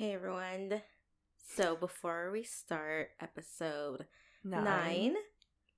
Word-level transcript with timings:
Hey 0.00 0.14
everyone. 0.14 0.80
So 1.56 1.76
before 1.76 2.30
we 2.30 2.42
start 2.42 3.10
episode 3.20 4.06
nine, 4.42 5.14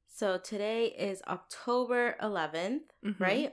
so 0.06 0.38
today 0.38 0.94
is 0.96 1.20
October 1.26 2.14
11th, 2.22 2.84
Mhm. 3.04 3.18
right? 3.18 3.52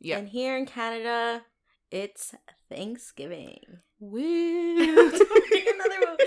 Yeah. 0.00 0.18
And 0.18 0.28
here 0.28 0.56
in 0.56 0.66
Canada, 0.66 1.44
it's 1.92 2.34
Thanksgiving. 2.68 3.60
Woo. 4.00 4.80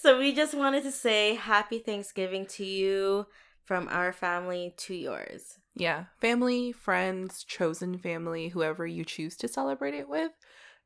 So 0.00 0.18
we 0.18 0.32
just 0.32 0.54
wanted 0.54 0.84
to 0.84 0.90
say 0.90 1.34
happy 1.34 1.80
Thanksgiving 1.80 2.46
to 2.46 2.64
you 2.64 3.26
from 3.64 3.86
our 3.88 4.14
family 4.14 4.72
to 4.78 4.94
yours. 4.94 5.58
yeah. 5.74 6.06
Family, 6.22 6.72
friends, 6.72 7.44
chosen 7.44 7.98
family, 7.98 8.48
whoever 8.48 8.86
you 8.86 9.04
choose 9.04 9.36
to 9.36 9.46
celebrate 9.46 9.92
it 9.92 10.08
with. 10.08 10.32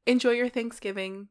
Enjoy 0.04 0.30
your 0.32 0.48
Thanksgiving. 0.48 1.28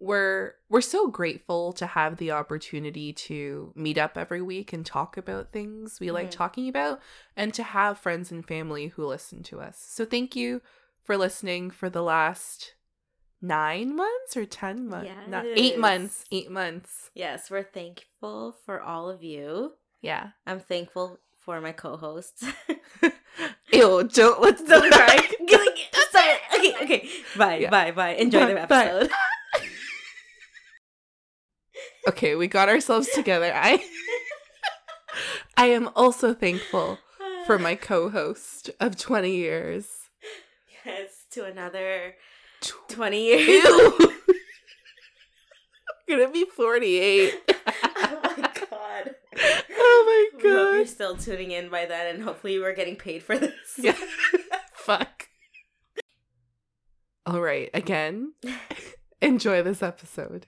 We're 0.00 0.54
we're 0.70 0.80
so 0.80 1.08
grateful 1.08 1.72
to 1.74 1.86
have 1.86 2.16
the 2.16 2.30
opportunity 2.30 3.12
to 3.12 3.72
meet 3.76 3.98
up 3.98 4.16
every 4.16 4.40
week 4.40 4.72
and 4.72 4.84
talk 4.84 5.16
about 5.18 5.52
things 5.52 6.00
we 6.00 6.10
like 6.10 6.28
Mhm. 6.28 6.36
talking 6.36 6.68
about 6.68 7.00
and 7.36 7.52
to 7.54 7.62
have 7.62 7.98
friends 7.98 8.32
and 8.32 8.46
family 8.46 8.88
who 8.88 9.04
listen 9.06 9.42
to 9.44 9.60
us. 9.60 9.78
So 9.78 10.04
thank 10.06 10.34
you 10.34 10.62
for 11.04 11.16
listening 11.18 11.70
for 11.70 11.90
the 11.90 12.02
last 12.02 12.74
9 13.42 13.94
months 13.94 14.36
or 14.36 14.44
10 14.46 14.88
months? 14.88 15.10
Not 15.28 15.44
8 15.46 15.78
months. 15.78 16.24
8 16.30 16.50
months. 16.50 17.10
Yes, 17.14 17.50
we're 17.50 17.62
thankful 17.62 18.56
for 18.64 18.80
all 18.80 19.08
of 19.10 19.22
you. 19.22 19.74
Yeah. 20.00 20.30
I'm 20.46 20.60
thankful 20.60 21.18
for 21.38 21.60
my 21.60 21.72
co-hosts. 21.72 22.44
Ew, 23.72 24.04
don't 24.04 24.40
let's 24.40 24.62
Don't 24.64 24.90
cry. 24.92 25.28
Okay, 26.60 26.74
okay. 26.82 27.08
Bye, 27.38 27.58
Yeah. 27.58 27.70
bye, 27.70 27.90
bye. 27.92 28.10
Enjoy 28.16 28.44
the 28.46 28.60
episode. 28.62 29.08
bye. 29.08 29.14
okay, 32.08 32.34
we 32.34 32.46
got 32.46 32.68
ourselves 32.68 33.08
together. 33.14 33.52
I 33.54 33.84
I 35.56 35.66
am 35.66 35.90
also 35.94 36.32
thankful 36.34 36.98
for 37.46 37.58
my 37.58 37.74
co-host 37.90 38.70
of 38.80 38.96
20 38.96 39.34
years. 39.34 39.86
yes 40.84 41.26
to 41.32 41.44
another 41.44 42.14
20 42.88 43.24
years. 43.24 43.64
Ew. 43.64 43.96
I'm 44.00 44.36
gonna 46.08 46.30
be 46.30 46.44
48. 46.44 47.34
oh 47.48 48.20
my 48.36 48.50
god. 48.70 49.14
Oh 49.70 50.30
my 50.34 50.42
We 50.42 50.50
hope 50.50 50.74
you're 50.74 50.86
still 50.86 51.16
tuning 51.16 51.50
in 51.52 51.68
by 51.68 51.86
then, 51.86 52.14
and 52.14 52.22
hopefully 52.24 52.58
we're 52.58 52.74
getting 52.74 52.96
paid 52.96 53.22
for 53.22 53.38
this. 53.38 53.52
Yeah. 53.78 53.96
Fuck. 54.74 55.28
All 57.26 57.40
right, 57.40 57.70
again, 57.74 58.32
enjoy 59.20 59.62
this 59.62 59.82
episode. 59.82 60.46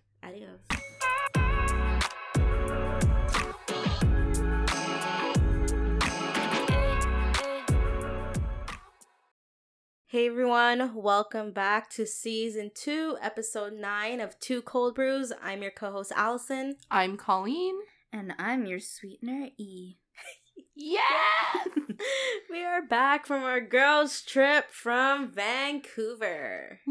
Hey 10.12 10.26
everyone, 10.26 10.94
welcome 10.94 11.52
back 11.52 11.88
to 11.92 12.06
season 12.06 12.70
two, 12.74 13.16
episode 13.22 13.72
nine 13.72 14.20
of 14.20 14.38
Two 14.40 14.60
Cold 14.60 14.94
Brews. 14.94 15.32
I'm 15.42 15.62
your 15.62 15.70
co 15.70 15.90
host, 15.90 16.12
Allison. 16.14 16.76
I'm 16.90 17.16
Colleen. 17.16 17.74
And 18.12 18.34
I'm 18.38 18.66
your 18.66 18.78
sweetener 18.78 19.48
E. 19.58 19.94
Yeah. 20.76 21.00
we 22.50 22.62
are 22.62 22.82
back 22.86 23.26
from 23.26 23.42
our 23.42 23.60
girls' 23.60 24.20
trip 24.20 24.66
from 24.70 25.32
Vancouver. 25.32 26.80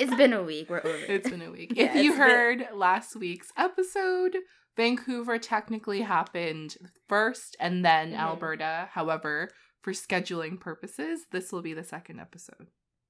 It's 0.00 0.14
been 0.14 0.32
a 0.34 0.42
week. 0.42 0.68
We're 0.70 0.78
over. 0.80 0.90
it. 0.90 1.08
It's 1.10 1.30
been 1.30 1.40
a 1.42 1.50
week. 1.50 1.72
Yeah, 1.74 1.86
if 1.86 1.94
you 1.96 2.10
it's 2.10 2.18
been- 2.18 2.28
heard 2.28 2.68
last 2.74 3.16
week's 3.16 3.50
episode, 3.56 4.36
Vancouver 4.76 5.38
technically 5.38 6.02
happened 6.02 6.76
first 7.08 7.56
and 7.58 7.82
then 7.84 8.12
Mhm. 8.12 8.18
Alberta. 8.18 8.88
However, 8.92 9.50
for 9.88 9.94
scheduling 9.94 10.60
purposes, 10.60 11.20
this 11.32 11.50
will 11.50 11.62
be 11.62 11.72
the 11.72 11.82
second 11.82 12.20
episode. 12.20 12.66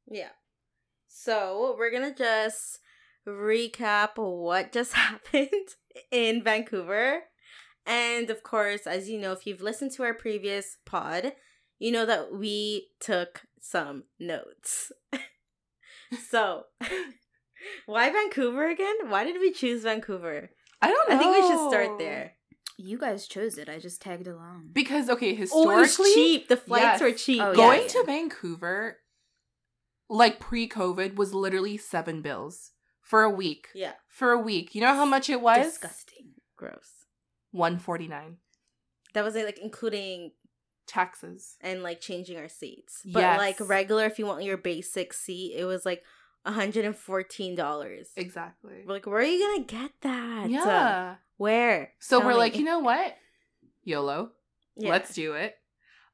Yeah. 0.09 0.31
So 1.09 1.75
we're 1.77 1.91
gonna 1.91 2.15
just 2.15 2.79
recap 3.27 4.11
what 4.17 4.71
just 4.71 4.93
happened 5.05 5.49
in 6.13 6.45
Vancouver. 6.45 7.23
And 7.85 8.31
of 8.31 8.45
course, 8.45 8.87
as 8.87 9.09
you 9.09 9.19
know, 9.19 9.33
if 9.33 9.45
you've 9.45 9.61
listened 9.61 9.91
to 9.93 10.05
our 10.05 10.15
previous 10.15 10.77
pod, 10.87 11.33
you 11.81 11.91
know 11.91 12.07
that 12.07 12.33
we 12.33 12.91
took 13.01 13.43
some 13.61 14.05
notes. 14.21 14.93
so, 16.31 16.65
why 17.87 18.13
Vancouver 18.13 18.69
again? 18.69 18.97
Why 19.09 19.25
did 19.25 19.41
we 19.41 19.51
choose 19.51 19.83
Vancouver? 19.83 20.51
I 20.81 20.93
don't 20.93 21.09
know. 21.09 21.17
I 21.17 21.19
think 21.19 21.35
we 21.35 21.43
should 21.43 21.71
start 21.71 21.99
there. 21.99 22.35
You 22.81 22.97
guys 22.97 23.27
chose 23.27 23.59
it. 23.59 23.69
I 23.69 23.79
just 23.81 24.01
tagged 24.01 24.29
along. 24.29 24.71
Because, 24.73 25.11
okay, 25.11 25.31
Oh, 25.31 25.33
it 25.33 25.39
historically, 25.39 25.81
was 25.81 26.15
cheap. 26.15 26.49
The 26.49 26.57
flights 26.57 26.85
yes. 26.85 27.01
were 27.01 27.11
cheap. 27.13 27.43
Oh, 27.43 27.51
yeah, 27.51 27.57
going 27.57 27.83
yeah. 27.83 27.89
to 27.89 28.05
Vancouver, 28.07 28.99
like 30.09 30.39
pre 30.39 30.69
COVID, 30.69 31.17
was 31.17 31.35
literally 31.35 31.77
seven 31.77 32.23
bills 32.23 32.71
for 33.03 33.25
a 33.25 33.31
week. 33.31 33.69
Yeah. 33.75 33.95
For 34.09 34.31
a 34.31 34.39
week. 34.39 34.75
You 34.77 34.81
know 34.81 34.95
how 34.95 35.05
much 35.05 35.29
it 35.29 35.41
was? 35.41 35.67
Disgusting. 35.67 36.35
Gross. 36.57 37.05
149 37.53 38.37
That 39.15 39.25
was 39.25 39.35
like 39.35 39.59
including 39.59 40.33
Taxes. 40.87 41.57
and 41.61 41.83
like 41.83 42.01
changing 42.01 42.39
our 42.39 42.49
seats. 42.49 43.03
But 43.05 43.21
Yes. 43.21 43.39
like 43.39 43.57
regular, 43.61 44.05
if 44.07 44.19
you 44.19 44.27
want 44.27 44.45
your 44.45 44.57
basic 44.57 45.13
seat, 45.13 45.55
it 45.57 45.65
was 45.65 45.85
like 45.85 46.03
$114. 46.49 48.05
Exactly. 48.17 48.83
We're 48.87 48.95
like, 48.95 49.07
where 49.07 49.19
are 49.19 49.23
you 49.23 49.47
gonna 49.47 49.65
get 49.67 49.91
that? 50.03 50.51
Yeah. 50.51 51.17
Where? 51.37 51.93
So 52.01 52.19
Tell 52.19 52.27
we're 52.27 52.33
me. 52.35 52.39
like, 52.39 52.57
you 52.57 52.65
know 52.65 52.81
what? 52.81 53.17
YOLO. 53.85 54.31
Yeah. 54.77 54.91
Let's 54.91 55.15
do 55.15 55.35
it. 55.35 55.55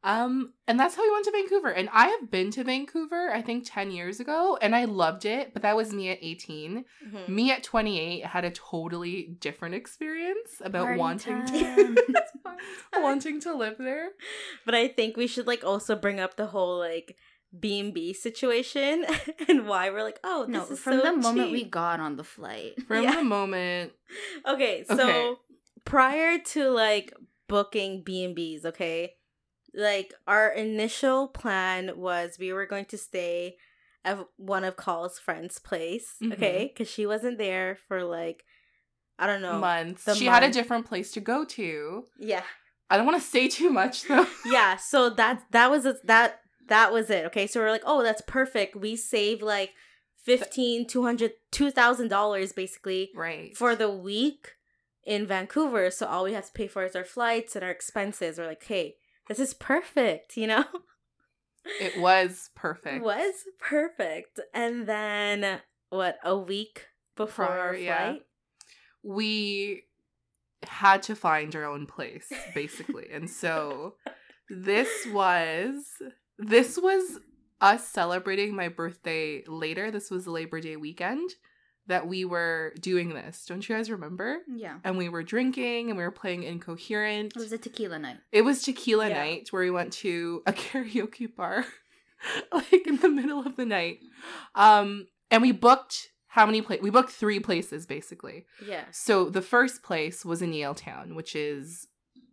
Um, 0.03 0.53
and 0.69 0.79
that's 0.79 0.95
how 0.95 1.03
we 1.03 1.11
went 1.11 1.25
to 1.25 1.31
Vancouver. 1.31 1.71
And 1.71 1.89
I 1.91 2.09
have 2.09 2.31
been 2.31 2.51
to 2.53 2.63
Vancouver, 2.65 3.33
I 3.33 3.41
think 3.41 3.65
10 3.67 3.91
years 3.91 4.21
ago, 4.21 4.59
and 4.61 4.77
I 4.77 4.85
loved 4.85 5.25
it, 5.25 5.55
but 5.55 5.63
that 5.63 5.77
was 5.77 5.95
me 5.95 6.11
at 6.11 6.19
18. 6.21 6.85
Mhm. 7.07 7.29
Me 7.29 7.51
at 7.51 7.63
28 7.63 8.27
had 8.27 8.45
a 8.45 8.51
totally 8.51 9.35
different 9.41 9.75
experience 9.75 10.61
about 10.63 10.85
Party 10.85 10.99
wanting 11.01 11.47
time. 11.47 11.95
to 11.97 12.05
wanting 13.01 13.41
to 13.41 13.55
live 13.55 13.77
there. 13.79 14.11
But 14.67 14.75
I 14.75 14.89
think 14.89 15.17
we 15.17 15.27
should 15.27 15.47
like 15.47 15.65
also 15.65 15.97
bring 15.97 16.21
up 16.21 16.37
the 16.37 16.47
whole 16.49 16.79
like 16.79 17.17
B 17.59 17.79
and 17.81 17.95
B 17.95 18.13
situation 18.13 19.05
and 19.49 19.67
why 19.67 19.91
we're 19.91 20.03
like, 20.03 20.21
oh, 20.25 20.47
No, 20.49 20.63
is 20.63 20.79
from 20.81 20.95
so 20.99 21.03
the 21.03 21.17
moment 21.17 21.53
we 21.53 21.65
got 21.65 22.01
on 22.01 22.17
the 22.17 22.25
flight. 22.25 22.75
From 22.89 23.03
Yeah. 23.03 23.17
the 23.17 23.25
moment 23.25 23.93
Okay, 24.47 24.85
so 24.85 24.95
Okay. 24.95 25.35
prior 25.85 26.39
to 26.39 26.71
like 26.71 27.13
booking 27.49 28.03
B 28.03 28.25
and 28.25 28.35
B's, 28.35 28.65
okay, 28.65 29.15
like 29.75 30.15
our 30.27 30.49
initial 30.51 31.29
plan 31.29 31.93
was 31.97 32.37
we 32.39 32.53
were 32.53 32.67
going 32.67 32.87
to 32.87 32.99
stay 32.99 33.57
at 34.05 34.19
one 34.37 34.65
of 34.65 34.77
Call's 34.77 35.19
friends' 35.19 35.59
place, 35.59 36.17
Mhm. 36.23 36.33
okay, 36.35 36.71
because 36.73 36.91
she 36.93 37.07
wasn't 37.07 37.39
there 37.39 37.77
for 37.89 38.05
like 38.05 38.45
I 39.19 39.27
don't 39.29 39.43
know, 39.43 39.61
months. 39.61 40.05
the 40.05 40.15
She 40.15 40.27
had 40.27 40.43
a 40.43 40.51
different 40.51 40.87
place 40.87 41.13
to 41.13 41.21
go 41.21 41.45
to. 41.45 42.05
yeah, 42.19 42.43
I 42.91 42.97
don't 42.97 43.07
want 43.07 43.21
to 43.23 43.29
say 43.29 43.49
too 43.49 43.71
much 43.71 44.03
though. 44.09 44.27
yeah. 44.53 44.77
So 44.77 45.09
that 45.11 45.43
that 45.53 45.71
was 45.71 45.87
it. 45.87 45.97
That 46.07 46.41
that 46.69 46.93
was 46.93 47.11
it. 47.11 47.25
Okay, 47.27 47.47
so 47.47 47.61
we're 47.61 47.71
like, 47.71 47.83
oh, 47.87 48.03
that's 48.03 48.23
perfect. 48.27 48.77
We 48.77 48.97
save 48.97 49.43
like 49.43 49.73
fifteen, 50.17 50.87
two 50.87 51.05
hundred, 51.05 51.33
two 51.51 51.71
thousand 51.71 52.09
dollars 52.09 52.53
basically 52.53 53.11
right. 53.15 53.57
for 53.57 53.75
the 53.77 53.91
week 53.91 54.53
in 55.05 55.27
Vancouver. 55.27 55.91
So 55.91 56.07
all 56.07 56.25
we 56.25 56.33
have 56.33 56.47
to 56.47 56.53
pay 56.53 56.67
for 56.67 56.85
is 56.85 56.97
our 56.97 57.05
flights 57.05 57.55
and 57.55 57.65
our 57.65 57.71
expenses. 57.71 58.39
We're 58.39 58.47
like, 58.47 58.65
hey, 58.65 58.97
this 59.29 59.39
is 59.39 59.55
perfect, 59.55 60.37
you 60.37 60.47
know? 60.47 60.65
it 61.81 61.99
was 62.01 62.51
It 62.55 62.59
perfect. 62.59 63.05
was 63.05 63.35
perfect. 63.59 64.41
And 64.53 64.87
then 64.87 65.61
what, 65.91 66.19
a 66.25 66.37
week 66.37 66.87
before 67.17 67.47
Prior, 67.47 67.61
our 67.61 67.75
yeah. 67.75 67.97
flight? 68.13 68.23
we 69.03 69.83
had 70.67 71.03
to 71.03 71.15
find 71.15 71.55
our 71.55 71.65
own 71.65 71.85
place 71.87 72.33
basically 72.55 73.07
and 73.13 73.29
so 73.29 73.95
this 74.49 74.89
was 75.13 75.85
this 76.39 76.79
was 76.79 77.19
us 77.61 77.87
celebrating 77.89 78.55
my 78.55 78.69
birthday 78.69 79.43
later 79.47 79.91
this 79.91 80.11
was 80.11 80.25
the 80.25 80.31
labor 80.31 80.61
day 80.61 80.77
weekend 80.77 81.31
that 81.87 82.07
we 82.07 82.25
were 82.25 82.73
doing 82.81 83.11
this 83.11 83.45
don't 83.47 83.69
you 83.69 83.75
guys 83.75 83.91
remember 83.91 84.39
Yeah. 84.49 84.79
and 84.85 84.97
we 84.99 85.09
were 85.09 85.23
drinking 85.23 85.91
and 85.91 85.97
we 85.99 86.05
were 86.05 86.11
playing 86.11 86.43
incoherent 86.43 87.33
It 87.37 87.41
was 87.41 87.53
a 87.53 87.59
tequila 87.59 87.99
night. 87.99 88.19
it 88.33 88.43
was 88.43 88.63
tequila 88.63 89.09
Yeah. 89.09 89.19
night 89.19 89.49
where 89.53 89.63
we 89.63 89.71
went 89.71 89.93
to 89.95 90.43
a 90.47 90.53
karaoke 90.63 91.35
bar 91.35 91.65
like 92.53 92.87
in 92.87 92.97
the 92.99 93.09
middle 93.09 93.41
of 93.47 93.57
the 93.57 93.67
night 93.67 94.01
um 94.55 95.07
and 95.31 95.43
we 95.43 95.53
booked 95.53 96.09
how 96.29 96.47
many 96.47 96.61
places 96.63 96.83
we 96.83 96.91
booked 96.91 97.11
three 97.13 97.39
places 97.39 97.87
basically 97.87 98.45
Yeah. 98.67 98.85
so 98.91 99.31
the 99.31 99.43
first 99.43 99.83
place 99.83 100.25
was 100.25 100.43
in 100.43 100.51
Yaletown, 100.53 101.15
which 101.15 101.37
is 101.37 101.87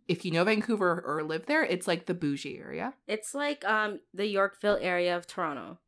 if 0.08 0.24
you 0.24 0.30
know 0.30 0.44
Vancouver 0.44 1.02
or 1.06 1.22
live 1.22 1.46
there, 1.46 1.64
it's 1.64 1.86
like 1.86 2.06
the 2.06 2.14
bougie 2.14 2.58
area. 2.58 2.94
It's 3.06 3.34
like 3.34 3.64
um 3.64 4.00
the 4.12 4.26
Yorkville 4.26 4.78
area 4.80 5.16
of 5.16 5.26
Toronto. 5.26 5.78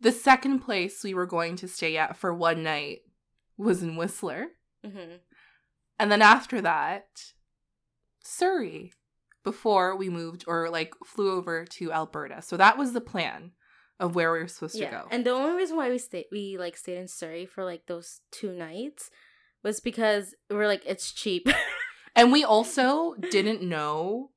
The 0.00 0.12
second 0.12 0.60
place 0.60 1.02
we 1.02 1.14
were 1.14 1.26
going 1.26 1.56
to 1.56 1.68
stay 1.68 1.96
at 1.96 2.16
for 2.16 2.34
one 2.34 2.62
night 2.62 3.00
was 3.56 3.82
in 3.82 3.96
Whistler. 3.96 4.46
Mm-hmm. 4.84 5.16
And 5.98 6.12
then 6.12 6.20
after 6.22 6.60
that, 6.60 7.06
Surrey 8.22 8.92
before 9.44 9.94
we 9.96 10.08
moved 10.08 10.44
or 10.46 10.70
like 10.70 10.94
flew 11.04 11.30
over 11.32 11.64
to 11.66 11.92
Alberta. 11.92 12.42
So 12.42 12.56
that 12.56 12.78
was 12.78 12.92
the 12.92 13.00
plan 13.00 13.52
of 14.00 14.14
where 14.14 14.32
we 14.32 14.40
were 14.40 14.48
supposed 14.48 14.74
Yeah, 14.76 14.90
to 14.90 14.96
go. 14.96 15.08
and 15.10 15.24
the 15.24 15.30
only 15.30 15.54
reason 15.56 15.76
why 15.76 15.88
we 15.90 15.98
stayed, 15.98 16.26
we 16.32 16.56
like 16.58 16.76
stayed 16.76 16.98
in 16.98 17.06
Surrey 17.08 17.46
for 17.46 17.64
like 17.64 17.86
those 17.86 18.20
two 18.32 18.52
nights, 18.52 19.10
was 19.62 19.80
because 19.80 20.34
we're 20.50 20.66
like 20.66 20.82
it's 20.86 21.12
cheap. 21.12 21.48
And 22.16 22.30
we 22.32 22.44
also 22.44 23.14
didn't 23.30 23.62
know 23.62 24.30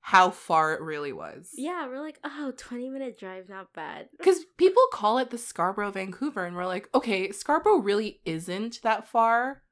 how 0.00 0.30
far 0.30 0.74
it 0.74 0.82
really 0.82 1.12
was. 1.12 1.50
yeah, 1.56 1.86
we're 1.86 2.00
like 2.00 2.18
oh, 2.24 2.52
20 2.56 2.90
minute 2.90 3.18
drive, 3.18 3.48
not 3.48 3.72
bad. 3.72 4.08
Because 4.18 4.44
people 4.58 4.82
call 4.92 5.16
it 5.18 5.30
the 5.30 5.38
Scarborough 5.38 5.90
Vancouver, 5.92 6.44
and 6.44 6.54
we're 6.54 6.66
like, 6.66 6.88
okay, 6.94 7.32
Scarborough 7.32 7.78
really 7.78 8.20
isn't 8.24 8.82
that 8.82 9.08
far. 9.08 9.62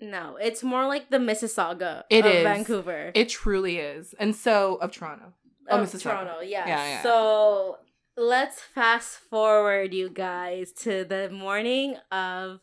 No, 0.00 0.36
it's 0.40 0.62
more 0.62 0.86
like 0.86 1.10
the 1.10 1.18
Mississauga 1.18 2.02
It 2.10 2.24
of 2.26 2.32
is. 2.32 2.42
Vancouver. 2.42 3.12
It 3.14 3.28
truly 3.28 3.78
is. 3.78 4.14
And 4.18 4.34
so, 4.34 4.76
of 4.76 4.92
Toronto. 4.92 5.32
Oh, 5.70 5.78
of 5.78 5.88
Mississauga. 5.88 6.02
Toronto, 6.02 6.40
yeah. 6.40 6.66
Yeah, 6.66 6.84
yeah. 6.84 7.02
So 7.02 7.78
let's 8.16 8.60
fast 8.60 9.16
forward, 9.18 9.94
you 9.94 10.08
guys, 10.10 10.72
to 10.80 11.04
the 11.04 11.30
morning 11.30 11.96
of 12.10 12.60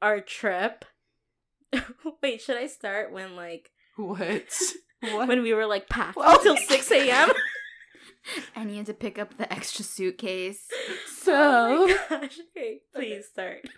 our 0.00 0.20
trip. 0.20 0.84
Wait, 2.22 2.40
should 2.40 2.56
I 2.56 2.66
start 2.66 3.12
when 3.12 3.36
like 3.36 3.70
What? 3.96 4.42
what? 5.00 5.28
when 5.28 5.42
we 5.42 5.52
were 5.52 5.66
like 5.66 5.88
packed 5.88 6.16
Oh 6.20 6.36
until 6.38 6.56
six 6.56 6.90
a.m. 6.90 7.30
And 8.54 8.70
you 8.70 8.76
had 8.76 8.86
to 8.86 8.94
pick 8.94 9.18
up 9.18 9.36
the 9.36 9.52
extra 9.52 9.84
suitcase. 9.84 10.68
so, 11.16 11.34
oh 11.34 11.86
my 12.10 12.18
gosh! 12.20 12.38
Okay, 12.56 12.80
please 12.94 13.26
start. 13.26 13.68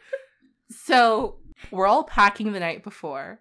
so 0.71 1.39
we're 1.71 1.87
all 1.87 2.05
packing 2.05 2.53
the 2.53 2.61
night 2.61 2.85
before, 2.85 3.41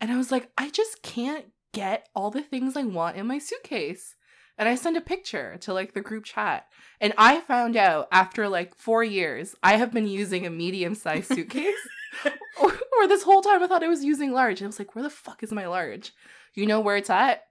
and 0.00 0.12
I 0.12 0.16
was 0.16 0.30
like, 0.30 0.50
I 0.58 0.70
just 0.70 1.02
can't 1.02 1.46
get 1.72 2.08
all 2.14 2.30
the 2.30 2.42
things 2.42 2.76
I 2.76 2.84
want 2.84 3.16
in 3.16 3.26
my 3.26 3.38
suitcase. 3.38 4.16
And 4.56 4.68
I 4.68 4.76
send 4.76 4.96
a 4.96 5.00
picture 5.00 5.56
to 5.62 5.72
like 5.72 5.94
the 5.94 6.00
group 6.00 6.24
chat. 6.24 6.66
And 7.00 7.12
I 7.18 7.40
found 7.40 7.76
out 7.76 8.06
after 8.12 8.48
like 8.48 8.76
four 8.76 9.02
years, 9.02 9.56
I 9.64 9.76
have 9.76 9.92
been 9.92 10.06
using 10.06 10.46
a 10.46 10.50
medium 10.50 10.94
sized 10.94 11.26
suitcase. 11.34 11.74
or, 12.60 12.72
or 12.98 13.08
this 13.08 13.22
whole 13.22 13.42
time 13.42 13.62
I 13.62 13.66
thought 13.66 13.82
I 13.82 13.88
was 13.88 14.04
using 14.04 14.32
large. 14.32 14.60
And 14.60 14.66
I 14.66 14.68
was 14.68 14.78
like, 14.78 14.94
where 14.94 15.02
the 15.02 15.10
fuck 15.10 15.42
is 15.42 15.52
my 15.52 15.66
large? 15.66 16.12
You 16.54 16.66
know 16.66 16.80
where 16.80 16.96
it's 16.96 17.10
at? 17.10 17.42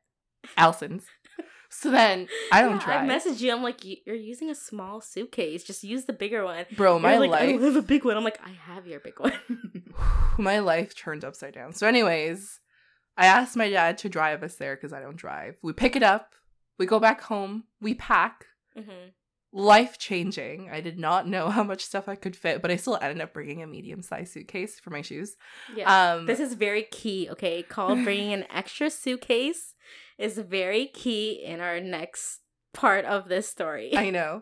Allison's. 0.58 1.06
So 1.70 1.90
then 1.90 2.28
I 2.52 2.62
don't 2.62 2.74
Yeah, 2.74 2.86
drive. 2.86 3.10
I 3.10 3.14
messaged 3.14 3.42
you. 3.42 3.52
I'm 3.52 3.64
like, 3.64 3.80
you're 3.84 4.16
using 4.16 4.50
a 4.52 4.56
small 4.56 5.02
suitcase. 5.02 5.64
Just 5.64 5.84
use 5.84 6.06
the 6.06 6.14
bigger 6.14 6.46
one. 6.46 6.66
Bro, 6.76 7.00
my 7.00 7.18
like, 7.18 7.30
I 7.30 7.32
life 7.32 7.50
don't 7.50 7.64
have 7.64 7.76
a 7.76 7.82
big 7.82 8.06
one. 8.06 8.16
I'm 8.16 8.24
like, 8.24 8.40
I 8.46 8.52
have 8.52 8.86
your 8.86 9.00
big 9.00 9.20
one. 9.20 9.34
my 10.38 10.60
life 10.60 10.96
turned 10.96 11.26
upside 11.26 11.54
down. 11.56 11.74
So, 11.74 11.88
anyways, 11.88 12.60
I 13.18 13.26
asked 13.26 13.56
my 13.56 13.70
dad 13.70 13.98
to 14.00 14.10
drive 14.10 14.44
us 14.44 14.56
there 14.56 14.76
because 14.76 14.94
I 14.94 15.02
don't 15.02 15.16
drive. 15.16 15.56
We 15.64 15.74
pick 15.74 15.96
it 15.96 16.04
up, 16.04 16.34
we 16.78 16.86
go 16.86 17.00
back 17.00 17.22
home, 17.22 17.64
we 17.82 17.96
pack. 17.96 18.46
hmm 18.76 19.10
Life 19.54 20.00
changing. 20.00 20.70
I 20.72 20.82
did 20.82 20.98
not 20.98 21.28
know 21.28 21.50
how 21.50 21.64
much 21.64 21.84
stuff 21.86 22.10
I 22.10 22.16
could 22.16 22.36
fit, 22.36 22.62
but 22.62 22.72
I 22.72 22.76
still 22.76 22.98
ended 23.02 23.22
up 23.22 23.34
bringing 23.34 23.62
a 23.62 23.68
medium 23.68 24.02
sized 24.02 24.34
suitcase 24.34 24.80
for 24.80 24.90
my 24.90 25.02
shoes. 25.02 25.36
Yeah. 25.76 26.14
Um, 26.16 26.26
This 26.26 26.40
is 26.40 26.56
very 26.56 26.84
key, 26.84 27.30
okay? 27.32 27.62
Called 27.62 28.04
bringing 28.04 28.34
an 28.34 28.46
extra 28.54 28.90
suitcase 28.90 29.76
is 30.18 30.38
very 30.40 30.88
key 30.88 31.44
in 31.44 31.60
our 31.62 31.80
next 31.80 32.40
part 32.74 33.06
of 33.06 33.30
this 33.30 33.48
story. 33.48 33.96
I 33.96 34.10
know. 34.10 34.42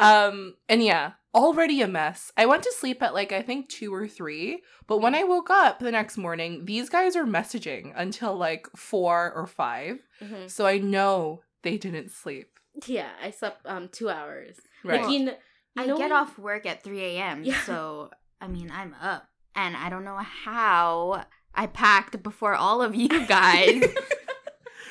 Um, 0.00 0.54
and 0.70 0.82
yeah, 0.82 1.12
already 1.34 1.82
a 1.82 1.86
mess. 1.88 2.32
I 2.36 2.46
went 2.46 2.62
to 2.62 2.72
sleep 2.72 3.02
at 3.02 3.12
like 3.12 3.32
I 3.32 3.42
think 3.42 3.68
two 3.68 3.92
or 3.92 4.08
three, 4.08 4.62
but 4.86 5.02
when 5.02 5.14
I 5.14 5.24
woke 5.24 5.50
up 5.50 5.80
the 5.80 5.92
next 5.92 6.16
morning, 6.16 6.64
these 6.64 6.88
guys 6.88 7.14
are 7.16 7.26
messaging 7.26 7.92
until 7.94 8.34
like 8.34 8.66
four 8.74 9.30
or 9.34 9.46
five. 9.46 9.98
Mhm. 10.22 10.50
So 10.50 10.64
I 10.66 10.78
know 10.78 11.42
they 11.62 11.76
didn't 11.76 12.10
sleep. 12.12 12.55
Yeah, 12.86 13.08
I 13.22 13.30
slept 13.30 13.64
um 13.66 13.88
two 13.88 14.08
hours. 14.10 14.56
Right. 14.84 15.00
Like 15.02 15.10
you 15.10 15.24
know, 15.26 15.32
you 15.32 15.82
I 15.82 15.86
know 15.86 15.96
get 15.96 16.10
when- 16.10 16.12
off 16.12 16.38
work 16.38 16.66
at 16.66 16.82
3 16.82 17.00
a.m. 17.02 17.42
Yeah. 17.44 17.60
So, 17.62 18.10
I 18.40 18.48
mean, 18.48 18.70
I'm 18.70 18.94
up. 19.00 19.26
And 19.54 19.74
I 19.76 19.88
don't 19.88 20.04
know 20.04 20.18
how 20.18 21.24
I 21.54 21.66
packed 21.66 22.22
before 22.22 22.54
all 22.54 22.82
of 22.82 22.94
you 22.94 23.08
guys. 23.26 23.82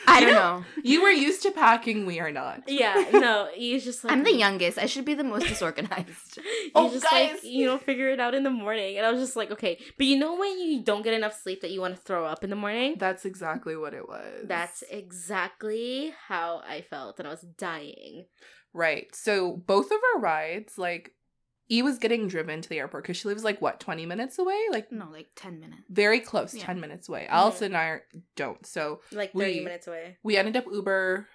I 0.07 0.19
don't 0.21 0.33
know- 0.33 0.59
know. 0.59 0.65
you 0.83 1.01
were 1.03 1.09
used 1.09 1.41
to 1.43 1.51
packing, 1.51 2.05
we 2.05 2.19
are 2.19 2.31
not. 2.31 2.63
Yeah, 2.67 3.09
no, 3.13 3.47
he's 3.53 3.83
just 3.83 4.03
like 4.03 4.13
I'm 4.13 4.23
the 4.23 4.33
youngest. 4.35 4.77
I 4.77 4.85
should 4.85 5.05
be 5.05 5.13
the 5.13 5.23
most 5.23 5.47
disorganized. 5.47 6.39
You 6.65 6.71
Oh, 6.75 6.91
just 6.91 7.05
like 7.11 7.33
guys. 7.33 7.43
you 7.43 7.65
know 7.65 7.77
figure 7.77 8.09
it 8.09 8.19
out 8.19 8.33
in 8.33 8.43
the 8.43 8.49
morning, 8.49 8.97
and 8.97 9.05
I 9.05 9.11
was 9.11 9.21
just 9.21 9.35
like, 9.35 9.51
okay, 9.51 9.79
but 9.97 10.05
you 10.07 10.17
know 10.19 10.35
when 10.35 10.59
you 10.59 10.83
don't 10.83 11.03
get 11.03 11.13
enough 11.13 11.39
sleep 11.41 11.61
that 11.61 11.71
you 11.71 11.79
want 11.81 11.95
to 11.95 12.01
throw 12.01 12.25
up 12.25 12.43
in 12.43 12.49
the 12.49 12.55
morning. 12.55 12.95
That's 12.99 13.23
exactly 13.25 13.75
what 13.75 13.93
it 13.93 14.07
was. 14.07 14.43
That's 14.45 14.83
exactly 14.89 16.13
how 16.27 16.61
I 16.67 16.81
felt, 16.81 17.19
and 17.19 17.27
I 17.27 17.31
was 17.31 17.41
dying. 17.57 18.25
right. 18.73 19.07
So 19.15 19.55
both 19.65 19.87
of 19.91 19.99
our 20.15 20.21
rides, 20.21 20.77
like, 20.77 21.11
E 21.69 21.81
was 21.81 21.97
getting 21.97 22.27
driven 22.27 22.61
to 22.61 22.69
the 22.69 22.77
airport 22.79 23.03
because 23.03 23.17
she 23.17 23.27
lives 23.27 23.43
like 23.43 23.59
what, 23.61 23.79
20 23.79 24.05
minutes 24.05 24.37
away? 24.37 24.59
Like 24.71 24.91
No, 24.91 25.09
like 25.11 25.29
10 25.35 25.59
minutes. 25.59 25.81
very 25.89 26.19
close, 26.19 26.53
Yeah. 26.53 26.63
10 26.65 26.79
minutes 26.79 27.09
away. 27.09 27.25
Allison 27.27 27.67
and 27.67 27.77
I 27.77 27.85
are- 27.85 28.03
don't. 28.35 28.63
So 28.65 29.01
Like 29.11 29.33
thirty 29.33 29.59
We- 29.59 29.63
minutes 29.65 29.87
away. 29.87 30.17
we 30.23 30.37
ended 30.37 30.55
up 30.57 30.65
Uber 30.71 31.27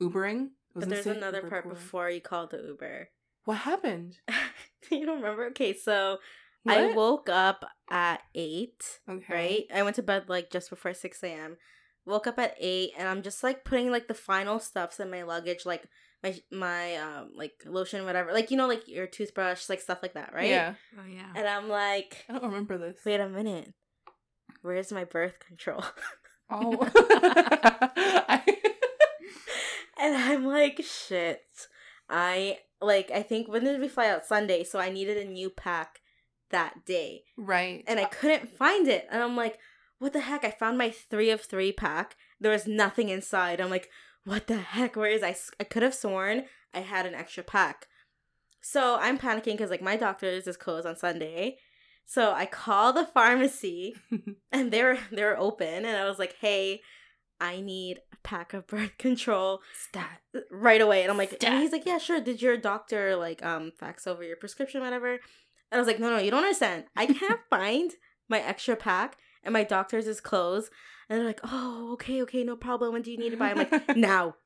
Ubering. 0.00 0.50
Was 0.74 0.84
But 0.86 0.88
there's 0.88 1.06
another 1.06 1.38
Uber 1.38 1.48
part 1.50 1.64
Pool. 1.64 1.74
before 1.74 2.10
you 2.10 2.20
called 2.20 2.50
the 2.52 2.58
Uber. 2.62 3.08
What 3.44 3.58
happened? 3.58 4.18
you 4.90 5.04
don't 5.04 5.16
remember? 5.16 5.46
Okay, 5.48 5.74
so 5.74 6.18
I 6.66 6.92
woke 6.94 7.28
up 7.28 7.64
at 7.90 8.20
eight. 8.34 9.00
Okay. 9.08 9.34
right? 9.34 9.64
I 9.74 9.82
went 9.82 9.96
to 9.96 10.02
bed 10.02 10.28
like 10.28 10.50
just 10.50 10.70
before 10.70 10.94
6 10.94 11.22
a.m. 11.22 11.56
Woke 12.06 12.26
up 12.26 12.38
at 12.38 12.54
8 12.58 12.92
and 12.96 13.08
I'm 13.08 13.22
just 13.22 13.42
like 13.42 13.64
putting 13.64 13.90
like 13.90 14.08
the 14.08 14.14
final 14.14 14.58
stuffs 14.60 15.00
in 15.00 15.10
my 15.10 15.22
luggage, 15.22 15.66
like 15.66 15.84
my 16.22 16.38
my 16.50 16.96
um 16.96 17.30
like 17.34 17.52
lotion, 17.66 18.04
whatever. 18.04 18.32
Like 18.32 18.50
you 18.50 18.56
know, 18.56 18.66
like 18.68 18.86
your 18.88 19.06
toothbrush, 19.06 19.68
like 19.68 19.80
stuff 19.80 19.98
like 20.02 20.14
that, 20.14 20.32
right? 20.34 20.48
Yeah. 20.48 20.74
Oh, 20.98 21.06
yeah. 21.08 21.32
And 21.34 21.46
I'm 21.48 21.68
like, 21.68 22.24
I 22.28 22.32
don't 22.34 22.44
remember 22.44 22.78
this. 22.78 22.98
wait 23.04 23.20
a 23.20 23.28
minute. 23.28 23.72
Where's 24.62 24.92
my 24.92 25.04
birth 25.04 25.38
control? 25.46 25.84
Oh. 26.50 26.76
I- 26.94 28.56
and 29.98 30.16
I'm 30.16 30.44
like, 30.46 30.82
shit. 30.84 31.42
I 32.08 32.58
like 32.80 33.10
I 33.10 33.22
think 33.22 33.48
when 33.48 33.64
did 33.64 33.80
we 33.80 33.88
fly 33.88 34.08
out? 34.08 34.26
Sunday, 34.26 34.64
so 34.64 34.78
I 34.78 34.90
needed 34.90 35.16
a 35.16 35.24
new 35.30 35.50
pack 35.50 36.00
that 36.50 36.84
day. 36.84 37.22
right. 37.36 37.84
and 37.86 38.00
I 38.00 38.04
couldn't 38.06 38.48
find 38.56 38.88
it. 38.88 39.06
And 39.10 39.22
I'm 39.22 39.36
like, 39.36 39.58
what 40.00 40.12
the 40.12 40.20
heck? 40.20 40.44
I 40.44 40.50
found 40.50 40.76
my 40.78 40.90
three 40.90 41.30
of 41.30 41.42
three 41.42 41.70
pack. 41.72 42.16
There 42.40 42.50
was 42.50 42.66
nothing 42.66 43.08
inside. 43.10 43.60
I'm 43.60 43.70
like, 43.70 43.88
what 44.24 44.46
the 44.46 44.58
heck? 44.58 44.96
Where 44.96 45.10
is 45.10 45.22
I? 45.22 45.36
I 45.58 45.64
could 45.64 45.82
have 45.82 45.94
sworn 45.94 46.44
I 46.74 46.80
had 46.80 47.06
an 47.06 47.14
extra 47.14 47.42
pack. 47.42 47.86
So 48.60 48.98
I'm 49.00 49.18
panicking 49.18 49.52
because 49.52 49.70
like 49.70 49.82
my 49.82 49.96
doctor's 49.96 50.46
is 50.46 50.56
closed 50.56 50.86
on 50.86 50.96
Sunday. 50.96 51.58
So 52.06 52.32
I 52.32 52.46
call 52.46 52.92
the 52.92 53.06
pharmacy 53.06 53.94
and 54.52 54.72
they're 54.72 54.98
they're 55.10 55.38
open 55.38 55.84
and 55.84 55.96
I 55.96 56.08
was 56.08 56.18
like, 56.18 56.36
hey, 56.40 56.80
I 57.40 57.60
need 57.60 57.98
a 58.12 58.16
pack 58.22 58.52
of 58.52 58.66
birth 58.66 58.98
control 58.98 59.60
Stat. 59.74 60.20
right 60.50 60.80
away. 60.80 61.02
And 61.02 61.10
I'm 61.10 61.16
like, 61.16 61.42
and 61.42 61.60
he's 61.60 61.72
like, 61.72 61.86
yeah, 61.86 61.98
sure. 61.98 62.20
Did 62.20 62.42
your 62.42 62.56
doctor 62.56 63.16
like 63.16 63.44
um 63.44 63.72
fax 63.78 64.06
over 64.06 64.22
your 64.22 64.36
prescription, 64.36 64.82
whatever? 64.82 65.12
And 65.12 65.20
I 65.72 65.78
was 65.78 65.86
like, 65.86 66.00
no, 66.00 66.10
no, 66.10 66.18
you 66.18 66.30
don't 66.30 66.44
understand. 66.44 66.84
I 66.96 67.06
can't 67.06 67.40
find 67.50 67.92
my 68.28 68.40
extra 68.40 68.76
pack, 68.76 69.16
and 69.42 69.52
my 69.52 69.64
doctor's 69.64 70.06
is 70.06 70.20
closed. 70.20 70.70
And 71.08 71.18
they're 71.18 71.26
like, 71.26 71.40
oh, 71.42 71.90
okay, 71.94 72.22
okay, 72.22 72.44
no 72.44 72.56
problem. 72.56 72.92
When 72.92 73.02
do 73.02 73.10
you 73.10 73.18
need 73.18 73.32
it 73.32 73.38
by? 73.38 73.50
I'm 73.50 73.58
like, 73.58 73.88
now. 73.96 74.36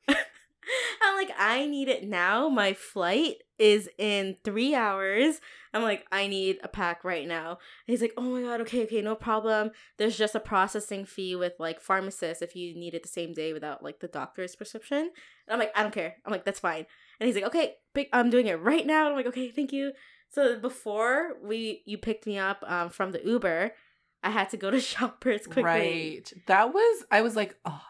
I'm 1.03 1.15
like, 1.15 1.31
I 1.37 1.67
need 1.67 1.87
it 1.87 2.07
now. 2.07 2.49
My 2.49 2.73
flight 2.73 3.35
is 3.59 3.89
in 3.97 4.37
three 4.43 4.73
hours. 4.73 5.39
I'm 5.73 5.83
like, 5.83 6.05
I 6.11 6.27
need 6.27 6.57
a 6.63 6.67
pack 6.67 7.03
right 7.03 7.27
now. 7.27 7.49
And 7.51 7.57
he's 7.93 8.01
like, 8.01 8.13
oh 8.17 8.23
my 8.23 8.41
god, 8.41 8.61
okay, 8.61 8.83
okay, 8.83 9.01
no 9.01 9.15
problem. 9.15 9.71
There's 9.97 10.17
just 10.17 10.35
a 10.35 10.39
processing 10.39 11.05
fee 11.05 11.35
with 11.35 11.53
like 11.59 11.79
pharmacists 11.79 12.41
if 12.41 12.55
you 12.55 12.75
need 12.75 12.93
it 12.93 13.03
the 13.03 13.09
same 13.09 13.33
day 13.33 13.53
without 13.53 13.83
like 13.83 13.99
the 13.99 14.07
doctor's 14.07 14.55
prescription. 14.55 14.97
And 14.97 15.11
I'm 15.51 15.59
like, 15.59 15.71
I 15.75 15.83
don't 15.83 15.93
care. 15.93 16.15
I'm 16.25 16.31
like, 16.31 16.45
that's 16.45 16.59
fine. 16.59 16.85
And 17.19 17.27
he's 17.27 17.35
like, 17.35 17.45
okay, 17.45 17.75
big, 17.93 18.07
I'm 18.11 18.29
doing 18.29 18.47
it 18.47 18.61
right 18.61 18.85
now. 18.85 19.01
And 19.01 19.09
I'm 19.09 19.15
like, 19.15 19.27
okay, 19.27 19.51
thank 19.51 19.71
you. 19.71 19.91
So 20.29 20.59
before 20.59 21.33
we 21.43 21.83
you 21.85 21.97
picked 21.97 22.25
me 22.25 22.37
up 22.37 22.63
um, 22.67 22.89
from 22.89 23.11
the 23.11 23.25
Uber, 23.25 23.71
I 24.25 24.29
had 24.31 24.49
to 24.49 24.57
go 24.57 24.71
to 24.71 24.79
Shoppers 24.91 25.45
quickly. 25.45 25.63
Right. 25.63 26.33
That 26.47 26.73
was 26.73 27.05
I 27.11 27.21
was 27.21 27.35
like, 27.35 27.55
oh, 27.65 27.81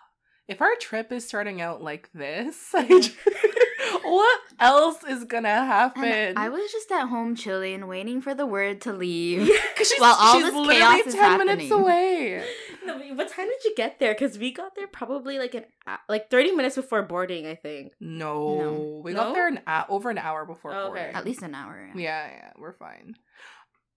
if 0.47 0.61
our 0.61 0.75
trip 0.79 1.11
is 1.11 1.25
starting 1.27 1.61
out 1.61 1.81
like 1.81 2.09
this, 2.13 2.71
just- 2.87 3.15
what 4.03 4.39
else 4.59 5.03
is 5.03 5.23
gonna 5.23 5.47
happen? 5.65 6.03
And 6.03 6.37
I 6.39 6.49
was 6.49 6.71
just 6.71 6.91
at 6.91 7.07
home 7.07 7.35
chilling, 7.35 7.87
waiting 7.87 8.21
for 8.21 8.33
the 8.35 8.45
word 8.45 8.81
to 8.81 8.93
leave. 8.93 9.47
because 9.47 9.89
she's, 9.89 9.99
while 9.99 10.15
all 10.19 10.35
she's 10.35 10.43
this 10.45 10.53
literally 10.53 10.75
chaos 11.01 11.07
is 11.07 11.15
ten 11.15 11.37
minutes 11.39 11.71
away. 11.71 12.43
No, 12.85 12.97
what 13.15 13.29
time 13.29 13.47
did 13.47 13.63
you 13.63 13.73
get 13.75 13.97
there? 13.99 14.13
Because 14.13 14.37
we 14.37 14.51
got 14.51 14.75
there 14.75 14.85
probably 14.87 15.39
like 15.39 15.55
an 15.55 15.65
like 16.07 16.29
thirty 16.29 16.51
minutes 16.51 16.75
before 16.75 17.01
boarding. 17.01 17.47
I 17.47 17.55
think. 17.55 17.93
No, 17.99 18.59
No. 18.59 19.01
we 19.03 19.13
No? 19.13 19.19
got 19.21 19.33
there 19.33 19.47
an 19.47 19.59
a- 19.65 19.85
over 19.89 20.09
an 20.11 20.19
hour 20.19 20.45
before 20.45 20.71
Oh, 20.73 20.77
okay. 20.91 20.99
boarding. 20.99 21.15
At 21.15 21.25
least 21.25 21.41
an 21.41 21.55
hour. 21.55 21.89
Yeah, 21.95 22.27
yeah, 22.27 22.51
we're 22.59 22.73
fine. 22.73 23.15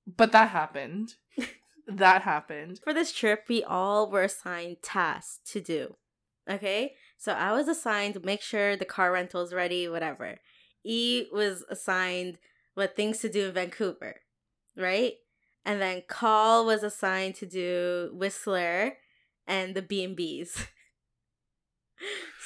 But 0.06 0.32
that 0.32 0.48
happened. 0.48 1.12
That 1.88 2.22
happened. 2.22 2.80
For 2.84 2.94
this 2.94 3.12
trip, 3.12 3.44
we 3.48 3.64
all 3.64 4.10
were 4.10 4.22
assigned 4.22 4.82
tasks 4.82 5.40
to 5.52 5.60
do. 5.60 5.96
Okay, 6.48 6.94
so 7.18 7.32
I 7.32 7.52
was 7.52 7.68
assigned 7.68 8.14
to 8.14 8.20
make 8.20 8.40
sure 8.40 8.76
the 8.76 8.84
car 8.84 9.12
rental's 9.12 9.52
ready, 9.52 9.88
whatever. 9.88 10.38
E 10.84 11.26
was 11.32 11.64
assigned 11.68 12.38
what 12.74 12.96
things 12.96 13.18
to 13.18 13.28
do 13.28 13.48
in 13.48 13.52
Vancouver, 13.52 14.20
right? 14.76 15.14
And 15.64 15.80
then 15.82 16.02
Call 16.08 16.64
was 16.64 16.82
assigned 16.82 17.34
to 17.36 17.46
do 17.46 18.10
Whistler 18.14 18.96
and 19.46 19.74
the 19.74 19.82
B 19.82 20.04
and 20.04 20.16
B's. 20.16 20.66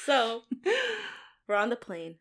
So 0.05 0.41
we're 1.47 1.55
on 1.55 1.69
the 1.69 1.77
plane. 1.77 2.15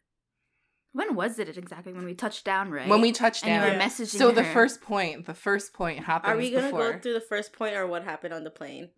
When 0.95 1.15
was 1.15 1.39
it 1.39 1.57
exactly 1.57 1.93
when 1.93 2.05
we 2.05 2.15
touched 2.15 2.45
down, 2.45 2.71
right? 2.71 2.89
When 2.89 3.01
we 3.01 3.13
touched 3.13 3.45
and 3.45 3.53
you 3.55 3.61
down. 3.61 3.71
were 3.71 3.77
Yeah. 3.79 3.89
messaging 3.89 4.19
So 4.19 4.31
the 4.31 4.45
first 4.45 4.83
point, 4.83 5.25
the 5.27 5.35
first 5.35 5.73
point 5.73 6.05
happened. 6.05 6.33
Are 6.35 6.37
we 6.37 6.51
gonna 6.51 6.67
before. 6.67 6.93
go 6.93 6.99
through 6.99 7.15
the 7.15 7.21
first 7.21 7.53
point 7.55 7.75
or 7.75 7.87
what 7.87 8.05
happened 8.05 8.35
on 8.35 8.45
the 8.45 8.51
plane? 8.51 8.91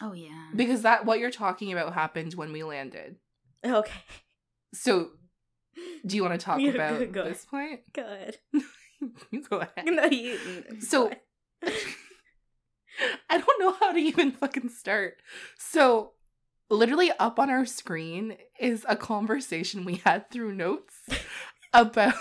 Oh 0.00 0.12
yeah. 0.12 0.50
because 0.54 0.82
that 0.82 1.04
what 1.04 1.18
you're 1.18 1.30
talking 1.30 1.72
about 1.72 1.92
happened 1.92 2.34
when 2.34 2.52
we 2.52 2.62
landed. 2.62 3.16
Okay, 3.64 3.92
So 4.72 5.10
do 6.06 6.16
you 6.16 6.22
want 6.22 6.38
to 6.38 6.44
talk 6.44 6.60
Yeah, 6.60 6.70
about 6.70 6.98
go- 7.00 7.06
go 7.06 7.24
this 7.24 7.44
point? 7.44 7.80
go 7.92 8.02
ahead. 8.02 8.36
you 9.30 9.42
go 9.48 9.58
ahead. 9.58 9.84
No, 9.86 10.04
you. 10.04 10.64
So 10.80 11.10
I 13.28 13.38
don't 13.38 13.60
know 13.60 13.72
how 13.72 13.92
to 13.92 13.98
even 13.98 14.32
fucking 14.32 14.68
start. 14.70 15.14
So 15.58 16.12
literally 16.70 17.10
up 17.18 17.38
on 17.38 17.50
our 17.50 17.66
screen 17.66 18.36
is 18.58 18.86
a 18.88 18.96
conversation 18.96 19.84
we 19.84 19.96
had 19.96 20.30
through 20.30 20.54
notes 20.54 20.94
about 21.72 22.14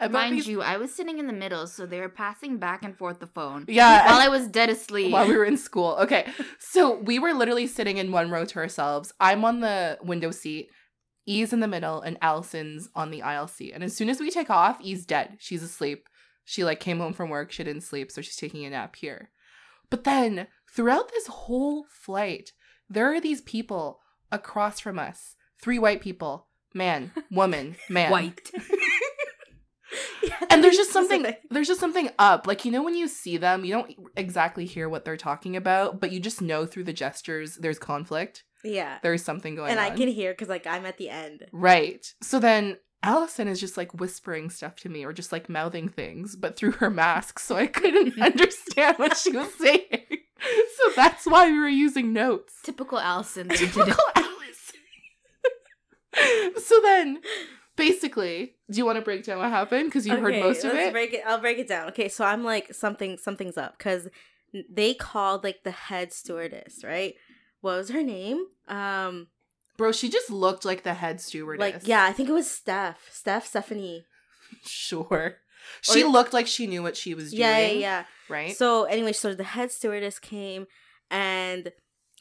about 0.00 0.12
Mind 0.12 0.36
these 0.36 0.46
you, 0.46 0.62
I 0.62 0.76
was 0.76 0.94
sitting 0.94 1.18
in 1.18 1.26
the 1.26 1.32
middle, 1.32 1.66
so 1.66 1.84
they 1.84 1.98
were 2.00 2.08
passing 2.08 2.58
back 2.58 2.84
and 2.84 2.96
forth 2.96 3.18
the 3.18 3.26
phone 3.26 3.64
yeah 3.66 4.06
while 4.06 4.20
I 4.20 4.28
was 4.28 4.46
dead 4.46 4.70
asleep. 4.70 5.12
while 5.12 5.26
we 5.26 5.36
were 5.36 5.44
in 5.44 5.56
school. 5.68 5.96
Okay. 6.00 6.26
So 6.60 6.98
we 6.98 7.18
were 7.18 7.32
literally 7.32 7.66
sitting 7.66 7.96
in 7.96 8.12
one 8.12 8.30
row 8.30 8.44
to 8.44 8.58
ourselves. 8.58 9.12
I'm 9.18 9.44
on 9.44 9.60
the 9.60 9.98
window 10.02 10.30
seat. 10.30 10.68
E's 11.26 11.52
in 11.52 11.60
the 11.60 11.68
middle 11.68 12.00
and 12.00 12.16
Allison's 12.22 12.88
on 12.94 13.10
the 13.10 13.22
aisle 13.22 13.48
seat. 13.48 13.72
And 13.74 13.82
as 13.84 13.94
soon 13.94 14.08
as 14.08 14.20
we 14.20 14.30
take 14.30 14.50
off, 14.50 14.78
E's 14.80 15.04
dead. 15.04 15.36
She's 15.40 15.62
asleep. 15.62 16.08
She 16.44 16.64
like 16.64 16.80
came 16.80 17.00
home 17.00 17.12
from 17.12 17.28
work. 17.28 17.50
She 17.52 17.64
didn't 17.64 17.82
sleep, 17.82 18.10
so 18.10 18.22
she's 18.22 18.36
taking 18.36 18.64
a 18.64 18.70
nap 18.70 18.96
here. 18.96 19.30
But 19.90 20.04
then 20.04 20.46
throughout 20.72 21.10
this 21.10 21.26
whole 21.26 21.84
flight, 21.90 22.52
there 22.88 23.12
are 23.12 23.20
these 23.20 23.40
people 23.40 24.00
across 24.30 24.80
from 24.80 24.98
us. 24.98 25.34
Three 25.62 25.78
white 25.78 26.00
people. 26.00 26.46
Man, 26.74 27.12
woman, 27.30 27.76
man. 27.88 28.10
White. 28.10 28.50
Yeah, 30.22 30.36
And 30.50 30.62
there's 30.62 30.76
just 30.76 30.92
something 30.92 31.26
there's 31.50 31.68
just 31.68 31.80
something 31.80 32.10
up. 32.18 32.46
Like 32.46 32.64
you 32.64 32.70
know 32.70 32.82
when 32.82 32.94
you 32.94 33.08
see 33.08 33.36
them, 33.38 33.64
you 33.64 33.72
don't 33.72 33.94
exactly 34.16 34.66
hear 34.66 34.88
what 34.88 35.04
they're 35.04 35.16
talking 35.16 35.56
about, 35.56 35.98
but 35.98 36.12
you 36.12 36.20
just 36.20 36.42
know 36.42 36.66
through 36.66 36.84
the 36.84 36.92
gestures 36.92 37.56
there's 37.56 37.78
conflict. 37.78 38.44
Yeah, 38.64 38.98
There's 39.02 39.22
something 39.22 39.54
going 39.54 39.70
and 39.70 39.78
on. 39.78 39.86
And 39.86 39.94
i 39.94 39.96
can 39.96 40.08
hear 40.08 40.32
because 40.32 40.48
like 40.48 40.66
I'm 40.66 40.84
at 40.84 40.98
the 40.98 41.08
end. 41.08 41.46
Right. 41.52 42.04
So 42.22 42.38
then 42.38 42.76
Allison 43.02 43.46
is 43.48 43.60
just 43.60 43.76
like 43.76 43.94
whispering 43.94 44.50
stuff 44.50 44.76
to 44.76 44.88
me 44.88 45.04
or 45.04 45.12
just 45.12 45.30
like 45.32 45.48
mouthing 45.48 45.88
things, 45.88 46.34
but 46.36 46.56
through 46.56 46.72
her 46.72 46.90
mask, 46.90 47.38
so 47.38 47.56
I 47.56 47.66
couldn't 47.68 48.18
understand 48.20 48.98
what 48.98 49.16
she 49.16 49.30
was 49.30 49.54
saying. 49.54 50.06
So 50.76 50.92
that's 50.94 51.26
why 51.26 51.50
we 51.50 51.58
were 51.58 51.68
using 51.68 52.12
notes. 52.12 52.54
Typical 52.62 52.98
Allison. 52.98 53.48
thing 53.48 53.58
to 53.58 53.66
do. 53.66 53.84
Typical 53.84 54.04
Allison. 54.14 54.32
so 56.62 56.80
then, 56.82 57.20
basically, 57.76 58.54
do 58.70 58.78
you 58.78 58.86
want 58.86 58.96
to 58.96 59.02
break 59.02 59.24
down 59.24 59.38
what 59.38 59.50
happened? 59.50 59.86
Because 59.86 60.06
you 60.06 60.16
heard 60.16 60.34
most 60.34 60.64
of 60.64 60.72
let's 60.72 60.88
it. 60.88 60.92
Break 60.92 61.14
it. 61.14 61.22
I'll 61.26 61.40
break 61.40 61.58
it 61.58 61.68
down. 61.68 61.88
Okay, 61.88 62.08
so 62.08 62.24
I'm 62.24 62.44
like 62.44 62.72
something. 62.72 63.18
Something's 63.18 63.58
up 63.58 63.76
because 63.78 64.08
they 64.70 64.94
called 64.94 65.44
like 65.44 65.64
the 65.64 65.72
head 65.72 66.12
stewardess. 66.12 66.84
Right? 66.84 67.14
What 67.60 67.76
was 67.76 67.90
her 67.90 68.02
name? 68.02 68.46
Um, 68.68 69.28
Bro, 69.76 69.92
she 69.92 70.08
just 70.08 70.30
looked 70.30 70.64
like 70.64 70.82
the 70.82 70.94
head 70.94 71.20
stewardess. 71.20 71.60
like 71.60 71.86
yeah, 71.86 72.04
I 72.04 72.12
think 72.12 72.28
it 72.28 72.32
was 72.32 72.50
Steph. 72.50 73.08
Steph 73.10 73.46
Stephanie. 73.46 74.04
Sure. 74.64 75.36
She 75.82 76.02
Or- 76.04 76.08
looked 76.10 76.32
like 76.32 76.46
she 76.46 76.66
knew 76.66 76.82
what 76.82 76.96
she 76.96 77.14
was 77.14 77.30
doing. 77.30 77.40
Yeah, 77.40 77.58
yeah, 77.58 77.72
yeah. 77.72 78.04
Right? 78.28 78.56
So 78.56 78.84
anyway, 78.84 79.12
so 79.12 79.34
the 79.34 79.44
head 79.44 79.70
stewardess 79.70 80.18
came 80.18 80.66
and 81.10 81.72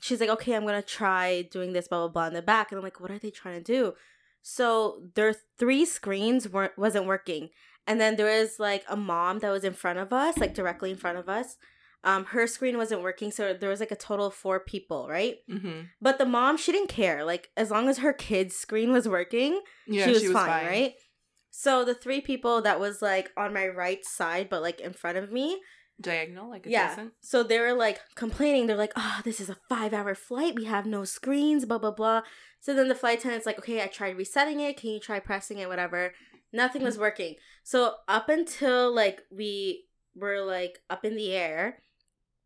she's 0.01 0.19
like, 0.21 0.29
"Okay, 0.29 0.53
I'm 0.53 0.65
gonna 0.65 0.81
try 0.81 1.43
doing 1.43 1.73
this, 1.73 1.87
blah 1.87 1.99
blah 1.99 2.07
blah." 2.09 2.27
In 2.27 2.33
the 2.33 2.41
back, 2.41 2.71
and 2.71 2.77
I'm 2.77 2.83
like, 2.83 2.99
"What 2.99 3.11
are 3.11 3.19
they 3.19 3.31
trying 3.31 3.61
to 3.61 3.63
do?" 3.63 3.93
So 4.41 5.01
their 5.15 5.33
three 5.57 5.85
screens 5.85 6.47
weren't 6.47 6.77
wasn't 6.77 7.05
working, 7.05 7.49
and 7.85 7.99
then 7.99 8.15
there 8.15 8.39
was 8.39 8.59
like 8.59 8.83
a 8.87 8.95
mom 8.95 9.39
that 9.39 9.51
was 9.51 9.63
in 9.63 9.73
front 9.73 9.99
of 9.99 10.13
us, 10.13 10.37
like 10.37 10.53
directly 10.53 10.91
in 10.91 10.97
front 10.97 11.17
of 11.17 11.27
us. 11.27 11.57
Um, 12.03 12.25
her 12.25 12.47
screen 12.47 12.77
wasn't 12.77 13.01
working, 13.01 13.31
so 13.31 13.53
there 13.53 13.69
was 13.69 13.79
like 13.81 13.91
a 13.91 13.95
total 13.95 14.27
of 14.27 14.33
four 14.33 14.59
people, 14.61 15.07
right? 15.09 15.37
mm-hmm. 15.49 15.81
But 15.99 16.19
the 16.19 16.25
mom, 16.25 16.55
she 16.55 16.71
didn't 16.71 16.89
care. 16.89 17.25
Like 17.25 17.49
as 17.57 17.71
long 17.71 17.89
as 17.89 17.97
her 17.97 18.13
kid's 18.13 18.55
screen 18.55 18.93
was 18.93 19.07
working, 19.09 19.59
Yeah, 19.87 20.05
she 20.05 20.11
was, 20.11 20.31
fine, 20.31 20.65
right? 20.65 20.93
So 21.59 21.83
the 21.83 21.95
three 21.95 22.21
people 22.21 22.61
that 22.61 22.79
was 22.79 23.01
like 23.01 23.31
on 23.35 23.51
my 23.51 23.67
right 23.67 24.05
side, 24.05 24.47
but 24.47 24.61
like 24.61 24.79
in 24.79 24.93
front 24.93 25.17
of 25.17 25.31
me, 25.31 25.59
Diagonal, 25.99 26.51
like 26.51 26.67
yeah. 26.67 27.07
So 27.21 27.41
they 27.41 27.57
were 27.59 27.73
like 27.73 27.99
complaining. 28.13 28.67
They're 28.67 28.77
like, 28.77 28.93
oh, 28.95 29.21
this 29.23 29.39
is 29.41 29.49
a 29.49 29.57
five 29.67 29.91
hour 29.91 30.13
flight. 30.13 30.53
We 30.55 30.65
have 30.65 30.85
no 30.85 31.03
screens, 31.03 31.65
blah, 31.65 31.79
blah, 31.79 31.89
blah. 31.89 32.21
So 32.59 32.75
then 32.75 32.89
the 32.89 32.93
flight 32.93 33.17
attendant's 33.17 33.47
like, 33.47 33.57
okay, 33.57 33.81
I 33.81 33.87
tried 33.87 34.17
resetting 34.17 34.59
it. 34.59 34.77
Can 34.77 34.91
you 34.91 34.99
try 34.99 35.19
pressing 35.19 35.57
it? 35.57 35.67
Whatever. 35.67 36.13
Nothing 36.53 36.83
was 36.83 36.99
working. 36.99 37.33
So 37.63 37.95
up 38.07 38.29
until 38.29 38.93
like 38.93 39.23
we 39.31 39.85
were 40.15 40.41
like 40.41 40.77
up 40.91 41.03
in 41.05 41.15
the 41.15 41.31
air, 41.33 41.81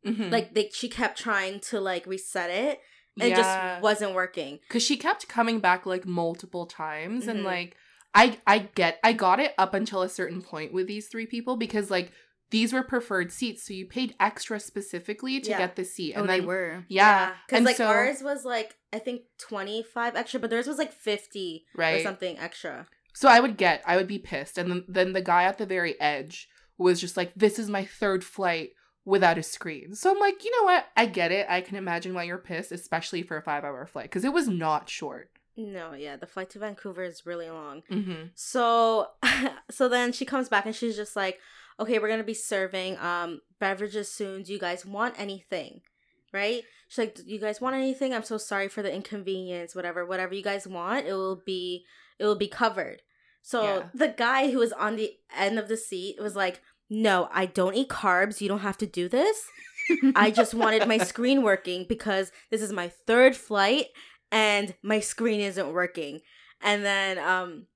Mhm. 0.08 0.32
like 0.32 0.53
they, 0.53 0.70
she 0.74 0.88
kept 0.88 1.20
trying 1.20 1.60
to 1.60 1.82
like 1.82 2.06
reset 2.08 2.50
it 2.50 2.80
and 3.20 3.25
it 3.27 3.30
Yeah. 3.32 3.36
just 3.36 3.84
wasn't 3.84 4.13
working. 4.13 4.60
because 4.70 4.84
she 4.84 4.96
kept 4.96 5.27
coming 5.27 5.60
back 5.60 5.86
like 5.86 6.06
multiple 6.06 6.65
times 6.65 7.27
and 7.27 7.41
Mhm. 7.41 7.44
like 7.46 7.75
i 8.13 8.38
i 8.48 8.60
get 8.75 9.00
i 9.03 9.13
got 9.13 9.39
it 9.39 9.53
up 9.58 9.74
until 9.74 10.01
a 10.01 10.10
certain 10.10 10.41
point 10.41 10.74
with 10.74 10.88
these 10.88 11.08
three 11.08 11.25
people 11.25 11.56
because 11.58 11.89
like 11.91 12.12
these 12.50 12.74
were 12.74 12.84
preferred 12.84 13.32
seats 13.32 13.63
so 13.65 13.74
you 13.74 13.86
paid 13.86 14.13
extra 14.20 14.60
specifically 14.60 15.39
to 15.39 15.50
Yeah. 15.51 15.58
get 15.58 15.75
the 15.77 15.86
seat 15.86 16.15
Oh, 16.15 16.22
and 16.22 16.30
they 16.30 16.41
were. 16.41 16.84
yeah 16.89 17.34
Because 17.48 17.58
and 17.58 17.65
like 17.65 17.77
so- 17.77 17.88
ours 17.88 18.22
was 18.22 18.44
like, 18.44 18.75
I 18.91 19.00
think 19.00 19.22
25 19.39 20.15
extra, 20.18 20.39
but 20.39 20.50
theirs 20.50 20.68
was 20.68 20.77
like 20.77 20.91
50 20.91 21.65
right. 21.77 22.00
or 22.01 22.03
something 22.03 22.38
extra. 22.39 22.88
so 23.13 23.30
i 23.30 23.39
would 23.39 23.56
get 23.58 23.82
i 23.86 23.96
would 23.96 24.08
be 24.08 24.20
pissed 24.20 24.58
and 24.58 24.70
then, 24.70 24.84
then 24.88 25.13
the 25.13 25.22
guy 25.22 25.44
at 25.44 25.58
the 25.58 25.65
very 25.65 26.00
edge 26.01 26.50
was 26.77 27.00
just 27.00 27.15
like 27.15 27.32
this 27.36 27.58
is 27.60 27.70
my 27.70 27.86
third 27.86 28.24
flight 28.24 28.72
without 29.06 29.38
a 29.38 29.44
screen 29.44 29.96
so 29.96 30.12
i'm 30.12 30.20
like 30.20 30.44
you 30.44 30.51
know 30.51 30.65
what 30.65 30.86
i 30.98 31.06
get 31.06 31.32
it 31.32 31.46
i 31.50 31.60
can 31.62 31.75
imagine 31.77 32.13
why 32.13 32.24
you're 32.24 32.38
pissed 32.38 32.72
especially 32.72 33.24
for 33.24 33.38
a 33.38 33.41
five 33.41 33.63
hour 33.63 33.86
flight 33.86 34.06
because 34.06 34.24
it 34.25 34.34
was 34.34 34.48
not 34.48 34.89
short 34.89 35.30
No, 35.58 35.93
yeah, 35.93 36.15
the 36.15 36.25
flight 36.27 36.50
to 36.51 36.60
Vancouver 36.60 37.03
is 37.03 37.25
really 37.25 37.50
long. 37.50 37.84
mm-hmm. 37.91 38.27
So 38.36 39.08
so 39.72 39.89
then 39.89 40.12
she 40.13 40.25
comes 40.25 40.50
back 40.50 40.65
and 40.65 40.75
she's 40.75 40.96
just 40.96 41.15
like, 41.15 41.39
"Okay, 41.79 42.00
we're 42.00 42.08
going 42.08 42.20
to 42.20 42.24
be 42.25 42.34
serving 42.34 42.98
um 43.00 43.41
beverages 43.60 44.12
soon. 44.12 44.43
Do 44.43 44.53
you 44.53 44.60
guys 44.60 44.86
want 44.86 45.15
anything?" 45.20 45.81
Right? 46.34 46.63
She's 46.88 46.98
like, 46.98 47.15
"Do 47.15 47.24
you 47.25 47.39
guys 47.39 47.60
want 47.60 47.75
anything? 47.75 48.13
I'm 48.13 48.24
so 48.24 48.38
sorry 48.38 48.70
for 48.70 48.81
the 48.81 48.93
inconvenience. 48.93 49.75
Whatever, 49.75 50.05
whatever 50.05 50.34
you 50.34 50.43
guys 50.43 50.67
want, 50.67 51.05
it 51.05 51.13
will 51.13 51.41
be 51.46 51.84
it 52.17 52.25
will 52.25 52.38
be 52.38 52.48
covered." 52.48 53.01
So 53.41 53.63
Yeah. 53.63 53.84
the 53.93 54.08
guy 54.10 54.51
who 54.51 54.60
was 54.60 54.72
on 54.72 54.96
the 54.96 55.12
end 55.36 55.60
of 55.60 55.67
the 55.67 55.77
seat 55.77 56.15
was 56.22 56.36
like, 56.36 56.62
"No, 56.89 57.27
I 57.34 57.46
don't 57.46 57.75
eat 57.75 57.89
carbs. 57.89 58.39
You 58.39 58.48
don't 58.48 58.60
have 58.60 58.77
to 58.77 58.86
do 58.88 59.10
this. 59.10 59.48
I 60.15 60.31
just 60.31 60.53
wanted 60.53 60.88
my 60.88 60.98
screen 61.12 61.41
working 61.43 61.86
because 61.89 62.31
this 62.51 62.62
is 62.62 62.72
my 62.72 62.88
third 62.88 63.36
flight 63.36 63.88
and 64.31 64.73
my 64.81 65.00
screen 65.00 65.39
isn't 65.41 65.73
working." 65.73 66.21
And 66.61 66.83
then 66.85 67.17
um 67.19 67.67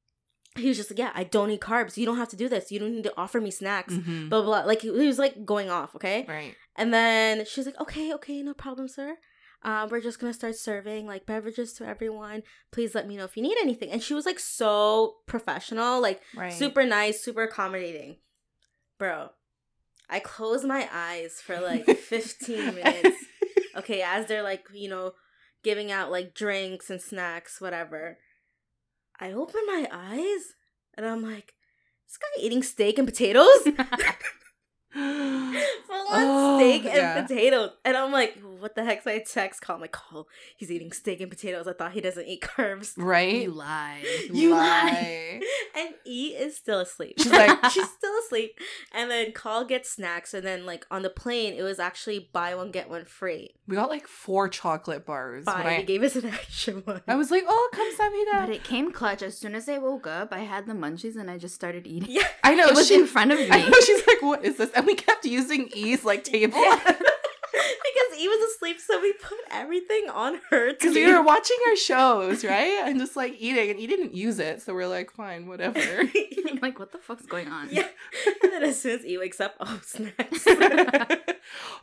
he 0.58 0.70
was 0.70 0.78
just 0.78 0.90
like, 0.92 1.00
"Yeah, 1.00 1.12
I 1.14 1.24
don't 1.26 1.52
eat 1.52 1.62
carbs. 1.62 1.98
You 1.98 2.06
don't 2.06 2.18
have 2.18 2.30
to 2.30 2.36
do 2.38 2.48
this. 2.48 2.72
You 2.72 2.80
don't 2.80 2.94
need 2.96 3.04
to 3.04 3.14
offer 3.18 3.42
me 3.42 3.52
snacks." 3.52 3.94
Mhm. 3.94 4.30
Blah 4.30 4.42
blah. 4.42 4.62
blah. 4.62 4.68
Like 4.68 4.82
he 4.82 4.88
he 4.98 5.08
was 5.08 5.20
like 5.20 5.46
going 5.46 5.70
off, 5.70 5.96
okay? 5.96 6.26
right 6.28 6.56
And 6.78 6.94
then 6.94 7.46
she's 7.46 7.66
like, 7.66 7.80
"Okay, 7.80 8.14
okay, 8.14 8.42
no 8.42 8.54
problem, 8.54 8.88
sir. 8.88 9.18
Uh, 9.64 9.88
we're 9.90 10.02
just 10.02 10.20
gonna 10.20 10.34
start 10.34 10.56
serving 10.56 11.08
like 11.08 11.26
beverages 11.26 11.74
to 11.74 11.86
everyone. 11.86 12.44
Please 12.72 12.94
let 12.94 13.08
me 13.08 13.18
know 13.18 13.26
if 13.26 13.36
you 13.36 13.44
need 13.44 13.58
anything." 13.62 13.90
And 13.90 14.02
she 14.02 14.14
was 14.14 14.26
like 14.26 14.40
so 14.40 15.16
professional, 15.26 16.00
like 16.02 16.22
right 16.36 16.54
super 16.54 16.86
nice, 16.86 17.22
super 17.24 17.44
accommodating. 17.44 18.18
Bro, 18.98 19.30
I 20.10 20.20
closed 20.20 20.66
my 20.66 20.88
eyes 20.94 21.42
for 21.42 21.60
like 21.60 21.86
15 21.98 22.76
minutes. 22.76 23.18
Okay, 23.76 24.02
as 24.04 24.28
they're 24.28 24.44
like, 24.44 24.66
you 24.74 24.88
know, 24.90 25.14
giving 25.66 25.92
out 25.92 26.12
like 26.12 26.36
drinks 26.36 26.92
and 26.92 27.02
snacks, 27.02 27.60
whatever. 27.60 28.20
I 29.20 29.32
open 29.32 29.62
my 29.66 29.88
eyes 29.92 30.54
and 30.96 31.06
I'm 31.06 31.24
like, 31.24 31.56
this 32.08 32.18
guy 32.18 32.46
eating 32.46 32.62
steak 32.62 33.00
and 33.00 33.08
potatoes? 33.08 33.68
Full 34.96 35.04
on 35.04 36.06
Oh, 36.08 36.58
steak 36.60 36.86
and 36.86 36.96
yeah. 36.96 37.22
potatoes. 37.22 37.72
And 37.84 37.98
I'm 37.98 38.12
like, 38.12 38.40
what 38.42 38.66
what 38.66 38.74
the 38.74 38.84
heck? 38.84 39.04
So 39.04 39.12
I 39.12 39.20
text 39.20 39.62
Call. 39.62 39.76
I'm 39.76 39.82
like, 39.82 39.92
Call, 39.92 40.28
he's 40.58 40.72
eating 40.72 40.92
steak 40.92 41.22
and 41.22 41.30
potatoes. 41.30 41.68
I 41.68 41.74
thought 41.74 41.92
he 41.92 42.02
doesn't 42.02 42.26
eat 42.26 42.42
carbs. 42.42 42.94
Right? 42.98 43.44
You 43.44 43.52
lie. 43.52 44.04
You 44.34 44.52
lie. 44.52 45.40
and 45.78 45.90
E 46.06 46.30
is 46.36 46.58
still 46.58 46.80
asleep. 46.80 47.14
She's 47.20 47.32
like- 47.32 47.64
she's 47.72 47.88
still 47.90 48.14
asleep. 48.26 48.58
And 48.92 49.12
then 49.12 49.34
Call 49.34 49.66
gets 49.66 49.90
snacks. 49.92 50.34
And 50.34 50.44
then 50.46 50.66
like 50.66 50.86
on 50.90 51.04
the 51.04 51.12
plane, 51.12 51.54
it 51.54 51.62
was 51.62 51.78
actually 51.78 52.30
buy 52.34 52.56
one 52.56 52.72
get 52.72 52.90
one 52.90 53.06
free. 53.06 53.52
We 53.68 53.76
got 53.76 53.90
like 53.90 54.08
four 54.08 54.50
chocolate 54.50 55.06
bars. 55.06 55.46
when 55.46 55.56
Fine, 55.56 55.66
I, 55.68 55.76
he 55.78 55.84
gave 55.84 56.02
us 56.02 56.16
an 56.16 56.26
extra 56.26 56.74
one. 56.76 57.02
I 57.08 57.16
was 57.16 57.30
like, 57.30 57.44
oh, 57.48 57.70
come 57.72 57.92
But 57.98 58.50
it 58.50 58.64
came 58.64 58.92
clutch. 58.92 59.22
As 59.22 59.38
soon 59.38 59.54
as 59.56 59.70
I 59.70 59.78
woke 59.78 60.08
up, 60.08 60.34
I 60.34 60.40
had 60.40 60.66
the 60.66 60.74
munchies 60.74 61.16
and 61.16 61.30
I 61.30 61.38
just 61.38 61.54
started 61.56 61.86
eating. 61.86 62.10
yeah, 62.10 62.28
I 62.44 62.56
know. 62.56 62.68
It 62.68 62.76
was 62.76 62.88
she, 62.88 62.96
in 62.96 63.06
front 63.06 63.32
of 63.32 63.38
me. 63.40 63.48
I 63.52 63.68
know. 63.68 63.80
She's 63.86 64.06
like, 64.08 64.22
what 64.22 64.44
is 64.44 64.58
this? 64.58 64.72
And 64.72 64.85
we 64.86 64.96
kept 64.96 65.26
using 65.26 65.70
E's 65.74 66.04
like 66.06 66.24
table. 66.24 66.60
because 66.86 68.20
E 68.20 68.28
was 68.28 68.54
asleep, 68.54 68.80
so 68.80 69.02
we 69.02 69.14
put 69.14 69.38
everything 69.52 70.10
on 70.10 70.40
her 70.50 70.74
Because 70.74 70.96
we 70.96 71.12
were 71.12 71.22
watching 71.22 71.58
our 71.68 71.76
shows, 71.76 72.44
right? 72.44 72.82
And 72.86 73.00
just 73.00 73.16
like 73.16 73.36
eating, 73.40 73.70
and 73.70 73.80
he 73.80 73.88
didn't 73.88 74.14
use 74.14 74.40
it. 74.40 74.62
So 74.62 74.74
we're 74.74 74.88
like, 74.88 75.12
fine, 75.12 75.48
whatever. 75.48 75.80
I'm 76.50 76.60
like, 76.62 76.80
what 76.80 76.92
the 76.92 76.98
fuck's 76.98 77.26
going 77.26 77.48
on? 77.48 77.70
yeah. 77.72 77.88
And 78.44 78.52
then 78.52 78.64
as 78.64 78.82
soon 78.82 79.00
as 79.00 79.06
E 79.06 79.18
wakes 79.18 79.40
up, 79.40 79.56
oh 79.60 79.80
snacks. 79.84 80.46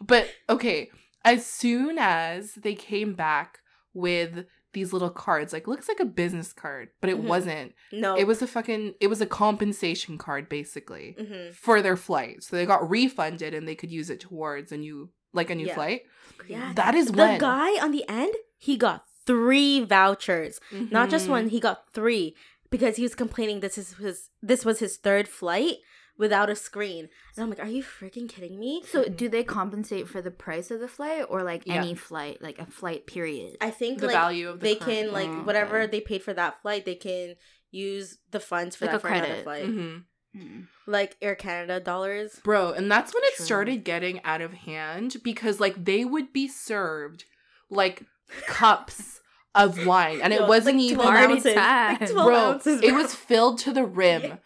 but 0.00 0.28
okay, 0.48 0.90
as 1.24 1.46
soon 1.46 1.98
as 1.98 2.54
they 2.54 2.74
came 2.74 3.14
back 3.14 3.60
with 3.94 4.46
these 4.72 4.92
little 4.92 5.10
cards, 5.10 5.52
like 5.52 5.66
looks 5.68 5.88
like 5.88 6.00
a 6.00 6.04
business 6.04 6.52
card, 6.52 6.88
but 7.00 7.10
it 7.10 7.18
Mhm. 7.18 7.24
wasn't. 7.24 7.74
no, 7.92 8.16
It 8.16 8.26
was 8.26 8.40
a 8.42 8.46
fucking 8.46 8.94
it 9.00 9.08
was 9.08 9.20
a 9.20 9.26
compensation 9.26 10.18
card 10.18 10.48
basically 10.48 11.16
hmm 11.18 11.50
for 11.52 11.82
their 11.82 11.96
flight. 11.96 12.42
So 12.42 12.56
they 12.56 12.66
got 12.66 12.88
refunded 12.88 13.52
and 13.54 13.66
they 13.68 13.74
could 13.74 13.90
use 13.90 14.08
it 14.10 14.20
towards 14.20 14.72
a 14.72 14.76
new 14.76 15.10
like 15.34 15.50
a 15.50 15.54
new 15.54 15.66
Yeah. 15.66 15.74
flight. 15.74 16.02
Yeah. 16.48 16.72
That 16.76 16.94
is 16.94 17.06
The 17.06 17.18
when 17.18 17.38
guy 17.38 17.70
on 17.84 17.90
the 17.92 18.04
end, 18.08 18.34
he 18.58 18.76
got 18.76 19.04
three 19.26 19.80
vouchers. 19.84 20.58
Not 20.70 21.08
just 21.10 21.26
Mhm. 21.26 21.30
one, 21.30 21.48
he 21.48 21.60
got 21.60 21.90
three 21.92 22.34
because 22.70 22.96
he 22.96 23.02
was 23.02 23.14
complaining 23.14 23.60
this 23.60 23.76
is 23.78 23.94
his 23.94 24.30
this 24.42 24.64
was 24.64 24.78
his 24.80 24.96
third 24.96 25.28
flight 25.28 25.76
without 26.18 26.50
a 26.50 26.54
screen. 26.56 27.08
And 27.36 27.42
I'm 27.42 27.50
like, 27.50 27.60
are 27.60 27.66
you 27.68 27.82
freaking 27.82 28.28
kidding 28.28 28.58
me? 28.58 28.82
So, 28.86 29.04
do 29.04 29.28
they 29.28 29.42
compensate 29.44 30.08
for 30.08 30.20
the 30.22 30.30
price 30.30 30.70
of 30.70 30.80
the 30.80 30.88
flight 30.88 31.24
or 31.28 31.42
like 31.42 31.66
Yeah. 31.66 31.76
any 31.76 31.94
flight, 31.94 32.40
like 32.42 32.58
a 32.58 32.66
flight 32.66 33.06
period? 33.06 33.56
I 33.60 33.70
think 33.70 33.98
the 34.00 34.06
like 34.06 34.14
value 34.16 34.48
of 34.48 34.60
the 34.60 34.64
they 34.64 34.74
current- 34.76 34.90
can 35.06 35.12
like 35.12 35.28
Oh, 35.28 35.42
whatever 35.44 35.80
okay. 35.82 35.90
they 35.90 36.00
paid 36.00 36.22
for 36.22 36.34
that 36.34 36.60
flight, 36.62 36.84
they 36.84 36.94
can 36.94 37.36
use 37.70 38.18
the 38.30 38.40
funds 38.40 38.76
for 38.76 38.84
Like 38.84 38.92
that 38.92 38.96
a 38.96 39.00
for 39.00 39.08
another 39.08 39.26
credit. 39.26 39.44
flight. 39.44 39.66
Mhm. 39.66 40.04
Mm. 40.36 40.66
Like 40.86 41.16
Air 41.20 41.34
Canada 41.34 41.78
dollars. 41.80 42.40
Bro, 42.42 42.72
and 42.72 42.90
that's 42.90 43.12
when 43.14 43.22
it 43.24 43.34
True. 43.36 43.44
started 43.44 43.84
getting 43.84 44.22
out 44.24 44.40
of 44.40 44.52
hand 44.52 45.16
because 45.22 45.60
like 45.60 45.84
they 45.84 46.04
would 46.04 46.32
be 46.32 46.48
served 46.48 47.24
like 47.70 48.04
cups 48.46 49.20
of 49.54 49.84
wine 49.86 50.20
and 50.22 50.32
Yo, 50.32 50.42
it 50.44 50.48
wasn't 50.48 50.76
like 50.78 50.84
even 50.86 50.96
12 50.96 51.10
Party 51.14 51.32
ounces. 51.34 51.54
Like 51.56 51.98
12 52.10 52.26
bro, 52.26 52.36
ounces, 52.36 52.82
it 52.82 52.92
was 52.94 53.14
filled 53.14 53.58
to 53.60 53.72
the 53.72 53.84
rim. 53.84 54.38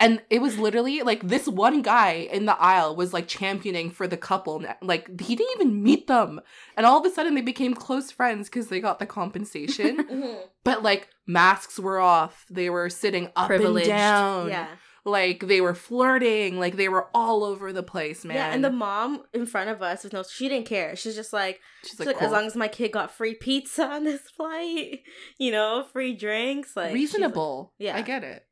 Yeah. 0.00 0.06
And 0.06 0.22
it 0.28 0.42
was 0.42 0.58
literally 0.58 1.02
like 1.02 1.26
this 1.26 1.46
one 1.46 1.80
guy 1.82 2.28
in 2.30 2.46
the 2.46 2.58
aisle 2.60 2.96
was 2.96 3.12
like 3.12 3.28
championing 3.28 3.90
for 3.90 4.06
the 4.08 4.16
couple. 4.16 4.62
Like 4.82 5.20
he 5.20 5.36
didn't 5.36 5.54
even 5.60 5.82
meet 5.82 6.08
them. 6.08 6.40
And 6.76 6.84
all 6.84 6.98
of 6.98 7.06
a 7.06 7.14
sudden 7.14 7.34
they 7.34 7.40
became 7.42 7.74
close 7.74 8.10
friends 8.10 8.48
because 8.48 8.68
they 8.68 8.80
got 8.80 8.98
the 8.98 9.06
compensation. 9.06 10.04
Mhm. 10.10 10.38
but 10.64 10.82
like 10.82 11.08
masks 11.26 11.78
were 11.78 12.00
off. 12.00 12.44
They 12.50 12.70
were 12.70 12.90
sitting 12.90 13.30
up 13.36 13.46
Privileged. 13.46 13.88
and 13.88 13.96
down. 13.98 14.48
Yeah. 14.48 14.66
Like 15.06 15.46
they 15.46 15.60
were 15.60 15.74
flirting. 15.74 16.58
Like 16.58 16.76
they 16.76 16.88
were 16.88 17.08
all 17.14 17.44
over 17.44 17.72
the 17.72 17.82
place, 17.82 18.24
man. 18.24 18.36
Yeah, 18.36 18.52
and 18.52 18.64
the 18.64 18.70
mom 18.72 19.22
in 19.32 19.46
front 19.46 19.70
of 19.70 19.80
us 19.82 20.02
was 20.02 20.12
no, 20.12 20.22
she 20.22 20.48
didn't 20.48 20.66
care. 20.66 20.96
She's 20.96 21.14
just 21.14 21.32
like, 21.32 21.60
She's 21.82 21.90
she's 21.90 22.00
like, 22.00 22.06
like, 22.08 22.16
cool. 22.18 22.26
as 22.26 22.32
long 22.32 22.46
as 22.46 22.56
my 22.56 22.68
kid 22.68 22.90
got 22.92 23.10
free 23.12 23.34
pizza 23.34 23.84
on 23.86 24.04
this 24.04 24.22
flight, 24.36 25.00
you 25.38 25.52
know, 25.52 25.86
free 25.92 26.14
drinks, 26.14 26.74
like 26.76 26.86
she's 26.86 26.90
like- 26.90 26.94
reasonable. 26.94 27.72
yeah. 27.78 27.96
I 27.96 28.02
get 28.02 28.24
it. 28.24 28.44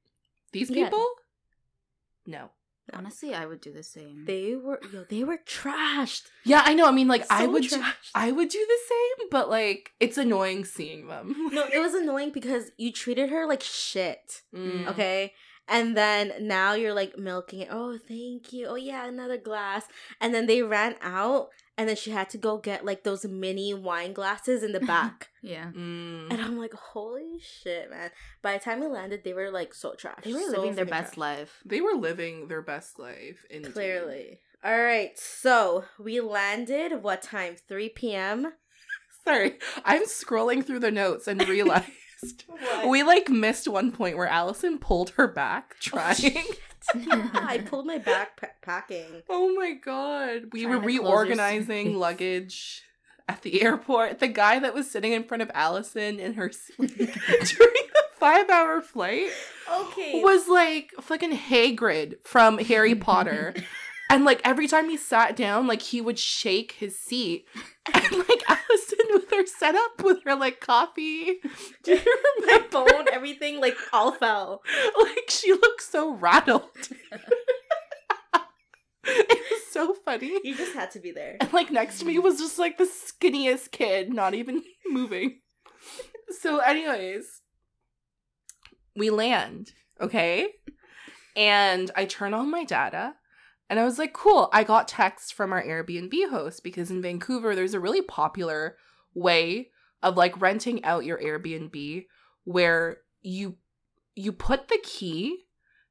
These 0.53 0.71
Yeah. 0.71 0.85
People? 2.25 2.41
No. 2.41 2.51
Honestly, 2.93 3.33
I 3.33 3.47
would 3.47 3.61
do 3.61 3.73
the 3.73 3.83
same. 3.83 4.25
they 4.27 4.57
were 4.57 4.81
yo, 4.93 5.05
they 5.09 5.23
were 5.23 5.39
trashed. 5.47 6.25
Yeah, 6.45 6.63
I 6.65 6.75
know. 6.75 6.87
I 6.87 6.91
mean, 6.91 7.07
like 7.07 7.25
I 7.31 7.47
would, 7.47 7.63
do, 7.63 7.81
trashed. 7.81 8.11
I 8.15 8.33
would 8.33 8.49
do 8.49 8.59
the 8.59 8.79
same, 8.89 9.29
but 9.31 9.49
like 9.49 9.93
it's 10.01 10.19
annoying 10.19 10.65
seeing 10.65 11.07
them. 11.07 11.35
no, 11.53 11.65
it 11.73 11.79
was 11.79 11.95
annoying 11.95 12.33
because 12.33 12.73
you 12.77 12.93
treated 12.93 13.31
her 13.31 13.47
like 13.47 13.63
shit. 13.63 14.43
Mm. 14.55 14.89
Okay. 14.89 15.33
And 15.69 15.97
then 15.97 16.33
now 16.41 16.75
you're 16.75 16.93
like 16.93 17.17
milking 17.17 17.61
it. 17.61 17.69
Oh, 17.71 17.97
thank 17.97 18.53
you. 18.53 18.67
Oh 18.67 18.75
yeah, 18.75 19.07
another 19.07 19.39
glass. 19.39 19.85
And 20.21 20.35
then 20.35 20.47
they 20.47 20.63
ran 20.63 20.97
out 21.01 21.49
and 21.79 21.89
then 21.89 21.97
she 21.97 22.11
had 22.11 22.29
to 22.31 22.39
go 22.39 22.59
get 22.59 22.85
like 22.85 23.03
those 23.05 23.25
mini 23.25 23.73
wine 23.75 24.13
glasses 24.13 24.63
in 24.63 24.73
the 24.73 24.81
back. 24.95 25.29
yeah. 25.43 25.71
Mm. 25.75 26.31
and 26.31 26.41
I'm 26.41 26.59
like, 26.59 26.75
holy 26.75 27.39
shit, 27.41 27.91
man. 27.91 28.11
By 28.43 28.55
the 28.55 28.61
time 28.65 28.81
we 28.81 28.87
landed, 28.87 29.25
they 29.25 29.33
were 29.33 29.51
like 29.51 29.75
so 29.75 29.95
trash. 29.95 30.21
They 30.25 30.33
were 30.35 30.41
So 30.41 30.61
living 30.61 30.75
their 30.75 30.85
best 30.85 31.15
trash. 31.15 31.19
life. 31.39 31.61
They 31.65 31.81
were 31.81 31.95
living 31.95 32.49
their 32.49 32.63
best 32.63 32.99
life. 32.99 33.45
Indeed. 33.51 33.73
Clearly. 33.73 34.39
All 34.65 34.79
right. 34.79 35.19
So 35.19 35.85
we 35.99 36.21
landed 36.21 37.03
what 37.03 37.23
time? 37.23 37.57
3 37.69 37.89
p.m. 37.91 38.53
Sorry, 39.25 39.59
I'm 39.85 40.05
scrolling 40.05 40.65
through 40.67 40.81
the 40.81 40.91
notes 40.91 41.29
and 41.29 41.41
realized 42.23 42.89
we 42.89 43.03
like 43.03 43.29
missed 43.29 43.69
one 43.69 43.93
point 43.93 44.17
where 44.17 44.27
Allison 44.27 44.79
pulled 44.79 45.11
her 45.11 45.29
back 45.29 45.75
oh, 45.75 45.77
trying. 45.81 46.45
I 47.35 47.63
pulled 47.65 47.87
my 47.87 47.99
back 47.99 48.61
packing. 48.63 49.23
Oh 49.29 49.55
my 49.55 49.73
god. 49.73 50.47
We 50.53 50.67
were 50.67 50.79
Trying 50.79 50.91
your 50.91 51.03
reorganizing 51.03 51.97
luggage 51.99 52.83
at 53.29 53.43
the 53.43 53.63
airport. 53.63 54.19
The 54.19 54.29
guy 54.29 54.59
that 54.59 54.75
was 54.75 54.91
sitting 54.91 55.13
in 55.13 55.25
front 55.25 55.43
of 55.43 55.51
Allison 55.55 56.19
in 56.19 56.35
her 56.35 56.51
seat 56.51 56.97
during 56.97 57.17
the 57.17 58.05
five 58.19 58.51
hour 58.51 58.81
flight 58.81 59.31
Okay. 59.73 60.23
was 60.23 60.49
like 60.49 60.91
fucking 61.01 61.37
Hagrid 61.37 62.17
from 62.25 62.59
Harry 62.59 62.95
Potter. 62.95 63.55
And 64.13 64.27
like 64.27 64.43
every 64.45 64.69
time 64.69 64.91
he 64.91 64.99
sat 64.99 65.35
down, 65.37 65.67
like 65.67 65.81
he 65.81 66.03
would 66.03 66.19
shake 66.19 66.73
his 66.73 66.99
seat. 66.99 67.47
And 67.95 68.13
like 68.29 68.43
Allison 68.49 68.99
with 69.11 69.29
her 69.33 69.45
setup 69.45 70.05
with 70.05 70.23
her 70.25 70.37
like 70.37 70.61
coffee. 70.61 71.41
Do 71.83 71.93
you 71.95 71.99
my 72.47 72.59
remember? 72.59 72.69
phone, 72.71 73.07
everything 73.13 73.61
like 73.61 73.77
all 73.93 74.13
fell. 74.13 74.63
Like 75.01 75.29
she 75.31 75.51
looked 75.53 75.83
so 75.83 76.15
rattled. 76.15 76.69
it 79.05 79.43
was 79.51 79.67
so 79.73 79.95
funny. 80.05 80.39
You 80.45 80.55
just 80.55 80.75
had 80.75 80.91
to 80.93 81.01
be 81.01 81.11
there. 81.11 81.39
And 81.41 81.53
like 81.53 81.73
next 81.73 81.99
to 82.01 82.05
me 82.05 82.19
was 82.21 82.39
just 82.39 82.59
like 82.59 82.79
the 82.79 82.85
skinniest 82.89 83.73
kid, 83.73 84.13
not 84.13 84.35
even 84.35 84.63
moving. 84.87 85.41
So, 86.41 86.59
anyways, 86.59 87.41
we 88.95 89.11
land, 89.11 89.73
okay? 90.01 90.49
And 91.35 91.91
I 91.97 92.05
turn 92.05 92.33
on 92.35 92.51
my 92.51 92.63
data 92.65 93.15
and 93.73 93.81
I 93.81 93.85
was 93.85 93.99
like, 93.99 94.13
cool, 94.13 94.51
I 94.53 94.65
got 94.65 94.87
texts 94.87 95.31
from 95.31 95.51
our 95.51 95.65
Airbnb 95.65 96.29
host 96.29 96.63
because 96.63 96.91
in 96.91 97.01
Vancouver, 97.01 97.55
there's 97.55 97.73
a 97.73 97.81
really 97.81 98.03
popular 98.03 98.77
way 99.15 99.71
of 100.03 100.15
like 100.15 100.39
renting 100.39 100.85
out 100.85 101.07
your 101.07 101.17
Airbnb 101.17 102.05
where 102.45 102.99
you 103.23 103.57
you 104.15 104.31
put 104.31 104.69
the 104.69 104.79
key 104.83 105.47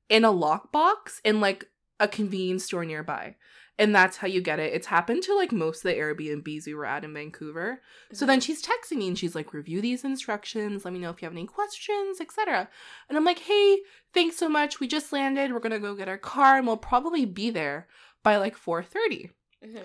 in 0.09 0.23
a 0.23 0.31
lockbox 0.31 1.21
in 1.25 1.41
like 1.41 1.71
a 1.99 2.07
convenience 2.07 2.65
store 2.65 2.85
nearby 2.85 3.35
and 3.79 3.95
that's 3.95 4.17
how 4.17 4.27
you 4.27 4.41
get 4.41 4.59
it. 4.59 4.73
It's 4.73 4.87
happened 4.87 5.23
to 5.23 5.35
like 5.35 5.51
most 5.51 5.77
of 5.77 5.91
the 5.91 5.97
Airbnbs 5.97 6.65
we 6.67 6.73
were 6.73 6.85
at 6.85 7.03
in 7.03 7.13
Vancouver. 7.13 7.81
So 8.13 8.25
then 8.25 8.39
she's 8.41 8.61
texting 8.61 8.97
me 8.97 9.07
and 9.07 9.17
she's 9.17 9.33
like, 9.35 9.53
review 9.53 9.81
these 9.81 10.03
instructions. 10.03 10.85
Let 10.85 10.93
me 10.93 10.99
know 10.99 11.09
if 11.09 11.21
you 11.21 11.25
have 11.25 11.33
any 11.33 11.45
questions, 11.47 12.21
etc. 12.21 12.69
And 13.09 13.17
I'm 13.17 13.25
like, 13.25 13.39
hey, 13.39 13.79
thanks 14.13 14.37
so 14.37 14.49
much. 14.49 14.79
We 14.79 14.87
just 14.87 15.11
landed. 15.11 15.51
We're 15.51 15.59
gonna 15.59 15.79
go 15.79 15.95
get 15.95 16.09
our 16.09 16.17
car 16.17 16.57
and 16.57 16.67
we'll 16.67 16.77
probably 16.77 17.25
be 17.25 17.49
there 17.49 17.87
by 18.23 18.37
like 18.37 18.55
4:30. 18.57 19.31
Mhm. 19.65 19.81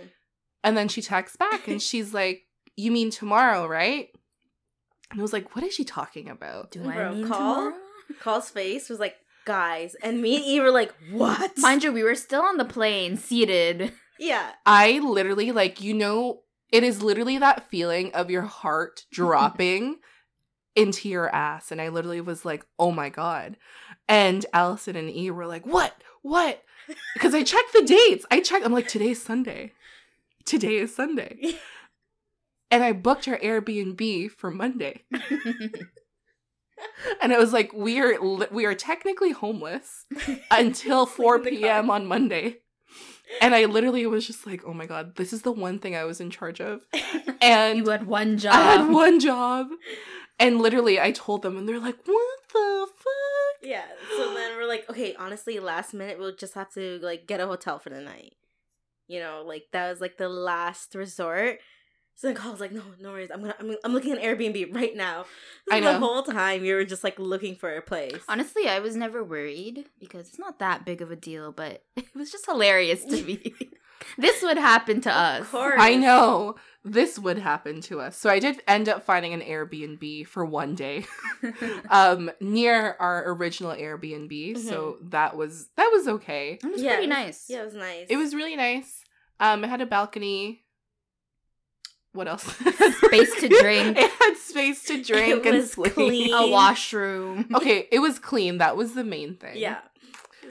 And 0.65 0.77
then 0.77 0.89
she 0.89 1.01
texts 1.01 1.37
back 1.37 1.69
and 1.69 1.81
she's 1.89 2.13
like, 2.13 2.43
you 2.77 2.91
mean 2.91 3.11
tomorrow, 3.11 3.67
right? 3.67 4.09
And 5.11 5.21
I 5.21 5.23
was 5.23 5.33
like, 5.33 5.55
what 5.55 5.65
is 5.65 5.73
she 5.73 5.85
talking 5.85 6.29
about? 6.29 6.73
Do 6.73 6.81
Bro, 6.83 6.91
I 6.93 7.15
mean 7.15 7.29
call? 7.29 7.55
tomorrow? 7.55 7.77
Call's 8.21 8.51
face 8.51 8.89
was 8.91 8.99
like, 9.01 9.17
guys, 9.47 9.95
and 10.03 10.21
me 10.21 10.37
and 10.37 10.45
Eve 10.45 10.63
were 10.63 10.71
like, 10.71 10.93
what? 11.11 11.53
Mind 11.57 11.83
you, 11.83 11.93
we 11.93 12.03
were 12.03 12.15
still 12.15 12.43
on 12.43 12.59
the 12.59 12.65
plane, 12.67 13.17
seated. 13.17 13.93
yeah. 14.19 14.51
I 14.67 14.99
literally 14.99 15.53
like 15.53 15.81
you 15.81 15.95
know 15.95 16.41
it 16.71 16.83
is 16.83 17.03
literally 17.03 17.39
that 17.39 17.71
feeling 17.71 18.13
of 18.13 18.31
your 18.31 18.43
heart 18.43 19.07
dropping 19.11 19.97
into 20.75 21.09
your 21.09 21.35
ass 21.35 21.73
and 21.73 21.81
I 21.81 21.89
literally 21.89 22.21
was 22.21 22.45
like, 22.45 22.67
"Oh 22.79 22.93
my 22.93 23.09
god." 23.09 23.57
And 24.09 24.45
Allison 24.53 24.97
and 24.97 25.09
E 25.11 25.31
were 25.31 25.47
like, 25.47 25.65
"What? 25.65 25.95
What?" 26.21 26.63
Because 27.15 27.35
I 27.35 27.43
checked 27.43 27.73
the 27.73 27.83
dates. 27.83 28.27
I 28.31 28.41
checked 28.41 28.65
I'm 28.67 28.73
like, 28.73 28.89
"Today's 28.89 29.23
Sunday. 29.23 29.73
Today 30.45 30.77
is 30.77 30.95
Sunday." 30.95 31.39
And 32.71 32.83
I 32.83 32.93
booked 32.93 33.29
our 33.29 33.39
Airbnb 33.39 34.31
for 34.33 34.51
Monday. 34.51 35.05
And 37.23 37.33
it 37.33 37.39
was 37.39 37.53
like 37.53 37.73
we 37.73 38.01
are 38.01 38.21
we 38.51 38.67
are 38.67 38.75
technically 38.75 39.33
homeless 39.33 40.07
until 40.51 41.07
4 41.07 41.37
Sleep 41.37 41.47
in 41.47 41.55
the 41.55 41.61
p.m. 41.61 41.91
on 41.91 42.07
Monday. 42.07 42.59
And 43.41 43.55
I 43.55 43.65
literally 43.65 44.07
was 44.07 44.27
just 44.27 44.47
like, 44.47 44.63
oh 44.65 44.73
my 44.73 44.87
god, 44.87 45.17
this 45.17 45.33
is 45.33 45.43
the 45.43 45.53
one 45.53 45.79
thing 45.79 45.97
I 45.97 46.05
was 46.05 46.21
in 46.21 46.31
charge 46.31 46.61
of. 46.61 46.83
And 47.43 47.79
you 47.79 47.91
had 47.91 48.07
one 48.07 48.39
job. 48.39 48.55
I 48.55 48.63
had 48.63 48.91
one 48.91 49.21
job. 49.21 49.69
And 50.39 50.61
literally, 50.61 51.01
I 51.01 51.13
told 51.13 51.43
them, 51.43 51.57
and 51.57 51.69
they're 51.69 51.79
like, 51.79 51.99
what 52.05 52.39
the 52.53 52.87
fuck? 52.97 53.37
yeah. 53.63 53.85
So 54.17 54.35
then 54.35 54.57
we're 54.57 54.69
like, 54.69 54.89
okay, 54.91 55.15
honestly, 55.19 55.59
last 55.59 55.95
minute 55.95 56.19
we'll 56.19 56.35
just 56.35 56.55
have 56.55 56.71
to 56.75 56.99
like 57.03 57.27
get 57.27 57.41
a 57.41 57.47
hotel 57.47 57.79
for 57.79 57.91
the 57.91 58.01
night. 58.01 58.35
You 59.09 59.21
know, 59.21 59.45
like 59.47 59.65
that 59.73 59.91
was 59.91 60.01
like 60.01 60.19
the 60.19 60.29
last 60.29 60.95
resort. 60.95 61.59
So 62.17 62.29
then 62.29 62.37
Carl's 62.37 62.61
like, 62.61 62.73
no, 62.73 62.83
no 62.99 63.13
worries. 63.13 63.31
I'm 63.31 63.43
gonna, 63.43 63.55
I'm, 63.61 63.77
I'm 63.85 63.93
looking 63.93 64.13
at 64.13 64.23
Airbnb 64.23 64.75
right 64.75 64.97
now. 64.97 65.27
So 65.69 65.77
I 65.77 65.81
The 65.81 65.99
whole 65.99 66.23
time 66.23 66.65
you 66.65 66.75
were 66.75 66.85
just 66.85 67.05
like 67.05 67.19
looking 67.19 67.57
for 67.57 67.77
a 67.77 67.83
place. 67.83 68.23
Honestly, 68.27 68.69
I 68.69 68.79
was 68.79 68.97
never 68.97 69.23
worried 69.23 69.85
because 70.01 70.29
it's 70.29 70.39
not 70.39 70.59
that 70.59 70.87
big 70.87 71.03
of 71.03 71.11
a 71.11 71.17
deal, 71.17 71.53
but 71.53 71.85
it 71.97 72.15
was 72.15 72.33
just 72.33 72.47
hilarious 72.47 73.05
to 73.05 73.23
me. 73.23 73.55
this 74.19 74.43
would 74.43 74.57
happen 74.57 75.01
to 75.03 75.13
us. 75.13 75.43
Of 75.43 75.51
course. 75.51 75.79
I 75.79 75.97
know 75.97 76.57
this 76.85 77.19
would 77.19 77.39
happen 77.39 77.81
to 77.83 78.01
us. 78.01 78.17
So 78.17 78.31
I 78.31 78.39
did 78.39 78.63
end 78.67 78.89
up 78.89 79.05
finding 79.05 79.33
an 79.33 79.41
Airbnb 79.41 80.27
for 80.27 80.45
one 80.45 80.75
day. 80.75 81.05
um 81.91 82.31
near 82.41 82.97
our 82.99 83.31
original 83.33 83.73
Airbnb. 83.73 84.59
So 84.59 84.99
that 85.03 85.37
was 85.37 85.69
that 85.77 85.91
was 85.93 86.09
okay. 86.09 86.59
It 86.63 86.73
was 86.73 86.83
Yeah, 86.83 86.93
pretty 86.95 87.09
nice. 87.09 87.47
Yeah, 87.49 87.63
it 87.63 87.65
was 87.67 87.75
nice. 87.75 88.07
It 88.09 88.17
was 88.17 88.35
really 88.35 88.57
nice. 88.57 89.03
Um 89.41 89.65
it 89.65 89.69
had 89.69 89.81
a 89.81 89.87
balcony. 89.87 90.63
What 92.17 92.27
else? 92.29 92.43
Space 93.05 93.35
to 93.41 93.49
drink. 93.61 93.97
it 93.99 94.11
had 94.11 94.35
space 94.37 94.83
to 94.85 95.03
drink 95.03 95.45
It 95.45 95.47
and 95.47 95.57
was 95.59 95.73
sleep. 95.73 95.93
clean. 95.95 96.35
A 96.35 96.49
washroom. 96.49 97.47
Okay, 97.55 97.87
it 97.93 98.01
was 98.01 98.19
clean. 98.19 98.59
That 98.59 98.77
was 98.77 98.95
the 98.95 99.05
main 99.05 99.37
thing. 99.37 99.57
Yeah. 99.59 99.81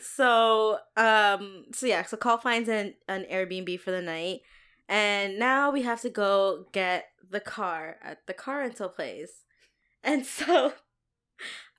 So 0.02 0.78
um 0.98 1.66
so 1.74 1.86
yeah, 1.88 2.04
so 2.04 2.18
Carl 2.18 2.38
finds 2.38 2.70
an 2.70 2.94
an 3.08 3.26
Airbnb 3.32 3.80
for 3.80 3.92
the 3.92 4.02
night. 4.02 4.42
And 4.88 5.40
now 5.40 5.72
we 5.72 5.82
have 5.82 6.02
to 6.02 6.10
go 6.10 6.66
get 6.72 7.06
the 7.30 7.40
car 7.40 7.98
at 8.04 8.20
the 8.28 8.34
car 8.34 8.60
rental 8.60 8.90
place. 8.90 9.32
And 10.04 10.26
so 10.26 10.74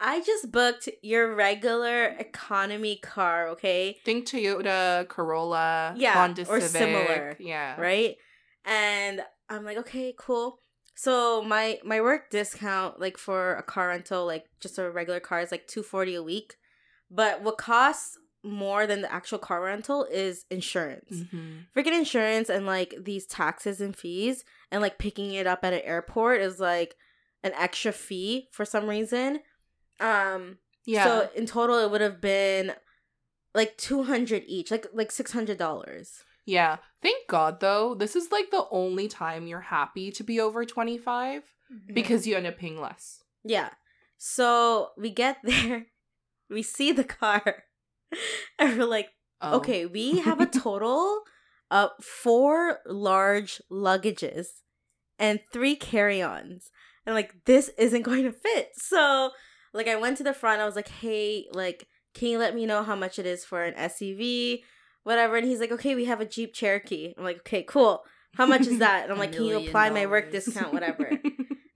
I 0.01 0.21
just 0.23 0.51
booked 0.51 0.89
your 1.03 1.35
regular 1.35 2.07
economy 2.07 2.99
car, 3.03 3.49
okay? 3.51 3.97
Think 4.05 4.27
Toyota, 4.27 5.09
Corolla, 5.09 5.95
Yeah, 5.97 6.15
Honda 6.15 6.43
or 6.49 6.61
Civic. 6.61 6.71
similar, 6.77 7.37
Yeah. 7.39 7.81
Right? 7.81 8.17
And 8.65 9.23
I'm 9.49 9.65
like, 9.65 9.79
okay, 9.79 10.15
cool. 10.19 10.61
So 10.95 11.43
my 11.43 11.79
my 11.85 12.01
work 12.01 12.31
discount 12.31 12.99
like 12.99 13.19
for 13.19 13.55
a 13.57 13.63
car 13.63 13.89
rental, 13.89 14.25
like 14.27 14.47
just 14.61 14.79
a 14.79 14.91
regular 14.91 15.21
car 15.21 15.41
is 15.41 15.51
like 15.51 15.67
240 15.67 16.15
a 16.15 16.23
week. 16.23 16.57
But 17.11 17.43
what 17.43 17.59
costs 17.59 18.19
more 18.43 18.87
than 18.87 19.03
the 19.03 19.13
actual 19.13 19.39
car 19.39 19.61
rental 19.63 20.05
is 20.11 20.45
insurance. 20.51 21.11
Mhm. 21.33 21.67
Freaking 21.77 21.99
insurance 21.99 22.49
and 22.49 22.65
like 22.65 22.95
these 22.99 23.27
taxes 23.27 23.81
and 23.81 23.95
fees 23.97 24.45
and 24.71 24.81
like 24.81 24.99
picking 24.99 25.33
it 25.35 25.47
up 25.47 25.65
at 25.65 25.73
an 25.75 25.81
airport 25.81 26.41
is 26.41 26.59
like 26.61 26.97
an 27.43 27.53
extra 27.55 27.93
fee 27.93 28.49
for 28.53 28.65
some 28.65 28.89
reason. 28.89 29.41
Um 30.01 30.59
Yeah. 30.85 31.05
so 31.05 31.31
in 31.35 31.47
total 31.47 31.79
it 31.79 31.91
would 31.91 32.01
have 32.01 32.21
been 32.21 32.75
like 33.55 33.77
200 33.77 34.45
each, 34.47 34.71
like 34.71 34.87
like 34.93 35.11
$600. 35.11 36.25
Yeah. 36.47 36.77
Thank 37.03 37.29
God 37.29 37.61
though. 37.61 37.95
This 37.95 38.17
is 38.17 38.33
like 38.33 38.51
the 38.51 38.67
only 38.71 39.09
time 39.09 39.47
you're 39.47 39.61
happy 39.61 40.11
to 40.13 40.25
be 40.25 40.41
over 40.41 40.65
25 40.65 41.43
mm-hmm. 41.43 41.95
because 41.95 42.27
you 42.27 42.37
end 42.37 42.47
up 42.47 42.57
paying 42.57 42.81
less. 42.81 43.23
Yeah. 43.45 43.71
So 44.17 44.91
we 44.97 45.11
get 45.11 45.39
there, 45.45 45.87
we 46.49 46.63
see 46.63 46.93
the 46.93 47.05
car, 47.05 47.65
and 48.59 48.79
we're 48.79 48.87
like, 48.87 49.11
Oh. 49.43 49.57
okay, 49.57 49.85
we 49.85 50.21
have 50.21 50.41
a 50.41 50.47
total 50.47 51.23
of 51.71 51.91
four 52.01 52.79
large 52.87 53.61
luggages 53.71 54.47
and 55.19 55.41
three 55.53 55.77
carry 55.77 56.23
ons. 56.23 56.71
And 57.05 57.15
like, 57.15 57.45
this 57.45 57.71
isn't 57.79 58.03
going 58.03 58.25
to 58.25 58.33
fit. 58.33 58.71
So, 58.75 59.31
like, 59.75 59.89
I 59.89 59.97
went 59.97 60.17
to 60.19 60.25
the 60.25 60.33
front, 60.33 60.61
I 60.61 60.65
was 60.65 60.77
like, 60.77 60.89
hey, 60.89 61.47
like, 61.53 61.87
can 62.15 62.29
you 62.29 62.39
let 62.39 62.55
me 62.55 62.67
know 62.67 62.83
how 62.83 62.97
much 62.97 63.19
it 63.19 63.27
is 63.27 63.45
for 63.45 63.63
an 63.63 63.75
SUV? 63.75 64.63
Whatever. 65.07 65.37
And 65.37 65.47
he's 65.47 65.61
like, 65.61 65.71
okay, 65.71 65.95
we 65.95 66.07
have 66.07 66.21
a 66.21 66.25
Jeep 66.27 66.53
Cherokee. 66.53 67.15
I'm 67.17 67.23
like, 67.23 67.39
okay, 67.39 67.63
cool. 67.63 68.03
How 68.35 68.45
much 68.45 68.67
is 68.67 68.79
that? 68.81 69.05
And 69.05 69.13
I'm 69.13 69.19
like, 69.25 69.33
can 69.33 69.45
you 69.45 69.57
apply 69.69 69.91
my 69.91 70.05
work 70.07 70.33
discount, 70.33 70.73
whatever? 70.73 71.09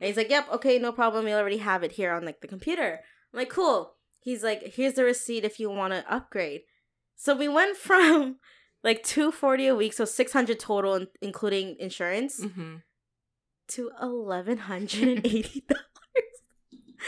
And 0.03 0.07
he's 0.09 0.17
like, 0.17 0.31
"Yep, 0.31 0.47
okay, 0.55 0.79
no 0.79 0.93
problem. 0.93 1.27
We 1.27 1.35
already 1.35 1.59
have 1.59 1.83
it 1.83 1.93
here 1.93 2.11
on 2.13 2.25
like 2.25 2.41
the 2.41 2.49
computer." 2.49 3.01
I'm 3.35 3.39
like, 3.39 3.51
"Cool." 3.51 3.95
He's 4.19 4.43
like, 4.43 4.63
"Here's 4.75 4.95
the 4.95 5.05
receipt 5.05 5.45
if 5.45 5.61
you 5.61 5.69
want 5.69 5.93
to 5.93 6.11
upgrade." 6.11 6.63
So 7.17 7.37
we 7.37 7.49
went 7.49 7.77
from 7.89 8.37
like 8.83 9.03
240 9.03 9.67
a 9.67 9.75
week, 9.77 9.93
so 9.93 10.07
600 10.07 10.59
total 10.59 11.05
including 11.21 11.77
insurance, 11.79 12.41
Mhm. 12.41 12.81
to 13.69 13.91
1180 14.01 15.65
dollars. 15.69 15.85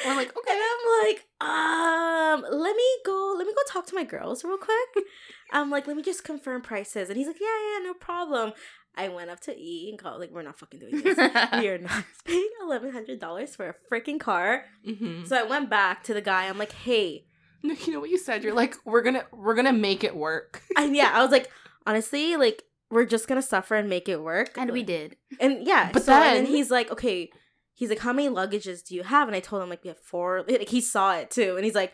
We're 0.06 0.16
like, 0.16 0.28
And 0.28 0.36
okay. 0.38 0.60
I'm 0.60 1.06
like, 1.06 1.26
um, 1.40 2.60
let 2.60 2.76
me 2.76 2.84
go, 3.04 3.34
let 3.36 3.46
me 3.46 3.52
go 3.52 3.60
talk 3.72 3.86
to 3.86 3.94
my 3.94 4.04
girls 4.04 4.44
real 4.44 4.56
quick. 4.58 5.04
I'm 5.52 5.70
like, 5.70 5.86
let 5.86 5.96
me 5.96 6.02
just 6.02 6.24
confirm 6.24 6.62
prices. 6.62 7.08
And 7.08 7.16
he's 7.18 7.26
like, 7.26 7.40
yeah, 7.40 7.46
yeah, 7.46 7.84
no 7.84 7.94
problem. 7.94 8.52
I 8.94 9.08
went 9.08 9.30
up 9.30 9.40
to 9.40 9.56
E 9.58 9.88
and 9.90 9.98
called, 9.98 10.20
like, 10.20 10.30
we're 10.30 10.42
not 10.42 10.58
fucking 10.58 10.80
doing 10.80 11.02
this. 11.02 11.16
we 11.54 11.68
are 11.68 11.78
not 11.78 12.04
paying 12.24 12.48
eleven 12.62 12.92
hundred 12.92 13.20
dollars 13.20 13.56
for 13.56 13.68
a 13.70 13.74
freaking 13.90 14.20
car. 14.20 14.64
Mhm. 14.86 15.26
So 15.26 15.36
I 15.36 15.42
went 15.44 15.70
back 15.70 16.02
to 16.04 16.14
the 16.14 16.20
guy. 16.20 16.46
I'm 16.48 16.58
like, 16.58 16.72
hey, 16.72 17.24
No, 17.62 17.74
you 17.86 17.92
know 17.92 18.00
what 18.00 18.10
you 18.10 18.18
said? 18.18 18.44
You're 18.44 18.52
like, 18.54 18.76
we're 18.84 19.02
gonna 19.02 19.24
we're 19.32 19.54
gonna 19.54 19.72
make 19.72 20.04
it 20.04 20.14
work. 20.14 20.62
and 20.76 20.94
yeah, 20.94 21.10
I 21.14 21.22
was 21.22 21.30
like, 21.32 21.50
honestly, 21.86 22.36
like 22.36 22.64
we're 22.90 23.06
just 23.06 23.26
gonna 23.28 23.40
suffer 23.40 23.74
and 23.76 23.88
make 23.88 24.08
it 24.10 24.20
work. 24.22 24.58
and 24.58 24.70
we 24.70 24.82
did. 24.82 25.16
And 25.40 25.66
yeah, 25.66 25.90
But 25.90 26.02
so, 26.02 26.12
then 26.12 26.44
then- 26.44 26.46
he's 26.52 26.70
like, 26.70 26.90
okay, 26.92 27.30
he's 27.74 27.88
like, 27.90 28.00
how 28.00 28.12
many 28.12 28.28
luggages 28.28 28.84
do 28.84 28.94
you 28.94 29.02
have? 29.02 29.28
And 29.28 29.36
I 29.36 29.40
told 29.40 29.62
him 29.62 29.68
like 29.70 29.82
we 29.84 29.88
have 29.88 29.98
four. 30.00 30.44
Like 30.48 30.68
he 30.68 30.80
saw 30.80 31.14
it 31.16 31.30
too, 31.30 31.56
and 31.56 31.64
he's 31.64 31.74
like, 31.74 31.92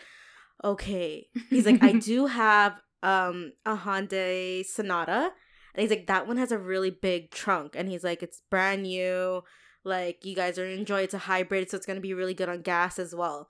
okay. 0.65 1.27
He's 1.51 1.67
like, 1.67 1.83
I 1.83 1.93
do 1.93 2.27
have 2.43 2.81
um 3.03 3.53
a 3.65 3.77
Hyundai 3.77 4.65
Sonata, 4.67 5.31
and 5.75 5.81
he's 5.83 5.91
like, 5.91 6.07
that 6.09 6.27
one 6.27 6.37
has 6.37 6.53
a 6.53 6.59
really 6.59 6.91
big 6.91 7.31
trunk, 7.31 7.75
and 7.77 7.89
he's 7.89 8.05
like, 8.05 8.23
it's 8.23 8.43
brand 8.51 8.83
new. 8.83 9.43
Like 9.85 10.25
you 10.25 10.35
guys 10.35 10.59
are 10.59 10.67
enjoy. 10.67 11.03
It's 11.03 11.15
a 11.15 11.19
hybrid, 11.19 11.71
so 11.71 11.77
it's 11.77 11.87
gonna 11.87 12.01
be 12.01 12.15
really 12.15 12.35
good 12.35 12.49
on 12.49 12.63
gas 12.63 12.99
as 12.99 13.15
well. 13.15 13.49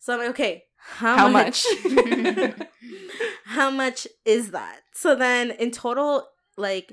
So 0.00 0.12
I'm 0.12 0.20
like, 0.20 0.30
okay, 0.30 0.64
how, 0.76 1.16
How 1.16 1.28
much? 1.28 1.64
much? 1.84 2.54
how 3.46 3.70
much 3.70 4.06
is 4.24 4.50
that? 4.52 4.80
So 4.94 5.14
then 5.16 5.50
in 5.50 5.70
total, 5.72 6.28
like, 6.56 6.92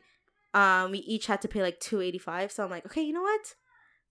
um, 0.53 0.91
we 0.91 0.99
each 0.99 1.27
had 1.27 1.41
to 1.41 1.47
pay 1.47 1.61
like 1.61 1.79
two 1.79 2.01
eighty 2.01 2.17
five. 2.17 2.51
So 2.51 2.63
I'm 2.63 2.69
like, 2.71 2.85
okay, 2.85 3.01
you 3.01 3.13
know 3.13 3.21
what? 3.21 3.53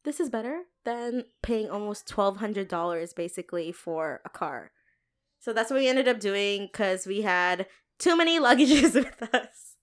This 0.05 0.21
is 0.21 0.29
better 0.29 0.63
than 0.85 1.25
paying 1.43 1.71
almost 1.71 2.07
twelve 2.07 2.37
hundred 2.39 2.69
dollars 2.69 3.13
basically 3.13 3.73
for 3.73 4.21
a 4.25 4.29
car. 4.29 4.71
So 5.41 5.53
that's 5.53 5.71
what 5.71 5.79
we 5.81 5.89
ended 5.89 6.09
up 6.09 6.21
doing 6.21 6.69
because 6.71 7.07
we 7.07 7.23
had 7.23 7.67
too 7.99 8.17
many 8.17 8.39
luggages 8.39 8.95
with 8.95 9.35
us. 9.35 9.77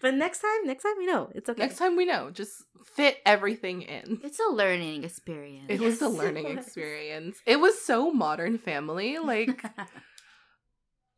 But 0.00 0.14
next 0.14 0.40
time, 0.40 0.64
next 0.66 0.82
time 0.84 0.94
we 0.96 1.06
know 1.06 1.30
it's 1.34 1.48
okay. 1.50 1.60
Next 1.62 1.76
time 1.78 1.96
we 1.96 2.06
know, 2.06 2.30
just 2.30 2.62
fit 2.94 3.18
everything 3.26 3.82
in. 3.82 4.20
It's 4.24 4.40
a 4.40 4.50
learning 4.52 5.04
experience. 5.04 5.66
It 5.68 5.80
was 5.80 6.00
a 6.00 6.04
Yes, 6.06 6.14
it 6.14 6.16
learning 6.18 6.56
was. 6.56 6.66
experience. 6.66 7.38
It 7.44 7.60
was 7.60 7.80
so 7.80 8.10
modern 8.10 8.58
family. 8.58 9.18
Like 9.22 9.62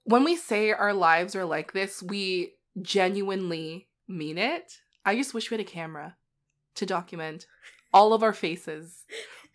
when 0.05 0.25
we 0.25 0.35
say 0.37 0.73
our 0.73 0.93
lives 0.95 1.37
are 1.37 1.45
like 1.45 1.73
this, 1.73 2.03
we 2.03 2.55
genuinely 2.81 3.89
mean 4.09 4.39
it. 4.39 4.73
I 5.05 5.15
just 5.15 5.35
wish 5.35 5.51
we 5.51 5.57
had 5.57 5.67
a 5.67 5.71
camera 5.71 6.17
to 6.77 6.87
document 6.87 7.47
all 7.93 8.13
of 8.13 8.23
our 8.23 8.33
faces, 8.33 9.05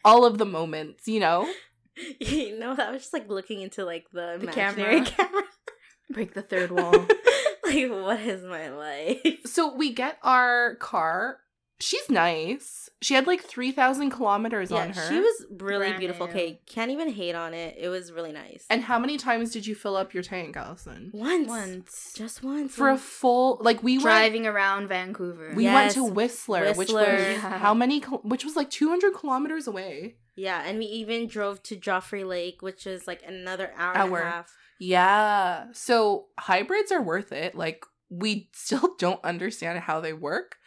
all 0.04 0.26
of 0.26 0.38
the 0.38 0.46
moments, 0.46 1.08
you 1.08 1.20
know? 1.20 1.52
you 2.20 2.58
know, 2.60 2.76
I 2.78 2.92
was 2.92 3.02
just 3.04 3.14
like 3.14 3.30
looking 3.30 3.62
into 3.62 3.86
like 3.86 4.06
the, 4.12 4.38
The 4.40 4.44
imaginary 4.52 5.02
camera. 5.02 5.06
camera. 5.06 5.44
break 6.12 6.34
the 6.34 6.42
third 6.42 6.72
wall. 6.78 6.92
like, 6.92 7.90
what 7.90 8.20
is 8.20 8.44
my 8.44 8.70
life? 8.70 9.20
So 9.46 9.76
we 9.76 9.94
get 9.94 10.18
our 10.24 10.76
car. 10.76 11.38
She's 11.80 12.10
nice. 12.10 12.90
She 13.02 13.14
had 13.16 13.28
like 13.28 13.42
3,000 13.42 14.10
kilometers 14.10 14.72
on 14.72 14.92
her. 14.94 15.08
she 15.10 15.20
was 15.20 15.46
really 15.52 15.88
Brand 15.88 16.00
beautiful. 16.00 16.26
new. 16.28 16.32
Okay, 16.34 16.62
can't 16.66 16.90
even 16.90 17.10
hate 17.12 17.36
on 17.36 17.54
it. 17.54 17.76
It 17.78 17.90
was 17.90 18.12
really 18.12 18.32
nice. 18.32 18.66
and 18.70 18.82
how 18.82 18.98
many 18.98 19.18
times 19.18 19.52
did 19.52 19.68
you 19.68 19.76
fill 19.76 19.96
up 19.98 20.14
your 20.14 20.24
tank, 20.24 20.56
Allison? 20.56 21.12
once, 21.14 21.48
Once 21.50 22.14
just 22.16 22.42
once 22.44 22.74
For 22.74 22.90
a 22.90 22.98
full, 22.98 23.60
like 23.62 23.84
we 23.84 23.94
went 23.98 24.04
driving 24.04 24.48
around 24.48 24.88
Vancouver. 24.88 25.54
We 25.56 25.64
Yes, 25.66 25.96
went 25.98 26.08
to 26.08 26.14
Whistler, 26.14 26.68
which 26.70 26.78
Whistler. 26.78 27.02
was 27.34 27.38
how 27.42 27.74
many? 27.74 28.00
Which 28.00 28.46
was 28.46 28.56
like 28.56 28.70
two 28.70 28.88
hundred 28.90 29.14
kilometers 29.14 29.68
away. 29.68 30.16
yeah, 30.38 30.64
and 30.66 30.80
we 30.80 30.86
even 30.86 31.28
drove 31.28 31.62
to 31.64 31.76
Joffre 31.76 32.26
Lake, 32.26 32.62
which 32.62 32.88
is 32.88 33.06
like 33.06 33.22
another 33.28 33.72
hour, 33.78 33.98
Hour. 33.98 34.20
and 34.20 34.28
a 34.28 34.32
half. 34.32 34.54
Yeah. 34.80 35.66
So 35.74 36.28
hybrids 36.40 36.92
are 36.92 37.02
worth 37.02 37.32
it. 37.32 37.54
Like 37.56 37.86
we 38.10 38.50
still 38.54 38.96
don't 39.00 39.24
understand 39.24 39.80
how 39.80 40.00
they 40.00 40.14
work, 40.14 40.58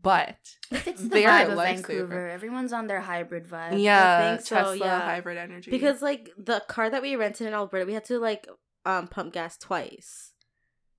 but 0.00 0.38
It's 0.70 1.02
the 1.02 1.08
They're 1.08 1.28
vibe 1.28 1.50
of. 1.50 1.58
Vancouver. 1.58 2.28
Everyone's 2.30 2.72
on 2.72 2.86
their 2.86 3.00
hybrid 3.00 3.46
vibe. 3.46 3.82
yeah, 3.82 4.36
think 4.36 4.46
so, 4.46 4.56
Tesla 4.56 4.76
yeah. 4.76 5.00
hybrid 5.00 5.36
energy. 5.36 5.70
Because 5.70 6.00
like 6.00 6.30
the 6.38 6.62
car 6.66 6.88
that 6.88 7.02
we 7.02 7.14
rented 7.16 7.46
in 7.46 7.52
Alberta, 7.52 7.84
we 7.84 7.92
had 7.92 8.04
to 8.06 8.18
like 8.18 8.46
um 8.86 9.06
pump 9.08 9.34
gas 9.34 9.58
twice. 9.58 10.32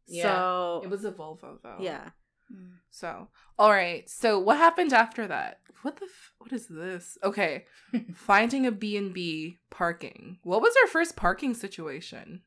Yeah, 0.08 0.24
so 0.24 0.82
It 0.84 0.90
was 0.90 1.04
a 1.06 1.12
Volvo 1.12 1.58
though. 1.64 1.78
yeah. 1.80 2.10
Mm. 2.54 2.72
So, 2.92 3.30
all 3.58 3.72
right. 3.72 4.08
So, 4.10 4.38
what 4.38 4.58
happened 4.58 4.94
after 4.94 5.26
that? 5.28 5.60
What 5.82 5.96
the? 5.96 6.06
F- 6.06 6.34
what 6.38 6.54
is 6.54 6.68
this? 6.68 7.18
Okay, 7.24 7.66
finding 8.14 8.66
a 8.68 8.72
B 8.72 8.96
and 8.96 9.14
B 9.14 9.60
parking. 9.70 10.38
What 10.44 10.62
was 10.62 10.76
our 10.84 10.88
first 10.88 11.16
parking 11.16 11.54
situation? 11.54 12.42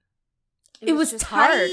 It, 0.80 0.92
was, 0.92 1.11
just 1.12 1.24
tight. 1.24 1.46
hard. 1.46 1.70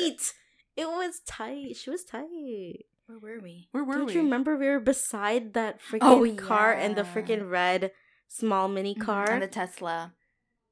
It 0.77 0.87
was 0.87 1.19
tight. 1.27 1.75
She 1.75 1.89
was 1.89 2.03
tight. 2.05 2.85
Where 3.19 3.35
were 3.35 3.41
we? 3.41 3.67
Where 3.71 3.83
were 3.83 3.97
Don't 3.97 4.05
we? 4.07 4.13
you 4.13 4.21
remember 4.21 4.57
we 4.57 4.67
were 4.67 4.79
beside 4.79 5.53
that 5.53 5.79
freaking 5.81 5.99
Oh, 6.01 6.35
car 6.35 6.73
and 6.73 6.95
the 6.95 7.03
freaking 7.03 7.49
red 7.49 7.91
small 8.27 8.67
mini 8.67 8.95
mm-hmm, 8.95 9.03
car? 9.03 9.29
And 9.29 9.43
the 9.43 9.47
Tesla. 9.47 10.13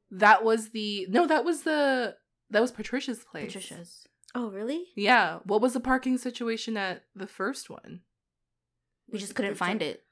That 0.10 0.44
was 0.44 0.72
the 0.72 1.06
no. 1.10 1.28
That 1.28 1.46
was 1.46 1.64
the 1.64 2.16
that 2.50 2.62
was 2.62 2.72
Patricia's 2.72 3.24
place. 3.24 3.54
Patricia's. 3.54 4.08
oh, 4.34 4.50
really? 4.50 4.86
Yeah. 4.96 5.40
What 5.44 5.62
was 5.62 5.74
the 5.74 5.80
parking 5.80 6.18
situation 6.18 6.78
at 6.78 7.04
the 7.16 7.28
first 7.28 7.70
one? 7.70 8.02
We 9.12 9.20
just 9.20 9.36
couldn't 9.36 9.56
find 9.56 9.82
it. 9.82 10.04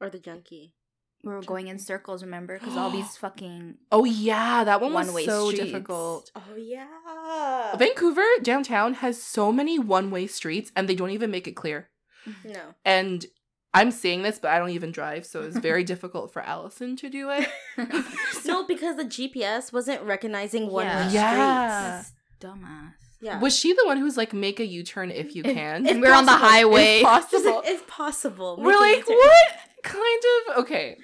Or 0.00 0.08
the 0.08 0.18
junkie. 0.18 0.74
We 1.22 1.32
were 1.32 1.42
going 1.42 1.68
in 1.68 1.78
circles, 1.78 2.22
remember? 2.22 2.58
Because 2.58 2.76
all 2.76 2.90
these 2.90 3.16
fucking 3.24 3.74
Oh 3.92 4.04
yeah, 4.04 4.64
that 4.64 4.80
one 4.80 4.92
was 4.92 5.06
One-way 5.08 5.26
so 5.26 5.50
streets. 5.50 5.64
difficult. 5.64 6.30
Oh 6.34 6.56
yeah. 6.56 7.76
Vancouver 7.76 8.24
downtown 8.42 8.94
has 8.94 9.22
so 9.22 9.52
many 9.52 9.78
one-way 9.78 10.26
streets 10.26 10.72
and 10.74 10.88
they 10.88 10.94
don't 10.94 11.10
even 11.10 11.30
make 11.30 11.46
it 11.46 11.52
clear. 11.56 11.88
Mm-hmm. 12.26 12.52
no. 12.52 12.60
And 12.84 13.26
I'm 13.72 13.90
saying 13.92 14.22
this, 14.22 14.38
but 14.38 14.50
I 14.50 14.58
don't 14.58 14.70
even 14.70 14.90
drive, 14.92 15.24
so 15.24 15.42
it's 15.42 15.56
very 15.56 15.84
difficult 15.92 16.32
for 16.32 16.42
Allison 16.42 16.96
to 16.96 17.08
do 17.08 17.30
it. 17.30 17.48
no, 18.46 18.64
because 18.66 18.96
the 18.96 19.04
GPS 19.04 19.72
wasn't 19.72 20.02
recognizing 20.02 20.68
one 20.70 20.86
way 20.86 20.92
Yeah. 20.92 21.08
streets. 21.08 21.14
Yeah. 21.14 21.98
This 21.98 22.12
dumbass. 22.40 22.92
Yeah. 23.22 23.38
Was 23.38 23.54
she 23.56 23.74
the 23.74 23.82
one 23.84 23.98
who's 23.98 24.16
like 24.16 24.32
make 24.32 24.60
a 24.60 24.66
U-turn 24.66 25.10
if 25.10 25.36
you 25.36 25.42
If- 25.44 25.54
can? 25.54 25.84
if 25.84 25.92
And 25.92 26.00
we're 26.00 26.12
on 26.12 26.24
the 26.24 26.32
highway. 26.32 26.98
If 27.00 27.02
possible. 27.04 27.56
like, 27.56 27.68
if 27.68 27.86
possible. 27.86 28.56
We're 28.58 28.80
like, 28.80 29.06
what 29.06 29.46
kind 29.82 30.22
of 30.48 30.58
okay. 30.58 30.96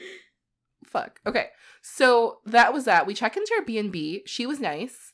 Fuck. 0.84 1.20
Okay. 1.26 1.48
So 1.82 2.38
that 2.46 2.72
was 2.72 2.84
that. 2.84 3.06
We 3.06 3.14
check 3.14 3.36
into 3.36 3.52
our 3.56 3.64
B&B. 3.64 4.22
She 4.26 4.46
was 4.46 4.60
nice. 4.60 5.12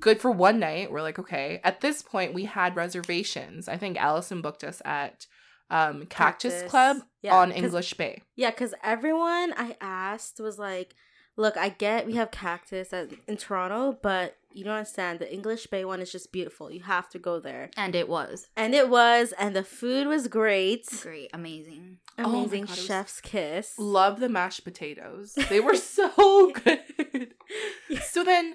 Good 0.00 0.20
for 0.20 0.30
one 0.30 0.58
night. 0.58 0.90
We're 0.90 1.02
like, 1.02 1.18
okay. 1.18 1.60
At 1.64 1.80
this 1.80 2.02
point, 2.02 2.34
we 2.34 2.44
had 2.44 2.76
reservations. 2.76 3.68
I 3.68 3.76
think 3.76 4.00
Allison 4.00 4.40
booked 4.42 4.64
us 4.64 4.82
at 4.84 5.26
um 5.70 6.06
Cactus, 6.06 6.52
Cactus. 6.54 6.70
Club 6.70 6.96
Yeah, 7.22 7.34
on 7.36 7.50
English 7.52 7.94
Bay. 7.94 8.22
Yeah, 8.36 8.50
because 8.50 8.74
everyone 8.82 9.54
I 9.56 9.76
asked 9.80 10.38
was 10.40 10.58
like, 10.58 10.94
look, 11.36 11.56
I 11.56 11.68
get 11.70 12.06
we 12.06 12.14
have 12.14 12.30
cactus 12.30 12.92
at, 12.92 13.10
in 13.26 13.36
Toronto, 13.36 13.98
but 14.02 14.36
you 14.54 14.64
don't 14.64 14.74
understand. 14.74 15.18
The 15.18 15.32
English 15.32 15.66
Bay 15.68 15.84
one 15.84 16.00
is 16.00 16.12
just 16.12 16.30
beautiful. 16.32 16.70
You 16.70 16.82
have 16.82 17.08
to 17.10 17.18
go 17.18 17.40
there. 17.40 17.70
And 17.76 17.94
it 17.94 18.06
was. 18.08 18.48
And 18.56 18.74
it 18.74 18.88
was, 18.90 19.32
and 19.38 19.56
the 19.56 19.64
food 19.64 20.06
was 20.06 20.28
great. 20.28 20.86
Great. 21.02 21.30
Amazing. 21.32 21.98
Oh 22.18 22.24
Amazing 22.40 22.64
God, 22.66 22.70
it 22.72 22.76
was- 22.78 22.86
chef's 22.86 23.20
kiss. 23.20 23.74
Love 23.78 24.20
the 24.20 24.28
mashed 24.28 24.64
potatoes. 24.64 25.34
They 25.48 25.60
were 25.60 25.74
so 25.96 26.52
good. 26.52 27.34
So 28.02 28.24
then 28.24 28.54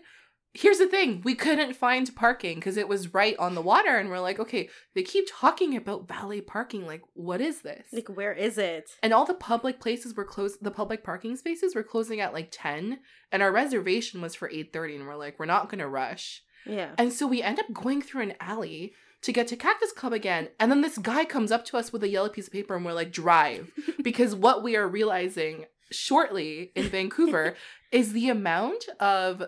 here's 0.53 0.79
the 0.79 0.87
thing 0.87 1.21
we 1.23 1.35
couldn't 1.35 1.75
find 1.75 2.15
parking 2.15 2.55
because 2.55 2.77
it 2.77 2.87
was 2.87 3.13
right 3.13 3.35
on 3.37 3.53
the 3.55 3.61
water. 3.61 3.95
And 3.97 4.09
we're 4.09 4.19
like, 4.19 4.39
okay, 4.39 4.69
they 4.95 5.03
keep 5.03 5.25
talking 5.31 5.75
about 5.75 6.07
valet 6.07 6.41
parking. 6.41 6.85
Like, 6.87 7.01
what 7.13 7.41
is 7.41 7.61
this? 7.61 7.85
Like, 7.91 8.07
where 8.09 8.33
is 8.33 8.57
it? 8.57 8.91
and 9.03 9.13
all 9.13 9.25
the 9.25 9.33
public 9.33 9.79
places 9.79 10.15
were 10.15 10.25
closed 10.25 10.57
the 10.61 10.71
public 10.71 11.03
parking 11.03 11.35
spaces 11.35 11.75
were 11.75 11.83
closing 11.83 12.19
at 12.19 12.33
like 12.33 12.49
10 12.51 12.99
and 13.31 13.43
our 13.43 13.51
reservation 13.51 14.21
was 14.21 14.33
for 14.35 14.49
8.30 14.49 14.95
and 14.95 15.07
we're 15.07 15.15
like 15.15 15.37
we're 15.37 15.45
not 15.45 15.69
gonna 15.69 15.87
rush 15.87 16.41
Yeah. 16.65 16.91
and 16.97 17.13
so 17.13 17.27
we 17.27 17.41
end 17.43 17.59
up 17.59 17.71
going 17.73 18.01
through 18.01 18.23
an 18.23 18.33
alley 18.39 18.93
to 19.21 19.31
get 19.31 19.47
to 19.47 19.55
cactus 19.55 19.91
club 19.91 20.13
again 20.13 20.49
and 20.59 20.71
then 20.71 20.81
this 20.81 20.97
guy 20.97 21.25
comes 21.25 21.51
up 21.51 21.65
to 21.65 21.77
us 21.77 21.91
with 21.93 22.03
a 22.03 22.07
yellow 22.09 22.29
piece 22.29 22.47
of 22.47 22.53
paper 22.53 22.75
and 22.75 22.85
we're 22.85 22.93
like 22.93 23.11
drive 23.11 23.71
because 24.03 24.33
what 24.33 24.63
we 24.63 24.75
are 24.75 24.87
realizing 24.87 25.65
shortly 25.91 26.71
in 26.75 26.85
vancouver 26.89 27.55
is 27.91 28.13
the 28.13 28.29
amount 28.29 28.85
of 28.99 29.43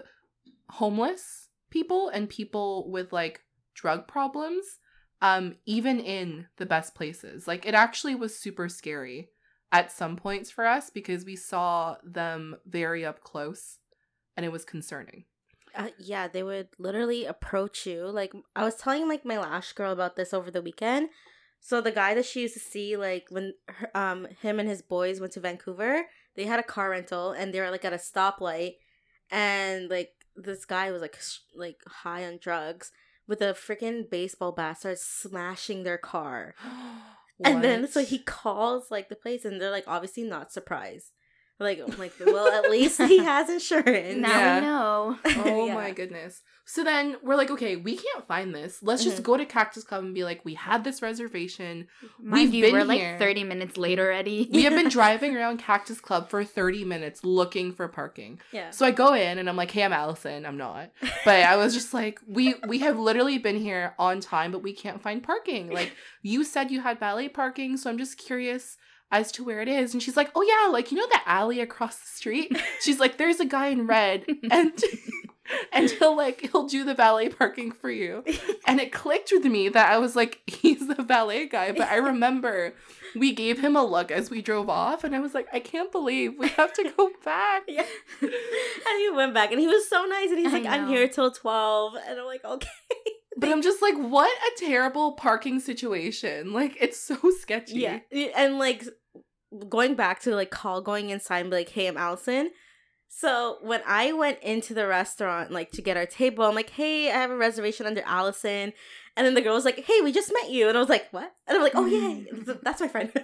homeless 0.70 1.50
people 1.70 2.10
and 2.10 2.30
people 2.30 2.90
with 2.90 3.12
like 3.14 3.42
drug 3.76 4.08
problems 4.08 4.66
um 5.22 5.56
even 5.66 6.00
in 6.00 6.48
the 6.58 6.66
best 6.66 6.96
places 6.96 7.48
like 7.48 7.66
it 7.66 7.74
actually 7.74 8.16
was 8.16 8.38
super 8.38 8.70
scary 8.70 9.30
at 9.72 9.92
some 9.92 10.16
points 10.16 10.50
for 10.50 10.66
us 10.66 10.90
because 10.90 11.26
we 11.26 11.36
saw 11.36 11.96
them 12.04 12.56
very 12.66 13.06
up 13.06 13.22
close 13.22 13.80
and 14.36 14.46
it 14.46 14.52
was 14.52 14.66
concerning 14.66 15.26
Uh, 15.76 15.94
yeah, 16.00 16.28
they 16.28 16.42
would 16.42 16.70
literally 16.80 17.26
approach 17.26 17.86
you. 17.86 18.10
Like 18.10 18.34
I 18.56 18.64
was 18.64 18.76
telling 18.76 19.08
like 19.08 19.24
my 19.24 19.38
lash 19.38 19.74
girl 19.74 19.92
about 19.94 20.16
this 20.16 20.34
over 20.34 20.50
the 20.52 20.64
weekend. 20.64 21.10
So 21.60 21.80
the 21.80 21.92
guy 21.92 22.16
that 22.16 22.26
she 22.26 22.42
used 22.42 22.56
to 22.56 22.60
see, 22.60 22.98
like 22.98 23.26
when 23.30 23.54
her, 23.68 23.90
um 23.94 24.26
him 24.42 24.60
and 24.60 24.68
his 24.68 24.82
boys 24.82 25.20
went 25.20 25.34
to 25.34 25.40
Vancouver, 25.40 26.06
they 26.36 26.46
had 26.46 26.60
a 26.60 26.64
car 26.74 26.90
rental 26.90 27.32
and 27.38 27.54
they 27.54 27.62
were 27.62 27.70
like 27.70 27.86
at 27.86 27.94
a 27.94 27.98
stoplight, 27.98 28.74
and 29.30 29.90
like 29.90 30.10
this 30.44 30.66
guy 30.66 30.92
was 30.92 31.02
like 31.02 31.18
sh- 31.20 31.40
like 31.56 31.78
high 31.88 32.26
on 32.26 32.40
drugs 32.42 32.92
with 33.28 33.42
a 33.42 33.54
freaking 33.54 34.10
baseball 34.10 34.52
bat 34.52 34.80
started 34.80 35.00
smashing 35.00 35.84
their 35.84 35.98
car. 35.98 36.56
And 37.42 37.64
then 37.64 37.88
so 37.88 38.04
he 38.04 38.20
calls 38.20 38.92
like 38.92 39.08
the 39.08 39.16
place 39.16 39.46
and 39.46 39.62
they're 39.62 39.72
like 39.72 39.86
obviously 39.88 40.24
not 40.24 40.52
surprised. 40.52 41.14
Like 41.60 41.80
I'm 41.86 41.98
like 41.98 42.14
well 42.26 42.48
at 42.48 42.72
least 42.72 43.02
he 43.02 43.18
has 43.24 43.50
insurance. 43.50 44.16
Now 44.18 44.30
Yeah. 44.30 44.56
we 44.60 44.66
know. 44.66 45.18
oh 45.46 45.66
Yeah. 45.68 45.74
my 45.74 45.92
goodness. 45.92 46.42
So 46.66 46.84
then 46.84 47.18
we're 47.24 47.36
like, 47.36 47.50
okay, 47.50 47.78
we 47.78 47.98
can't 47.98 48.28
find 48.28 48.54
this. 48.54 48.84
Let's 48.84 49.04
just 49.04 49.18
Mhm. 49.22 49.24
go 49.24 49.38
to 49.38 49.46
Cactus 49.46 49.84
Club 49.84 50.04
and 50.04 50.14
be 50.14 50.24
like, 50.24 50.46
we 50.46 50.54
had 50.54 50.84
this 50.84 51.02
reservation. 51.02 51.88
Mind 52.20 52.32
We've 52.52 52.54
you, 52.54 52.62
been 52.66 52.74
we're 52.74 52.84
like 52.84 53.00
here. 53.00 53.18
30 53.18 53.44
minutes 53.44 53.76
late 53.76 53.98
already. 54.00 54.48
We 54.54 54.64
have 54.66 54.76
been 54.76 54.88
driving 54.88 55.36
around 55.36 55.58
Cactus 55.58 56.00
Club 56.00 56.30
for 56.30 56.44
30 56.46 56.86
minutes 56.86 57.24
looking 57.24 57.74
for 57.74 57.88
parking. 57.88 58.40
Yeah. 58.52 58.70
So 58.70 58.86
I 58.86 58.92
go 58.92 59.14
in 59.16 59.40
and 59.40 59.50
I'm 59.50 59.56
like, 59.58 59.72
hey, 59.72 59.84
I'm 59.84 59.92
Allison. 59.94 60.46
I'm 60.46 60.58
not. 60.58 60.92
But 61.26 61.44
I 61.44 61.56
was 61.58 61.74
just 61.74 61.92
like, 61.92 62.20
we 62.28 62.54
we 62.68 62.78
have 62.80 63.00
literally 63.00 63.40
been 63.40 63.58
here 63.58 63.96
on 63.98 64.20
time, 64.20 64.52
but 64.52 64.62
we 64.62 64.72
can't 64.74 65.02
find 65.02 65.24
parking. 65.24 65.72
Like 65.72 65.92
you 66.22 66.44
said 66.44 66.70
you 66.70 66.82
had 66.82 67.00
valet 67.00 67.30
parking, 67.30 67.78
so 67.78 67.90
I'm 67.90 67.98
just 67.98 68.18
curious 68.20 68.78
as 69.12 69.32
to 69.34 69.44
where 69.44 69.62
it 69.62 69.68
is. 69.68 69.94
And 69.94 70.02
she's 70.02 70.18
like, 70.18 70.32
oh 70.36 70.42
yeah, 70.42 70.72
like 70.72 70.92
you 70.92 70.98
know 70.98 71.08
the 71.08 71.20
alley 71.26 71.60
across 71.60 71.98
the 71.98 72.08
street? 72.08 72.58
She's 72.82 73.00
like, 73.00 73.18
there's 73.18 73.40
a 73.40 73.46
guy 73.46 73.68
in 73.68 73.88
red 73.88 74.26
and 74.52 74.74
and 75.72 75.90
he'll 75.90 76.16
like 76.16 76.50
he'll 76.52 76.68
do 76.68 76.84
the 76.84 76.94
valet 76.94 77.30
parking 77.30 77.72
for 77.72 77.90
you. 77.90 78.24
And 78.68 78.80
it 78.80 78.92
clicked 78.92 79.32
with 79.32 79.46
me 79.46 79.70
that 79.70 79.92
I 79.92 79.98
was 79.98 80.16
like, 80.16 80.42
he's 80.48 80.88
the 80.88 81.02
valet 81.02 81.48
guy. 81.48 81.72
But 81.72 81.90
I 81.90 81.96
remember 81.96 82.74
we 83.16 83.34
gave 83.34 83.60
him 83.60 83.76
a 83.76 83.84
look 83.84 84.12
as 84.12 84.30
we 84.30 84.42
drove 84.42 84.70
off, 84.70 85.04
and 85.04 85.16
I 85.16 85.20
was 85.20 85.34
like, 85.34 85.48
I 85.52 85.60
can't 85.60 85.92
believe 85.92 86.36
we 86.38 86.50
have 86.50 86.74
to 86.74 86.92
go 86.96 87.10
back. 87.26 87.64
Yeah. 87.68 87.86
and 88.22 88.32
he 89.00 89.10
went 89.10 89.34
back 89.34 89.52
and 89.52 89.60
he 89.60 89.68
was 89.68 89.90
so 89.90 90.06
nice 90.06 90.30
and 90.30 90.40
he's 90.40 90.54
like, 90.54 90.66
I'm 90.66 90.88
here 90.88 91.08
till 91.08 91.32
12. 91.32 91.94
And 92.08 92.20
I'm 92.20 92.26
like, 92.26 92.46
okay. 92.46 92.68
But 93.38 93.50
I'm 93.52 93.62
just 93.62 93.82
like, 93.82 93.96
what 93.96 94.30
a 94.30 94.60
terrible 94.60 95.14
parking 95.14 95.60
situation. 95.60 96.52
Like, 96.52 96.76
it's 96.82 97.00
so 97.00 97.18
sketchy. 97.40 97.80
Yeah. 97.80 98.00
And 98.36 98.60
like 98.60 98.84
going 99.68 99.96
back 99.96 100.22
to 100.22 100.36
like 100.36 100.52
call 100.52 100.82
going 100.82 101.10
inside 101.10 101.40
and 101.40 101.50
be 101.50 101.58
like, 101.58 101.70
hey, 101.70 101.88
I'm 101.88 101.98
Allison. 101.98 102.52
So 103.08 103.58
when 103.62 103.82
I 103.88 104.14
went 104.14 104.40
into 104.44 104.74
the 104.74 104.88
restaurant 104.88 105.52
like 105.52 105.72
to 105.72 105.82
get 105.82 105.98
our 105.98 106.06
table, 106.06 106.46
I'm 106.46 106.56
like, 106.56 106.70
hey, 106.70 107.10
I 107.10 107.16
have 107.16 107.32
a 107.32 107.38
reservation 107.38 107.86
under 107.86 108.04
Allison. 108.06 108.74
And 109.18 109.26
then 109.28 109.34
the 109.34 109.42
girl 109.42 109.56
was 109.56 109.66
like, 109.66 109.84
hey, 109.84 110.02
we 110.02 110.12
just 110.12 110.32
met 110.32 110.52
you. 110.52 110.70
And 110.70 110.78
I 110.78 110.80
was 110.80 110.90
like, 110.90 111.08
what? 111.12 111.34
And 111.48 111.58
I'm 111.58 111.64
like, 111.64 111.76
oh, 111.76 111.86
yeah, 111.86 112.32
mm. 112.32 112.62
that's 112.62 112.80
my 112.80 112.88
friend. 112.88 113.12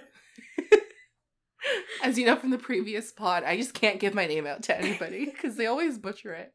As 2.02 2.18
you 2.18 2.26
know 2.26 2.36
from 2.36 2.50
the 2.50 2.58
previous 2.58 3.10
pod, 3.12 3.44
I 3.44 3.56
just 3.56 3.74
can't 3.74 3.98
give 3.98 4.14
my 4.14 4.26
name 4.26 4.46
out 4.46 4.62
to 4.64 4.76
anybody 4.76 5.24
because 5.32 5.56
they 5.56 5.66
always 5.66 5.98
butcher 5.98 6.34
it. 6.34 6.52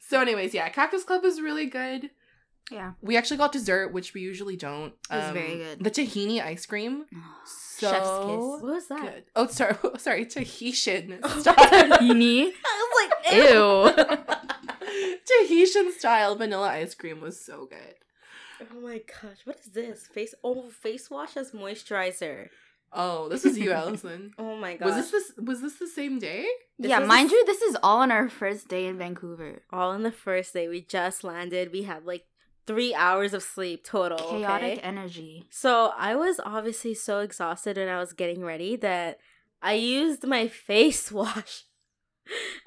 So, 0.00 0.20
anyways, 0.20 0.54
yeah, 0.54 0.68
Cactus 0.68 1.04
Club 1.04 1.24
is 1.24 1.40
really 1.40 1.66
good. 1.66 2.10
Yeah. 2.70 2.92
We 3.00 3.16
actually 3.16 3.36
got 3.38 3.52
dessert, 3.52 3.92
which 3.92 4.14
we 4.14 4.20
usually 4.20 4.56
don't. 4.56 4.92
Um, 5.10 5.18
It 5.18 5.22
was 5.22 5.30
very 5.32 5.56
good. 5.56 5.84
The 5.84 5.90
tahini 5.90 6.42
ice 6.44 6.66
cream, 6.66 7.06
so 7.46 7.90
Chef's 7.90 8.06
What 8.08 8.62
was 8.62 8.88
that? 8.88 9.00
good. 9.02 9.24
Oh, 9.36 9.46
sorry, 9.46 9.76
sorry, 9.98 10.26
Tahitian 10.26 11.18
Oh, 11.22 11.40
style. 11.40 11.54
Tahini. 11.56 12.52
I 12.64 12.74
was 12.80 12.90
like, 13.02 14.18
Ew. 14.28 15.18
Tahitian 15.26 15.92
style 15.92 16.34
vanilla 16.36 16.68
ice 16.68 16.94
cream 16.94 17.20
was 17.20 17.40
so 17.40 17.66
good. 17.66 17.94
Oh 18.72 18.80
my 18.80 18.98
gosh, 18.98 19.38
what 19.44 19.58
is 19.60 19.66
this? 19.72 20.06
Face 20.08 20.34
oh 20.42 20.68
face 20.70 21.10
wash 21.10 21.36
as 21.36 21.52
moisturizer. 21.52 22.48
Oh, 22.92 23.28
this 23.28 23.44
is 23.44 23.58
you, 23.58 23.70
Allison. 23.72 24.32
Oh 24.38 24.56
my 24.56 24.76
god. 24.76 24.86
Was 24.86 24.96
this 24.96 25.10
this 25.10 25.32
was 25.46 25.60
this 25.60 25.74
the 25.78 25.86
same 25.86 26.18
day? 26.18 26.46
This 26.78 26.88
yeah, 26.90 27.00
mind 27.00 27.30
the- 27.30 27.34
you, 27.34 27.44
this 27.46 27.62
is 27.62 27.76
all 27.82 27.98
on 28.00 28.10
our 28.10 28.28
first 28.28 28.68
day 28.68 28.86
in 28.86 28.98
Vancouver. 28.98 29.62
all 29.70 29.90
on 29.90 30.02
the 30.02 30.10
first 30.10 30.54
day? 30.54 30.68
We 30.68 30.80
just 30.80 31.22
landed. 31.22 31.70
We 31.70 31.82
had 31.82 32.04
like 32.04 32.24
three 32.68 32.94
hours 32.94 33.34
of 33.34 33.42
sleep 33.42 33.82
total. 33.82 34.18
Chaotic 34.18 34.78
okay? 34.78 34.80
energy. 34.80 35.46
So 35.50 35.92
I 35.96 36.14
was 36.14 36.38
obviously 36.44 36.94
so 36.94 37.20
exhausted 37.20 37.78
when 37.78 37.88
I 37.88 37.98
was 37.98 38.12
getting 38.12 38.44
ready 38.44 38.76
that 38.76 39.18
I 39.60 39.72
used 39.72 40.24
my 40.24 40.46
face 40.68 41.10
wash 41.10 41.64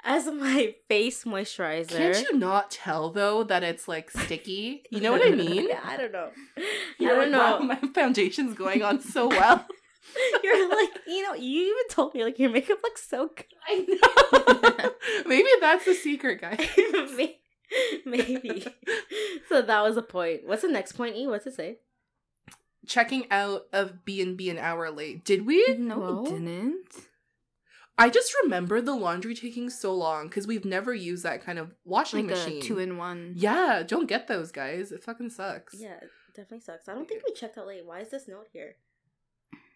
as 0.02 0.26
my 0.26 0.74
face 0.88 1.22
moisturizer. 1.22 1.96
Can't 1.96 2.26
you 2.32 2.36
not 2.36 2.72
tell 2.72 3.10
though 3.10 3.44
that 3.44 3.62
it's 3.62 3.86
like 3.86 4.10
sticky? 4.10 4.82
You 4.90 5.00
know 5.00 5.12
what 5.12 5.24
I 5.24 5.30
mean? 5.30 5.68
Yeah, 5.68 5.80
I 5.84 5.96
don't 5.96 6.12
know. 6.12 6.30
You're 6.98 7.12
I 7.12 7.24
don't 7.24 7.32
like, 7.32 7.40
wow, 7.40 7.58
know. 7.58 7.64
my 7.66 7.92
foundation's 7.94 8.54
going 8.58 8.82
on 8.82 9.00
so 9.00 9.28
well. 9.28 9.64
You're 10.42 10.68
like, 10.68 10.90
you 11.06 11.22
know, 11.22 11.34
you 11.34 11.62
even 11.62 11.88
told 11.88 12.12
me 12.12 12.24
like 12.24 12.40
your 12.40 12.50
makeup 12.50 12.78
looks 12.82 13.08
so 13.08 13.28
good. 13.28 13.46
I 13.68 13.86
know. 14.82 14.90
Maybe 15.26 15.48
that's 15.60 15.84
the 15.84 15.94
secret, 15.94 16.40
guys. 16.40 16.58
Maybe. 18.04 18.64
so 19.48 19.62
that 19.62 19.80
was 19.82 19.96
a 19.96 20.02
point. 20.02 20.46
What's 20.46 20.62
the 20.62 20.68
next 20.68 20.92
point? 20.92 21.16
E, 21.16 21.26
what's 21.26 21.46
it 21.46 21.54
say? 21.54 21.78
Checking 22.86 23.30
out 23.30 23.62
of 23.72 24.04
B 24.04 24.20
and 24.20 24.36
B 24.36 24.50
an 24.50 24.58
hour 24.58 24.90
late. 24.90 25.24
Did 25.24 25.46
we? 25.46 25.64
no, 25.78 25.96
No. 25.98 26.22
we 26.22 26.30
didn't. 26.30 26.86
I 27.98 28.08
just 28.08 28.32
remember 28.42 28.80
the 28.80 28.94
laundry 28.94 29.34
taking 29.34 29.70
so 29.70 29.94
long 29.94 30.26
because 30.26 30.46
we've 30.46 30.64
never 30.64 30.92
used 30.94 31.22
that 31.24 31.44
kind 31.44 31.58
of 31.58 31.74
washing 31.84 32.26
Like 32.26 32.36
machine. 32.36 32.58
a 32.58 32.60
two 32.62 32.78
in 32.78 32.96
one. 32.96 33.34
yeah, 33.36 33.82
don't 33.86 34.08
get 34.08 34.26
those 34.28 34.50
guys. 34.50 34.90
It 34.90 35.04
fucking 35.04 35.30
sucks. 35.30 35.74
Yeah, 35.74 35.96
it 36.00 36.10
definitely 36.34 36.60
sucks. 36.60 36.88
I 36.88 36.94
don't 36.94 37.06
think 37.06 37.22
we 37.26 37.34
checked 37.34 37.58
out 37.58 37.66
late. 37.68 37.84
Why 37.86 38.00
is 38.00 38.10
this 38.10 38.26
note 38.26 38.48
here? 38.52 38.76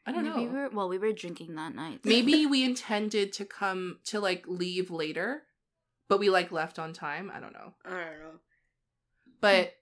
I 0.06 0.12
don't 0.12 0.24
Maybe 0.24 0.44
know. 0.46 0.50
We 0.52 0.58
were, 0.58 0.68
well, 0.70 0.88
we 0.88 0.98
were 0.98 1.12
drinking 1.12 1.54
that 1.56 1.74
night. 1.74 2.00
Maybe 2.04 2.46
we 2.46 2.64
intended 2.64 3.32
to 3.34 3.44
come 3.44 3.98
to 4.06 4.18
like 4.18 4.44
leave 4.48 4.90
later, 4.90 5.42
but 6.08 6.18
we 6.18 6.30
like 6.30 6.52
left 6.52 6.78
on 6.78 6.92
time. 6.92 7.30
I 7.34 7.40
don't 7.40 7.52
know. 7.52 7.74
I 7.84 7.90
don't 7.90 8.18
know. 8.18 8.38
But 9.40 9.72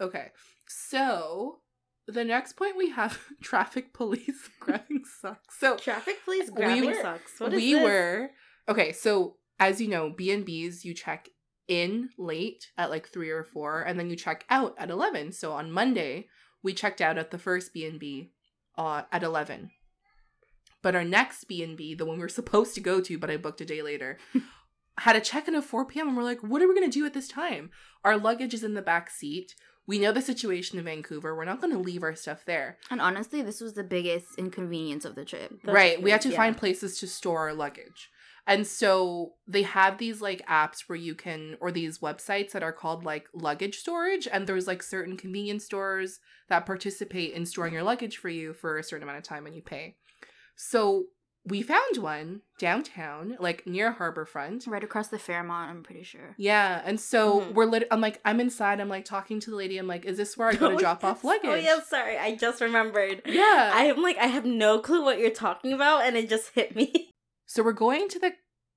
okay. 0.00 0.28
So 0.66 1.58
the 2.06 2.24
next 2.24 2.54
point 2.54 2.76
we 2.76 2.90
have 2.90 3.18
traffic 3.42 3.92
police 3.92 4.48
grabbing 4.60 5.04
socks. 5.20 5.56
So 5.58 5.76
Traffic 5.76 6.16
police 6.24 6.50
We 6.50 6.56
grabbing 6.56 6.86
were- 6.86 7.02
socks. 7.02 7.32
What 7.38 7.52
is 7.54 7.60
we 7.60 7.74
were 7.74 8.30
okay, 8.68 8.92
so 8.92 9.36
as 9.60 9.80
you 9.80 9.88
know, 9.88 10.10
B&Bs 10.10 10.84
you 10.84 10.94
check 10.94 11.28
in 11.66 12.10
late 12.16 12.68
at 12.78 12.90
like 12.90 13.08
3 13.08 13.28
or 13.30 13.44
4 13.44 13.82
and 13.82 13.98
then 13.98 14.08
you 14.08 14.16
check 14.16 14.44
out 14.48 14.74
at 14.78 14.88
11. 14.90 15.32
So 15.32 15.52
on 15.52 15.70
Monday, 15.72 16.28
we 16.62 16.72
checked 16.72 17.00
out 17.00 17.18
at 17.18 17.30
the 17.30 17.38
first 17.38 17.74
B&B 17.74 18.30
uh, 18.76 19.02
at 19.12 19.22
11. 19.22 19.70
But 20.80 20.94
our 20.94 21.04
next 21.04 21.44
B&B, 21.44 21.94
the 21.94 22.06
one 22.06 22.16
we 22.16 22.22
were 22.22 22.28
supposed 22.40 22.74
to 22.76 22.80
go 22.80 23.00
to 23.00 23.18
but 23.18 23.30
I 23.30 23.36
booked 23.36 23.60
a 23.60 23.64
day 23.66 23.82
later, 23.82 24.18
had 24.98 25.16
a 25.16 25.20
check-in 25.20 25.54
at 25.54 25.64
4 25.64 25.86
p.m. 25.86 26.08
and 26.08 26.16
we're 26.16 26.22
like, 26.22 26.40
what 26.40 26.60
are 26.60 26.68
we 26.68 26.74
going 26.74 26.90
to 26.90 26.98
do 26.98 27.06
at 27.06 27.14
this 27.14 27.28
time? 27.28 27.70
Our 28.04 28.16
luggage 28.16 28.54
is 28.54 28.64
in 28.64 28.74
the 28.74 28.82
back 28.82 29.10
seat. 29.10 29.54
We 29.86 29.98
know 29.98 30.12
the 30.12 30.20
situation 30.20 30.78
in 30.78 30.84
Vancouver. 30.84 31.34
We're 31.34 31.46
not 31.46 31.62
going 31.62 31.72
to 31.72 31.78
leave 31.78 32.02
our 32.02 32.14
stuff 32.14 32.44
there. 32.44 32.76
And 32.90 33.00
honestly, 33.00 33.40
this 33.40 33.60
was 33.60 33.72
the 33.72 33.84
biggest 33.84 34.26
inconvenience 34.36 35.06
of 35.06 35.14
the 35.14 35.24
trip. 35.24 35.60
Right. 35.64 36.02
We 36.02 36.10
had 36.10 36.20
to 36.22 36.30
yeah. 36.30 36.36
find 36.36 36.56
places 36.56 36.98
to 37.00 37.06
store 37.06 37.48
our 37.48 37.54
luggage. 37.54 38.10
And 38.46 38.66
so 38.66 39.34
they 39.46 39.62
have 39.62 39.98
these 39.98 40.20
like 40.20 40.46
apps 40.46 40.88
where 40.88 40.96
you 40.96 41.14
can, 41.14 41.56
or 41.60 41.70
these 41.70 42.00
websites 42.00 42.52
that 42.52 42.62
are 42.62 42.72
called 42.72 43.04
like 43.04 43.28
luggage 43.32 43.76
storage. 43.76 44.28
And 44.30 44.46
there's 44.46 44.66
like 44.66 44.82
certain 44.82 45.16
convenience 45.16 45.64
stores 45.64 46.20
that 46.48 46.66
participate 46.66 47.32
in 47.32 47.46
storing 47.46 47.72
your 47.72 47.82
luggage 47.82 48.16
for 48.16 48.28
you 48.28 48.52
for 48.52 48.78
a 48.78 48.82
certain 48.82 49.04
amount 49.04 49.18
of 49.18 49.24
time 49.24 49.46
and 49.46 49.54
you 49.54 49.62
pay. 49.62 49.96
So 50.56 51.04
we 51.48 51.62
found 51.62 51.96
one 51.98 52.42
downtown, 52.58 53.36
like 53.40 53.66
near 53.66 53.92
Harborfront. 53.94 54.66
Right 54.68 54.82
across 54.84 55.08
the 55.08 55.18
Fairmont, 55.18 55.70
I'm 55.70 55.82
pretty 55.82 56.02
sure. 56.02 56.34
Yeah. 56.36 56.82
And 56.84 57.00
so 57.00 57.40
Mhm. 57.40 57.54
we're 57.54 57.64
lit. 57.66 57.88
I'm 57.90 58.00
like, 58.00 58.20
I'm 58.24 58.40
inside. 58.40 58.80
I'm 58.80 58.88
like 58.88 59.04
talking 59.04 59.40
to 59.40 59.50
the 59.50 59.56
lady. 59.56 59.78
I'm 59.78 59.86
like, 59.86 60.04
is 60.04 60.16
this 60.16 60.36
where 60.36 60.48
I 60.48 60.54
go 60.54 60.68
to 60.70 60.74
Oh, 60.76 60.78
drop 60.78 61.04
off 61.04 61.24
luggage? 61.24 61.50
Oh 61.50 61.54
yeah, 61.54 61.80
sorry. 61.80 62.18
I 62.18 62.34
just 62.36 62.60
remembered. 62.60 63.22
Yeah. 63.26 63.70
I'm 63.74 64.02
like, 64.02 64.18
I 64.18 64.26
have 64.26 64.44
no 64.44 64.78
clue 64.80 65.04
what 65.04 65.18
you're 65.18 65.30
talking 65.30 65.72
about, 65.72 66.02
and 66.04 66.16
it 66.16 66.28
just 66.28 66.50
hit 66.54 66.74
me. 66.76 67.10
So 67.50 67.62
we're 67.62 67.72
going 67.72 68.08
to 68.10 68.18
the 68.18 68.32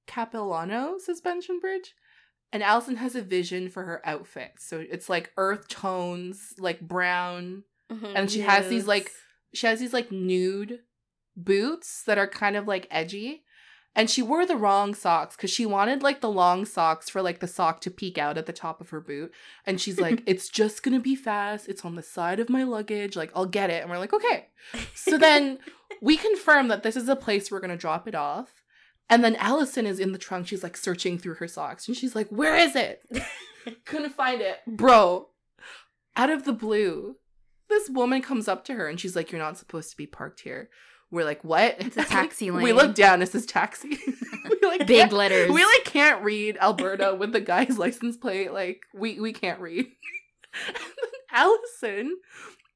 Capilano 0.08 0.98
suspension 0.98 1.60
bridge, 1.60 1.94
and 2.54 2.64
Allison 2.64 2.96
has 2.98 3.16
a 3.16 3.22
vision 3.22 3.70
for 3.70 3.84
her 3.84 4.02
outfit. 4.06 4.54
So 4.60 4.80
it's 4.90 5.10
like 5.10 5.32
earth 5.38 5.68
tones, 5.68 6.54
like 6.58 6.80
brown. 6.80 7.64
And 7.90 8.32
she 8.32 8.40
has 8.40 8.70
these, 8.70 8.88
like, 8.88 9.12
She 9.54 9.68
has 9.68 9.82
these 9.82 9.92
like 9.92 10.10
nude 10.12 10.80
boots 11.36 12.04
that 12.04 12.18
are 12.18 12.28
kind 12.28 12.56
of 12.56 12.68
like 12.68 12.88
edgy. 12.92 13.44
And 13.94 14.10
she 14.10 14.22
wore 14.22 14.46
the 14.46 14.56
wrong 14.56 14.96
socks 14.96 15.36
because 15.36 15.50
she 15.50 15.66
wanted 15.66 16.02
like 16.02 16.22
the 16.22 16.30
long 16.30 16.64
socks 16.64 17.10
for 17.10 17.22
like 17.22 17.40
the 17.40 17.48
sock 17.48 17.82
to 17.82 17.92
peek 17.92 18.18
out 18.18 18.38
at 18.38 18.46
the 18.46 18.54
top 18.54 18.80
of 18.80 18.90
her 18.92 19.02
boot. 19.02 19.34
And 19.66 19.82
she's 19.82 20.00
like, 20.02 20.24
it's 20.26 20.48
just 20.48 20.84
gonna 20.84 21.00
be 21.00 21.16
fast. 21.16 21.68
It's 21.68 21.84
on 21.84 21.96
the 21.96 22.02
side 22.02 22.40
of 22.40 22.50
my 22.50 22.64
luggage. 22.64 23.16
Like, 23.16 23.32
I'll 23.36 23.46
get 23.46 23.70
it. 23.70 23.82
And 23.82 23.92
we're 23.92 23.98
like, 23.98 24.14
okay. 24.14 24.48
So 24.96 25.18
then 25.18 25.60
we 26.02 26.16
confirm 26.16 26.70
that 26.70 26.84
this 26.84 26.96
is 26.96 27.10
a 27.10 27.16
place 27.16 27.52
we're 27.52 27.60
gonna 27.60 27.76
drop 27.76 28.08
it 28.08 28.16
off. 28.16 28.64
And 29.10 29.26
then 29.26 29.36
Allison 29.36 29.86
is 29.86 30.00
in 30.00 30.14
the 30.14 30.18
trunk. 30.18 30.48
She's 30.48 30.64
like 30.64 30.78
searching 30.78 31.18
through 31.18 31.36
her 31.36 31.48
socks. 31.48 31.90
And 31.90 31.98
she's 31.98 32.16
like, 32.16 32.30
where 32.30 32.56
is 32.56 32.78
it? 32.78 33.04
Couldn't 33.86 34.16
find 34.16 34.42
it. 34.42 34.60
Bro, 34.66 35.28
out 36.16 36.30
of 36.30 36.46
the 36.46 36.54
blue, 36.54 37.18
this 37.72 37.90
woman 37.90 38.22
comes 38.22 38.48
up 38.48 38.64
to 38.66 38.74
her 38.74 38.88
and 38.88 39.00
she's 39.00 39.16
like, 39.16 39.32
You're 39.32 39.42
not 39.42 39.58
supposed 39.58 39.90
to 39.92 39.98
be 39.98 40.08
parked 40.08 40.42
here. 40.42 40.70
We're 41.12 41.26
like, 41.26 41.44
What? 41.44 41.76
It's 41.80 41.98
a 41.98 42.04
taxi 42.06 42.52
lane. 42.52 42.64
We 42.64 42.74
look 42.74 42.96
down, 42.96 43.22
it 43.22 43.32
says 43.32 43.46
taxi. 43.46 43.90
we 44.50 44.68
like 44.68 44.88
Big 44.88 45.12
letters. 45.12 45.52
We 45.52 45.64
like 45.64 45.84
can't 45.86 46.24
read 46.24 46.58
Alberta 46.60 47.16
with 47.16 47.34
the 47.34 47.42
guy's 47.42 47.78
license 47.78 48.18
plate. 48.18 48.52
Like, 48.54 48.82
we 48.94 49.20
we 49.20 49.34
can't 49.34 49.60
read. 49.60 49.88
Allison 51.32 52.18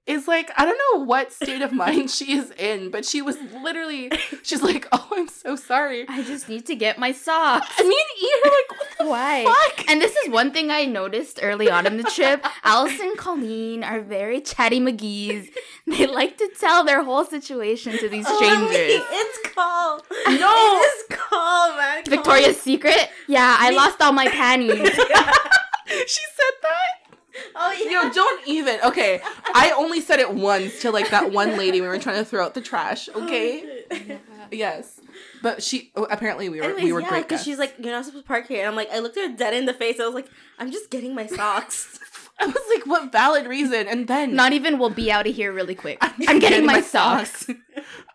is 0.08 0.28
like, 0.28 0.52
I 0.56 0.66
don't 0.66 0.80
know 0.94 1.04
what 1.06 1.34
state 1.34 1.62
of 1.64 1.72
mind 1.74 2.12
she 2.12 2.34
is 2.38 2.52
in, 2.52 2.92
but 2.92 3.06
she 3.06 3.22
was 3.24 3.38
literally 3.64 4.12
she's 4.44 4.62
like, 4.62 4.88
Oh, 4.92 5.08
I'm 5.14 5.28
so 5.28 5.56
sorry. 5.56 6.06
I 6.08 6.22
just 6.24 6.48
need 6.48 6.66
to 6.68 6.76
get 6.76 7.00
my 7.00 7.12
socks. 7.12 7.68
I 7.78 7.84
mean, 7.84 8.08
you're 8.22 8.44
like, 8.44 8.80
what 8.80 8.88
the 9.00 9.06
Why? 9.08 9.44
fuck? 9.46 9.90
And 9.90 10.00
this 10.02 10.16
is 10.16 10.30
one 10.30 10.52
thing 10.52 10.70
I 10.70 10.86
noticed 10.86 11.40
early 11.42 11.70
on 11.72 11.86
in 11.88 11.98
the 11.98 12.04
trip. 12.04 12.46
Alice 12.64 13.00
and 13.00 13.18
Colleen 13.18 13.84
are 13.84 14.00
very 14.02 14.42
chatty 14.42 14.80
McGee's. 14.80 15.50
They 15.88 16.06
like 16.08 16.38
to 16.38 16.50
tell 16.60 16.84
their 16.84 17.04
whole 17.04 17.26
situation 17.26 17.98
to 17.98 18.08
these 18.10 18.26
Oh, 18.28 18.36
strangers. 18.38 18.70
wait, 18.70 19.02
it's 19.10 19.54
called. 19.56 20.04
No. 20.28 20.52
It 20.52 20.86
is 21.12 21.18
called, 21.18 21.78
man. 21.78 22.04
Victoria's 22.06 22.60
Secret? 22.62 23.10
Yeah, 23.28 23.56
I 23.60 23.70
Me- 23.72 23.76
lost 23.76 24.02
all 24.02 24.12
my 24.12 24.28
panties. 24.28 24.78
she 24.78 26.22
said 26.36 26.56
that? 26.62 27.05
Oh 27.56 27.72
yeah. 27.72 28.04
Yo, 28.04 28.12
don't 28.12 28.48
even. 28.48 28.80
Okay, 28.84 29.22
I 29.54 29.74
only 29.78 30.02
said 30.02 30.20
it 30.20 30.34
once 30.34 30.82
to 30.82 30.92
like 30.92 31.10
that 31.12 31.32
one 31.32 31.58
lady 31.58 31.82
we 31.82 31.88
were 31.88 32.00
trying 32.00 32.18
to 32.18 32.26
throw 32.26 32.44
out 32.44 32.54
the 32.54 32.62
trash. 32.62 33.10
Oh, 33.14 33.24
okay. 33.24 33.84
Oh, 33.92 34.18
Yes, 34.52 35.00
but 35.42 35.64
she 35.64 35.92
oh, 35.96 36.06
apparently 36.10 36.50
we 36.50 36.60
were 36.60 36.66
Anyways, 36.66 36.84
we 36.84 36.94
were 36.94 37.02
yeah, 37.02 37.10
great 37.10 37.28
because 37.28 37.44
she's 37.44 37.58
like, 37.58 37.76
you're 37.80 37.92
not 37.92 38.06
supposed 38.06 38.26
to 38.26 38.28
park 38.28 38.48
here. 38.48 38.60
And 38.60 38.68
I'm 38.68 38.76
like, 38.76 38.92
I 38.92 39.00
looked 39.00 39.16
her 39.16 39.34
dead 39.36 39.54
in 39.54 39.66
the 39.66 39.74
face. 39.74 40.00
I 40.00 40.06
was 40.06 40.16
like, 40.16 40.30
I'm 40.60 40.72
just 40.72 40.90
getting 40.90 41.16
my 41.16 41.26
socks. 41.28 42.00
I 42.40 42.48
was 42.48 42.56
like, 42.74 42.86
what 42.86 43.12
valid 43.12 43.48
reason? 43.48 43.88
And 43.88 44.08
then 44.08 44.36
Not 44.36 44.54
even 44.54 44.78
we'll 44.78 44.90
be 44.90 45.12
out 45.12 45.26
of 45.26 45.36
here 45.36 45.54
really 45.54 45.76
quick. 45.76 45.98
I'm 46.02 46.40
getting 46.40 46.66
my 46.66 46.82
socks. 46.82 47.48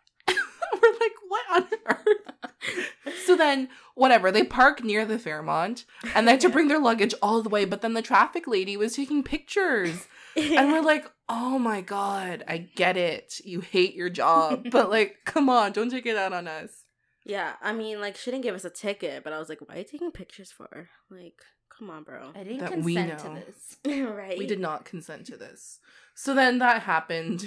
we're 0.83 0.93
like, 1.01 1.13
what 1.29 1.45
on 1.55 1.69
earth? 1.87 3.17
so 3.25 3.37
then, 3.37 3.69
whatever. 3.95 4.31
They 4.31 4.45
park 4.45 4.83
near 4.85 5.05
the 5.05 5.19
Fairmont, 5.19 5.85
and 6.15 6.27
they 6.27 6.33
had 6.33 6.41
to 6.43 6.49
bring 6.49 6.69
their 6.69 6.79
luggage 6.79 7.15
all 7.23 7.43
the 7.43 7.49
way. 7.49 7.65
But 7.65 7.81
then 7.81 7.95
the 7.95 8.03
traffic 8.03 8.47
lady 8.47 8.77
was 8.77 8.95
taking 8.97 9.23
pictures. 9.23 10.07
And 10.37 10.71
we're 10.73 10.83
like, 10.83 11.11
oh 11.29 11.59
my 11.59 11.81
god, 11.81 12.45
I 12.47 12.59
get 12.59 12.97
it. 12.97 13.41
You 13.45 13.61
hate 13.61 13.95
your 13.95 14.11
job. 14.11 14.67
But 14.71 14.91
like, 14.91 15.17
come 15.25 15.49
on, 15.49 15.73
don't 15.73 15.91
take 15.91 16.07
it 16.07 16.17
out 16.17 16.33
on 16.33 16.47
us. 16.47 16.85
yeah, 17.25 17.55
I 17.61 17.73
mean, 17.73 18.01
like, 18.01 18.17
she 18.17 18.31
didn't 18.31 18.45
give 18.45 18.55
us 18.55 18.65
a 18.65 18.71
ticket, 18.71 19.25
but 19.25 19.33
I 19.33 19.39
was 19.39 19.49
like, 19.49 19.59
why 19.61 19.75
are 19.75 19.79
you 19.79 19.85
taking 19.85 20.11
pictures 20.13 20.53
for? 20.53 20.89
Like, 21.11 21.35
come 21.77 21.91
on, 21.91 22.05
bro. 22.05 22.31
I 22.35 22.45
didn't 22.45 22.59
That 22.61 22.83
we 22.83 22.95
consent 22.95 23.19
to 23.21 23.29
this. 23.45 23.77
right? 24.09 24.39
We 24.39 24.47
did 24.47 24.61
not 24.61 24.85
consent 24.85 25.27
to 25.27 25.37
this. 25.37 25.79
So 26.15 26.35
then 26.35 26.59
that 26.59 26.83
happened. 26.83 27.47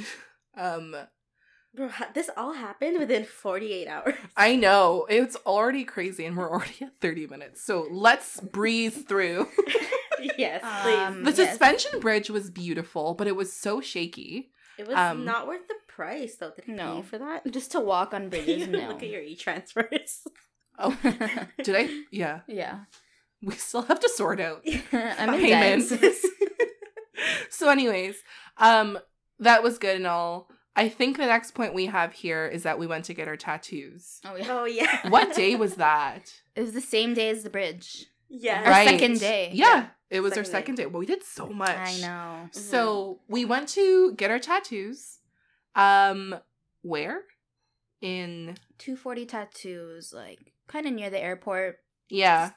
Um 0.57 0.95
Bro, 1.75 1.89
this 2.13 2.29
all 2.37 2.53
happened 2.53 2.99
within 2.99 3.23
48 3.25 3.87
hours. 3.87 4.13
I 4.37 4.55
know. 4.55 5.07
It's 5.09 5.35
already 5.45 5.83
crazy 5.83 6.25
and 6.25 6.37
we're 6.37 6.51
already 6.51 6.75
at 6.85 6.99
30 7.01 7.27
minutes. 7.27 7.63
So 7.63 7.87
let's 7.89 8.39
breeze 8.39 8.95
through. 9.03 9.47
yes, 10.37 10.63
Um, 10.63 11.23
please. 11.23 11.35
The 11.35 11.41
Yes. 11.43 11.49
suspension 11.49 11.99
bridge 11.99 12.29
was 12.29 12.51
beautiful, 12.51 13.15
but 13.15 13.25
it 13.27 13.35
was 13.35 13.51
so 13.51 13.81
shaky. 13.81 14.51
It 14.77 14.87
was 14.87 14.95
um, 14.95 15.25
not 15.25 15.47
worth 15.47 15.67
the 15.67 15.73
price, 15.87 16.35
though. 16.35 16.51
Did 16.55 16.67
No. 16.67 16.97
pay 16.97 17.01
for 17.01 17.17
that? 17.17 17.49
Just 17.51 17.71
to 17.71 17.79
walk 17.79 18.13
on 18.13 18.29
bridges, 18.29 18.67
no. 18.67 18.89
Look 18.89 19.01
at 19.03 19.09
your 19.09 19.21
e-transfers. 19.21 20.27
Oh, 20.77 20.95
did 21.63 21.75
I? 21.75 21.89
Yeah. 22.11 22.41
yeah. 22.47 22.81
We 23.41 23.55
still 23.55 23.81
have 23.83 23.99
to 23.99 24.09
sort 24.09 24.39
out 24.39 24.61
I'm 24.93 25.33
in 25.33 25.41
payments. 25.41 25.89
debt. 25.89 26.13
so 27.49 27.69
anyways, 27.69 28.15
um 28.57 28.97
that 29.39 29.63
was 29.63 29.77
good 29.77 29.97
and 29.97 30.07
all. 30.07 30.49
I 30.75 30.89
think 30.89 31.17
the 31.17 31.25
next 31.27 31.51
point 31.51 31.73
we 31.73 31.85
have 31.87 32.13
here 32.13 32.47
is 32.47 32.63
that 32.63 32.79
we 32.79 32.87
went 32.87 33.05
to 33.05 33.13
get 33.13 33.27
our 33.27 33.37
tattoos. 33.37 34.19
Oh 34.25 34.35
yeah. 34.35 34.45
oh, 34.49 34.65
yeah. 34.65 34.99
What 35.09 35.35
day 35.35 35.55
was 35.55 35.75
that? 35.75 36.33
It 36.55 36.61
was 36.61 36.73
the 36.73 36.81
same 36.81 37.13
day 37.13 37.29
as 37.29 37.43
the 37.43 37.49
bridge. 37.49 38.07
Yeah. 38.29 38.61
Our 38.63 38.71
Right. 38.71 38.89
second 38.89 39.19
day. 39.19 39.51
Yeah, 39.53 39.87
it 40.09 40.21
was 40.21 40.35
our 40.37 40.43
Second 40.43 40.75
day. 40.75 40.83
day. 40.83 40.87
Well, 40.87 40.99
we 40.99 41.05
did 41.05 41.23
so 41.23 41.47
much. 41.49 41.77
I 41.77 41.97
know. 41.99 42.07
Mm-hmm. 42.07 42.59
So 42.59 43.19
we 43.27 43.45
went 43.45 43.67
to 43.69 44.13
get 44.15 44.31
our 44.31 44.39
tattoos. 44.39 45.19
Um, 45.75 46.35
where? 46.81 47.21
In 48.01 48.55
240 48.79 49.25
tattoos, 49.27 50.11
like 50.13 50.53
kind 50.67 50.85
of 50.87 50.93
near 50.93 51.09
the 51.09 51.19
airport. 51.23 51.79
Yeah. 52.09 52.51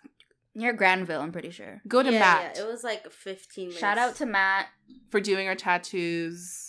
Near 0.54 0.72
Granville, 0.72 1.20
I'm 1.20 1.32
pretty 1.32 1.50
sure. 1.50 1.82
Go 1.86 2.02
to 2.02 2.10
yeah, 2.10 2.18
Matt 2.18 2.52
Yeah, 2.56 2.62
it 2.62 2.66
was 2.66 2.82
like 2.82 3.10
15 3.10 3.64
minutes. 3.66 3.78
Shout 3.78 3.98
out 3.98 4.16
to 4.16 4.26
Matt. 4.26 4.68
for 5.10 5.20
doing 5.20 5.46
our 5.46 5.54
tattoos, 5.54 6.65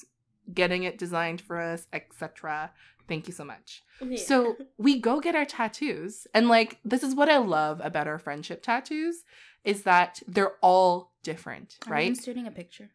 getting 0.53 0.83
it 0.83 0.97
designed 0.97 1.41
for 1.41 1.59
us, 1.59 1.87
etc. 1.93 2.71
Thank 3.07 3.27
you 3.27 3.33
so 3.33 3.43
much. 3.43 3.83
Yeah. 4.01 4.17
So 4.17 4.57
we 4.77 4.99
go 4.99 5.19
get 5.19 5.35
our 5.35 5.45
tattoos, 5.45 6.27
and 6.33 6.47
like 6.49 6.79
this 6.83 7.03
is 7.03 7.15
what 7.15 7.29
I 7.29 7.37
love 7.37 7.79
about 7.83 8.07
our 8.07 8.19
friendship 8.19 8.61
tattoos 8.61 9.23
is 9.63 9.83
that 9.83 10.21
they're 10.27 10.53
all 10.61 11.11
different, 11.23 11.77
Are 11.85 11.89
we 11.89 11.93
right? 11.93 12.07
inserting 12.07 12.47
a 12.47 12.51
picture? 12.51 12.89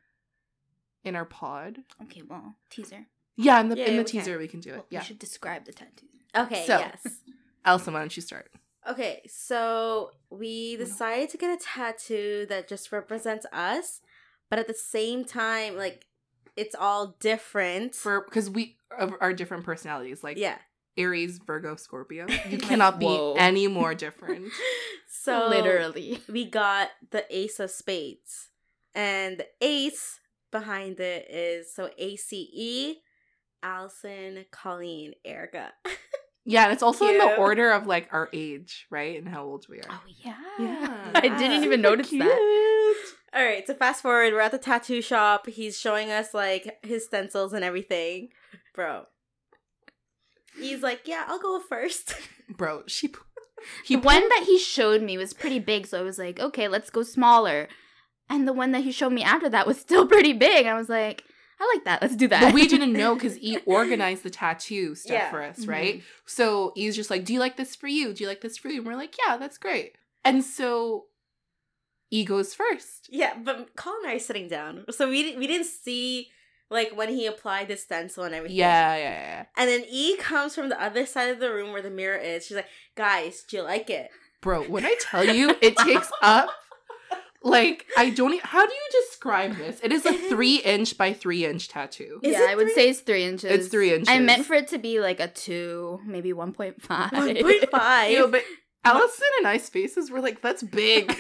In 1.05 1.16
our 1.16 1.24
pod, 1.24 1.78
Okay, 2.05 2.22
well, 2.28 2.57
teaser. 2.70 3.07
yeah, 3.36 3.61
in 3.61 3.68
the 3.68 3.76
Yeah, 3.76 3.86
in 3.86 3.96
the 3.96 4.03
we 4.03 4.11
can. 4.11 4.20
teaser 4.20 4.38
we 4.38 4.48
can 4.48 4.61
do 4.61 4.70
it. 4.70 4.76
Well, 4.76 4.86
Yeah, 4.90 5.00
We 5.00 5.05
should 5.07 5.18
describe 5.18 5.64
the 5.64 5.72
tattoo. 5.72 6.07
Okay, 6.36 6.64
So- 6.66 6.78
yes. 6.78 7.07
Elsa, 7.64 7.90
why 7.90 7.98
don't 8.00 8.16
you 8.16 8.22
start? 8.22 8.50
Okay, 8.88 9.22
so 9.28 10.11
we 10.30 10.76
decided 10.76 11.28
to 11.30 11.36
get 11.38 11.50
a 11.57 11.62
tattoo 11.62 12.46
that 12.48 12.66
just 12.68 12.90
represents 12.90 13.46
us, 13.53 14.00
but 14.50 14.59
at 14.59 14.66
the 14.66 14.74
same 14.74 15.24
time, 15.24 15.76
like 15.76 16.07
it's 16.57 16.74
all 16.78 17.16
different. 17.20 17.94
For 17.94 18.24
because 18.24 18.50
we 18.50 18.76
of 18.98 19.14
our 19.20 19.32
different 19.32 19.64
personalities, 19.64 20.22
like 20.22 20.36
yeah. 20.36 20.59
Aries, 20.96 21.38
Virgo, 21.38 21.76
Scorpio. 21.76 22.26
You 22.48 22.59
cannot 22.59 22.98
be 22.98 23.07
Whoa. 23.07 23.34
any 23.38 23.66
more 23.68 23.94
different. 23.94 24.53
So 25.09 25.46
literally. 25.50 26.20
we 26.28 26.44
got 26.44 26.90
the 27.11 27.24
Ace 27.34 27.61
of 27.61 27.70
Spades, 27.70 28.50
and 28.94 29.38
the 29.38 29.46
Ace 29.61 30.20
behind 30.50 31.00
it 31.00 31.30
is 31.30 31.74
so 31.74 31.90
A 31.98 32.16
C 32.16 32.50
E, 32.53 32.96
Allison, 33.62 34.44
Colleen, 34.50 35.14
Erica. 35.24 35.72
Yeah, 36.44 36.64
and 36.64 36.72
it's 36.72 36.82
also 36.82 37.07
in 37.07 37.18
the 37.18 37.36
order 37.36 37.70
of 37.70 37.86
like 37.86 38.09
our 38.12 38.28
age, 38.32 38.86
right, 38.90 39.16
and 39.16 39.28
how 39.28 39.44
old 39.44 39.66
we 39.68 39.78
are. 39.78 39.84
Oh 39.88 40.03
yeah. 40.07 40.34
Yeah. 40.59 41.11
I 41.14 41.20
didn't 41.20 41.62
even 41.62 41.80
notice 41.80 42.11
that. 42.11 42.18
Cute. 43.32 43.42
All 43.42 43.48
right, 43.48 43.66
so 43.66 43.74
fast 43.74 44.02
forward, 44.02 44.32
we're 44.32 44.40
at 44.40 44.52
the 44.52 44.58
tattoo 44.58 45.02
shop. 45.02 45.46
He's 45.46 45.78
showing 45.78 46.10
us 46.10 46.34
like 46.34 46.78
his 46.82 47.04
stencils 47.06 47.52
and 47.52 47.64
everything, 47.64 48.28
bro. 48.74 49.04
He's 50.58 50.82
like, 50.82 51.02
"Yeah, 51.06 51.24
I'll 51.28 51.38
go 51.40 51.60
first. 51.60 52.14
Bro, 52.58 52.82
she 52.86 53.08
p- 53.08 53.18
The 53.88 53.96
one 53.96 54.28
that 54.28 54.44
he 54.46 54.58
showed 54.58 55.00
me 55.02 55.16
was 55.16 55.32
pretty 55.32 55.58
big, 55.58 55.86
so 55.86 55.98
I 55.98 56.02
was 56.02 56.18
like, 56.18 56.38
okay, 56.38 56.68
let's 56.68 56.90
go 56.90 57.02
smaller. 57.02 57.68
And 58.28 58.46
the 58.46 58.52
one 58.52 58.72
that 58.72 58.82
he 58.84 58.92
showed 58.92 59.12
me 59.14 59.22
after 59.22 59.48
that 59.48 59.66
was 59.66 59.80
still 59.80 60.06
pretty 60.14 60.34
big. 60.34 60.66
I 60.66 60.74
was 60.74 60.90
like, 60.90 61.24
I 61.58 61.72
like 61.74 61.84
that. 61.86 62.02
Let's 62.02 62.16
do 62.16 62.28
that. 62.28 62.42
But 62.42 62.52
we 62.54 62.68
didn't 62.68 62.92
know 63.02 63.14
because 63.14 63.38
E 63.38 63.56
organized 63.64 64.22
the 64.24 64.30
tattoo 64.30 64.94
stuff 64.94 65.12
Yeah. 65.14 65.30
for 65.30 65.42
us, 65.42 65.60
Mhm. 65.64 65.68
right? 65.68 66.02
So 66.26 66.72
E's 66.76 66.94
just 66.96 67.08
like, 67.08 67.24
Do 67.24 67.32
you 67.32 67.40
like 67.40 67.56
this 67.56 67.74
for 67.74 67.86
you? 67.86 68.12
Do 68.12 68.22
you 68.24 68.28
like 68.28 68.42
this 68.42 68.58
for 68.58 68.68
you? 68.68 68.78
And 68.80 68.86
we're 68.86 68.96
like, 68.96 69.14
Yeah, 69.26 69.38
that's 69.38 69.56
great. 69.56 69.94
And 70.24 70.44
so 70.44 71.06
E 72.12 72.24
goes 72.24 72.54
first. 72.54 73.08
yeah, 73.10 73.32
but 73.42 73.74
Colin 73.74 74.00
and 74.04 74.10
I 74.12 74.16
are 74.16 74.18
sitting 74.18 74.46
down, 74.48 74.84
so 74.90 75.08
we 75.08 75.36
we 75.36 75.46
didn't 75.46 75.66
see 75.66 76.28
like 76.70 76.94
when 76.96 77.08
he 77.08 77.26
applied 77.26 77.68
the 77.68 77.76
stencil 77.76 78.24
and 78.24 78.34
everything. 78.34 78.56
Yeah, 78.58 78.94
yeah, 78.96 79.02
yeah. 79.02 79.44
And 79.56 79.68
then 79.68 79.84
E 79.88 80.16
comes 80.18 80.54
from 80.54 80.68
the 80.68 80.80
other 80.82 81.06
side 81.06 81.30
of 81.30 81.40
the 81.40 81.52
room 81.52 81.72
where 81.72 81.82
the 81.82 81.90
mirror 81.90 82.18
is. 82.18 82.46
She's 82.46 82.56
like, 82.56 82.68
"Guys, 82.96 83.44
do 83.48 83.56
you 83.56 83.62
like 83.62 83.88
it?" 83.90 84.10
Bro, 84.42 84.64
when 84.64 84.84
I 84.84 84.94
tell 85.00 85.24
you 85.24 85.54
it 85.62 85.76
takes 85.76 86.10
up 86.22 86.50
like 87.44 87.86
I 87.96 88.10
don't 88.10 88.34
e- 88.34 88.40
how 88.42 88.64
do 88.66 88.72
you 88.72 89.00
describe 89.08 89.56
this? 89.56 89.80
It 89.82 89.90
is 89.92 90.04
a 90.06 90.12
three 90.28 90.56
inch 90.56 90.96
by 90.98 91.12
three 91.12 91.44
inch 91.44 91.68
tattoo. 91.68 92.20
Is 92.22 92.32
yeah, 92.32 92.46
I 92.48 92.54
would 92.54 92.70
say 92.72 92.90
it's 92.90 93.00
three 93.00 93.24
inches. 93.24 93.50
It's 93.50 93.68
three 93.68 93.92
inches. 93.92 94.08
I 94.08 94.18
meant 94.20 94.46
for 94.46 94.54
it 94.54 94.68
to 94.68 94.78
be 94.78 95.00
like 95.00 95.18
a 95.20 95.28
two, 95.28 96.00
maybe 96.06 96.32
1.5. 96.32 97.12
One 97.12 97.36
point 97.36 97.70
five. 97.70 98.10
You 98.12 98.18
know, 98.20 98.28
but 98.28 98.42
Allison 98.84 99.28
and 99.38 99.46
I's 99.48 99.68
faces 99.68 100.10
were 100.10 100.20
like, 100.20 100.42
that's 100.42 100.62
big. 100.62 101.14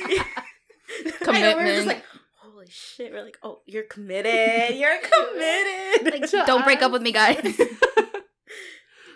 I 1.28 1.40
know, 1.40 1.56
we 1.56 1.64
just 1.64 1.80
Commitment. 1.82 1.86
like, 1.86 2.04
"Holy 2.40 2.66
shit!" 2.68 3.12
We're 3.12 3.24
like, 3.24 3.38
"Oh, 3.42 3.60
you're 3.66 3.84
committed. 3.84 4.76
You're 4.76 4.98
committed." 5.02 6.12
like, 6.30 6.30
don't 6.46 6.64
break 6.64 6.82
up 6.82 6.92
with 6.92 7.02
me, 7.02 7.12
guys. 7.12 7.58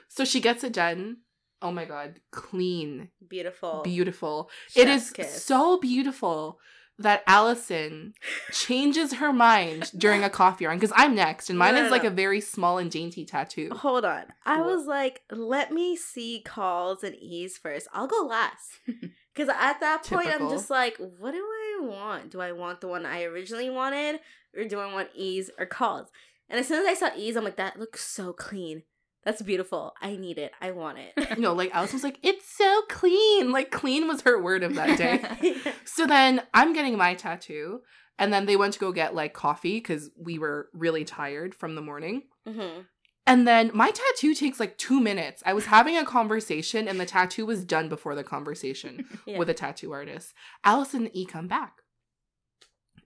so 0.08 0.24
she 0.24 0.40
gets 0.40 0.64
it 0.64 0.72
done. 0.72 1.18
Oh 1.62 1.72
my 1.72 1.84
god, 1.86 2.20
clean, 2.32 3.08
Beautiful. 3.28 3.80
beautiful. 3.82 4.50
it 4.74 4.88
is 4.88 5.10
kiss. 5.10 5.42
so 5.44 5.78
beautiful 5.80 6.58
that 6.98 7.22
Allison 7.26 8.14
changes 8.52 9.14
her 9.14 9.30
mind 9.32 9.90
during 9.96 10.22
a 10.24 10.30
coffee 10.30 10.64
run 10.66 10.76
because 10.78 10.92
I'm 10.96 11.14
next 11.14 11.50
and 11.50 11.58
mine 11.58 11.74
No, 11.74 11.80
no, 11.80 11.86
is 11.86 11.90
like 11.92 12.04
no. 12.04 12.08
a 12.08 12.12
very 12.12 12.40
small 12.40 12.78
and 12.78 12.90
dainty 12.90 13.24
tattoo. 13.26 13.70
Hold 13.70 14.04
on. 14.06 14.24
I 14.46 14.62
was 14.62 14.86
like, 14.86 15.20
let 15.30 15.72
me 15.72 15.94
see 15.96 16.40
calls 16.44 17.02
and 17.02 17.14
E's 17.16 17.58
first. 17.58 17.86
I'll 17.92 18.06
go 18.06 18.22
last. 18.24 18.80
Because 18.86 19.50
at 19.50 19.80
that 19.80 20.04
point, 20.04 20.24
Typical. 20.26 20.46
I'm 20.48 20.52
just 20.54 20.70
like, 20.70 20.96
what 21.18 21.32
do 21.32 21.44
I 21.76 21.86
want? 21.86 22.30
Do 22.30 22.40
I 22.40 22.52
want 22.52 22.80
the 22.80 22.88
one 22.88 23.06
I 23.06 23.24
originally 23.24 23.70
wanted? 23.70 24.20
Or 24.56 24.64
do 24.64 24.78
I 24.80 24.92
want 24.92 25.08
ease 25.14 25.50
or 25.58 25.66
calls? 25.66 26.08
And 26.48 26.58
as 26.60 26.68
soon 26.68 26.80
as 26.80 26.86
I 26.86 26.94
saw 26.94 27.16
ease, 27.16 27.36
I'm 27.36 27.44
like, 27.44 27.56
that 27.56 27.78
looks 27.78 28.04
so 28.04 28.32
clean. 28.32 28.82
That's 29.24 29.42
beautiful. 29.42 29.92
I 30.00 30.14
need 30.14 30.38
it. 30.38 30.52
I 30.60 30.70
want 30.70 30.98
it. 30.98 31.12
You 31.36 31.42
know, 31.42 31.52
like 31.52 31.74
Allison 31.74 31.96
was 31.96 32.04
like, 32.04 32.20
it's 32.22 32.48
so 32.48 32.82
clean. 32.88 33.50
Like 33.50 33.70
clean 33.72 34.06
was 34.06 34.22
her 34.22 34.40
word 34.40 34.62
of 34.62 34.74
that 34.76 34.96
day. 34.96 35.56
So 35.84 36.06
then 36.06 36.42
I'm 36.54 36.72
getting 36.72 36.96
my 36.96 37.14
tattoo, 37.14 37.80
and 38.18 38.32
then 38.32 38.46
they 38.46 38.56
went 38.56 38.74
to 38.74 38.78
go 38.78 38.92
get 38.92 39.14
like 39.14 39.32
coffee 39.34 39.78
because 39.78 40.10
we 40.16 40.38
were 40.38 40.68
really 40.72 41.04
tired 41.04 41.54
from 41.54 41.74
the 41.74 41.80
morning. 41.82 42.22
hmm 42.46 42.80
And 43.26 43.46
then 43.46 43.70
my 43.74 43.90
tattoo 43.90 44.34
takes 44.34 44.60
like 44.60 44.78
two 44.78 45.00
minutes. 45.00 45.42
I 45.44 45.52
was 45.52 45.66
having 45.66 45.96
a 45.96 46.04
conversation, 46.04 46.86
and 46.86 47.00
the 47.00 47.06
tattoo 47.06 47.44
was 47.44 47.64
done 47.64 47.88
before 47.88 48.14
the 48.14 48.22
conversation 48.24 49.04
Yeah. 49.26 49.38
with 49.38 49.50
a 49.50 49.54
tattoo 49.54 49.92
artist. 49.92 50.32
Allison 50.64 51.06
and 51.06 51.16
E 51.16 51.26
come 51.26 51.48
back. 51.48 51.82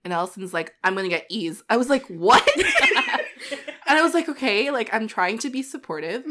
And 0.03 0.13
Allison's 0.13 0.53
like, 0.53 0.73
I'm 0.83 0.95
gonna 0.95 1.09
get 1.09 1.25
E's. 1.29 1.63
I 1.69 1.77
was 1.77 1.89
like, 1.89 2.05
what? 2.07 2.47
and 2.57 3.97
I 3.99 4.01
was 4.01 4.13
like, 4.13 4.29
okay, 4.29 4.71
like 4.71 4.89
I'm 4.93 5.07
trying 5.07 5.37
to 5.39 5.49
be 5.49 5.61
supportive. 5.61 6.23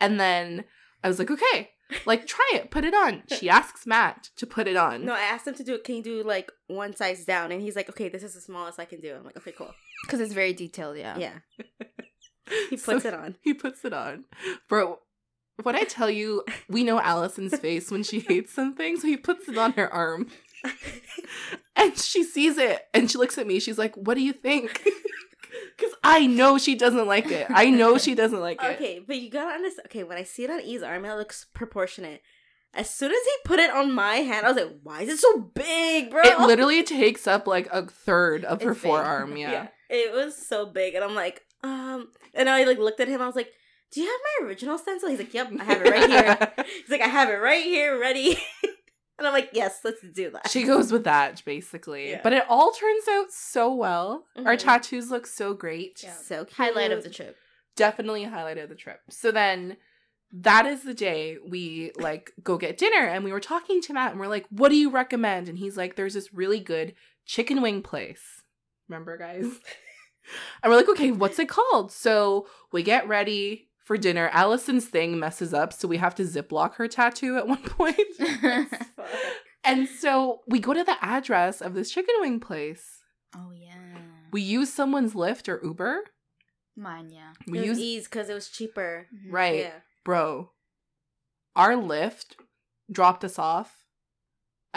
And 0.00 0.18
then 0.20 0.64
I 1.04 1.08
was 1.08 1.18
like, 1.18 1.30
okay, 1.30 1.70
like 2.06 2.26
try 2.26 2.48
it, 2.54 2.70
put 2.70 2.84
it 2.84 2.94
on. 2.94 3.22
She 3.36 3.48
asks 3.58 3.86
Matt 3.86 4.30
to 4.36 4.46
put 4.46 4.66
it 4.66 4.76
on. 4.76 5.04
no, 5.04 5.12
I 5.14 5.20
asked 5.20 5.46
him 5.46 5.54
to 5.54 5.64
do 5.64 5.74
it. 5.74 5.84
Can 5.84 5.96
you 5.96 6.02
do 6.02 6.22
like 6.22 6.50
one 6.68 6.94
size 6.96 7.24
down? 7.24 7.52
And 7.52 7.60
he's 7.60 7.76
like, 7.76 7.88
okay, 7.90 8.08
this 8.08 8.22
is 8.22 8.34
the 8.34 8.40
smallest 8.40 8.78
I 8.80 8.84
can 8.86 9.00
do. 9.00 9.14
I'm 9.14 9.24
like, 9.24 9.36
okay, 9.36 9.52
cool. 9.52 9.74
Because 10.04 10.20
it's 10.20 10.32
very 10.34 10.52
detailed, 10.54 10.96
yeah. 10.96 11.18
Yeah. 11.18 11.32
He 12.70 12.76
So 12.78 12.94
puts 12.94 13.04
it 13.04 13.14
on. 13.14 13.36
He 13.40 13.54
puts 13.54 13.84
it 13.84 13.92
on. 13.92 14.24
Bro, 14.68 14.98
when 15.62 15.74
I 15.76 15.84
tell 15.84 16.10
you, 16.10 16.44
we 16.68 16.84
know 16.84 17.00
Allison's 17.00 17.56
face 17.60 17.90
when 17.90 18.02
she 18.02 18.20
hates 18.20 18.52
something, 18.52 18.96
so 18.98 19.06
he 19.06 19.16
puts 19.16 19.48
it 19.48 19.58
on 19.58 19.72
her 19.72 19.92
arm. 19.92 20.28
And 21.76 21.96
she 21.96 22.24
sees 22.24 22.58
it 22.58 22.82
and 22.92 23.08
she 23.08 23.18
looks 23.18 23.38
at 23.38 23.46
me. 23.46 23.60
She's 23.60 23.78
like, 23.78 23.94
What 23.94 24.14
do 24.14 24.20
you 24.20 24.32
think? 24.32 24.82
Because 25.76 25.94
I 26.02 26.26
know 26.26 26.58
she 26.58 26.74
doesn't 26.74 27.06
like 27.06 27.30
it. 27.30 27.46
I 27.50 27.70
know 27.70 27.98
she 27.98 28.16
doesn't 28.16 28.40
like 28.40 28.60
it. 28.62 28.74
Okay, 28.74 28.98
but 28.98 29.16
you 29.16 29.30
gotta 29.30 29.54
understand. 29.54 29.86
Okay, 29.86 30.02
when 30.02 30.18
I 30.18 30.24
see 30.24 30.42
it 30.44 30.50
on 30.50 30.60
E's 30.60 30.82
arm, 30.82 31.04
it 31.04 31.14
looks 31.14 31.46
proportionate. 31.54 32.22
As 32.74 32.90
soon 32.90 33.12
as 33.12 33.18
he 33.24 33.32
put 33.44 33.60
it 33.60 33.70
on 33.70 33.92
my 33.92 34.16
hand, 34.16 34.44
I 34.44 34.50
was 34.52 34.62
like, 34.62 34.76
"Why 34.82 35.02
is 35.02 35.08
it 35.08 35.18
so 35.18 35.38
big, 35.54 36.10
bro?" 36.10 36.22
It 36.22 36.40
literally 36.40 36.82
takes 36.82 37.26
up 37.28 37.46
like 37.46 37.68
a 37.72 37.86
third 37.86 38.44
of 38.44 38.60
her 38.62 38.72
big. 38.74 38.82
forearm. 38.82 39.36
Yeah. 39.36 39.68
it 39.88 40.12
was 40.12 40.36
so 40.36 40.66
big, 40.66 40.94
and 40.94 41.04
I'm 41.04 41.14
like, 41.14 41.42
um, 41.62 42.08
and 42.34 42.48
I 42.48 42.64
like 42.64 42.78
looked 42.78 43.00
at 43.00 43.08
him. 43.08 43.20
I 43.22 43.26
was 43.26 43.36
like, 43.36 43.50
"Do 43.92 44.00
you 44.00 44.06
have 44.06 44.20
my 44.42 44.46
original 44.48 44.78
stencil?" 44.78 45.08
He's 45.08 45.18
like, 45.18 45.34
"Yep, 45.34 45.52
I 45.60 45.64
have 45.64 45.82
it 45.82 45.90
right 45.90 46.10
here." 46.10 46.64
He's 46.66 46.90
like, 46.90 47.00
"I 47.00 47.08
have 47.08 47.28
it 47.28 47.34
right 47.34 47.64
here, 47.64 47.98
ready." 47.98 48.38
and 49.18 49.26
I'm 49.26 49.32
like, 49.32 49.50
"Yes, 49.52 49.80
let's 49.84 50.00
do 50.14 50.30
that." 50.30 50.50
She 50.50 50.62
goes 50.64 50.92
with 50.92 51.04
that 51.04 51.44
basically. 51.44 52.10
Yeah. 52.10 52.20
But 52.22 52.32
it 52.32 52.44
all 52.48 52.70
turns 52.72 53.08
out 53.08 53.30
so 53.32 53.72
well. 53.74 54.26
Our 54.36 54.54
Mhm. 54.56 54.58
tattoos 54.58 55.10
look 55.10 55.26
so 55.26 55.54
great. 55.54 56.00
Yeah. 56.02 56.12
so 56.14 56.44
cute. 56.44 56.56
Highlight 56.56 56.92
of 56.92 57.02
the 57.02 57.10
trip. 57.10 57.36
definitely 57.76 58.24
highlight 58.24 58.58
of 58.58 58.68
the 58.68 58.74
trip. 58.74 59.00
So 59.08 59.30
then 59.30 59.76
that 60.32 60.66
is 60.66 60.82
the 60.82 60.94
day 60.94 61.38
we 61.48 61.92
like 61.96 62.32
go 62.42 62.58
get 62.58 62.76
dinner 62.76 63.06
and 63.06 63.24
we 63.24 63.32
were 63.32 63.40
talking 63.40 63.80
to 63.82 63.92
Matt 63.94 64.10
and 64.10 64.20
we're 64.20 64.26
like, 64.26 64.46
what 64.50 64.68
do 64.68 64.74
you 64.76 64.90
recommend? 64.90 65.48
And 65.48 65.58
he's 65.58 65.76
like, 65.76 65.94
there's 65.96 66.14
this 66.14 66.34
really 66.34 66.58
good 66.60 66.94
chicken 67.24 67.62
wing 67.62 67.80
place. 67.82 68.42
Remember, 68.88 69.16
guys? 69.16 69.46
and 70.62 70.70
we're 70.70 70.76
like, 70.76 70.88
okay, 70.88 71.10
what's 71.10 71.38
it 71.38 71.48
called? 71.48 71.92
So 71.92 72.46
we 72.72 72.82
get 72.82 73.08
ready 73.08 73.68
for 73.84 73.96
dinner. 73.96 74.28
Allison's 74.32 74.86
thing 74.86 75.18
messes 75.18 75.54
up, 75.54 75.72
so 75.72 75.88
we 75.88 75.96
have 75.96 76.14
to 76.16 76.24
ziplock 76.24 76.74
her 76.74 76.88
tattoo 76.88 77.36
at 77.36 77.46
one 77.48 77.62
point. 77.62 77.96
and 79.64 79.88
so 79.88 80.40
we 80.46 80.58
go 80.58 80.74
to 80.74 80.84
the 80.84 80.96
address 81.02 81.60
of 81.60 81.74
this 81.74 81.90
chicken 81.90 82.14
wing 82.20 82.40
place. 82.40 83.02
oh, 83.34 83.50
yeah. 83.52 83.74
We 84.30 84.42
use 84.42 84.70
someone's 84.72 85.14
Lyft 85.14 85.48
or 85.48 85.58
Uber. 85.64 86.04
Mine, 86.76 87.08
yeah. 87.10 87.32
We 87.46 87.60
it 87.60 87.64
use 87.64 87.78
E's 87.78 88.04
because 88.04 88.28
it 88.28 88.34
was 88.34 88.50
cheaper. 88.50 89.06
Right. 89.28 89.60
Yeah. 89.60 89.80
bro, 90.04 90.50
our 91.56 91.74
lift 91.76 92.36
dropped 92.92 93.24
us 93.24 93.38
off 93.38 93.87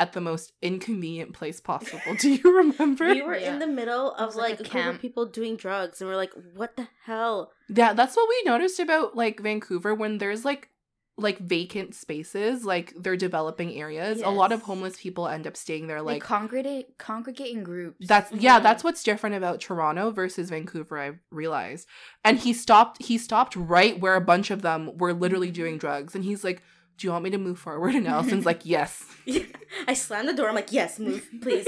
at 0.01 0.13
the 0.13 0.21
most 0.21 0.51
inconvenient 0.61 1.33
place 1.33 1.59
possible. 1.61 2.15
Do 2.19 2.29
you 2.31 2.57
remember? 2.63 3.05
We 3.13 3.21
were 3.21 3.37
Yeah. 3.37 3.53
in 3.53 3.59
the 3.59 3.67
middle 3.67 4.11
of 4.23 4.35
like 4.35 4.59
like, 4.59 4.59
a 4.59 4.63
a 4.63 4.83
group 4.83 4.95
of 4.95 5.01
people 5.01 5.25
doing 5.27 5.55
drugs, 5.55 6.01
and 6.01 6.09
we're 6.09 6.15
like, 6.23 6.33
"What 6.55 6.75
the 6.75 6.87
hell?" 7.05 7.51
yeah, 7.69 7.93
that's 7.93 8.15
what 8.15 8.27
we 8.27 8.49
noticed 8.51 8.79
about 8.79 9.15
like 9.15 9.39
Vancouver 9.39 9.93
when 9.95 10.17
there's 10.17 10.43
like 10.43 10.69
like 11.17 11.37
vacant 11.39 11.93
spaces, 11.93 12.65
like 12.65 12.93
they're 12.97 13.17
developing 13.17 13.69
areas. 13.79 14.21
A 14.23 14.29
lot 14.29 14.51
of 14.51 14.63
homeless 14.63 14.95
people 14.97 15.27
end 15.27 15.45
up 15.45 15.55
staying 15.55 15.85
there 15.87 16.01
Like 16.01 16.15
like 16.15 16.23
congregate 16.23 16.97
congregate 16.97 17.53
in 17.55 17.63
groups. 17.63 18.07
that's 18.07 18.31
yeah, 18.31 18.59
Mhm. 18.59 18.63
that's 18.63 18.83
what's 18.83 19.03
different 19.03 19.35
about 19.35 19.59
Toronto 19.61 20.09
versus 20.09 20.49
Vancouver, 20.49 20.97
I've 20.97 21.19
realized. 21.29 21.85
And 22.23 22.39
he 22.39 22.53
stopped 22.53 23.03
he 23.03 23.17
stopped 23.19 23.55
right 23.55 23.99
where 23.99 24.15
a 24.15 24.21
bunch 24.33 24.49
of 24.49 24.63
them 24.63 24.97
were 24.97 25.13
literally 25.13 25.51
doing 25.51 25.77
drugs. 25.77 26.15
And 26.15 26.23
he's 26.23 26.43
like, 26.43 26.63
Do 27.01 27.07
you 27.07 27.13
want 27.13 27.23
me 27.23 27.31
to 27.31 27.39
move 27.39 27.57
forward? 27.57 27.95
And 27.95 28.07
Allison's 28.07 28.45
like, 28.45 28.61
Yes. 28.63 29.03
I 29.87 29.95
slammed 29.95 30.29
the 30.29 30.33
door. 30.33 30.49
I'm 30.49 30.53
like, 30.53 30.71
yes, 30.71 30.99
move, 30.99 31.27
please. 31.41 31.67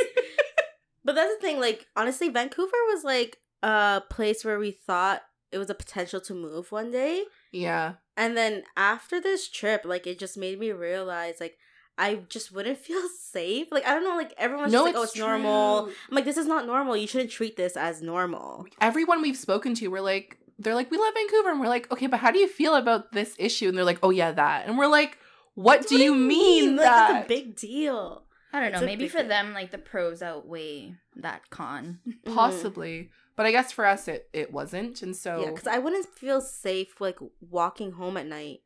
but 1.04 1.16
that's 1.16 1.34
the 1.34 1.42
thing. 1.42 1.60
Like, 1.60 1.88
honestly, 1.96 2.30
Vancouver 2.30 2.78
was 2.94 3.04
like 3.04 3.38
a 3.64 4.04
place 4.12 4.46
where 4.46 4.60
we 4.60 4.70
thought 4.70 5.24
it 5.52 5.58
was 5.58 5.72
a 5.72 5.76
potential 5.76 6.22
to 6.22 6.36
move 6.36 6.72
one 6.72 6.92
day. 6.92 7.24
Yeah. 7.52 7.94
And 8.16 8.38
then 8.38 8.62
after 8.78 9.20
this 9.20 9.50
trip, 9.50 9.82
like, 9.86 10.06
it 10.06 10.20
just 10.20 10.38
made 10.38 10.60
me 10.60 10.72
realize, 10.72 11.36
like, 11.40 11.58
I 11.98 12.22
just 12.30 12.52
wouldn't 12.52 12.78
feel 12.86 13.02
safe. 13.20 13.72
Like, 13.72 13.88
I 13.88 13.96
don't 13.96 14.04
know, 14.04 14.16
like, 14.16 14.36
everyone's 14.38 14.72
just 14.72 14.86
like, 14.86 14.96
oh, 14.96 15.02
it's 15.02 15.18
normal. 15.18 15.86
I'm 15.88 16.16
like, 16.16 16.26
this 16.26 16.38
is 16.38 16.46
not 16.46 16.68
normal. 16.68 16.96
You 16.96 17.08
shouldn't 17.08 17.32
treat 17.32 17.58
this 17.58 17.76
as 17.76 18.04
normal. 18.04 18.68
Everyone 18.80 19.24
we've 19.24 19.36
spoken 19.36 19.74
to, 19.76 19.88
we're 19.88 20.02
like, 20.02 20.38
they're 20.60 20.76
like, 20.76 20.92
we 20.92 20.98
love 21.00 21.16
Vancouver. 21.16 21.50
And 21.50 21.60
we're 21.60 21.70
like, 21.70 21.92
okay, 21.92 22.06
but 22.06 22.20
how 22.20 22.30
do 22.30 22.38
you 22.38 22.48
feel 22.48 22.76
about 22.76 23.14
this 23.14 23.36
issue? 23.40 23.68
And 23.70 23.76
they're 23.76 23.84
like, 23.84 24.00
oh, 24.04 24.12
yeah, 24.12 24.32
that. 24.32 24.68
And 24.68 24.78
we're 24.78 24.86
like, 24.86 25.18
what 25.56 25.88
do 25.88 25.98
you 25.98 26.16
mean 26.16 26.76
Like, 26.78 26.86
that? 26.86 27.08
That's 27.14 27.26
a 27.26 27.28
big 27.28 27.56
deal. 27.56 28.24
I 28.52 28.60
don't 28.60 28.72
know. 28.72 28.82
a 28.82 28.86
Maybe 28.86 29.08
for 29.08 29.20
thing. 29.20 29.30
them, 29.30 29.54
like 29.54 29.72
the 29.72 29.78
pros 29.80 30.22
outweigh 30.22 30.96
that 31.16 31.50
con. 31.50 32.00
Mhm. 32.08 32.34
Possibly. 32.36 33.10
But 33.36 33.48
I 33.48 33.52
guess 33.52 33.72
for 33.72 33.86
us, 33.86 34.08
it, 34.08 34.30
it 34.32 34.54
wasn't. 34.54 35.02
And 35.02 35.16
so, 35.16 35.42
Yeah, 35.42 35.50
because 35.50 35.66
I 35.68 35.80
wouldn't 35.80 36.06
feel 36.08 36.40
safe 36.40 37.02
like 37.02 37.18
walking 37.42 37.94
home 37.94 38.16
at 38.18 38.28
night. 38.28 38.60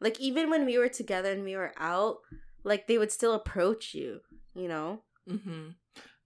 Like 0.00 0.18
even 0.20 0.48
when 0.48 0.64
we 0.64 0.78
were 0.78 0.88
together 0.88 1.30
and 1.32 1.44
we 1.44 1.54
were 1.56 1.74
out, 1.76 2.18
like 2.64 2.86
they 2.86 2.96
would 2.96 3.12
still 3.12 3.34
approach 3.34 3.94
you. 3.94 4.20
You 4.54 4.68
know? 4.68 5.02
Mm-hmm. 5.28 5.70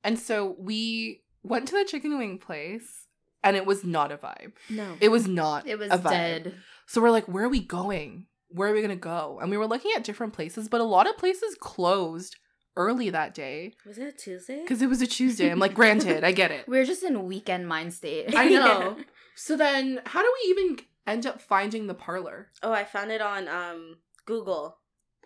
and 0.04 0.18
so 0.18 0.54
we 0.58 1.22
went 1.42 1.66
to 1.68 1.74
the 1.74 1.84
chicken 1.86 2.16
wing 2.18 2.36
place 2.38 3.06
and 3.42 3.56
it 3.56 3.64
was 3.66 3.82
not 3.82 4.12
a 4.12 4.18
vibe. 4.18 4.52
No. 4.68 4.96
It 5.00 5.08
was 5.08 5.26
not 5.26 5.66
It 5.66 5.78
was 5.78 5.90
a 5.90 5.96
vibe. 5.98 6.10
dead. 6.10 6.54
So 6.86 7.00
we're 7.00 7.10
like, 7.10 7.26
where 7.26 7.44
are 7.44 7.48
we 7.48 7.60
going? 7.60 8.26
Where 8.50 8.68
are 8.70 8.72
we 8.72 8.80
going 8.80 8.90
to 8.90 8.96
go? 8.96 9.38
And 9.40 9.50
we 9.50 9.56
were 9.56 9.66
looking 9.66 9.92
at 9.96 10.04
different 10.04 10.32
places, 10.32 10.68
but 10.68 10.80
a 10.80 10.84
lot 10.84 11.08
of 11.08 11.16
places 11.16 11.56
closed 11.60 12.36
early 12.76 13.10
that 13.10 13.34
day 13.34 13.74
was 13.86 13.98
it 13.98 14.06
a 14.08 14.12
Tuesday? 14.12 14.60
because 14.62 14.80
it 14.82 14.88
was 14.88 15.02
a 15.02 15.06
Tuesday. 15.06 15.50
I'm 15.50 15.58
like, 15.58 15.74
granted, 15.74 16.24
I 16.24 16.32
get 16.32 16.50
it. 16.50 16.64
We 16.68 16.78
are 16.78 16.84
just 16.84 17.02
in 17.02 17.24
weekend 17.24 17.68
mind 17.68 17.92
state. 17.94 18.34
I 18.34 18.44
Yeah. 18.48 18.58
know. 18.60 18.96
So 19.34 19.56
then, 19.56 20.00
how 20.06 20.22
do 20.22 20.32
we 20.44 20.50
even 20.50 20.78
end 21.06 21.26
up 21.26 21.40
finding 21.40 21.86
the 21.86 21.94
parlor? 21.94 22.48
oh, 22.62 22.72
I 22.72 22.84
found 22.84 23.10
it 23.10 23.20
on 23.20 23.48
um 23.48 23.96
Google. 24.26 24.78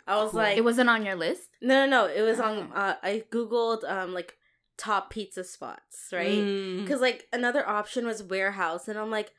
I 0.06 0.16
was 0.22 0.30
Cool. 0.32 0.40
like, 0.40 0.56
It 0.58 0.64
wasn't 0.64 0.90
on 0.90 1.04
your 1.04 1.16
list. 1.16 1.48
no, 1.62 1.86
no, 1.86 2.06
no. 2.06 2.06
It 2.12 2.22
was 2.22 2.38
on. 2.40 2.70
Oh. 2.74 2.78
Uh, 2.78 2.94
I 3.02 3.24
googled 3.30 3.84
um 3.90 4.12
like 4.14 4.36
top 4.76 5.10
pizza 5.10 5.44
spots, 5.44 6.08
right? 6.12 6.28
Mm. 6.42 6.82
Because 6.82 7.00
like 7.00 7.26
another 7.32 7.66
option 7.68 8.06
was 8.06 8.22
warehouse, 8.22 8.88
and 8.88 8.98
I'm 8.98 9.10
like, 9.10 9.32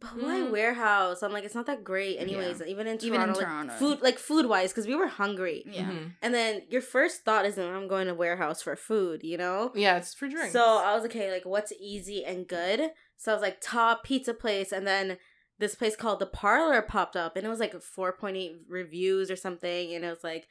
but 0.00 0.10
why 0.16 0.38
Mm. 0.40 0.50
warehouse? 0.50 1.22
I'm 1.22 1.32
like, 1.32 1.44
it's 1.44 1.54
not 1.54 1.66
that 1.66 1.82
great, 1.82 2.18
anyways. 2.18 2.62
Even 2.62 2.86
in 2.86 2.98
Toronto, 2.98 3.06
Even 3.06 3.20
in 3.22 3.28
like, 3.34 3.44
Toronto. 3.46 3.72
food 3.74 4.00
like 4.00 4.18
food 4.18 4.46
wise, 4.46 4.70
because 4.72 4.86
we 4.86 4.94
were 4.94 5.08
hungry. 5.08 5.64
Yeah. 5.66 5.90
Mhm. 5.90 6.12
And 6.22 6.32
then 6.34 6.62
your 6.70 6.80
first 6.82 7.24
thought 7.24 7.44
isn't 7.46 7.64
I'm 7.74 7.88
going 7.88 8.06
to 8.06 8.14
warehouse 8.14 8.62
for 8.62 8.76
food, 8.76 9.22
you 9.24 9.36
know? 9.36 9.72
Yeah, 9.74 9.96
it's 9.96 10.14
for 10.14 10.28
drinks. 10.28 10.52
So 10.52 10.62
I 10.78 10.94
was 10.94 11.02
like, 11.02 11.10
okay, 11.16 11.30
like 11.32 11.44
what's 11.44 11.72
easy 11.80 12.24
and 12.24 12.46
good? 12.46 12.92
So 13.16 13.32
I 13.32 13.34
was 13.34 13.42
like, 13.42 13.60
top 13.60 14.04
pizza 14.04 14.34
place, 14.34 14.70
and 14.72 14.86
then 14.86 15.18
this 15.58 15.74
place 15.74 15.96
called 15.96 16.20
the 16.20 16.26
Parlor 16.26 16.82
popped 16.82 17.16
up, 17.16 17.36
and 17.36 17.44
it 17.44 17.48
was 17.48 17.58
like 17.58 17.74
4.8 17.74 18.60
reviews 18.68 19.28
or 19.30 19.36
something, 19.36 19.92
and 19.92 20.04
it 20.04 20.08
was 20.10 20.22
like 20.22 20.46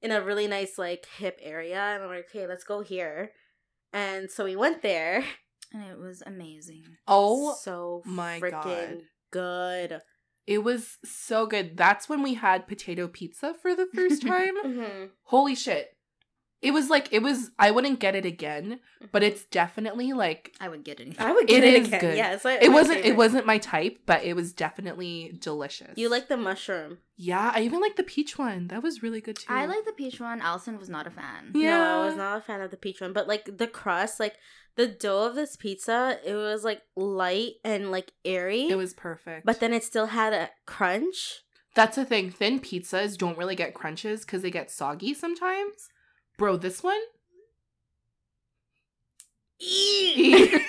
in 0.00 0.12
a 0.12 0.22
really 0.22 0.46
nice 0.46 0.78
like 0.78 1.06
hip 1.18 1.40
area, 1.42 1.78
and 1.80 2.02
I'm 2.04 2.08
like, 2.08 2.26
okay, 2.28 2.46
let's 2.46 2.62
go 2.64 2.80
here. 2.80 3.32
And 3.92 4.30
so 4.30 4.44
we 4.44 4.54
went 4.56 4.82
there. 4.82 5.24
And 5.72 5.82
it 5.84 5.98
was 5.98 6.22
amazing. 6.26 6.84
oh, 7.08 7.54
so 7.60 8.02
my 8.04 8.40
freaking 8.40 9.00
good. 9.30 10.00
it 10.46 10.58
was 10.58 10.98
so 11.04 11.46
good. 11.46 11.76
That's 11.76 12.08
when 12.08 12.22
we 12.22 12.34
had 12.34 12.66
potato 12.68 13.08
pizza 13.08 13.54
for 13.60 13.74
the 13.74 13.86
first 13.94 14.22
time. 14.26 14.54
Mhm. 14.64 15.08
Holy 15.24 15.54
shit. 15.54 15.96
It 16.62 16.72
was 16.72 16.88
like, 16.88 17.12
it 17.12 17.22
was, 17.22 17.50
I 17.58 17.72
wouldn't 17.72 17.98
get 17.98 18.14
it 18.14 18.24
again, 18.24 18.78
but 19.10 19.22
mm-hmm. 19.22 19.32
it's 19.32 19.44
definitely 19.46 20.12
like, 20.12 20.54
I 20.60 20.68
would 20.68 20.84
get 20.84 21.00
it. 21.00 21.08
Again. 21.08 21.16
I 21.26 21.32
would 21.32 21.48
get 21.48 21.64
It 21.64 21.66
get 21.66 21.74
it, 21.74 21.82
is 21.82 21.88
again. 21.88 22.00
good. 22.00 22.16
Yeah, 22.16 22.32
it's 22.32 22.44
like 22.44 22.62
it 22.62 22.70
wasn't, 22.70 23.04
it 23.04 23.16
wasn't 23.16 23.46
my 23.46 23.58
type, 23.58 23.98
but 24.06 24.22
it 24.22 24.34
was 24.34 24.52
definitely 24.52 25.36
delicious. 25.40 25.92
You 25.96 26.08
like 26.08 26.28
the 26.28 26.36
mushroom? 26.36 26.98
Yeah, 27.16 27.50
I 27.54 27.62
even 27.62 27.80
like 27.80 27.96
the 27.96 28.04
peach 28.04 28.38
one. 28.38 28.68
That 28.68 28.82
was 28.82 29.02
really 29.02 29.20
good 29.20 29.36
too. 29.36 29.52
I 29.52 29.66
like 29.66 29.84
the 29.84 29.92
peach 29.92 30.20
one. 30.20 30.40
Allison 30.40 30.78
was 30.78 30.88
not 30.88 31.06
a 31.06 31.10
fan. 31.10 31.50
Yeah. 31.54 31.78
No, 31.78 32.02
I 32.02 32.06
was 32.06 32.16
not 32.16 32.38
a 32.38 32.40
fan 32.40 32.60
of 32.60 32.70
the 32.70 32.76
peach 32.76 33.00
one, 33.00 33.12
but 33.12 33.26
like 33.26 33.58
the 33.58 33.66
crust, 33.66 34.20
like 34.20 34.36
the 34.76 34.86
dough 34.86 35.26
of 35.26 35.34
this 35.34 35.56
pizza, 35.56 36.18
it 36.24 36.34
was 36.34 36.64
like 36.64 36.82
light 36.96 37.54
and 37.64 37.90
like 37.90 38.12
airy. 38.24 38.68
It 38.68 38.76
was 38.76 38.94
perfect. 38.94 39.44
but 39.44 39.60
then 39.60 39.72
it 39.72 39.84
still 39.84 40.06
had 40.06 40.32
a 40.32 40.50
crunch. 40.66 41.42
That's 41.74 41.96
the 41.96 42.04
thing. 42.04 42.30
Thin 42.30 42.60
pizzas 42.60 43.16
don't 43.16 43.38
really 43.38 43.56
get 43.56 43.74
crunches 43.74 44.24
because 44.24 44.42
they 44.42 44.50
get 44.50 44.70
soggy 44.70 45.14
sometimes. 45.14 45.88
Bro, 46.38 46.56
this 46.58 46.82
one? 46.82 47.00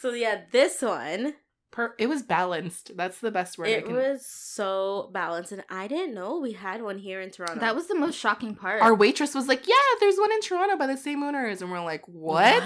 so 0.00 0.10
yeah, 0.12 0.42
this 0.52 0.80
one 0.82 1.34
per- 1.70 1.94
it 1.98 2.08
was 2.08 2.22
balanced. 2.22 2.96
That's 2.96 3.18
the 3.20 3.30
best 3.30 3.58
word 3.58 3.68
I 3.68 3.72
it 3.72 3.84
can. 3.86 3.94
was 3.94 4.24
so 4.26 5.10
balanced, 5.12 5.52
and 5.52 5.62
I 5.70 5.86
didn't 5.88 6.14
know 6.14 6.38
we 6.40 6.52
had 6.52 6.82
one 6.82 6.98
here 6.98 7.20
in 7.20 7.30
Toronto. 7.30 7.60
That 7.60 7.74
was 7.74 7.86
the 7.88 7.94
most 7.98 8.18
shocking 8.18 8.54
part. 8.54 8.82
Our 8.82 8.94
waitress 8.94 9.34
was 9.34 9.48
like, 9.48 9.66
"Yeah, 9.66 9.74
there's 10.00 10.16
one 10.16 10.32
in 10.32 10.40
Toronto 10.40 10.76
by 10.76 10.86
the 10.86 10.96
same 10.96 11.22
owners," 11.22 11.62
and 11.62 11.70
we're 11.70 11.80
like, 11.84 12.06
"What?" 12.08 12.62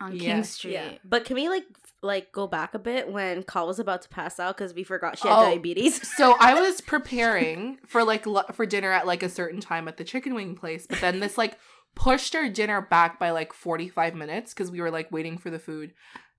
on 0.00 0.16
Yeah. 0.16 0.34
King 0.34 0.44
Street. 0.44 0.72
Yeah, 0.72 0.92
but 1.04 1.24
can 1.24 1.34
we 1.36 1.48
like 1.48 1.64
f- 1.70 1.89
like 2.02 2.32
go 2.32 2.46
back 2.46 2.72
a 2.74 2.78
bit 2.78 3.10
when 3.12 3.42
Call 3.42 3.66
was 3.66 3.78
about 3.78 4.02
to 4.02 4.08
pass 4.08 4.40
out 4.40 4.56
because 4.56 4.72
we 4.74 4.82
forgot 4.84 5.18
she 5.18 5.28
had 5.28 5.38
Oh. 5.38 5.42
diabetes. 5.50 6.00
So 6.16 6.34
I 6.38 6.54
was 6.54 6.80
preparing 6.80 7.78
for 7.86 8.04
like 8.04 8.24
for 8.54 8.66
dinner 8.66 8.90
at 8.92 9.06
like 9.06 9.22
a 9.22 9.28
certain 9.28 9.60
time 9.60 9.86
at 9.88 9.96
the 9.96 10.04
chicken 10.04 10.34
wing 10.34 10.54
place, 10.54 10.86
but 10.88 11.00
then 11.00 11.20
this 11.20 11.36
like 11.38 11.58
pushed 11.94 12.34
our 12.34 12.48
dinner 12.48 12.80
back 12.80 13.18
by 13.18 13.30
like 13.30 13.52
45 13.52 14.14
minutes 14.14 14.54
because 14.54 14.70
we 14.70 14.80
were 14.80 14.90
like 14.90 15.10
waiting 15.12 15.36
for 15.38 15.50
the 15.50 15.58
food. 15.58 15.92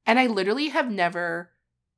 And 0.05 0.18
I 0.20 0.28
literally 0.28 0.70
have 0.70 0.89
never 0.89 1.51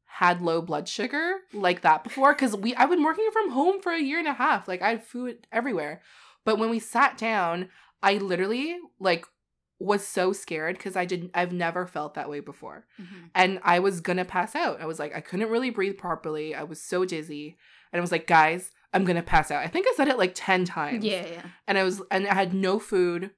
had 0.05 0.41
low 0.41 0.61
blood 0.61 0.87
sugar 0.87 1.37
like 1.53 1.81
that 1.81 2.03
before 2.03 2.33
because 2.33 2.55
we 2.55 2.75
I've 2.75 2.89
been 2.89 3.03
working 3.03 3.29
from 3.33 3.49
home 3.51 3.81
for 3.81 3.91
a 3.91 4.01
year 4.01 4.19
and 4.19 4.27
a 4.27 4.33
half. 4.33 4.67
Like 4.67 4.81
I 4.81 4.89
had 4.89 5.03
food 5.03 5.47
everywhere. 5.51 6.01
But 6.45 6.59
when 6.59 6.69
we 6.69 6.79
sat 6.79 7.17
down, 7.17 7.69
I 8.01 8.15
literally 8.15 8.77
like 8.99 9.25
was 9.83 10.05
so 10.07 10.31
scared 10.33 10.77
because 10.77 10.95
I 10.95 11.05
didn't 11.05 11.31
I've 11.33 11.51
never 11.51 11.85
felt 11.85 12.13
that 12.15 12.29
way 12.29 12.39
before 12.39 12.85
Mhm. 12.99 13.29
and 13.35 13.59
I 13.63 13.79
was 13.79 14.01
gonna 14.01 14.25
pass 14.25 14.55
out. 14.55 14.81
I 14.81 14.85
was 14.85 14.99
like, 14.99 15.13
I 15.15 15.21
couldn't 15.21 15.49
really 15.49 15.69
breathe 15.71 15.97
properly. 15.97 16.55
I 16.55 16.63
was 16.63 16.81
so 16.81 17.03
dizzy, 17.05 17.57
and 17.91 17.99
I 17.99 18.01
was 18.01 18.11
like, 18.11 18.25
guys, 18.27 18.71
I'm 18.93 19.03
gonna 19.05 19.23
pass 19.23 19.51
out. 19.51 19.63
I 19.63 19.67
think 19.67 19.85
I 19.87 19.93
said 19.95 20.07
it 20.07 20.17
like 20.17 20.31
ten 20.35 20.65
times. 20.65 21.03
Yeah, 21.03 21.25
yeah. 21.25 21.45
and 21.67 21.77
I 21.77 21.83
was, 21.83 22.01
and 22.11 22.27
I 22.27 22.33
had 22.33 22.53
no 22.53 22.79
food. 22.79 23.31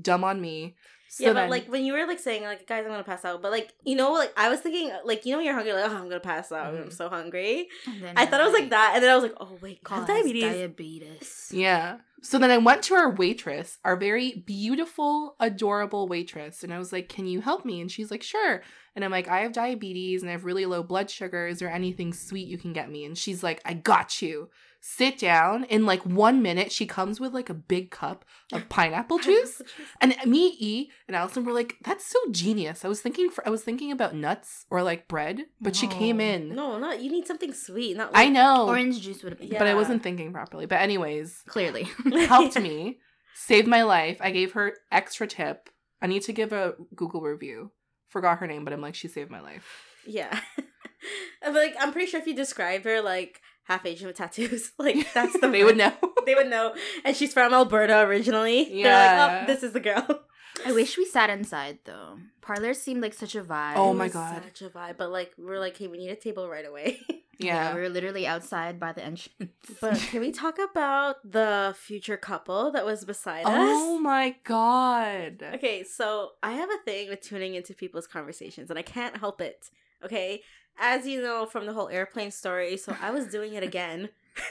Dumb 0.00 0.24
on 0.24 0.40
me. 0.40 0.76
So 1.08 1.24
yeah, 1.24 1.32
then, 1.32 1.44
but 1.44 1.50
like 1.50 1.66
when 1.68 1.84
you 1.84 1.92
were 1.92 2.06
like 2.06 2.18
saying 2.18 2.42
like 2.42 2.66
guys, 2.66 2.84
I'm 2.84 2.90
gonna 2.90 3.04
pass 3.04 3.24
out. 3.24 3.40
But 3.42 3.50
like 3.52 3.72
you 3.84 3.96
know, 3.96 4.12
like 4.12 4.32
I 4.36 4.48
was 4.48 4.60
thinking 4.60 4.90
like 5.04 5.24
you 5.24 5.32
know 5.32 5.38
when 5.38 5.46
you're 5.46 5.54
hungry, 5.54 5.72
like 5.72 5.90
oh 5.90 5.94
I'm 5.96 6.08
gonna 6.08 6.20
pass 6.20 6.50
out. 6.52 6.74
I'm 6.74 6.84
Mhm. 6.88 6.92
so 6.92 7.08
hungry. 7.08 7.68
And 7.86 8.02
then 8.02 8.14
I 8.16 8.26
thought 8.26 8.40
it 8.40 8.44
was 8.44 8.52
like 8.52 8.70
that, 8.70 8.92
and 8.94 9.02
then 9.02 9.10
I 9.10 9.14
was 9.14 9.22
like, 9.22 9.34
oh 9.40 9.56
wait, 9.62 9.82
Call 9.84 9.98
cause 10.00 10.08
diabetes. 10.08 10.42
Diabetes. 10.42 11.50
yeah. 11.52 11.98
So 12.22 12.38
then 12.38 12.50
I 12.50 12.58
went 12.58 12.82
to 12.84 12.94
our 12.94 13.10
waitress, 13.10 13.78
our 13.84 13.94
very 13.94 14.42
beautiful, 14.46 15.36
adorable 15.38 16.08
waitress, 16.08 16.64
and 16.64 16.72
I 16.74 16.78
was 16.78 16.92
like, 16.92 17.08
"Can 17.08 17.26
you 17.26 17.40
help 17.40 17.64
me?" 17.64 17.80
And 17.80 17.90
she's 17.92 18.10
like, 18.10 18.22
"Sure." 18.22 18.62
And 18.96 19.04
I'm 19.04 19.10
like, 19.12 19.28
"I 19.28 19.40
have 19.40 19.52
diabetes 19.52 20.22
and 20.22 20.28
I 20.28 20.32
have 20.32 20.44
really 20.44 20.66
low 20.66 20.82
blood 20.82 21.08
sugar. 21.10 21.46
Is 21.46 21.60
there 21.60 21.70
anything 21.70 22.12
sweet 22.12 22.48
you 22.48 22.58
can 22.58 22.72
get 22.72 22.90
me?" 22.90 23.04
And 23.04 23.16
she's 23.16 23.42
like, 23.44 23.60
"I 23.64 23.74
got 23.74 24.20
you." 24.22 24.48
Sit 24.80 25.18
down. 25.18 25.64
In 25.64 25.84
like 25.86 26.04
one 26.06 26.42
minute, 26.42 26.70
she 26.70 26.86
comes 26.86 27.18
with 27.20 27.32
like 27.34 27.50
a 27.50 27.54
big 27.54 27.90
cup 27.90 28.24
of 28.52 28.68
pineapple 28.68 29.18
juice. 29.18 29.60
And 30.00 30.14
me, 30.24 30.56
E, 30.58 30.90
and 31.08 31.16
Allison 31.16 31.44
were 31.44 31.52
like, 31.52 31.76
"That's 31.82 32.06
so 32.06 32.18
genius." 32.30 32.84
I 32.84 32.88
was 32.88 33.00
thinking, 33.00 33.30
for 33.30 33.46
I 33.46 33.50
was 33.50 33.62
thinking 33.62 33.90
about 33.90 34.14
nuts 34.14 34.64
or 34.70 34.82
like 34.82 35.08
bread, 35.08 35.46
but 35.60 35.74
she 35.76 35.86
came 35.86 36.20
in. 36.20 36.54
No, 36.54 36.78
not 36.78 37.00
you 37.02 37.10
need 37.10 37.26
something 37.26 37.52
sweet. 37.52 37.96
Not 37.96 38.10
I 38.14 38.28
know, 38.28 38.68
Orange 38.68 39.00
juice 39.00 39.22
would 39.22 39.32
have 39.32 39.38
been 39.40 39.48
Yeah. 39.48 39.58
but 39.58 39.66
I 39.68 39.74
wasn't 39.74 40.02
thinking 40.02 40.32
properly. 40.32 40.66
But 40.66 40.80
anyways, 40.80 41.42
clearly. 41.46 41.88
helped 42.26 42.58
me, 42.60 42.98
saved 43.34 43.66
my 43.66 43.82
life. 43.82 44.18
I 44.20 44.30
gave 44.30 44.52
her 44.52 44.74
extra 44.92 45.26
tip. 45.26 45.68
I 46.00 46.06
need 46.06 46.22
to 46.22 46.32
give 46.32 46.52
a 46.52 46.74
Google 46.94 47.22
review. 47.22 47.72
Forgot 48.08 48.38
her 48.38 48.46
name, 48.46 48.64
but 48.64 48.72
I'm 48.72 48.80
like, 48.80 48.94
she 48.94 49.08
saved 49.08 49.30
my 49.30 49.40
life. 49.40 49.66
Yeah, 50.06 50.38
but 51.42 51.52
like 51.54 51.74
I'm 51.80 51.92
pretty 51.92 52.06
sure 52.10 52.20
if 52.20 52.26
you 52.26 52.34
describe 52.34 52.84
her 52.84 53.00
like 53.00 53.40
half 53.66 53.84
Asian 53.86 54.06
with 54.08 54.16
tattoos, 54.16 54.72
like 54.78 55.12
that's 55.14 55.38
the 55.40 55.46
way 55.48 55.58
they 55.58 55.64
would 55.64 55.76
know. 55.76 55.92
They 56.26 56.34
would 56.34 56.50
know, 56.50 56.74
and 57.04 57.14
she's 57.16 57.32
from 57.32 57.54
Alberta 57.54 58.00
originally. 58.00 58.64
They're 58.64 58.74
Yeah. 58.74 59.26
like, 59.26 59.42
oh, 59.44 59.46
this 59.52 59.62
is 59.62 59.72
the 59.72 59.78
girl. 59.78 60.24
I 60.64 60.72
wish 60.72 60.96
we 60.98 61.04
sat 61.04 61.30
inside 61.30 61.78
though. 61.84 62.18
Parlors 62.40 62.80
seemed 62.82 63.00
like 63.00 63.14
such 63.14 63.36
a 63.36 63.42
vibe. 63.44 63.74
Oh 63.76 63.92
my 63.94 64.08
God. 64.08 64.42
such 64.42 64.62
a 64.62 64.70
vibe. 64.70 64.96
But 64.96 65.10
like 65.12 65.32
we're 65.38 65.60
like, 65.60 65.76
hey, 65.76 65.86
we 65.86 65.98
need 65.98 66.10
a 66.10 66.16
table 66.16 66.48
right 66.48 66.66
away. 66.66 66.98
Yeah. 67.38 67.74
we 67.74 67.82
were 67.82 67.90
literally 67.90 68.26
outside 68.26 68.80
by 68.80 68.92
the 68.92 69.04
entrance. 69.04 69.52
But 69.80 69.98
can 69.98 70.20
we 70.22 70.32
talk 70.32 70.56
about 70.58 71.16
the 71.22 71.74
future 71.78 72.16
couple 72.16 72.72
that 72.72 72.86
was 72.86 73.04
beside 73.04 73.44
Oh 73.44 73.50
us? 73.50 73.56
Oh 73.84 73.98
my 73.98 74.34
god. 74.44 75.44
Okay, 75.56 75.84
so 75.84 76.30
I 76.42 76.52
have 76.52 76.70
a 76.70 76.78
thing 76.84 77.10
with 77.10 77.20
tuning 77.20 77.54
into 77.54 77.74
people's 77.74 78.06
conversations 78.06 78.70
and 78.70 78.78
I 78.78 78.82
can't 78.82 79.18
help 79.18 79.40
it. 79.42 79.68
Okay? 80.02 80.42
As 80.78 81.06
you 81.06 81.22
know 81.22 81.46
from 81.46 81.66
the 81.66 81.72
whole 81.72 81.88
airplane 81.88 82.30
story, 82.30 82.76
so 82.76 82.94
I 83.00 83.10
was 83.10 83.26
doing 83.26 83.54
it 83.54 83.62
again. 83.62 84.10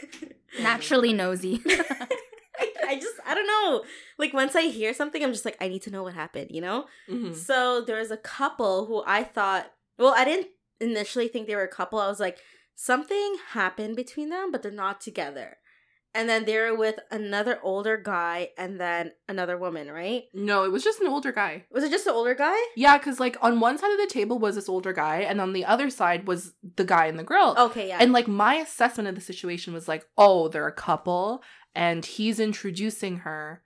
Naturally 0.61 1.13
nosy. 1.13 1.61
I, 1.65 2.07
I 2.87 2.95
just 2.95 3.15
I 3.25 3.35
don't 3.35 3.47
know. 3.47 3.83
Like 4.17 4.33
once 4.33 4.55
I 4.55 4.63
hear 4.63 4.93
something, 4.93 5.23
I'm 5.23 5.31
just 5.33 5.45
like, 5.45 5.57
I 5.61 5.67
need 5.67 5.81
to 5.83 5.91
know 5.91 6.03
what 6.03 6.13
happened, 6.13 6.49
you 6.51 6.61
know? 6.61 6.85
Mhm. 7.09 7.35
So 7.35 7.81
there 7.81 7.99
was 7.99 8.11
a 8.11 8.17
couple 8.17 8.85
who 8.85 9.03
I 9.05 9.23
thought 9.23 9.71
well, 9.97 10.13
I 10.15 10.25
didn't 10.25 10.47
initially 10.81 11.27
think 11.27 11.47
they 11.47 11.55
were 11.55 11.63
a 11.63 11.67
couple. 11.67 11.99
I 11.99 12.07
was 12.07 12.19
like, 12.19 12.39
something 12.75 13.35
happened 13.51 13.95
between 13.95 14.29
them, 14.29 14.51
but 14.51 14.61
they're 14.61 14.71
not 14.71 14.99
together. 15.01 15.57
And 16.15 16.29
then 16.29 16.45
they 16.45 16.57
were 16.57 16.75
with 16.75 16.97
another 17.11 17.59
older 17.61 17.97
guy 17.97 18.49
and 18.57 18.79
then 18.79 19.11
another 19.27 19.57
woman, 19.57 19.91
right? 19.91 20.23
No, 20.33 20.63
it 20.63 20.71
was 20.71 20.83
just 20.83 21.01
an 21.01 21.07
older 21.07 21.33
guy. 21.33 21.65
Was 21.71 21.83
it 21.83 21.91
just 21.91 22.07
an 22.07 22.13
older 22.13 22.33
guy? 22.33 22.55
Yeah, 22.77 22.97
because 22.97 23.19
like 23.19 23.37
on 23.41 23.59
one 23.59 23.77
side 23.77 23.91
of 23.91 23.97
the 23.99 24.07
table 24.07 24.39
was 24.39 24.55
this 24.55 24.69
older 24.69 24.93
guy, 24.93 25.17
and 25.19 25.41
on 25.41 25.53
the 25.53 25.65
other 25.65 25.89
side 25.89 26.25
was 26.25 26.53
the 26.77 26.85
guy 26.85 27.07
and 27.07 27.19
the 27.19 27.23
girl. 27.23 27.53
Okay, 27.57 27.89
yeah. 27.89 27.97
And 27.99 28.13
like 28.13 28.27
my 28.27 28.55
assessment 28.55 29.09
of 29.09 29.15
the 29.15 29.21
situation 29.21 29.73
was 29.73 29.87
like, 29.87 30.07
oh, 30.17 30.47
they're 30.47 30.67
a 30.67 30.71
couple, 30.71 31.43
and 31.75 32.05
he's 32.05 32.39
introducing 32.39 33.17
her 33.17 33.61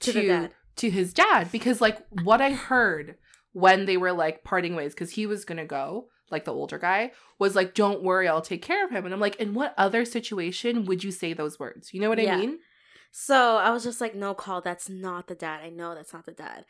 To 0.00 0.12
to 0.12 0.48
to 0.76 0.90
his 0.90 1.12
dad 1.12 1.52
because 1.52 1.82
like 1.82 1.98
what 2.24 2.40
I 2.40 2.52
heard 2.52 3.16
when 3.52 3.84
they 3.84 3.98
were 3.98 4.12
like 4.12 4.42
parting 4.42 4.74
ways 4.74 4.94
because 4.94 5.10
he 5.10 5.26
was 5.26 5.44
gonna 5.44 5.66
go 5.66 6.08
like 6.32 6.44
the 6.44 6.52
older 6.52 6.78
guy 6.78 7.12
was 7.38 7.54
like, 7.54 7.74
don't 7.74 8.02
worry, 8.02 8.26
I'll 8.26 8.40
take 8.40 8.62
care 8.62 8.84
of 8.84 8.90
him. 8.90 9.04
And 9.04 9.14
I'm 9.14 9.20
like, 9.20 9.36
in 9.36 9.54
what 9.54 9.74
other 9.76 10.04
situation 10.04 10.84
would 10.86 11.04
you 11.04 11.12
say 11.12 11.32
those 11.32 11.60
words? 11.60 11.92
You 11.94 12.00
know 12.00 12.08
what 12.08 12.18
Yeah. 12.18 12.34
I 12.36 12.38
mean? 12.38 12.58
So 13.12 13.58
I 13.58 13.70
was 13.70 13.84
just 13.84 14.00
like, 14.00 14.14
no 14.14 14.32
call, 14.34 14.62
that's 14.62 14.88
not 14.88 15.28
the 15.28 15.34
dad. 15.34 15.60
I 15.62 15.68
know 15.68 15.94
that's 15.94 16.14
not 16.14 16.24
the 16.24 16.32
dad. 16.32 16.64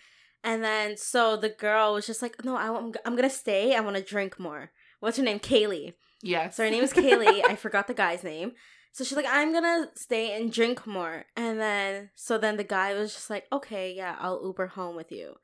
And 0.45 0.63
then 0.63 0.97
so 0.97 1.37
the 1.37 1.49
girl 1.49 1.95
was 1.95 2.07
just 2.07 2.21
like, 2.21 2.45
no, 2.45 2.57
I, 2.57 2.67
am 2.67 2.93
I'm 3.05 3.15
gonna 3.17 3.31
stay. 3.31 3.75
I 3.75 3.81
want 3.81 3.97
to 3.97 4.03
drink 4.03 4.41
more. 4.41 4.73
What's 5.01 5.17
her 5.17 5.23
name? 5.23 5.39
Kaylee. 5.39 5.95
Yes. 6.23 6.57
So 6.57 6.65
her 6.65 6.71
name 6.71 6.83
is 6.83 6.93
Kaylee. 6.93 7.43
I 7.49 7.57
forgot 7.57 7.87
the 7.87 7.95
guy's 7.95 8.25
name. 8.25 8.53
So 8.93 9.05
she's 9.05 9.17
like, 9.17 9.27
I'm 9.29 9.53
gonna 9.53 9.87
stay 9.95 10.37
and 10.37 10.53
drink 10.53 10.87
more. 10.87 11.25
And 11.37 11.61
then 11.61 12.11
so 12.15 12.39
then 12.39 12.57
the 12.57 12.65
guy 12.65 12.95
was 12.95 13.15
just 13.15 13.31
like, 13.31 13.47
okay, 13.53 13.95
yeah, 13.95 14.17
I'll 14.19 14.41
Uber 14.45 14.69
home 14.69 14.97
with 14.97 15.13
you. 15.13 15.35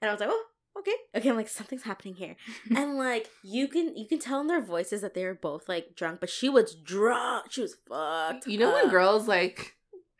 And 0.00 0.08
I 0.08 0.12
was 0.12 0.20
like, 0.20 0.30
oh, 0.32 0.44
okay. 0.78 0.94
Okay, 1.16 1.28
I'm 1.30 1.36
like, 1.36 1.48
something's 1.48 1.82
happening 1.82 2.14
here. 2.14 2.36
and 2.76 2.96
like 2.96 3.28
you 3.42 3.68
can 3.68 3.96
you 3.96 4.06
can 4.08 4.18
tell 4.18 4.40
in 4.40 4.46
their 4.46 4.60
voices 4.62 5.00
that 5.02 5.14
they 5.14 5.24
were 5.24 5.34
both 5.34 5.68
like 5.68 5.94
drunk, 5.96 6.20
but 6.20 6.30
she 6.30 6.48
was 6.48 6.74
drunk. 6.74 7.46
She 7.50 7.62
was 7.62 7.76
fucked. 7.88 8.46
You 8.46 8.58
know 8.58 8.72
when 8.72 8.88
girls 8.90 9.26
like 9.28 9.74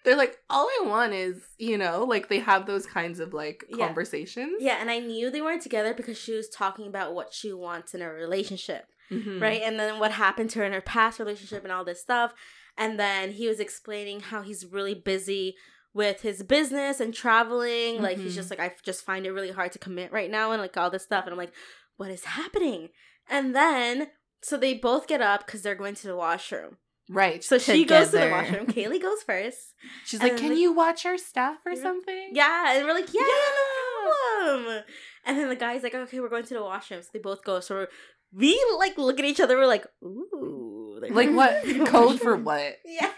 they're 0.04 0.16
like, 0.16 0.38
all 0.48 0.66
I 0.66 0.86
want 0.86 1.12
is, 1.12 1.42
you 1.58 1.76
know, 1.76 2.04
like 2.04 2.28
they 2.28 2.38
have 2.38 2.66
those 2.66 2.86
kinds 2.86 3.20
of 3.20 3.34
like 3.34 3.64
Yeah. 3.68 3.86
conversations. 3.86 4.54
Yeah, 4.60 4.76
and 4.80 4.90
I 4.90 5.00
knew 5.00 5.30
they 5.30 5.42
weren't 5.42 5.60
together 5.62 5.92
because 5.92 6.16
she 6.16 6.32
was 6.32 6.48
talking 6.48 6.86
about 6.86 7.14
what 7.14 7.34
she 7.34 7.52
wants 7.52 7.94
in 7.94 8.00
a 8.02 8.08
relationship. 8.10 8.86
Mhm. 9.10 9.40
right? 9.40 9.62
And 9.62 9.80
then 9.80 9.98
what 9.98 10.10
happened 10.12 10.50
to 10.50 10.58
her 10.58 10.66
in 10.66 10.74
her 10.74 10.82
past 10.82 11.18
relationship 11.18 11.62
and 11.64 11.72
all 11.72 11.82
this 11.82 11.98
stuff. 12.00 12.34
And 12.76 13.00
then 13.00 13.32
he 13.32 13.48
was 13.48 13.58
explaining 13.58 14.20
how 14.20 14.42
he's 14.42 14.66
really 14.66 14.94
busy 14.94 15.56
with 15.94 16.22
his 16.22 16.42
business 16.42 17.00
and 17.00 17.14
traveling. 17.14 18.02
Like 18.02 18.18
he's 18.18 18.34
just 18.34 18.50
mm-hmm. 18.50 18.60
like, 18.60 18.72
I 18.72 18.76
just 18.84 19.04
find 19.04 19.26
it 19.26 19.32
really 19.32 19.50
hard 19.50 19.72
to 19.72 19.78
commit 19.78 20.12
right 20.12 20.30
now 20.30 20.52
and 20.52 20.60
like 20.60 20.76
all 20.76 20.90
this 20.90 21.04
stuff. 21.04 21.24
And 21.24 21.32
I'm 21.32 21.38
like, 21.38 21.52
what 21.96 22.10
is 22.10 22.24
happening? 22.24 22.90
And 23.28 23.54
then 23.54 24.08
so 24.42 24.56
they 24.56 24.74
both 24.74 25.06
get 25.06 25.20
up 25.20 25.46
because 25.46 25.62
they're 25.62 25.74
going 25.74 25.94
to 25.96 26.06
the 26.06 26.16
washroom. 26.16 26.76
Right. 27.10 27.42
So 27.42 27.58
she 27.58 27.84
goes 27.84 28.10
to 28.10 28.18
the 28.18 28.30
washroom. 28.30 28.66
Kaylee 28.68 29.00
goes 29.00 29.22
first. 29.22 29.74
She's 30.04 30.20
like, 30.20 30.36
Can 30.36 30.56
you 30.56 30.72
watch 30.72 31.06
our 31.06 31.16
stuff 31.16 31.58
or 31.64 31.74
something? 31.74 32.30
Yeah, 32.32 32.76
and 32.76 32.86
we're 32.86 32.94
like, 32.94 33.12
yeah, 33.12 33.22
no 33.22 34.12
problem. 34.40 34.82
And 35.24 35.38
then 35.38 35.48
the 35.48 35.56
guy's 35.56 35.82
like, 35.82 35.94
okay, 35.94 36.20
we're 36.20 36.28
going 36.28 36.44
to 36.44 36.54
the 36.54 36.62
washroom. 36.62 37.02
So 37.02 37.08
they 37.12 37.18
both 37.18 37.44
go. 37.44 37.60
So 37.60 37.74
we're, 37.74 37.88
we 38.32 38.62
like 38.78 38.98
look 38.98 39.18
at 39.18 39.24
each 39.24 39.40
other. 39.40 39.56
We're 39.56 39.66
like, 39.66 39.86
ooh, 40.02 41.00
Like 41.10 41.30
what? 41.30 41.64
Code 41.86 42.20
for 42.20 42.36
what? 42.36 42.76
Yeah. 42.84 43.10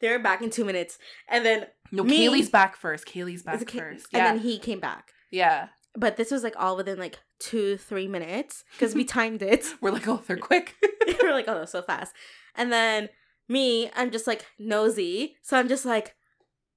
They're 0.00 0.18
back 0.18 0.42
in 0.42 0.50
two 0.50 0.64
minutes. 0.64 0.98
And 1.28 1.44
then 1.44 1.66
No, 1.92 2.02
Me- 2.04 2.26
Kaylee's 2.26 2.50
back 2.50 2.76
first. 2.76 3.06
Kaylee's 3.06 3.42
back 3.42 3.56
Is 3.56 3.62
it 3.62 3.68
Kay- 3.68 3.78
first. 3.78 4.06
And 4.12 4.20
Yeah. 4.22 4.32
then 4.32 4.38
he 4.40 4.58
came 4.58 4.80
back. 4.80 5.12
yeah. 5.30 5.68
But 5.98 6.18
this 6.18 6.30
was 6.30 6.42
like 6.42 6.52
all 6.58 6.76
within 6.76 6.98
like 6.98 7.18
two, 7.40 7.78
three 7.78 8.06
minutes 8.06 8.64
because 8.72 8.94
we 8.94 9.02
timed 9.18 9.40
it. 9.40 9.64
We're 9.80 9.92
like, 9.92 10.06
oh, 10.06 10.22
they're 10.26 10.36
quick. 10.36 10.74
we're 11.22 11.32
like, 11.32 11.48
oh, 11.48 11.64
so 11.64 11.80
fast. 11.80 12.12
And 12.54 12.70
then 12.70 13.08
me, 13.48 13.90
I'm 13.96 14.10
just 14.10 14.26
like 14.26 14.44
nosy. 14.58 15.36
So 15.42 15.56
I'm 15.56 15.68
just 15.68 15.86
like, 15.86 16.14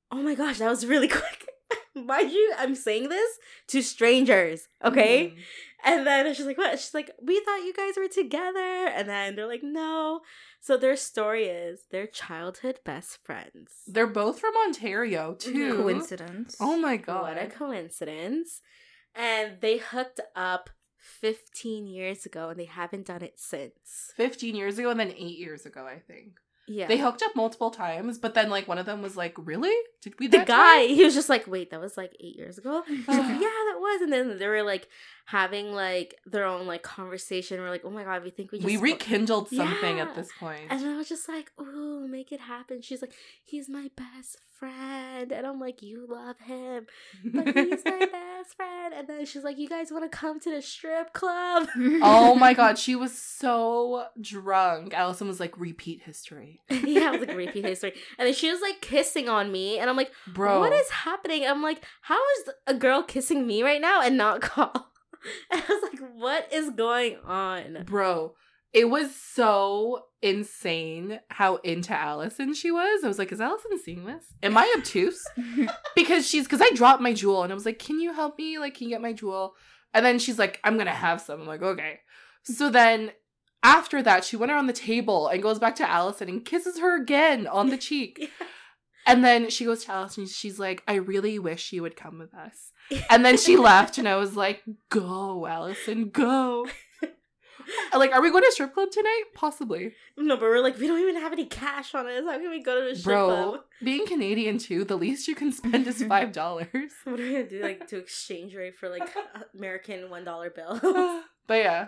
oh 0.10 0.22
my 0.24 0.36
gosh, 0.36 0.60
that 0.60 0.70
was 0.70 0.86
really 0.86 1.10
quick. 1.10 1.49
Mind 2.06 2.32
you, 2.32 2.54
I'm 2.58 2.76
saying 2.76 3.10
this 3.10 3.38
to 3.68 3.82
strangers, 3.82 4.68
okay? 4.84 5.30
Mhm. 5.30 5.42
And 5.84 6.06
then 6.06 6.34
she's 6.34 6.46
like, 6.46 6.58
what? 6.58 6.78
She's 6.80 6.94
like, 6.94 7.10
we 7.22 7.40
thought 7.40 7.64
you 7.64 7.74
guys 7.74 7.94
were 7.96 8.10
together. 8.10 8.88
And 8.88 9.08
then 9.08 9.36
they're 9.36 9.48
like, 9.48 9.64
no. 9.64 10.22
So 10.60 10.76
their 10.76 10.98
story 10.98 11.46
is 11.46 11.86
they're 11.90 12.06
childhood 12.08 12.80
best 12.84 13.20
friends. 13.24 13.72
They're 13.88 14.06
both 14.06 14.40
from 14.40 14.54
Ontario 14.68 15.36
too. 15.36 15.78
Coincidence. 15.78 16.58
Oh 16.60 16.78
my 16.78 16.98
god. 16.98 17.36
What 17.36 17.42
a 17.42 17.48
coincidence. 17.48 18.62
And 19.16 19.62
they 19.62 19.78
hooked 19.78 20.20
up 20.36 20.70
15 20.98 21.88
years 21.88 22.26
ago 22.26 22.50
and 22.50 22.60
they 22.60 22.66
haven't 22.66 23.06
done 23.06 23.22
it 23.22 23.36
since. 23.38 24.12
15 24.18 24.56
years 24.56 24.78
ago 24.80 24.90
and 24.90 25.00
then 25.00 25.12
8 25.12 25.38
years 25.38 25.66
ago, 25.66 25.88
I 25.88 26.00
think. 26.00 26.40
Yeah. 26.70 26.88
They 26.88 26.98
hooked 27.00 27.24
up 27.24 27.36
multiple 27.36 27.72
times, 27.72 28.20
but 28.20 28.36
then 28.36 28.50
like 28.50 28.68
one 28.68 28.78
of 28.78 28.86
them 28.86 29.02
was 29.02 29.18
like, 29.18 29.34
"Really? 29.38 29.76
Did 30.02 30.20
we 30.20 30.28
the 30.28 30.46
guy, 30.46 30.86
time?" 30.86 30.90
he 30.96 31.04
was 31.04 31.16
just 31.16 31.28
like, 31.28 31.48
wait, 31.48 31.72
that 31.72 31.82
was 31.82 31.98
like 31.98 32.16
eight 32.20 32.36
years 32.38 32.58
ago? 32.60 32.84
Like, 32.90 33.00
yeah, 33.08 33.40
that 33.40 33.78
was. 33.80 34.02
And 34.02 34.14
then 34.14 34.38
they 34.38 34.48
were 34.48 34.62
like 34.64 34.88
having 35.26 35.74
like 35.74 36.16
their 36.26 36.46
own 36.46 36.68
like 36.68 36.84
conversation. 36.84 37.60
We're 37.60 37.70
like, 37.72 37.82
oh 37.84 37.90
my 37.90 38.04
God, 38.04 38.24
we 38.24 38.30
think 38.30 38.52
we 38.52 38.60
just. 38.60 38.66
We 38.68 38.78
rekindled 38.78 39.50
something 39.50 39.98
Yeah. 39.98 40.04
at 40.04 40.16
this 40.16 40.30
point. 40.40 40.62
And 40.70 40.86
I 40.86 40.96
was 40.96 41.10
just 41.10 41.28
like, 41.28 41.52
ooh, 41.60 42.08
make 42.08 42.32
it 42.32 42.40
happen. 42.40 42.82
She's 42.82 43.02
like, 43.02 43.14
he's 43.44 43.68
my 43.68 43.90
best 43.98 44.38
friend. 44.60 45.32
And 45.32 45.48
I'm 45.48 45.60
like, 45.60 45.82
you 45.82 46.06
love 46.08 46.38
him, 46.40 46.86
but 47.24 47.48
he's 47.48 47.84
my 47.86 48.06
best 48.12 48.56
friend. 48.56 48.94
And 48.94 49.08
then 49.08 49.26
she's 49.26 49.44
like, 49.44 49.58
you 49.58 49.70
guys 49.70 49.92
want 49.92 50.10
to 50.10 50.16
come 50.16 50.40
to 50.42 50.52
the 50.52 50.62
strip 50.62 51.14
club? 51.14 51.68
oh 52.02 52.36
my 52.36 52.54
god, 52.54 52.78
she 52.80 52.96
was 52.96 53.18
so 53.18 54.06
drunk. 54.20 54.94
Allison 54.94 55.28
was 55.28 55.40
like, 55.40 55.58
"Repeat 55.58 56.02
history." 56.04 56.62
yeah, 56.70 57.08
I 57.08 57.12
was 57.12 57.22
like, 57.22 57.36
repeat 57.36 57.66
history. 57.66 57.94
And 58.18 58.28
then 58.28 58.34
she 58.34 58.52
was 58.52 58.62
like 58.62 58.82
kissing 58.82 59.30
on 59.30 59.52
me. 59.52 59.80
And 59.80 59.90
I'm 59.90 59.98
like, 59.98 60.12
Bro. 60.28 60.60
what 60.60 60.74
is 60.74 60.90
happening? 60.90 61.46
I'm 61.46 61.62
like, 61.62 61.84
how 62.02 62.20
is 62.40 62.54
a 62.68 62.74
girl 62.74 63.04
kissing 63.04 63.48
me 63.48 63.64
right 63.64 63.82
now 63.82 64.02
and 64.02 64.18
not 64.18 64.42
call? 64.42 64.92
And 65.52 65.62
I 65.62 65.74
was 65.74 65.84
like, 65.84 66.00
what 66.16 66.52
is 66.54 66.70
going 66.72 67.18
on? 67.26 67.84
Bro, 67.86 68.36
it 68.74 68.90
was 68.90 69.16
so 69.16 70.06
insane 70.22 71.20
how 71.30 71.58
into 71.58 71.94
Allison 71.94 72.54
she 72.54 72.72
was. 72.72 73.04
I 73.04 73.08
was 73.08 73.18
like, 73.18 73.32
is 73.32 73.42
Allison 73.42 73.80
seeing 73.84 74.06
this? 74.06 74.26
Am 74.44 74.58
I 74.58 74.74
obtuse? 74.78 75.26
because 75.96 76.28
she's 76.28 76.44
because 76.44 76.62
I 76.62 76.70
dropped 76.72 77.02
my 77.02 77.14
jewel 77.14 77.44
and 77.44 77.52
I 77.52 77.56
was 77.56 77.66
like, 77.66 77.80
can 77.80 78.00
you 78.00 78.14
help 78.14 78.38
me? 78.38 78.60
Like, 78.60 78.76
can 78.76 78.86
you 78.86 78.96
get 78.96 79.02
my 79.02 79.14
jewel? 79.14 79.56
And 79.94 80.06
then 80.06 80.20
she's 80.20 80.38
like, 80.38 80.60
I'm 80.64 80.78
gonna 80.78 80.92
have 80.92 81.22
some. 81.22 81.42
I'm 81.42 81.48
like, 81.48 81.64
okay. 81.64 82.00
So 82.44 82.70
then 82.70 83.12
after 83.64 84.02
that, 84.04 84.24
she 84.24 84.38
went 84.38 84.52
around 84.52 84.68
the 84.68 84.74
table 84.74 85.28
and 85.28 85.42
goes 85.44 85.60
back 85.60 85.76
to 85.78 85.90
Allison 85.90 86.30
and 86.30 86.46
kisses 86.46 86.80
her 86.80 87.02
again 87.02 87.48
on 87.48 87.70
the 87.70 87.78
cheek. 87.78 88.30
And 89.06 89.24
then 89.24 89.50
she 89.50 89.66
goes 89.66 89.86
to 89.86 89.92
Allison, 89.92 90.28
she's 90.28 90.60
like, 90.60 90.84
I 90.88 90.96
really 90.96 91.40
wish 91.40 91.74
you 91.74 91.82
would 91.82 91.96
come 91.96 92.20
with 92.20 92.32
us. 92.36 92.74
And 93.10 93.26
then 93.26 93.38
she 93.38 93.58
left, 93.58 93.98
and 93.98 94.08
I 94.08 94.18
was 94.18 94.36
like, 94.36 94.62
Go, 94.90 95.48
Allison, 95.48 96.10
go. 96.10 96.68
like, 97.96 98.12
are 98.12 98.22
we 98.22 98.32
going 98.32 98.44
to 98.44 98.52
strip 98.52 98.74
club 98.74 98.90
tonight? 98.92 99.24
Possibly. 99.36 99.94
No, 100.18 100.36
but 100.36 100.44
we're 100.44 100.60
like, 100.62 100.78
we 100.78 100.88
don't 100.88 101.00
even 101.00 101.16
have 101.18 101.32
any 101.34 101.46
cash 101.46 101.94
on 101.96 102.08
us. 102.08 102.24
How 102.26 102.38
can 102.40 102.50
we 102.50 102.62
go 102.64 102.80
to 102.82 102.90
the 102.90 102.96
strip 102.96 103.14
Bro, 103.14 103.28
club? 103.28 103.62
being 103.84 104.06
Canadian 104.06 104.58
too, 104.58 104.84
the 104.84 104.98
least 104.98 105.28
you 105.28 105.36
can 105.36 105.52
spend 105.52 105.88
is 105.88 106.02
$5. 106.04 106.08
What 107.04 107.20
are 107.20 107.24
we 107.24 107.32
gonna 107.32 107.48
do? 107.50 107.62
Like 107.62 107.88
to 107.88 107.98
exchange 107.98 108.56
rate 108.56 108.78
for 108.78 108.90
like 108.90 109.10
American 109.58 110.10
one 110.10 110.24
dollar 110.24 110.50
bill? 110.50 110.80
but 111.48 111.54
yeah, 111.56 111.88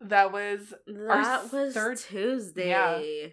that 0.00 0.32
was 0.32 0.72
that 0.86 1.52
was 1.52 1.74
third- 1.74 1.98
Tuesday. 1.98 2.68
Yeah. 2.68 3.28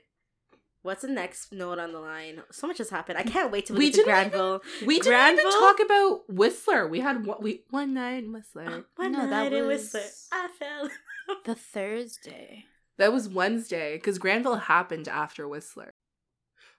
What's 0.81 1.03
the 1.03 1.07
next 1.07 1.53
note 1.53 1.79
on 1.79 1.93
the 1.93 1.99
line? 2.01 2.41
So 2.51 2.67
much 2.67 2.77
has 2.79 2.89
happened. 2.89 3.17
I 3.17 3.23
can't 3.23 3.51
wait 3.53 3.67
till 3.67 3.77
We 3.77 3.85
we, 3.85 3.91
to 3.91 3.97
didn't 3.97 4.09
even- 4.09 4.29
Granville. 4.31 4.61
We 4.85 4.99
didn't 4.99 5.13
even 5.13 5.35
Granville? 5.37 5.51
talk 5.61 5.79
about 5.79 6.19
Whistler. 6.27 6.89
We 6.89 6.99
had 6.99 7.25
one, 7.25 7.37
we, 7.41 7.63
one 7.69 7.93
night 7.93 8.25
in 8.25 8.33
Whistler. 8.33 8.83
One 8.97 9.11
No, 9.13 9.19
that 9.21 9.29
night 9.29 9.53
in 9.53 9.65
Whistler, 9.65 10.01
I 10.33 10.49
fell. 10.59 10.89
the 11.45 11.55
Thursday. 11.55 12.65
That 12.97 13.13
was 13.13 13.27
Wednesday 13.27 13.95
because 13.97 14.19
Granville 14.19 14.55
happened 14.55 15.07
after 15.07 15.47
Whistler. 15.47 15.93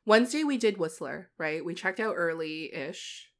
Wednesday 0.06 0.44
we 0.44 0.58
did 0.58 0.78
Whistler, 0.78 1.30
right? 1.38 1.64
We 1.64 1.74
checked 1.74 2.00
out 2.00 2.14
early 2.16 2.72
ish, 2.72 3.30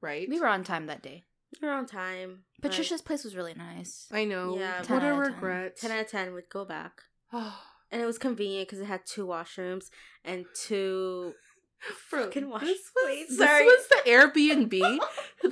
right? 0.00 0.28
We 0.28 0.38
were 0.38 0.46
on 0.46 0.64
time 0.64 0.86
that 0.86 1.02
day. 1.02 1.24
We're 1.62 1.72
on 1.72 1.86
time. 1.86 2.44
Patricia's 2.60 3.00
place 3.02 3.24
was 3.24 3.34
really 3.34 3.54
nice. 3.54 4.06
I 4.12 4.24
know. 4.24 4.58
Yeah, 4.58 4.82
what 4.86 5.02
a 5.02 5.06
out 5.06 5.24
10. 5.24 5.34
regret. 5.34 5.76
ten 5.76 5.90
out 5.90 6.00
of 6.00 6.10
ten 6.10 6.34
would 6.34 6.50
go 6.50 6.64
back. 6.64 7.02
and 7.32 8.02
it 8.02 8.06
was 8.06 8.18
convenient 8.18 8.68
because 8.68 8.80
it 8.80 8.86
had 8.86 9.06
two 9.06 9.26
washrooms 9.26 9.86
and 10.24 10.44
two 10.54 11.32
Bro, 12.10 12.24
fucking 12.24 12.50
wash- 12.50 12.62
this 12.62 12.90
was, 12.94 13.06
Wait, 13.06 13.28
this 13.28 13.38
was 13.38 13.88
the 13.88 14.10
Airbnb 14.10 14.98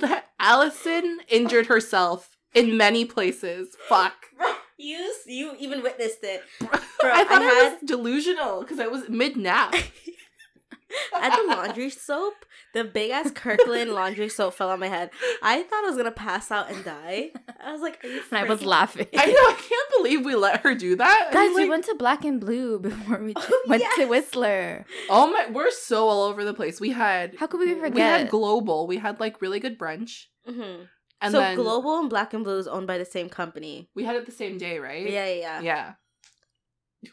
that 0.01 0.25
Allison 0.39 1.19
injured 1.29 1.67
herself 1.67 2.37
in 2.53 2.77
many 2.77 3.05
places. 3.05 3.75
Fuck. 3.87 4.13
you 4.77 5.13
you 5.25 5.55
even 5.59 5.81
witnessed 5.83 6.19
it. 6.23 6.41
Bro, 6.59 6.69
Bro, 7.01 7.11
I 7.13 7.23
thought 7.23 7.41
I 7.41 7.45
I, 7.45 7.53
had- 7.63 7.71
was 7.73 7.81
delusional 7.89 8.61
because 8.61 8.79
I 8.79 8.87
was 8.87 9.07
mid 9.09 9.35
nap. 9.37 9.73
I 11.13 11.19
had 11.29 11.37
the 11.37 11.47
laundry 11.55 11.89
soap. 11.89 12.33
The 12.73 12.83
big 12.83 13.11
ass 13.11 13.31
Kirkland 13.31 13.91
laundry 13.91 14.29
soap 14.29 14.53
fell 14.53 14.69
on 14.69 14.79
my 14.79 14.87
head. 14.87 15.09
I 15.41 15.63
thought 15.63 15.83
I 15.83 15.87
was 15.87 15.97
gonna 15.97 16.11
pass 16.11 16.51
out 16.51 16.69
and 16.69 16.83
die. 16.85 17.31
I 17.63 17.71
was 17.71 17.81
like, 17.81 18.03
Are 18.03 18.07
you 18.07 18.21
And 18.31 18.39
I 18.39 18.43
was 18.43 18.63
laughing. 18.63 19.07
I 19.17 19.25
know. 19.25 19.31
I 19.33 19.53
can't 19.57 19.89
believe 19.97 20.23
we 20.25 20.35
let 20.35 20.61
her 20.61 20.75
do 20.75 20.95
that. 20.97 21.29
Guys, 21.33 21.49
I'm 21.49 21.55
we 21.55 21.67
went 21.67 21.85
to 21.85 21.95
Black 21.95 22.23
and 22.23 22.39
Blue 22.39 22.79
before 22.79 23.17
we 23.23 23.33
Oh, 23.35 23.63
went 23.67 23.83
to. 23.95 24.05
Whistler. 24.05 24.85
oh 25.09 25.31
my, 25.31 25.47
we're 25.51 25.71
so 25.71 26.07
all 26.07 26.23
over 26.23 26.43
the 26.45 26.53
place. 26.53 26.79
We 26.79 26.91
had 26.91 27.35
How 27.39 27.47
could 27.47 27.59
we 27.61 27.73
forget? 27.73 27.93
we 27.95 28.01
had 28.01 28.29
Glowbal. 28.29 28.87
We 28.87 28.97
had 28.97 29.19
like 29.19 29.41
really 29.41 29.59
good 29.59 29.77
brunch, 29.79 30.25
Mhm. 30.47 30.87
And 31.21 31.31
so 31.31 31.39
then 31.39 31.57
Glowbal 31.57 32.01
and 32.01 32.09
Black 32.09 32.33
and 32.33 32.43
Blue 32.43 32.57
is 32.57 32.67
owned 32.67 32.87
by 32.87 32.97
the 32.97 33.05
same 33.05 33.29
company. 33.29 33.89
we 33.95 34.03
had 34.03 34.15
it 34.15 34.25
the 34.25 34.31
same 34.31 34.57
day, 34.57 34.77
right? 34.79 35.09
Yeah, 35.09 35.25
yeah, 35.27 35.61
yeah. 35.61 35.61
Yeah. 35.61 35.93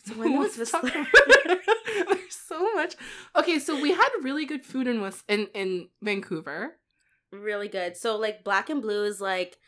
So 0.05 0.15
when 0.15 0.39
was 0.39 0.59
Let's 0.59 0.71
talk 0.71 0.83
There's 0.83 2.19
so 2.31 2.73
much. 2.75 2.97
Okay, 3.37 3.59
so 3.59 3.81
we 3.81 3.93
had 3.93 4.09
really 4.23 4.47
good 4.47 4.65
food 4.65 4.87
in 4.87 5.01
West 5.01 5.25
in 5.29 5.49
in 5.55 5.89
Vancouver. 6.03 6.77
Really 7.33 7.69
good. 7.69 7.97
So 7.97 8.17
like 8.17 8.45
Black 8.45 8.69
and 8.71 8.81
Blue 8.83 9.05
is 9.05 9.21
like 9.21 9.59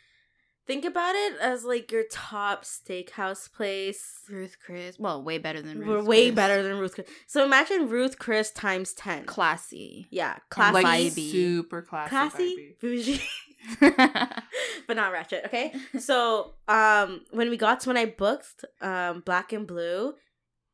think 0.66 0.84
about 0.84 1.14
it 1.14 1.34
as 1.40 1.64
like 1.64 1.90
your 1.92 2.04
top 2.10 2.64
steakhouse 2.64 3.50
place. 3.50 4.20
Ruth 4.28 4.56
Chris. 4.64 4.98
Well, 4.98 5.22
way 5.22 5.38
better 5.38 5.62
than 5.62 5.78
Ruth 5.78 5.88
We're 5.88 6.04
way 6.04 6.26
Chris. 6.26 6.34
better 6.34 6.62
than 6.62 6.78
Ruth 6.78 6.94
Chris. 6.94 7.08
So 7.26 7.44
imagine 7.44 7.88
Ruth 7.88 8.18
Chris 8.18 8.50
times 8.50 8.92
ten. 8.92 9.24
Classy. 9.24 10.06
yeah, 10.10 10.36
classy, 10.50 10.82
like 10.82 11.12
super 11.12 11.82
classy. 11.82 12.08
classy, 12.10 12.56
vibey. 12.56 12.80
bougie, 12.80 13.22
but 13.80 14.96
not 14.96 15.12
ratchet. 15.12 15.44
Okay. 15.46 15.72
So 15.98 16.54
um, 16.68 17.22
when 17.30 17.50
we 17.50 17.56
got 17.56 17.80
to 17.80 17.88
when 17.90 17.96
I 17.96 18.06
booked 18.06 18.64
um 18.80 19.22
Black 19.24 19.52
and 19.52 19.66
Blue, 19.66 20.14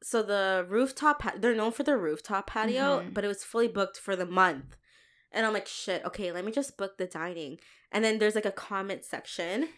so 0.03 0.23
the 0.23 0.67
rooftop 0.69 1.23
they're 1.41 1.55
known 1.55 1.73
for 1.73 1.83
their 1.85 1.99
rooftop 1.99 2.47
patio, 2.49 3.01
Mhm. 3.01 3.15
but 3.15 3.25
it 3.25 3.29
was 3.29 3.45
fully 3.45 3.69
booked 3.69 3.99
for 3.99 4.17
the 4.17 4.27
month, 4.27 4.77
and 5.31 5.47
I'm 5.47 5.53
like, 5.53 5.67
shit. 5.69 6.05
Okay, 6.05 6.33
let 6.33 6.45
me 6.45 6.53
just 6.53 6.77
book 6.77 6.99
the 6.99 7.07
dining, 7.07 7.59
and 7.91 8.05
then 8.05 8.19
there's 8.19 8.35
like 8.35 8.47
a 8.47 8.53
comment 8.53 9.05
section. 9.05 9.69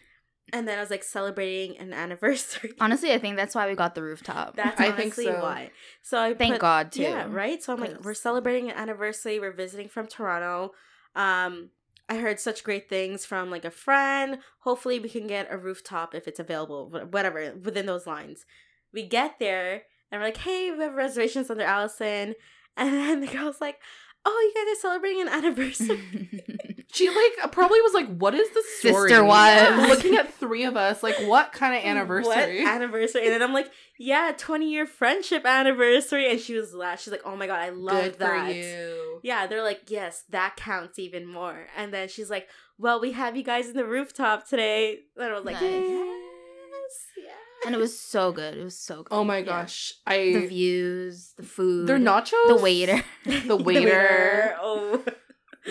And 0.53 0.67
then 0.67 0.77
I 0.77 0.81
was 0.81 0.91
like 0.91 1.01
celebrating 1.03 1.75
an 1.79 1.91
anniversary. 1.91 2.73
Honestly, 2.79 3.11
I 3.11 3.17
think 3.17 3.35
that's 3.35 3.55
why 3.55 3.67
we 3.67 3.73
got 3.73 3.95
the 3.95 4.03
rooftop. 4.03 4.55
That's 4.55 4.79
I 4.79 4.91
think 4.91 5.15
so. 5.15 5.41
why. 5.41 5.71
So 6.03 6.19
I 6.21 6.35
Thank 6.35 6.53
put- 6.53 6.61
God 6.61 6.91
too. 6.91 7.01
Yeah, 7.01 7.25
right. 7.27 7.63
So 7.63 7.73
I'm 7.73 7.79
like, 7.79 8.03
we're 8.05 8.13
celebrating 8.13 8.69
an 8.69 8.77
anniversary. 8.77 9.39
We're 9.39 9.51
visiting 9.53 9.89
from 9.89 10.05
Toronto. 10.05 10.73
Um, 11.15 11.71
I 12.07 12.17
heard 12.17 12.39
such 12.39 12.63
great 12.63 12.87
things 12.87 13.25
from 13.25 13.49
like 13.49 13.65
a 13.65 13.71
friend. 13.71 14.39
Hopefully, 14.59 14.99
we 14.99 15.09
can 15.09 15.27
get 15.27 15.47
a 15.51 15.57
rooftop 15.57 16.13
if 16.13 16.27
it's 16.27 16.39
available. 16.39 16.89
Whatever 17.09 17.53
within 17.63 17.85
those 17.85 18.05
lines. 18.07 18.45
We 18.93 19.07
get 19.07 19.39
there 19.39 19.83
and 20.11 20.21
we're 20.21 20.27
like, 20.27 20.37
hey, 20.37 20.71
we 20.71 20.83
have 20.83 20.93
reservations 20.93 21.49
under 21.49 21.63
Allison. 21.63 22.35
And 22.77 22.93
then 22.93 23.21
the 23.21 23.27
girl's 23.27 23.61
like, 23.61 23.77
oh, 24.25 24.51
you 24.53 24.65
guys 24.65 24.77
are 24.77 24.81
celebrating 24.81 25.21
an 25.21 25.29
anniversary. 25.29 26.43
She 26.95 27.09
like 27.09 27.51
probably 27.51 27.81
was 27.81 27.93
like, 27.93 28.07
"What 28.17 28.33
is 28.33 28.49
the 28.51 28.63
story?" 28.79 29.09
Sister 29.09 29.23
wives. 29.23 29.89
Looking 29.89 30.15
at 30.15 30.33
three 30.33 30.63
of 30.63 30.77
us, 30.77 31.03
like, 31.03 31.15
what 31.27 31.51
kind 31.51 31.75
of 31.75 31.83
anniversary? 31.83 32.63
What 32.63 32.73
anniversary? 32.73 33.23
And 33.25 33.31
then 33.33 33.43
I'm 33.43 33.53
like, 33.53 33.69
yeah, 33.99 34.31
20 34.37 34.71
year 34.71 34.85
friendship 34.85 35.45
anniversary. 35.45 36.31
And 36.31 36.39
she 36.39 36.53
was 36.53 36.73
la- 36.73 36.95
she's 36.95 37.11
like, 37.11 37.21
oh 37.25 37.35
my 37.35 37.47
god, 37.47 37.59
I 37.59 37.69
love 37.69 38.03
Good 38.03 38.19
that. 38.19 38.45
for 38.47 38.51
you. 38.53 39.19
Yeah, 39.23 39.45
they're 39.45 39.63
like, 39.63 39.81
yes, 39.91 40.23
that 40.29 40.55
counts 40.55 40.97
even 40.97 41.27
more. 41.27 41.67
And 41.77 41.93
then 41.93 42.07
she's 42.07 42.29
like, 42.29 42.47
well, 42.77 42.99
we 43.01 43.11
have 43.11 43.35
you 43.35 43.43
guys 43.43 43.67
in 43.67 43.75
the 43.75 43.85
rooftop 43.85 44.47
today. 44.47 44.99
And 45.17 45.25
I 45.25 45.33
was 45.33 45.43
like, 45.45 45.55
Nice. 45.61 45.63
yes, 45.63 47.05
yeah. 47.17 47.65
and 47.65 47.75
it 47.75 47.77
was 47.77 47.97
so 47.99 48.31
good. 48.31 48.55
It 48.57 48.63
was 48.63 48.77
so 48.77 48.97
good. 49.03 49.07
Oh 49.11 49.23
my 49.23 49.37
Yeah. 49.39 49.43
gosh, 49.45 49.93
The 50.07 50.45
views, 50.47 51.33
the 51.37 51.43
food, 51.43 51.87
their 51.87 51.97
nachos, 51.99 52.31
the 52.47 52.55
waiter. 52.61 53.03
the 53.25 53.55
waiter. 53.57 54.55
Oh, 54.61 55.03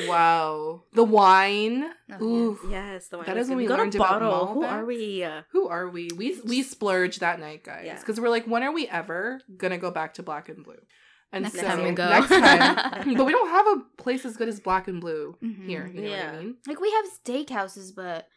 Wow, 0.09 0.83
the 0.93 1.05
wine. 1.05 1.85
Oh, 2.13 2.23
Ooh, 2.25 2.59
yes, 2.71 3.09
the 3.09 3.19
wine. 3.19 3.27
That 3.27 3.37
is 3.37 3.49
when 3.49 3.59
we 3.59 3.67
got 3.67 3.79
learned 3.79 3.95
a 3.95 3.99
about 3.99 4.21
bottle. 4.21 4.47
Who 4.55 4.65
are 4.65 4.85
we? 4.85 5.23
Uh, 5.25 5.43
who 5.53 5.69
are 5.69 5.89
we? 5.89 6.09
We 6.17 6.41
we 6.45 6.63
splurged 6.63 7.21
that 7.21 7.39
night, 7.41 7.65
guys, 7.65 7.83
Yeah. 7.87 7.99
because 7.99 8.21
we're 8.21 8.29
like, 8.29 8.47
when 8.47 8.63
are 8.63 8.73
we 8.73 8.89
ever 8.89 9.41
gonna 9.57 9.79
go 9.79 9.91
back 9.91 10.15
to 10.15 10.23
Black 10.23 10.49
and 10.49 10.65
Blue? 10.65 10.81
And 11.33 11.43
Next 11.45 11.57
so, 11.59 11.63
time 11.63 11.83
we 11.83 11.91
go. 11.93 12.09
next 12.09 12.29
time, 12.29 13.15
but 13.17 13.27
we 13.27 13.33
don't 13.33 13.49
have 13.49 13.67
a 13.67 13.81
place 14.03 14.25
as 14.25 14.37
good 14.37 14.49
as 14.49 14.61
Black 14.61 14.87
and 14.89 15.01
Blue 15.01 15.37
Mhm. 15.43 15.67
here. 15.67 15.87
You 15.93 16.03
know 16.03 16.11
what 16.11 16.19
Yeah. 16.19 16.31
I 16.33 16.41
mean? 16.43 16.57
Like 16.67 16.81
we 16.81 16.91
have 16.93 17.05
steakhouses, 17.25 17.95
but 17.95 18.29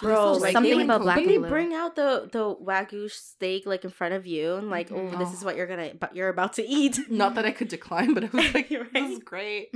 Bro, 0.00 0.32
like, 0.34 0.52
something 0.52 0.82
about 0.82 1.00
black 1.02 1.18
and 1.18 1.28
they 1.28 1.38
blue. 1.38 1.48
bring 1.48 1.72
out 1.74 1.96
the 1.96 2.28
the 2.30 2.54
wagyu 2.56 3.10
steak 3.10 3.64
like 3.66 3.84
in 3.84 3.90
front 3.90 4.12
of 4.14 4.26
you 4.26 4.54
and 4.54 4.68
like, 4.68 4.90
Mhm. 4.90 5.14
oh, 5.14 5.18
this 5.18 5.28
Oh. 5.30 5.32
is 5.32 5.44
what 5.44 5.56
you're 5.56 5.66
gonna, 5.66 5.92
but 5.98 6.14
you're 6.14 6.28
about 6.28 6.52
to 6.54 6.62
eat. 6.66 6.98
Not 7.10 7.34
that 7.36 7.46
I 7.46 7.50
could 7.50 7.68
decline, 7.68 8.12
but 8.14 8.24
I 8.24 8.28
was 8.32 8.54
like, 8.54 8.70
You're 8.70 8.84
this 8.92 9.10
is 9.12 9.18
great. 9.20 9.70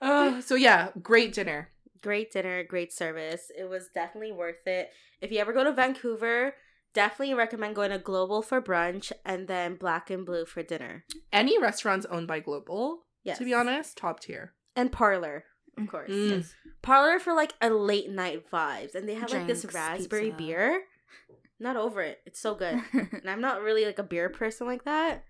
Uh, 0.00 0.40
so 0.40 0.54
yeah, 0.54 0.90
great 1.02 1.32
dinner. 1.32 1.70
great 2.02 2.32
dinner, 2.32 2.64
great 2.64 2.92
service. 2.92 3.50
It 3.58 3.68
was 3.68 3.88
definitely 3.94 4.32
worth 4.32 4.66
it. 4.66 4.90
If 5.20 5.30
you 5.32 5.38
ever 5.38 5.52
go 5.52 5.64
to 5.64 5.72
Vancouver, 5.72 6.54
definitely 6.94 7.34
recommend 7.34 7.74
going 7.76 7.90
to 7.90 7.98
Glowbal 7.98 8.42
for 8.44 8.62
brunch 8.62 9.12
and 9.24 9.46
then 9.48 9.74
Black 9.76 10.08
and 10.10 10.24
Blue 10.24 10.46
for 10.46 10.62
dinner. 10.62 11.04
Any 11.30 11.58
restaurants 11.60 12.06
owned 12.06 12.26
by 12.26 12.40
Glowbal, 12.40 12.98
Yes. 13.22 13.36
to 13.38 13.44
be 13.44 13.52
honest, 13.52 13.98
top 13.98 14.20
tier. 14.20 14.54
And 14.74 14.90
Parlor, 14.90 15.44
of 15.78 15.88
course. 15.88 16.10
Mm. 16.10 16.30
Yes. 16.30 16.54
Parlor 16.82 17.18
for 17.18 17.32
like 17.34 17.52
a 17.60 17.70
late 17.70 18.10
night 18.10 18.50
vibes. 18.50 18.94
And 18.94 19.08
they 19.08 19.14
have 19.14 19.32
like 19.32 19.46
this 19.46 19.64
raspberry 19.66 20.30
pizza. 20.30 20.36
beer. 20.38 20.82
Not 21.58 21.76
over 21.76 22.00
it. 22.02 22.20
It's 22.26 22.40
so 22.40 22.54
good. 22.54 22.80
and 22.92 23.28
I'm 23.28 23.40
not 23.40 23.62
really 23.62 23.84
like 23.84 23.98
a 23.98 24.02
beer 24.02 24.28
person 24.30 24.66
like 24.66 24.84
that. 24.84 25.24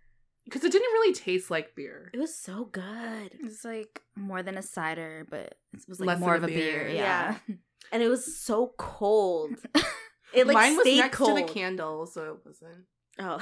Because 0.44 0.64
it 0.64 0.72
didn't 0.72 0.92
really 0.92 1.12
taste 1.14 1.50
like 1.50 1.74
beer. 1.74 2.10
It 2.14 2.18
was 2.18 2.34
so 2.34 2.64
good. 2.64 3.30
It's 3.40 3.64
like 3.64 4.00
more 4.16 4.42
than 4.42 4.56
a 4.56 4.62
cider, 4.62 5.26
but 5.30 5.54
it 5.74 5.84
was 5.88 6.00
like 6.00 6.06
Less 6.06 6.20
more 6.20 6.34
of 6.34 6.42
a 6.42 6.46
a 6.46 6.48
beer. 6.48 6.84
beer. 6.84 6.88
Yeah. 6.88 7.36
And 7.92 8.02
it 8.04 8.08
was 8.08 8.36
so 8.38 8.72
cold. 8.78 9.56
It 10.32 10.46
like 10.46 10.54
Mine 10.54 10.76
was 10.76 10.82
stayed 10.84 10.98
next 10.98 11.16
cold. 11.16 11.36
to 11.36 11.44
the 11.44 11.52
candle, 11.52 12.06
so 12.06 12.24
it 12.34 12.36
wasn't. 12.46 12.84
Oh. 13.18 13.40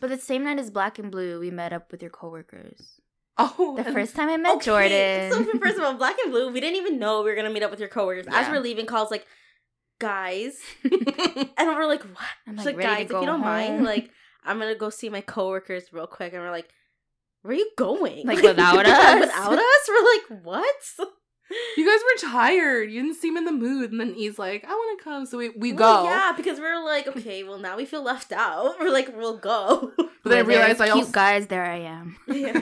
but 0.00 0.10
the 0.10 0.18
same 0.18 0.44
night 0.44 0.58
as 0.58 0.70
Black 0.70 0.98
and 0.98 1.10
Blue, 1.10 1.40
we 1.40 1.50
met 1.50 1.72
up 1.72 1.90
with 1.90 2.02
your 2.02 2.10
coworkers. 2.10 3.00
Oh, 3.36 3.74
The 3.76 3.84
first 3.84 4.14
time 4.14 4.28
I 4.28 4.36
met 4.36 4.56
Okay, 4.56 4.64
Jordan. 4.64 5.32
So 5.32 5.58
first 5.58 5.76
of 5.76 5.84
all, 5.84 5.94
Black 5.94 6.16
and 6.22 6.30
Blue, 6.30 6.52
we 6.52 6.60
didn't 6.60 6.76
even 6.76 6.98
know 6.98 7.22
we 7.22 7.30
were 7.30 7.36
gonna 7.36 7.50
meet 7.50 7.62
up 7.62 7.70
with 7.70 7.80
your 7.80 7.88
coworkers. 7.88 8.26
As 8.30 8.48
we're 8.48 8.60
leaving, 8.60 8.86
calls 8.86 9.10
like, 9.10 9.26
guys, 9.98 10.58
and 10.84 11.50
we're 11.58 11.86
like, 11.86 12.02
what? 12.02 12.28
I'm 12.46 12.56
She's 12.56 12.66
like, 12.66 12.76
like, 12.76 12.84
guys, 12.84 13.04
if 13.06 13.10
you 13.10 13.26
don't 13.26 13.40
mind, 13.40 13.84
like, 13.84 14.10
I'm 14.44 14.58
gonna 14.58 14.74
go 14.76 14.90
see 14.90 15.08
my 15.08 15.20
coworkers 15.20 15.92
real 15.92 16.06
quick, 16.06 16.32
and 16.32 16.42
we're 16.42 16.50
like, 16.50 16.68
where 17.42 17.54
are 17.54 17.56
you 17.56 17.70
going? 17.76 18.26
Like, 18.26 18.36
without 18.42 18.86
us? 18.86 19.20
without 19.20 19.58
us? 19.58 19.88
We're 19.88 20.36
like, 20.36 20.44
what? 20.44 21.08
you 21.76 21.86
guys 21.86 22.00
were 22.02 22.30
tired. 22.30 22.90
You 22.90 23.02
didn't 23.02 23.16
seem 23.16 23.36
in 23.36 23.44
the 23.44 23.52
mood. 23.52 23.90
And 23.92 24.00
then 24.00 24.14
he's 24.14 24.38
like, 24.38 24.64
I 24.64 24.72
want 24.72 24.98
to 24.98 25.04
come. 25.04 25.26
So 25.26 25.38
we, 25.38 25.50
we 25.50 25.72
Well, 25.72 26.04
go. 26.04 26.08
yeah, 26.10 26.32
because 26.36 26.58
we're 26.58 26.82
like, 26.84 27.06
okay, 27.08 27.42
well 27.44 27.58
now 27.58 27.76
we 27.76 27.84
feel 27.84 28.02
left 28.02 28.32
out. 28.32 28.76
We're 28.80 28.90
like, 28.90 29.14
we'll 29.16 29.38
go. 29.38 29.92
But 30.24 30.30
then 30.30 30.38
I 30.38 30.48
realized 30.48 30.80
I 30.80 30.86
cute 30.86 30.96
also. 31.00 31.12
guys. 31.12 31.46
There 31.48 31.66
I 31.66 31.80
am. 31.80 32.16
Yeah. 32.28 32.58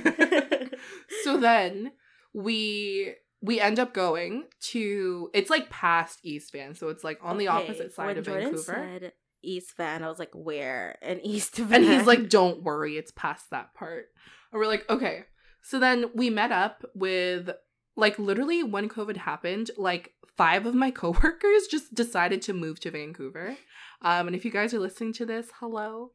so 1.23 1.37
then 1.37 1.93
we 2.35 3.15
we 3.41 3.61
end 3.61 3.79
up 3.79 3.95
going 3.95 4.45
to 4.73 5.31
it's 5.33 5.49
like 5.51 5.71
past 5.71 6.19
East 6.25 6.51
Van, 6.53 6.75
so 6.75 6.89
it's 6.89 7.05
like 7.05 7.19
on 7.23 7.39
the 7.39 7.47
opposite 7.49 7.93
side 7.95 8.07
when 8.07 8.19
of 8.19 8.25
Jordan 8.25 8.45
Vancouver. 8.57 8.63
Said 9.01 9.13
East 9.43 9.77
Van, 9.77 10.03
I 10.03 10.09
was 10.09 10.19
like, 10.19 10.31
where? 10.35 10.97
And 11.03 11.21
East 11.25 11.57
Van. 11.57 11.85
And 11.85 11.93
he's 11.93 12.07
like, 12.07 12.29
"Don't 12.29 12.63
worry, 12.65 12.97
it's 12.97 13.13
past 13.15 13.51
that 13.51 13.75
part." 13.75 14.07
And 14.53 14.59
we're 14.61 14.67
like, 14.67 14.89
"Okay." 14.91 15.25
So 15.63 15.79
then 15.79 16.07
we 16.15 16.31
met 16.31 16.51
up 16.51 16.85
with 16.97 17.51
like 17.97 18.19
literally 18.19 18.63
when 18.63 18.89
COVID 18.89 19.19
happened, 19.19 19.71
like 19.77 20.13
five 20.37 20.67
of 20.67 20.75
my 20.75 20.91
coworkers 21.03 21.67
just 21.71 21.95
decided 21.95 22.43
to 22.43 22.53
move 22.53 22.81
to 22.81 22.91
Vancouver. 22.91 23.57
Um, 24.03 24.27
and 24.27 24.35
if 24.37 24.45
you 24.45 24.51
guys 24.51 24.75
are 24.75 24.81
listening 24.81 25.13
to 25.15 25.27
this, 25.27 25.49
hello. 25.61 26.11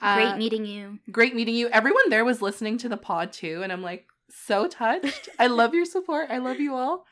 Uh, 0.00 0.14
Great 0.16 0.36
meeting 0.38 0.64
you. 0.66 0.98
great 1.10 1.34
meeting 1.34 1.54
you. 1.54 1.68
Everyone 1.68 2.08
there 2.08 2.24
was 2.24 2.40
listening 2.42 2.78
to 2.78 2.88
the 2.88 2.96
pod 2.96 3.32
too, 3.32 3.60
and 3.62 3.72
I'm 3.72 3.82
like 3.82 4.06
so 4.30 4.66
touched. 4.68 5.28
I 5.38 5.46
love 5.60 5.74
your 5.74 5.84
support. 5.84 6.30
I 6.30 6.38
love 6.38 6.60
you 6.60 6.74
all. 6.74 7.04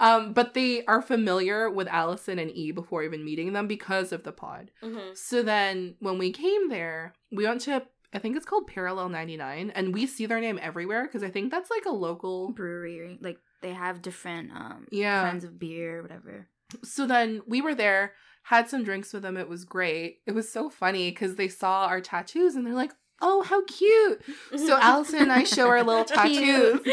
Um, 0.00 0.32
but 0.32 0.54
they 0.54 0.84
are 0.86 1.02
familiar 1.02 1.68
with 1.70 1.86
Allison 1.88 2.38
and 2.38 2.50
E 2.50 2.72
before 2.72 3.02
even 3.04 3.24
meeting 3.24 3.52
them 3.52 3.68
because 3.68 4.10
of 4.10 4.24
the 4.24 4.32
pod. 4.32 4.70
Mhm. 4.82 5.16
So 5.16 5.42
then 5.42 5.94
when 6.00 6.18
we 6.18 6.32
came 6.32 6.68
there, 6.68 7.14
we 7.30 7.44
went 7.44 7.60
to 7.62 7.82
I 8.14 8.18
think 8.18 8.36
it's 8.36 8.44
called 8.46 8.66
Parallel 8.66 9.08
99 9.10 9.70
and 9.74 9.94
we 9.94 10.06
see 10.06 10.26
their 10.26 10.40
name 10.40 10.58
everywhere 10.60 11.04
because 11.04 11.22
I 11.22 11.30
think 11.30 11.50
that's 11.50 11.70
like 11.70 11.84
a 11.86 11.90
local 11.90 12.50
brewery. 12.50 13.18
Like 13.22 13.38
they 13.62 13.72
have 13.72 14.02
different 14.02 14.50
um 14.52 14.86
Yeah. 14.90 15.22
kinds 15.22 15.44
of 15.44 15.58
beer, 15.58 16.02
whatever. 16.02 16.48
So 16.84 17.06
then 17.06 17.42
we 17.46 17.60
were 17.60 17.74
there, 17.74 18.12
had 18.44 18.68
some 18.68 18.82
drinks 18.84 19.12
with 19.12 19.22
them. 19.22 19.36
It 19.36 19.48
was 19.48 19.64
great. 19.64 20.18
It 20.26 20.32
was 20.32 20.50
so 20.52 20.68
funny 20.70 21.10
because 21.10 21.36
they 21.36 21.48
saw 21.48 21.86
our 21.86 22.00
tattoos 22.00 22.54
and 22.54 22.66
they're 22.66 22.74
like, 22.74 22.92
oh, 23.20 23.42
how 23.42 23.62
cute. 23.64 24.20
So 24.56 24.76
Allison 24.80 25.20
and 25.22 25.32
I 25.32 25.44
show 25.44 25.68
our 25.68 25.82
little 25.82 26.04
tattoos. 26.06 26.80
Cute. 26.82 26.88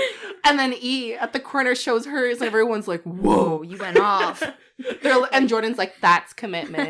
And 0.45 0.59
then 0.59 0.73
E 0.79 1.13
at 1.15 1.33
the 1.33 1.39
corner 1.39 1.73
shows 1.75 2.05
hers, 2.05 2.37
and 2.37 2.47
everyone's 2.47 2.87
like, 2.87 3.01
whoa. 3.03 3.63
you 3.63 3.77
went 3.77 3.97
off. 3.97 4.43
They're, 5.01 5.17
and 5.33 5.49
Jordan's 5.49 5.77
like, 5.77 5.95
that's 6.01 6.33
commitment. 6.33 6.87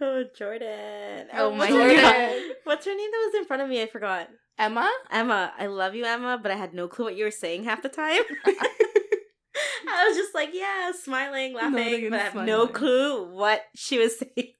oh, 0.00 0.24
Jordan. 0.36 1.26
Oh 1.34 1.50
my 1.52 1.58
what's 1.58 1.72
her 1.72 1.86
name? 1.88 2.00
God. 2.00 2.56
What's 2.64 2.86
her 2.86 2.94
name 2.94 3.10
that 3.10 3.30
was 3.32 3.34
in 3.40 3.44
front 3.46 3.62
of 3.62 3.68
me? 3.68 3.82
I 3.82 3.86
forgot. 3.86 4.28
Emma? 4.60 4.92
Emma. 5.10 5.52
I 5.58 5.66
love 5.66 5.94
you, 5.94 6.04
Emma, 6.04 6.38
but 6.40 6.52
I 6.52 6.56
had 6.56 6.74
no 6.74 6.86
clue 6.86 7.06
what 7.06 7.16
you 7.16 7.24
were 7.24 7.30
saying 7.30 7.64
half 7.64 7.82
the 7.82 7.88
time. 7.88 8.22
I 9.88 10.06
was 10.06 10.16
just 10.16 10.34
like, 10.34 10.50
yeah, 10.52 10.92
smiling, 10.92 11.54
laughing, 11.54 12.10
but 12.10 12.20
I 12.20 12.24
have 12.24 12.34
no 12.46 12.66
clue 12.66 13.24
what 13.34 13.62
she 13.74 13.98
was 13.98 14.18
saying. 14.36 14.54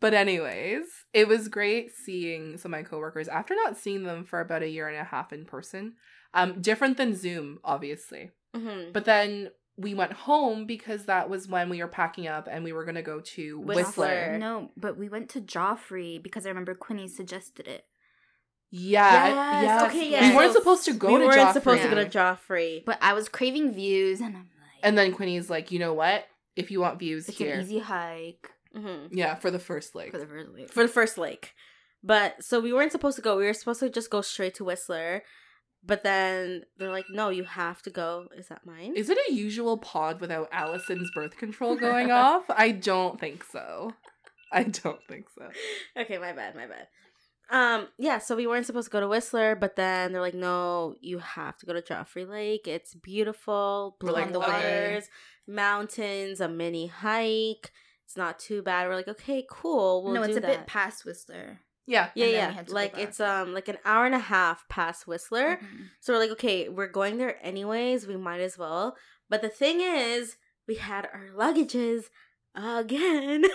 But 0.00 0.14
anyways, 0.14 0.82
it 1.14 1.28
was 1.28 1.46
great 1.46 1.92
seeing 1.92 2.58
some 2.58 2.74
of 2.74 2.80
my 2.80 2.82
coworkers 2.82 3.28
after 3.28 3.54
not 3.54 3.76
seeing 3.76 4.02
them 4.02 4.24
for 4.24 4.40
about 4.40 4.64
a 4.64 4.68
year 4.68 4.88
and 4.88 4.98
a 4.98 5.04
half 5.04 5.32
in 5.32 5.44
person. 5.44 5.94
Um, 6.34 6.60
different 6.60 6.96
than 6.96 7.14
Zoom, 7.14 7.60
obviously. 7.62 8.32
mm-hmm. 8.56 8.90
But 8.92 9.04
then 9.04 9.50
we 9.76 9.94
went 9.94 10.12
home 10.12 10.66
because 10.66 11.06
that 11.06 11.30
was 11.30 11.48
when 11.48 11.68
we 11.70 11.80
were 11.80 11.88
packing 11.88 12.26
up 12.28 12.46
and 12.50 12.62
we 12.64 12.72
were 12.72 12.84
gonna 12.84 13.02
go 13.02 13.20
to 13.20 13.58
Whistler. 13.60 13.84
Whistler. 13.84 14.38
no, 14.38 14.70
but 14.76 14.96
we 14.98 15.08
went 15.08 15.30
to 15.30 15.40
Joffre 15.40 16.22
because 16.22 16.44
I 16.46 16.50
remember 16.50 16.74
Quinny 16.74 17.08
suggested 17.08 17.66
it. 17.68 17.84
Yeah, 18.70 19.28
Yes, 19.28 19.64
yes. 19.64 19.82
okay, 19.90 19.98
We 20.00 20.10
yes. 20.10 20.36
weren't 20.36 20.52
So 20.54 20.58
supposed 20.60 20.84
to 20.86 20.94
go 20.94 21.12
we 21.12 21.20
to 21.20 21.26
weren't 21.26 21.38
Joffre. 21.38 21.52
supposed 21.52 21.82
to 21.82 21.88
go 21.88 21.94
to 21.96 22.06
Joffre. 22.08 22.84
But 22.84 22.98
I 23.02 23.12
was 23.12 23.28
craving 23.28 23.72
views, 23.74 24.20
and 24.20 24.28
I'm 24.36 24.42
like, 24.56 24.80
And 24.82 24.96
then 24.96 25.12
Quinny's 25.12 25.50
like, 25.50 25.70
you 25.70 25.78
know 25.78 25.92
what? 25.92 26.24
If 26.56 26.70
you 26.70 26.80
want 26.80 26.98
views 26.98 27.28
it's 27.28 27.36
here. 27.38 27.54
an 27.54 27.60
easy 27.62 27.78
hike 27.80 28.50
hmm 28.74 29.06
yeah, 29.10 29.34
for 29.34 29.50
the 29.50 29.58
first 29.58 29.94
lake. 29.94 30.12
for 30.12 30.18
the 30.18 30.26
first 30.26 30.50
lake. 30.54 30.72
For 30.72 30.82
the 30.82 30.88
first 30.88 31.18
lake. 31.18 31.52
But 32.02 32.42
so 32.42 32.58
we 32.60 32.72
weren't 32.72 32.92
supposed 32.92 33.16
to 33.16 33.22
go. 33.22 33.36
We 33.36 33.44
were 33.44 33.52
supposed 33.54 33.80
to 33.80 33.90
just 33.90 34.10
go 34.10 34.22
straight 34.22 34.54
to 34.56 34.64
Whistler. 34.64 35.22
But 35.84 36.04
then 36.04 36.62
they're 36.78 36.92
like, 36.92 37.06
no, 37.10 37.30
you 37.30 37.44
have 37.44 37.82
to 37.82 37.90
go. 37.90 38.28
Is 38.36 38.48
that 38.48 38.64
mine? 38.64 38.94
Is 38.96 39.10
it 39.10 39.18
a 39.28 39.32
usual 39.32 39.76
pod 39.76 40.20
without 40.20 40.48
Allison's 40.52 41.10
birth 41.12 41.36
control 41.36 41.76
going 41.76 42.10
off? 42.12 42.44
I 42.48 42.70
don't 42.70 43.18
think 43.18 43.44
so. 43.44 43.92
I 44.52 44.64
don't 44.64 45.00
think 45.08 45.26
so. 45.36 45.48
okay, 46.00 46.18
my 46.18 46.32
bad, 46.32 46.54
my 46.54 46.66
bad. 46.66 46.86
Um, 47.50 47.88
yeah, 47.98 48.18
so 48.18 48.36
we 48.36 48.46
weren't 48.46 48.64
supposed 48.64 48.86
to 48.86 48.92
go 48.92 49.00
to 49.00 49.08
Whistler, 49.08 49.56
but 49.56 49.76
then 49.76 50.12
they're 50.12 50.22
like, 50.22 50.34
no, 50.34 50.94
you 51.00 51.18
have 51.18 51.58
to 51.58 51.66
go 51.66 51.72
to 51.72 51.82
Joffre 51.82 52.28
Lake. 52.28 52.66
It's 52.66 52.94
beautiful, 52.94 53.96
blue 54.00 54.12
We're 54.12 54.20
on 54.20 54.24
like, 54.24 54.32
the 54.32 54.40
okay. 54.40 54.52
waters, 54.52 55.08
mountains, 55.46 56.40
a 56.40 56.48
mini 56.48 56.86
hike. 56.86 57.72
It's 58.06 58.16
not 58.16 58.38
too 58.38 58.62
bad. 58.62 58.88
We're 58.88 58.94
like, 58.94 59.08
okay, 59.08 59.44
cool. 59.50 60.04
We'll 60.04 60.14
no, 60.14 60.22
do 60.22 60.28
it's 60.28 60.38
a 60.38 60.40
that. 60.40 60.46
bit 60.46 60.66
past 60.66 61.04
Whistler. 61.04 61.60
Yeah. 61.86 62.10
yeah, 62.14 62.24
and 62.26 62.34
then 62.34 62.40
we 62.40 62.48
yeah. 62.48 62.50
had 62.52 62.66
to 62.66 62.70
go 62.72 62.74
Like 62.76 62.98
it's 62.98 63.20
um 63.20 63.54
like 63.54 63.68
an 63.68 63.78
hour 63.84 64.06
and 64.06 64.14
a 64.14 64.18
half 64.18 64.68
past 64.68 65.06
Whistler. 65.06 65.56
Mhm. 65.56 65.88
So 66.00 66.12
we're 66.12 66.20
like, 66.20 66.30
okay, 66.32 66.68
we're 66.68 66.86
going 66.90 67.18
there 67.18 67.38
anyways. 67.44 68.06
We 68.06 68.16
might 68.16 68.40
as 68.40 68.56
well. 68.56 68.96
But 69.28 69.42
the 69.42 69.48
thing 69.48 69.80
is, 69.80 70.36
we 70.68 70.76
had 70.76 71.06
our 71.06 71.28
luggages 71.36 72.04
again. 72.54 73.44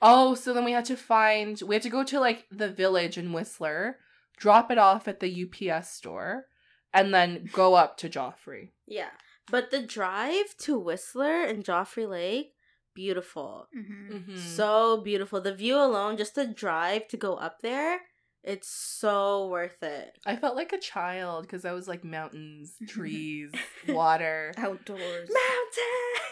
Oh, 0.00 0.34
so 0.34 0.52
then 0.52 0.64
we 0.64 0.72
had 0.72 0.86
to 0.86 0.96
find 0.96 1.60
we 1.64 1.74
had 1.76 1.82
to 1.82 1.88
go 1.90 2.02
to 2.04 2.18
like 2.18 2.46
the 2.50 2.68
village 2.68 3.16
in 3.16 3.32
Whistler, 3.32 3.98
drop 4.36 4.70
it 4.72 4.78
off 4.78 5.06
at 5.06 5.20
the 5.20 5.46
UPS 5.46 5.90
store, 5.90 6.46
and 6.92 7.14
then 7.14 7.48
go 7.52 7.74
up 7.74 7.96
to 7.98 8.08
Joffre. 8.08 8.70
yeah. 8.86 9.10
But 9.50 9.70
the 9.70 9.82
drive 9.82 10.56
to 10.60 10.78
Whistler 10.78 11.42
and 11.44 11.64
Joffre 11.64 12.08
Lake, 12.08 12.51
beautiful. 12.94 13.68
Mhm. 13.76 14.10
Mm-hmm. 14.12 14.36
So 14.36 14.98
beautiful. 15.02 15.40
The 15.40 15.54
view 15.54 15.76
alone, 15.76 16.16
just 16.16 16.34
the 16.34 16.46
drive 16.46 17.08
to 17.08 17.16
go 17.16 17.34
up 17.34 17.60
there, 17.62 18.00
it's 18.42 18.68
so 18.68 19.48
worth 19.48 19.82
it. 19.82 20.18
I 20.26 20.36
felt 20.36 20.56
like 20.56 20.72
a 20.72 20.78
child 20.78 21.42
because 21.44 21.64
I 21.64 21.72
was 21.72 21.86
like 21.88 22.04
mountains, 22.04 22.74
trees, 22.88 23.52
water. 23.88 24.52
Outdoors. 24.56 25.30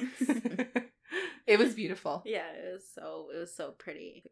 Mountains. 0.01 0.63
it 1.47 1.59
was 1.59 1.75
beautiful. 1.75 2.23
Yeah, 2.25 2.49
it 2.53 2.73
was 2.73 2.85
so 2.95 3.29
it 3.35 3.39
was 3.39 3.55
so 3.55 3.73
pretty. 3.73 4.25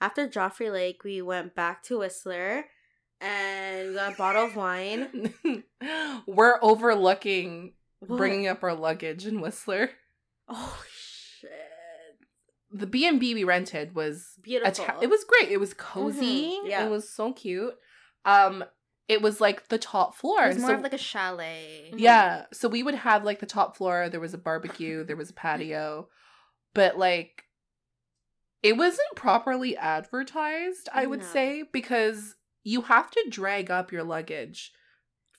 After 0.00 0.28
Joffre 0.28 0.72
Lake, 0.72 1.02
we 1.04 1.22
went 1.22 1.54
back 1.54 1.82
to 1.84 1.98
Whistler 1.98 2.64
and 3.20 3.88
we 3.90 3.94
got 3.94 4.14
a 4.14 4.16
bottle 4.16 4.44
of 4.46 4.56
wine. 4.56 5.34
We're 6.26 6.58
overlooking 6.62 7.74
What? 8.00 8.16
bringing 8.16 8.46
up 8.48 8.62
our 8.62 8.74
luggage 8.74 9.26
in 9.26 9.40
Whistler. 9.40 9.90
Oh 10.48 10.82
shit! 10.88 10.99
The 12.72 12.86
B 12.86 13.06
and 13.06 13.18
B 13.18 13.34
we 13.34 13.44
rented 13.44 13.94
was 13.94 14.34
Beautiful. 14.42 14.84
atta- 14.84 15.02
it 15.02 15.08
was 15.10 15.24
great. 15.24 15.50
It 15.50 15.58
was 15.58 15.74
cozy. 15.74 16.58
Mhm, 16.62 16.68
yeah. 16.68 16.86
It 16.86 16.90
was 16.90 17.08
so 17.08 17.32
cute. 17.32 17.74
Um, 18.24 18.64
it 19.08 19.20
was 19.22 19.40
like 19.40 19.68
the 19.68 19.78
top 19.78 20.14
floor. 20.14 20.44
It 20.44 20.48
was 20.54 20.58
more 20.58 20.70
so- 20.70 20.74
of 20.76 20.82
like 20.82 20.92
a 20.92 20.98
chalet. 20.98 21.90
yeah. 21.96 22.46
So 22.52 22.68
we 22.68 22.82
would 22.84 22.94
have 22.94 23.24
like 23.24 23.40
the 23.40 23.46
top 23.46 23.76
floor. 23.76 24.08
There 24.08 24.20
was 24.20 24.34
a 24.34 24.38
barbecue. 24.38 25.02
There 25.04 25.16
was 25.16 25.30
a 25.30 25.34
patio, 25.34 26.08
but 26.74 26.96
like, 26.96 27.44
it 28.62 28.76
wasn't 28.76 29.16
properly 29.16 29.76
advertised. 29.76 30.88
I 30.92 31.06
would 31.06 31.20
No. 31.20 31.26
say 31.26 31.64
because 31.72 32.36
you 32.62 32.82
have 32.82 33.10
to 33.10 33.26
drag 33.28 33.70
up 33.70 33.90
your 33.90 34.04
luggage 34.04 34.72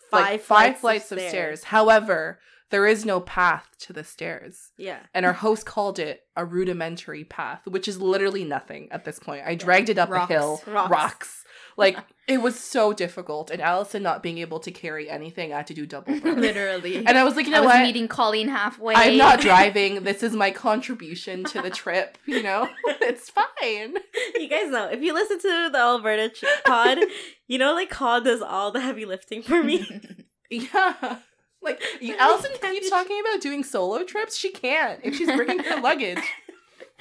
Five 0.10 0.22
like 0.22 0.42
flights 0.42 0.46
five 0.48 0.74
of 0.74 0.80
flights 0.82 1.12
of 1.14 1.20
stairs. 1.20 1.64
However, 1.66 2.40
there 2.72 2.88
is 2.88 3.06
no 3.06 3.20
path 3.20 3.68
to 3.82 3.94
the 3.94 4.04
stairs. 4.04 4.72
Yeah. 4.78 5.00
And 5.14 5.26
our 5.26 5.34
host 5.34 5.66
called 5.66 6.00
it 6.00 6.24
a 6.36 6.44
rudimentary 6.46 7.24
path, 7.24 7.62
which 7.68 7.88
is 7.88 8.02
literally 8.02 8.44
nothing 8.44 8.92
at 8.92 9.06
this 9.06 9.20
point. 9.20 9.44
I 9.46 9.56
dragged 9.56 9.90
it 9.90 9.98
up 10.00 10.10
Rocks. 10.10 10.30
a 10.32 10.34
hill, 10.34 10.62
Rocks. 10.66 10.90
rocks. 10.92 11.38
Like 11.78 11.98
it 12.28 12.40
was 12.42 12.60
so 12.60 12.92
difficult, 12.94 13.50
and 13.50 13.62
Allison 13.62 14.04
not 14.04 14.22
being 14.24 14.38
able 14.40 14.60
to 14.60 14.72
carry 14.72 15.10
anything, 15.10 15.54
I 15.54 15.58
had 15.58 15.68
to 15.68 15.74
do 15.74 15.86
double. 15.86 16.14
Literally. 16.24 16.98
and 17.06 17.18
I 17.18 17.24
was 17.24 17.36
like, 17.36 17.46
you 17.48 17.54
I 17.54 17.58
know 17.58 17.64
was 17.66 17.74
what? 17.74 17.84
meeting 17.84 18.08
Colleen 18.08 18.48
halfway. 18.50 18.94
I'm 18.96 19.18
not 19.18 19.40
driving. 19.50 20.04
This 20.04 20.22
is 20.24 20.34
my 20.34 20.52
contribution 20.52 21.44
to 21.46 21.62
the 21.62 21.70
trip. 21.70 22.18
You 22.26 22.44
know, 22.44 22.68
it's 22.86 23.30
fine. 23.30 23.96
you 24.36 24.48
guys 24.50 24.70
know 24.70 24.90
if 24.92 25.02
you 25.02 25.14
listen 25.14 25.40
to 25.40 25.70
the 25.72 25.78
Alberta 25.78 26.32
pod, 26.66 27.00
you 27.48 27.58
know 27.58 27.74
like 27.74 27.90
Cod 27.90 28.24
does 28.26 28.42
all 28.42 28.72
the 28.72 28.82
heavy 28.82 29.06
lifting 29.06 29.42
for 29.42 29.62
me. 29.64 30.02
Yeah. 30.50 31.18
Like 31.62 31.82
you, 32.02 32.16
Allison 32.18 32.52
keeps 32.62 32.90
talking 32.90 33.20
about 33.20 33.42
doing 33.42 33.64
solo 33.64 34.04
trips. 34.04 34.36
She 34.38 34.52
can't 34.52 35.00
if 35.04 35.16
she's 35.16 35.32
bringing 35.32 35.60
her 35.60 35.80
luggage. 35.82 36.24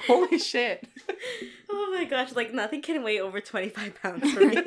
Holy 0.07 0.39
shit. 0.39 0.87
oh 1.69 1.95
my 1.95 2.05
gosh! 2.05 2.33
Like 2.33 2.53
nothing 2.53 2.81
can 2.81 3.03
weigh 3.03 3.19
over 3.19 3.39
twenty 3.39 3.69
five 3.69 3.99
pounds 4.01 4.31
for 4.31 4.39
me, 4.41 4.63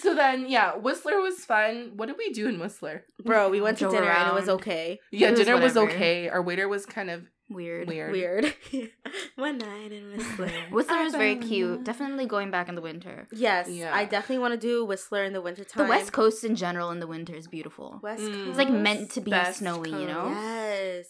so 0.00 0.14
then, 0.14 0.46
yeah, 0.48 0.76
Whistler 0.76 1.20
was 1.20 1.44
fun. 1.44 1.92
What 1.96 2.06
did 2.06 2.16
we 2.18 2.30
do 2.32 2.48
in 2.48 2.58
Whistler? 2.60 3.04
bro. 3.24 3.48
We 3.50 3.60
went 3.60 3.78
to 3.78 3.84
Drove 3.84 3.94
dinner 3.94 4.10
and 4.10 4.28
it 4.30 4.34
was 4.34 4.48
okay. 4.48 5.00
Yeah, 5.10 5.28
It 5.28 5.30
was 5.32 5.40
dinner 5.40 5.54
was 5.60 5.74
whatever. 5.74 5.92
okay. 5.92 6.28
Our 6.28 6.42
waiter 6.42 6.68
was 6.68 6.86
kind 6.86 7.10
of 7.10 7.24
Weird. 7.50 7.88
weird. 7.88 8.12
Weird. 8.12 8.54
One 9.36 9.58
night 9.58 9.92
in 9.92 10.10
Whistler. 10.16 10.50
Whistler 10.70 10.98
is 11.02 11.12
very 11.14 11.36
cute. 11.36 11.74
found- 11.74 11.84
Definitely 11.86 12.26
going 12.26 12.50
back 12.50 12.68
in 12.68 12.74
the 12.74 12.80
winter. 12.80 13.28
Yes, 13.32 13.68
Yeah. 13.68 13.94
I 13.94 14.04
definitely 14.06 14.38
want 14.38 14.52
to 14.52 14.58
do 14.58 14.84
Whistler 14.84 15.24
in 15.24 15.32
the 15.32 15.42
wintertime. 15.42 15.84
The 15.84 15.90
West 15.90 16.12
Coast 16.12 16.42
in 16.44 16.56
general 16.56 16.90
in 16.90 17.00
the 17.00 17.06
winter 17.06 17.34
is 17.34 17.46
beautiful. 17.46 18.00
West 18.02 18.22
Mm. 18.22 18.32
Coast. 18.32 18.48
It's 18.50 18.58
like 18.58 18.70
meant 18.70 19.10
to 19.12 19.20
be 19.20 19.30
Best 19.30 19.58
snowy, 19.58 19.90
you 19.90 20.06
know? 20.06 20.28
Yes. 20.30 21.06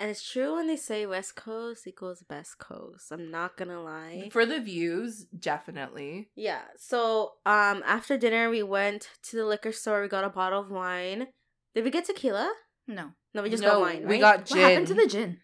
And 0.00 0.10
it's 0.10 0.30
true 0.30 0.54
when 0.54 0.68
they 0.68 0.76
say 0.76 1.06
West 1.06 1.34
Coast 1.34 1.86
equals 1.86 2.22
best 2.22 2.58
coast. 2.58 3.10
I'm 3.10 3.30
not 3.32 3.56
gonna 3.56 3.82
lie. 3.82 4.28
For 4.32 4.46
the 4.46 4.60
views, 4.60 5.26
definitely. 5.36 6.30
Yeah. 6.36 6.62
So 6.76 7.32
um 7.44 7.82
after 7.84 8.16
dinner 8.16 8.48
we 8.48 8.62
went 8.62 9.08
to 9.24 9.36
the 9.36 9.44
liquor 9.44 9.72
store, 9.72 10.00
we 10.02 10.08
got 10.08 10.24
a 10.24 10.28
bottle 10.30 10.60
of 10.60 10.70
wine. 10.70 11.26
Did 11.74 11.84
we 11.84 11.90
get 11.90 12.04
tequila? 12.04 12.52
No. 12.86 13.10
No, 13.34 13.42
we 13.42 13.50
just 13.50 13.62
No, 13.62 13.72
got 13.72 13.80
wine. 13.80 14.06
we 14.06 14.14
right? 14.14 14.20
got 14.20 14.50
What 14.50 14.58
happened 14.60 14.86
to 14.86 14.94
the 14.94 15.06
gin? 15.06 15.38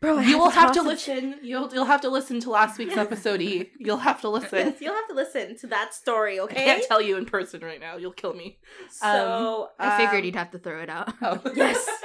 Bro, 0.00 0.18
you 0.18 0.38
will 0.38 0.50
have 0.50 0.72
to 0.72 0.82
listen. 0.82 1.36
You'll 1.42 1.72
you'll 1.72 1.86
have 1.86 2.02
to 2.02 2.10
listen 2.10 2.38
to 2.40 2.50
last 2.50 2.78
week's 2.78 2.96
episode. 2.96 3.40
E. 3.40 3.70
You'll 3.78 3.96
have 3.98 4.20
to 4.20 4.28
listen. 4.28 4.58
Yes, 4.58 4.80
you'll 4.80 4.92
have 4.94 5.08
to 5.08 5.14
listen 5.14 5.56
to 5.58 5.66
that 5.68 5.94
story, 5.94 6.38
Okay, 6.40 6.62
I 6.62 6.64
can't 6.66 6.84
tell 6.86 7.00
you 7.00 7.16
in 7.16 7.24
person 7.24 7.62
right 7.62 7.80
now. 7.80 7.96
You'll 7.96 8.12
kill 8.12 8.34
me. 8.34 8.58
So 8.90 9.70
I 9.78 9.96
figured 9.96 10.18
um, 10.20 10.24
you'd 10.26 10.36
have 10.36 10.50
to 10.50 10.58
throw 10.58 10.80
it 10.82 10.90
out. 10.90 11.14
Oh. 11.22 11.40
Yes. 11.54 11.88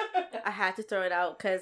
I 0.59 0.65
had 0.67 0.75
to 0.77 0.83
throw 0.83 1.01
it 1.03 1.11
out 1.11 1.37
because 1.37 1.61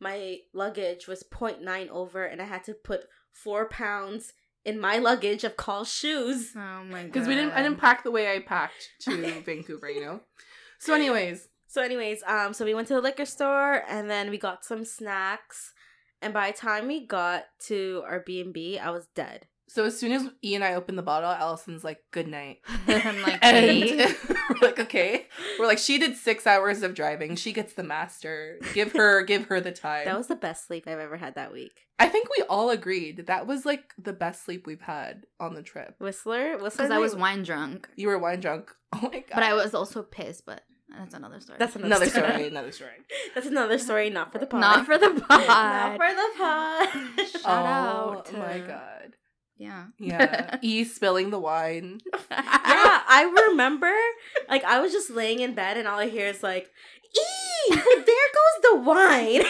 my 0.00 0.38
luggage 0.54 1.06
was 1.06 1.22
0.9 1.22 1.88
over 1.88 2.24
and 2.24 2.40
I 2.40 2.46
had 2.46 2.64
to 2.64 2.74
put 2.74 3.02
four 3.32 3.68
pounds 3.68 4.32
in 4.64 4.80
my 4.80 4.98
luggage 4.98 5.44
of 5.44 5.56
call 5.56 5.84
shoes. 5.84 6.52
Oh 6.56 6.84
my 6.84 7.02
god. 7.02 7.12
Because 7.12 7.28
we 7.28 7.34
didn't 7.34 7.52
I 7.52 7.62
didn't 7.62 7.78
pack 7.78 8.02
the 8.02 8.10
way 8.10 8.34
I 8.34 8.40
packed 8.40 8.90
to 9.02 9.40
Vancouver, 9.46 9.90
you 9.90 10.00
know? 10.00 10.20
So 10.78 10.94
anyways, 10.94 11.48
So 11.66 11.82
anyways, 11.82 12.22
um 12.26 12.54
so 12.54 12.64
we 12.64 12.74
went 12.74 12.88
to 12.88 12.94
the 12.94 13.00
liquor 13.00 13.26
store 13.26 13.82
and 13.88 14.10
then 14.10 14.30
we 14.30 14.38
got 14.38 14.64
some 14.64 14.84
snacks 14.84 15.72
and 16.22 16.32
by 16.34 16.50
the 16.50 16.56
time 16.56 16.86
we 16.86 17.06
got 17.06 17.44
to 17.66 18.02
our 18.06 18.20
B&B, 18.20 18.78
I 18.78 18.90
was 18.90 19.06
dead. 19.14 19.46
So 19.72 19.84
as 19.84 19.96
soon 19.96 20.10
as 20.10 20.28
E 20.44 20.56
and 20.56 20.64
I 20.64 20.74
open 20.74 20.96
the 20.96 21.02
bottle, 21.02 21.30
Allison's 21.30 21.84
like, 21.84 22.02
"Good 22.10 22.26
night," 22.26 22.58
I'm 22.88 23.22
like, 23.22 23.38
and 23.40 23.56
"Hey." 23.56 24.12
we're 24.28 24.66
like, 24.66 24.80
"Okay." 24.80 25.28
We're 25.60 25.68
like, 25.68 25.78
"She 25.78 25.96
did 25.96 26.16
six 26.16 26.44
hours 26.44 26.82
of 26.82 26.92
driving. 26.92 27.36
She 27.36 27.52
gets 27.52 27.74
the 27.74 27.84
master. 27.84 28.58
Give 28.74 28.90
her, 28.94 29.22
give 29.22 29.44
her 29.44 29.60
the 29.60 29.70
time." 29.70 30.06
That 30.06 30.18
was 30.18 30.26
the 30.26 30.34
best 30.34 30.66
sleep 30.66 30.88
I've 30.88 30.98
ever 30.98 31.16
had 31.16 31.36
that 31.36 31.52
week. 31.52 31.86
I 32.00 32.08
think 32.08 32.26
we 32.36 32.42
all 32.48 32.70
agreed 32.70 33.28
that 33.28 33.46
was 33.46 33.64
like 33.64 33.94
the 33.96 34.12
best 34.12 34.44
sleep 34.44 34.66
we've 34.66 34.80
had 34.80 35.26
on 35.38 35.54
the 35.54 35.62
trip. 35.62 35.94
Whistler, 36.00 36.58
Whistler. 36.58 36.70
because 36.70 36.90
I 36.90 36.98
was 36.98 37.14
wine 37.14 37.44
drunk, 37.44 37.88
You 37.94 38.08
were 38.08 38.18
wine 38.18 38.40
drunk. 38.40 38.74
Oh 38.92 39.02
my 39.02 39.20
god! 39.20 39.34
but 39.34 39.44
I 39.44 39.54
was 39.54 39.72
also 39.72 40.02
pissed. 40.02 40.46
But 40.46 40.62
that's 40.98 41.14
another 41.14 41.38
story. 41.38 41.58
That's 41.60 41.76
another, 41.76 41.86
another 41.86 42.06
story. 42.10 42.28
story. 42.28 42.48
Another 42.48 42.72
story. 42.72 42.96
That's 43.36 43.46
another 43.46 43.78
story, 43.78 44.10
not 44.10 44.32
for 44.32 44.38
the 44.38 44.46
pod. 44.46 44.60
not 44.60 44.84
for 44.84 44.98
the 44.98 45.10
pod. 45.10 45.46
not 45.46 45.96
for 45.96 46.12
the 46.12 46.28
pod. 46.36 47.28
Shout 47.28 47.42
oh 47.44 47.50
out 47.50 48.30
Oh 48.34 48.36
my 48.36 48.58
god! 48.58 49.14
Yeah. 49.60 49.84
Yeah, 49.98 50.56
E 50.62 50.84
spilling 50.84 51.30
the 51.30 51.38
wine. 51.38 52.00
yeah, 52.30 53.00
I 53.08 53.46
remember. 53.50 53.92
Like 54.48 54.64
I 54.64 54.80
was 54.80 54.90
just 54.92 55.10
laying 55.10 55.40
in 55.40 55.54
bed, 55.54 55.76
and 55.76 55.86
all 55.86 55.98
I 56.00 56.08
hear 56.08 56.26
is 56.26 56.42
like, 56.42 56.70
"Ee, 57.16 57.74
there 57.74 58.28
goes 58.38 58.56
the 58.62 58.76
wine." 58.80 59.44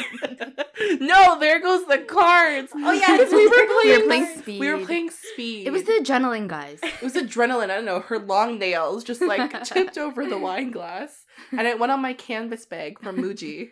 no, 1.00 1.38
there 1.38 1.60
goes 1.60 1.86
the 1.86 1.98
cards. 1.98 2.72
Oh, 2.74 2.92
yeah, 2.92 3.16
because 3.16 3.32
we 3.32 3.46
were 3.46 3.54
there 3.54 3.66
goes 3.66 3.76
We 3.84 3.90
playing. 3.90 4.00
were 4.00 4.06
playing 4.06 4.26
Speed. 4.26 4.42
speed. 4.42 4.60
We 4.60 4.70
were 4.72 4.84
playing 4.84 5.10
speed. 5.10 5.66
It 5.66 5.70
was 5.70 5.84
the 5.84 5.92
adrenaline, 6.02 6.48
guys. 6.48 6.80
It 6.82 7.02
was 7.02 7.14
adrenaline. 7.14 7.70
I 7.70 7.76
don't 7.76 7.84
know. 7.84 8.00
Her 8.00 8.18
long 8.18 8.58
nails 8.58 9.04
just 9.04 9.22
like 9.22 9.62
tipped 9.64 9.96
over 9.96 10.26
the 10.26 10.38
wine 10.38 10.70
glass, 10.70 11.24
and 11.52 11.66
it 11.66 11.78
went 11.78 11.92
on 11.92 12.02
my 12.02 12.12
canvas 12.14 12.66
bag 12.66 12.98
from 13.00 13.16
Muji, 13.16 13.70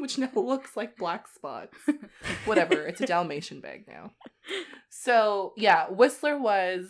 which 0.02 0.18
now 0.18 0.30
looks 0.34 0.76
like 0.76 0.96
black 0.96 1.26
spots. 1.28 1.76
Whatever. 2.44 2.86
It's 2.86 3.00
a 3.00 3.06
Dalmatian 3.06 3.60
bag 3.60 3.84
now. 3.88 4.12
So 4.88 5.52
yeah, 5.56 5.88
Whistler 5.88 6.38
was 6.38 6.88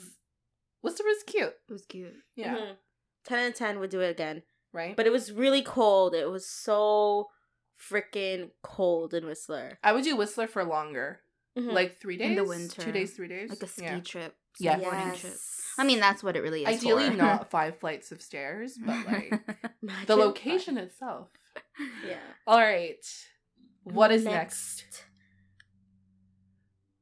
Whistler 0.83 1.07
was 1.07 1.23
cute. 1.27 1.55
It 1.69 1.73
was 1.73 1.85
cute. 1.87 2.15
Yeah. 2.37 2.55
Mhm. 2.57 2.77
Ten 3.25 3.39
and 3.47 3.55
ten 3.55 3.79
would 3.81 3.91
do 3.91 4.01
it 4.01 4.11
again, 4.11 4.43
Right. 4.73 4.97
but 4.97 5.07
it 5.07 5.11
was 5.13 5.31
really 5.33 5.63
cold. 5.63 6.15
It 6.15 6.31
was 6.31 6.49
so 6.49 7.29
freaking 7.79 8.51
cold 8.63 9.15
in 9.15 9.27
Whistler. 9.27 9.79
I 9.83 9.93
would 9.93 10.05
do 10.05 10.17
Whistler 10.17 10.47
for 10.47 10.65
longer, 10.65 11.21
Mhm. 11.57 11.73
like 11.73 11.99
three 12.01 12.17
days 12.17 12.29
In 12.31 12.35
the 12.37 12.45
winter. 12.45 12.81
two 12.83 12.93
days, 12.93 13.13
three 13.15 13.29
days, 13.29 13.51
Like 13.51 13.63
a 13.63 13.67
ski 13.67 13.83
Yeah. 13.85 14.01
trip. 14.01 14.37
Yeah. 14.59 14.79
Snowboarding 14.81 15.17
trip. 15.21 15.35
I 15.79 15.85
mean, 15.85 16.01
that's 16.01 16.23
what 16.23 16.37
it 16.37 16.41
really 16.41 16.63
is. 16.65 16.69
Ideally, 16.69 17.11
for. 17.11 17.17
not 17.17 17.51
five 17.51 17.79
flights 17.79 18.11
of 18.13 18.21
stairs, 18.21 18.77
but 18.85 19.07
like 19.07 19.31
the 19.83 19.89
that. 20.07 20.17
location 20.19 20.77
itself. 20.79 21.29
Yeah. 22.07 22.17
All 22.47 22.59
right. 22.59 23.05
What 23.85 24.11
is 24.13 24.25
next? 24.25 24.85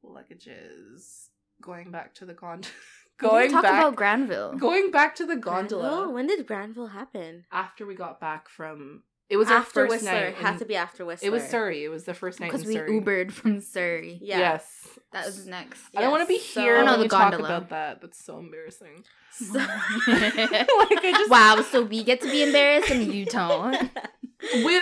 Luggages. 0.03 1.27
Going 1.61 1.91
back 1.91 2.15
to 2.15 2.25
the 2.25 2.33
gondola. 2.33 2.73
Going 3.19 3.51
talk 3.51 3.63
back. 3.63 3.73
about 3.83 3.95
Granville. 3.97 4.53
going 4.53 4.91
back 4.91 5.13
to 5.17 5.25
the 5.25 5.35
Granville? 5.35 5.81
gondola 5.81 6.09
When 6.09 6.25
did 6.27 6.47
Granville 6.47 6.87
happen? 6.87 7.43
after 7.51 7.85
we 7.85 7.93
got 7.93 8.21
back 8.21 8.47
from. 8.47 9.03
It 9.29 9.35
was 9.35 9.49
our 9.51 9.57
after 9.57 9.81
first 9.81 9.89
Whistler. 9.91 10.11
night. 10.13 10.35
Had 10.35 10.53
in- 10.53 10.59
to 10.59 10.65
be 10.65 10.77
after 10.77 11.03
Whistler. 11.05 11.27
It 11.27 11.31
was 11.31 11.43
Surrey. 11.43 11.83
It 11.83 11.89
was 11.89 12.05
the 12.05 12.13
first 12.13 12.39
night 12.39 12.47
because 12.47 12.61
in 12.61 12.69
we 12.69 12.73
Surrey. 12.75 12.89
Ubered 12.91 13.31
from 13.33 13.59
Surrey. 13.59 14.19
Yeah. 14.21 14.39
Yes. 14.39 14.87
That 15.11 15.25
was 15.25 15.45
next. 15.45 15.81
I 15.97 15.99
don't 16.01 16.11
want 16.11 16.23
to 16.23 16.27
be 16.27 16.35
Yes, 16.35 16.45
so- 16.45 16.61
here 16.61 16.77
no, 16.79 16.91
when 16.91 16.99
the 16.99 17.03
we 17.03 17.09
talk 17.09 17.31
gondola. 17.31 17.57
about 17.57 17.69
that. 17.71 17.99
That's 18.01 18.23
so 18.23 18.39
embarrassing. 18.39 19.03
So- 19.33 19.53
like 19.59 19.67
I 20.07 21.13
just. 21.17 21.29
wow, 21.29 21.61
so 21.69 21.83
we 21.83 22.05
get 22.05 22.21
to 22.21 22.31
be 22.31 22.41
embarrassed 22.43 22.89
and 22.89 23.13
you 23.13 23.25
don't. 23.25 23.75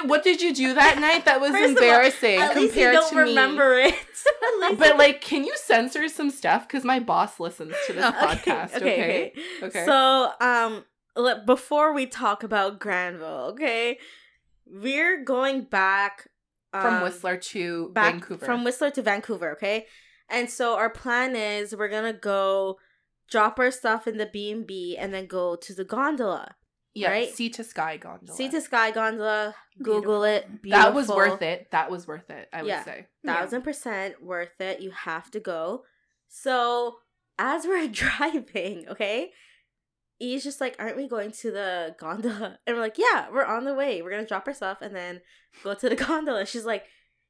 What 0.05 0.23
did 0.23 0.41
you 0.41 0.53
do 0.53 0.73
that 0.75 0.99
night 0.99 1.25
that 1.25 1.41
was 1.41 1.51
First 1.51 1.63
all, 1.63 1.69
embarrassing 1.69 2.39
you 2.39 2.67
compared 2.67 2.93
don't 2.93 3.09
to 3.09 3.15
me? 3.15 3.21
remember 3.21 3.73
it. 3.79 3.95
But 4.77 4.97
like, 4.97 5.21
can 5.21 5.43
you 5.45 5.55
censor 5.55 6.07
some 6.09 6.29
stuff? 6.29 6.67
Because 6.67 6.83
my 6.83 6.99
boss 6.99 7.39
listens 7.39 7.73
to 7.87 7.93
this 7.93 8.05
podcast. 8.11 8.75
Okay. 8.75 9.33
Okay. 9.63 9.85
So, 9.85 10.31
um, 10.41 10.83
le- 11.15 11.43
before 11.45 11.93
we 11.93 12.05
talk 12.05 12.43
about 12.43 12.79
Granville, 12.79 13.51
okay, 13.53 13.97
we're 14.65 15.23
going 15.23 15.63
back 15.63 16.27
From 16.71 16.95
um, 16.95 17.03
Whistler 17.03 17.37
to 17.37 17.91
Vancouver. 17.93 18.45
from 18.45 18.63
Whistler 18.63 18.91
to 18.91 19.01
Vancouver, 19.01 19.51
okay, 19.53 19.85
and 20.29 20.49
so 20.49 20.75
our 20.75 20.89
plan 20.89 21.35
is 21.35 21.75
we're 21.75 21.87
gonna 21.89 22.13
go 22.13 22.77
drop 23.29 23.59
our 23.59 23.71
stuff 23.71 24.07
in 24.07 24.17
the 24.17 24.25
B 24.31 24.51
and 24.51 24.67
B 24.67 24.97
and 24.97 25.13
then 25.13 25.25
go 25.25 25.55
to 25.55 25.73
the 25.73 25.85
gondola, 25.85 26.55
yeah, 26.97 27.09
right? 27.11 27.33
sea 27.33 27.49
to 27.49 27.63
sky 27.63 27.97
gondola. 27.97 28.35
sea 28.35 28.49
to 28.49 28.61
sky 28.61 28.91
gondola. 28.91 29.55
Google 29.81 30.23
it. 30.23 30.47
That 30.69 30.93
was 30.93 31.07
worth 31.07 31.41
it. 31.41 31.69
That 31.71 31.91
was 31.91 32.07
worth 32.07 32.29
it. 32.29 32.49
I 32.51 32.63
would 32.63 32.83
say. 32.83 33.07
thousand 33.25 33.61
percent 33.63 34.23
worth 34.23 34.59
it. 34.59 34.81
You 34.81 34.91
have 34.91 35.29
to 35.31 35.39
go. 35.39 35.83
So 36.27 36.97
as 37.39 37.65
we're 37.65 37.87
driving, 38.03 38.85
okay, 38.89 39.31
E's 40.19 40.43
just 40.43 40.59
like, 40.59 40.75
aren't 40.79 40.97
we 40.97 41.07
going 41.07 41.31
to 41.31 41.51
the 41.51 41.95
gondola? 41.99 42.57
And 42.67 42.75
we're 42.75 42.81
like, 42.81 42.97
yeah, 42.97 43.27
we're 43.31 43.45
on 43.45 43.65
the 43.65 43.73
way. 43.73 44.01
We're 44.01 44.11
gonna 44.11 44.25
drop 44.25 44.47
our 44.47 44.53
stuff 44.53 44.79
and 44.81 44.95
then 44.95 45.21
go 45.63 45.73
to 45.73 45.89
the 45.89 45.95
gondola. 46.07 46.45
She's 46.45 46.65
like, 46.65 46.85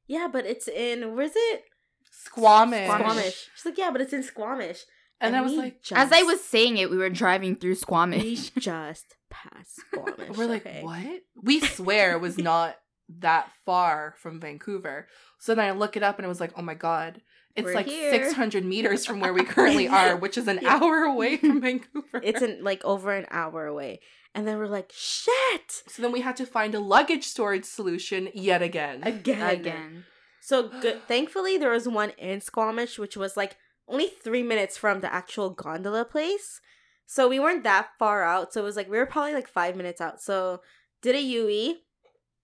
yeah, 0.08 0.28
but 0.32 0.46
it's 0.46 0.68
in 0.68 1.16
where's 1.16 1.34
it? 1.36 1.64
Squamish. 2.10 2.90
Squamish. 2.90 3.50
She's 3.56 3.66
like, 3.66 3.78
yeah, 3.78 3.92
but 3.92 4.02
it's 4.02 4.14
in 4.14 4.24
Squamish. 4.24 4.86
And, 5.20 5.36
I 5.36 5.42
was 5.42 5.54
like, 5.54 5.80
As 5.94 6.12
I 6.12 6.22
was 6.24 6.44
saying 6.44 6.78
it, 6.78 6.90
we 6.92 6.98
were 6.98 7.10
driving 7.10 7.56
through 7.56 7.76
Squamish. 7.76 8.24
we 8.24 8.36
just 8.62 9.16
passed 9.30 9.78
Squamish. 9.92 10.38
we're 10.38 10.46
like, 10.48 10.66
okay? 10.66 10.84
what? 10.84 11.22
We 11.42 11.60
swear 11.60 12.14
it 12.14 12.22
was 12.22 12.38
not 12.52 12.76
that 13.20 13.50
far 13.66 14.14
from 14.18 14.40
Vancouver. 14.40 15.08
So 15.40 15.56
then 15.56 15.66
I 15.66 15.72
look 15.72 15.98
it 15.98 16.04
up 16.04 16.18
and 16.20 16.26
it 16.26 16.30
was 16.30 16.40
like, 16.40 16.52
oh 16.56 16.62
my 16.62 16.74
god, 16.76 17.22
it's 17.56 17.66
We're 17.66 17.74
like 17.74 17.88
here. 17.88 18.12
600 18.12 18.64
meters 18.64 19.06
from 19.06 19.20
where 19.20 19.34
we 19.34 19.44
currently 19.46 19.88
are, 19.88 20.16
which 20.16 20.38
is 20.38 20.48
an 20.48 20.60
Yeah. 20.62 20.76
hour 20.78 20.98
away 21.06 21.38
from 21.38 21.62
Vancouver. 21.62 22.22
It's 22.24 22.42
in 22.44 22.64
like 22.64 22.84
over 22.86 23.12
an 23.12 23.26
hour 23.32 23.66
away. 23.66 24.02
And 24.36 24.48
then 24.48 24.60
we're 24.60 24.68
like, 24.68 24.92
shit! 24.96 25.72
so 25.88 26.02
then 26.04 26.12
we 26.12 26.22
had 26.22 26.38
to 26.38 26.46
find 26.46 26.76
a 26.76 26.80
luggage 26.80 27.24
storage 27.24 27.66
solution 27.66 28.30
yet 28.36 28.62
again. 28.62 29.02
Again. 29.02 29.50
Again. 29.50 30.06
So 30.42 30.70
good. 30.70 31.02
Thankfully, 31.08 31.58
there 31.58 31.72
was 31.72 31.88
one 31.88 32.12
in 32.20 32.40
Squamish, 32.42 33.00
which 33.00 33.18
was 33.18 33.36
like 33.36 33.58
only 33.88 34.08
three 34.08 34.44
minutes 34.44 34.78
from 34.78 35.02
the 35.02 35.14
actual 35.14 35.50
gondola 35.50 36.06
place. 36.06 36.62
So 37.06 37.30
we 37.30 37.40
weren't 37.40 37.64
that 37.64 37.90
far 37.98 38.24
out. 38.24 38.54
So 38.54 38.62
it 38.62 38.66
was 38.66 38.76
like 38.76 38.90
we 38.90 38.98
were 38.98 39.06
probably 39.06 39.34
like 39.34 39.48
five 39.48 39.76
minutes 39.76 40.02
out. 40.02 40.22
So 40.22 40.62
did 41.02 41.16
a 41.16 41.22
UE, 41.22 41.76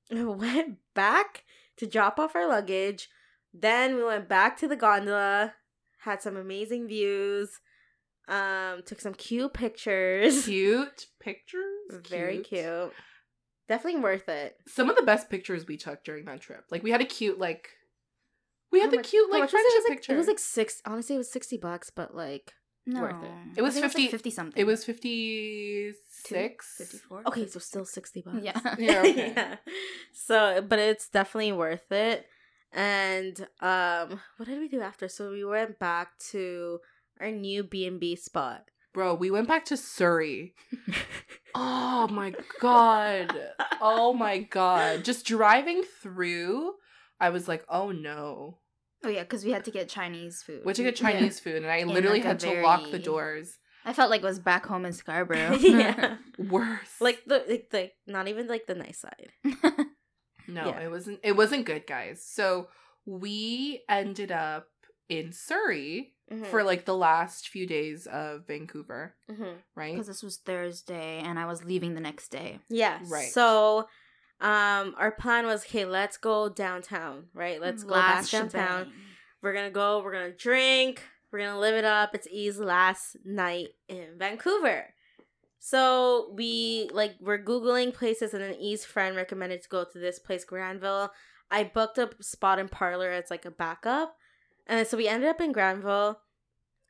went 0.11 0.77
back 0.93 1.43
to 1.77 1.87
drop 1.87 2.19
off 2.19 2.35
our 2.35 2.47
luggage. 2.47 3.09
Then 3.53 3.95
we 3.95 4.03
went 4.03 4.29
back 4.29 4.57
to 4.57 4.67
the 4.67 4.75
gondola, 4.75 5.53
had 5.99 6.21
some 6.21 6.37
amazing 6.37 6.87
views, 6.87 7.59
um, 8.27 8.81
took 8.85 9.01
some 9.01 9.13
cute 9.13 9.53
pictures. 9.53 10.45
Cute 10.45 11.07
pictures. 11.19 11.61
Very 12.09 12.39
cute. 12.39 12.93
Definitely 13.67 14.01
worth 14.01 14.29
it. 14.29 14.57
Some 14.67 14.89
of 14.89 14.95
the 14.95 15.03
best 15.03 15.29
pictures 15.29 15.67
we 15.67 15.77
took 15.77 16.03
during 16.03 16.25
that 16.25 16.41
trip. 16.41 16.65
Like 16.71 16.83
we 16.83 16.91
had 16.91 17.01
a 17.01 17.05
cute 17.05 17.39
like 17.39 17.69
we 18.73 18.79
had 18.81 18.87
How 18.87 18.91
the 18.91 18.97
much- 18.97 19.09
cute 19.09 19.31
like 19.31 19.39
much 19.41 19.49
it? 19.49 19.51
friendship 19.51 19.71
It 19.71 19.77
was 19.77 19.83
like- 19.89 19.97
picture. 19.99 20.13
It 20.13 20.17
was 20.17 20.27
like 20.27 20.39
six. 20.39 20.81
Honestly, 20.85 21.15
it 21.15 21.19
was 21.19 21.31
sixty 21.31 21.57
bucks, 21.57 21.89
but 21.89 22.13
like 22.15 22.51
No. 22.85 23.01
Worth 23.01 23.23
it. 23.23 23.31
It 23.57 23.61
was 23.61 23.77
I 23.77 23.87
think 23.87 23.93
50 23.93 24.07
50 24.09 24.29
something. 24.31 24.59
it 24.61 24.65
was 24.65 24.83
56 24.83 26.75
54. 26.77 27.21
okay, 27.27 27.47
so 27.47 27.59
still 27.59 27.85
sixty 27.85 28.21
bucks. 28.21 28.39
Yeah. 28.43 28.59
Yeah, 28.77 28.99
okay. 29.05 29.33
yeah. 29.35 29.55
So, 30.13 30.61
but 30.67 30.79
it's 30.79 31.07
definitely 31.09 31.53
worth 31.53 31.89
it. 31.91 32.25
And 32.73 33.39
um, 33.61 34.19
what 34.37 34.47
did 34.49 34.59
we 34.59 34.67
do 34.67 34.81
after? 34.81 35.07
So 35.07 35.31
we 35.31 35.45
went 35.45 35.77
back 35.79 36.17
to 36.31 36.79
our 37.19 37.29
new 37.31 37.63
B 37.63 37.85
and 37.85 37.99
B 37.99 38.15
spot. 38.15 38.65
Bro, 38.93 39.15
we 39.15 39.29
went 39.31 39.47
back 39.47 39.65
to 39.65 39.77
Surrey. 39.77 40.53
Oh 41.55 42.07
my 42.07 42.33
god. 42.59 43.29
Oh 43.79 44.11
my 44.11 44.39
god. 44.39 45.03
Just 45.05 45.23
driving 45.27 45.83
through, 46.01 46.73
I 47.19 47.29
was 47.29 47.47
like, 47.47 47.63
"Oh 47.69 47.91
no." 47.91 48.57
Oh 49.03 49.09
yeah, 49.09 49.21
because 49.23 49.43
we 49.43 49.51
had 49.51 49.65
to 49.65 49.71
get 49.71 49.89
Chinese 49.89 50.41
food. 50.43 50.61
We 50.63 50.69
had 50.69 50.75
to 50.77 50.83
get 50.83 50.99
Yeah. 51.01 51.11
Chinese 51.11 51.39
food 51.39 51.55
and 51.57 51.67
I 51.67 51.83
literally 51.83 52.19
like, 52.19 52.27
had 52.27 52.39
to 52.41 52.61
lock 52.61 52.89
the 52.91 52.99
doors. 52.99 53.57
I 53.85 53.91
felt 53.93 54.09
like 54.09 54.21
it 54.21 54.25
was 54.25 54.39
back 54.39 54.65
home 54.65 54.85
in 54.85 54.93
Scarborough. 54.93 55.55
yeah, 55.59 56.17
Worse. 56.37 57.01
like 57.01 57.21
the 57.25 57.43
like 57.49 57.69
the 57.69 57.91
not 58.07 58.27
even 58.29 58.47
like 58.47 58.65
the 58.67 58.75
nice 58.75 58.99
side. 58.99 59.31
No, 60.47 60.67
Yeah. 60.67 60.81
it 60.81 60.91
wasn't 60.91 61.19
it 61.23 61.37
wasn't 61.37 61.65
good, 61.65 61.87
guys. 61.87 62.25
So 62.25 62.67
we 63.05 63.81
ended 63.87 64.31
up 64.31 64.67
in 65.09 65.31
Surrey 65.31 66.09
Mhm, 66.31 66.47
for 66.47 66.63
like 66.63 66.85
the 66.85 66.95
last 66.95 67.49
few 67.49 67.67
days 67.67 68.07
of 68.07 68.47
Vancouver, 68.47 69.13
mhm. 69.29 69.55
right? 69.75 69.93
Because 69.93 70.07
this 70.07 70.23
was 70.23 70.37
Thursday 70.37 71.19
and 71.19 71.37
I 71.37 71.45
was 71.45 71.63
leaving 71.65 71.93
the 71.95 72.01
next 72.01 72.29
day. 72.29 72.59
yeah, 72.69 72.99
Right. 73.09 73.29
So, 73.29 73.87
um, 74.43 74.93
our 74.97 75.11
plan 75.11 75.45
was 75.45 75.63
okay. 75.65 75.85
Let's 75.85 76.17
go 76.17 76.49
downtown. 76.49 77.25
Right. 77.33 77.59
Let's 77.61 77.83
go 77.83 77.93
back 77.95 78.15
Last 78.15 78.31
downtown. 78.31 78.85
shebang. 78.85 78.93
We're 79.41 79.53
gonna 79.53 79.71
go. 79.71 80.01
We're 80.03 80.13
gonna 80.13 80.31
drink. 80.31 81.01
We're 81.31 81.39
gonna 81.39 81.59
live 81.59 81.75
it 81.75 81.85
up. 81.85 82.13
It's 82.13 82.27
E's 82.29 82.59
last 82.59 83.17
night 83.25 83.69
in 83.87 84.17
Vancouver. 84.19 84.93
So 85.59 86.31
we 86.35 86.89
like 86.93 87.15
we're 87.21 87.43
googling 87.43 87.93
places, 87.93 88.33
and 88.33 88.43
then 88.43 88.55
E's 88.55 88.83
friend 88.85 89.15
recommended 89.15 89.63
to 89.63 89.69
go 89.69 89.85
to 89.85 89.97
this 89.99 90.19
place, 90.19 90.43
Granville. 90.43 91.11
I 91.49 91.63
booked 91.63 91.97
a 91.97 92.09
spot 92.21 92.59
in 92.59 92.67
parlor 92.67 93.09
as 93.11 93.29
like 93.31 93.45
a 93.45 93.51
backup, 93.51 94.15
and 94.67 94.85
so 94.85 94.97
we 94.97 95.07
ended 95.07 95.29
up 95.29 95.39
in 95.39 95.51
Granville. 95.53 96.19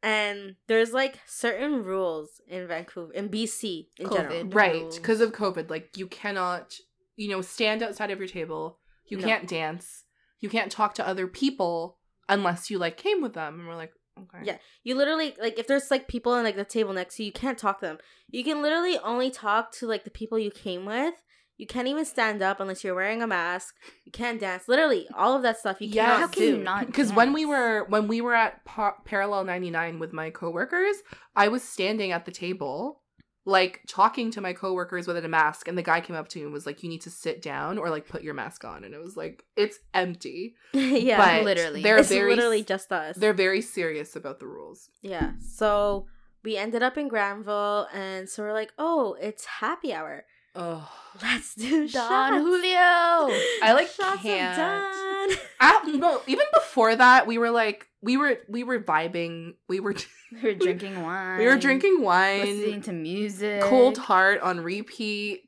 and 0.01 0.55
there's 0.67 0.91
like 0.93 1.19
certain 1.25 1.83
rules 1.83 2.41
in 2.47 2.67
Vancouver, 2.67 3.13
in 3.13 3.29
BC 3.29 3.87
in 3.97 4.09
general. 4.11 4.43
Right 4.45 4.91
because 4.93 5.21
of 5.21 5.31
covid 5.31 5.69
like 5.69 5.95
you 5.95 6.07
cannot 6.07 6.75
you 7.15 7.29
know 7.29 7.41
stand 7.41 7.81
outside 7.83 8.11
of 8.11 8.19
your 8.19 8.27
table 8.27 8.79
you 9.07 9.17
No. 9.17 9.25
can't 9.25 9.47
dance 9.47 10.03
you 10.39 10.49
can't 10.49 10.71
talk 10.71 10.95
to 10.95 11.07
other 11.07 11.27
people 11.27 11.97
unless 12.29 12.69
you 12.69 12.77
like 12.79 12.97
came 12.97 13.21
with 13.21 13.33
them 13.33 13.59
and 13.59 13.67
we're 13.67 13.75
like 13.75 13.93
okay 14.19 14.39
Yeah. 14.45 14.57
You 14.83 14.95
literally 14.95 15.35
like 15.41 15.57
if 15.59 15.67
there's 15.67 15.89
like 15.91 16.07
people 16.07 16.35
in 16.35 16.43
like 16.43 16.55
the 16.55 16.65
table 16.65 16.93
next 16.93 17.15
to 17.17 17.23
you, 17.23 17.27
you 17.27 17.31
can't 17.33 17.57
talk 17.57 17.79
to 17.79 17.85
them. 17.85 17.97
You 18.29 18.43
can 18.43 18.61
literally 18.61 18.97
only 18.99 19.29
talk 19.31 19.71
to 19.73 19.87
like 19.87 20.03
the 20.03 20.11
people 20.11 20.37
you 20.39 20.51
came 20.51 20.85
with. 20.85 21.13
You 21.57 21.67
can't 21.67 21.87
even 21.87 22.03
stand 22.05 22.41
up 22.41 22.59
unless 22.59 22.83
you're 22.83 22.95
wearing 22.95 23.21
a 23.21 23.27
mask. 23.27 23.75
You 24.05 24.11
can't 24.11 24.39
dance. 24.39 24.67
Literally, 24.67 25.07
all 25.15 25.35
of 25.35 25.43
that 25.43 25.57
stuff 25.59 25.77
you 25.81 25.87
Yeah. 25.87 26.05
cannot 26.05 26.19
How 26.19 26.27
can 26.27 26.41
do. 26.43 26.47
you 26.49 26.57
not? 26.57 26.85
because 26.87 27.13
when 27.13 27.31
we 27.33 27.45
were 27.45 27.85
when 27.89 28.07
we 28.07 28.21
were 28.21 28.33
at 28.33 28.63
pa- 28.65 28.97
parallel 29.05 29.43
99 29.45 29.99
with 29.99 30.13
my 30.13 30.29
coworkers 30.31 30.97
i 31.35 31.47
was 31.47 31.63
standing 31.63 32.11
at 32.11 32.25
the 32.25 32.31
table 32.31 33.01
like 33.45 33.81
talking 33.87 34.31
to 34.31 34.39
my 34.39 34.53
coworkers 34.53 35.05
with 35.05 35.17
a 35.17 35.27
mask 35.27 35.67
and 35.67 35.77
the 35.77 35.83
guy 35.83 35.99
came 35.99 36.15
up 36.15 36.29
to 36.29 36.39
me 36.39 36.45
and 36.45 36.53
was 36.53 36.65
like 36.65 36.81
you 36.81 36.89
need 36.89 37.01
to 37.01 37.09
sit 37.09 37.41
down 37.41 37.77
or 37.77 37.89
like 37.89 38.07
put 38.07 38.23
your 38.23 38.33
mask 38.33 38.63
on 38.63 38.83
and 38.85 38.93
it 38.93 39.01
was 39.01 39.17
like 39.17 39.43
it's 39.57 39.79
empty 39.93 40.55
yeah. 40.73 41.17
but 41.17 41.43
literally. 41.43 41.81
they're 41.81 41.97
it's 41.97 42.09
very 42.09 42.35
literally 42.35 42.63
just 42.63 42.91
us. 42.91 43.17
they're 43.17 43.33
very 43.33 43.61
serious 43.61 44.15
about 44.15 44.39
the 44.39 44.47
rules 44.47 44.89
Yeah. 45.01 45.33
So 45.41 46.07
we 46.43 46.57
ended 46.57 46.83
up 46.83 46.97
in 46.97 47.07
Granville 47.07 47.87
and 47.93 48.27
so 48.27 48.43
we're 48.43 48.53
like, 48.53 48.73
oh, 48.77 49.15
it's 49.19 49.45
happy 49.45 49.93
hour. 49.93 50.25
Oh 50.55 50.89
Let's 51.21 51.53
do 51.53 51.87
Don 51.87 51.87
shots. 51.87 52.35
Julio. 52.37 52.75
I 52.79 53.73
like 53.75 53.87
shots 53.87 54.21
can't. 54.23 54.51
of 54.51 55.37
Don. 55.37 55.45
I, 55.59 55.91
no, 55.97 56.21
even 56.25 56.45
before 56.55 56.95
that, 56.95 57.27
we 57.27 57.37
were 57.37 57.51
like, 57.51 57.85
we 58.01 58.17
were, 58.17 58.39
we 58.47 58.63
were 58.63 58.79
vibing. 58.79 59.53
We 59.69 59.79
were, 59.79 59.93
We 60.31 60.41
were 60.41 60.53
drinking 60.59 61.03
wine. 61.03 61.37
we 61.37 61.45
were 61.45 61.57
drinking 61.57 62.01
wine, 62.01 62.41
listening 62.41 62.81
to 62.83 62.93
music. 62.93 63.61
Cold 63.61 63.99
Heart 63.99 64.41
on 64.41 64.59
repeat. 64.61 65.43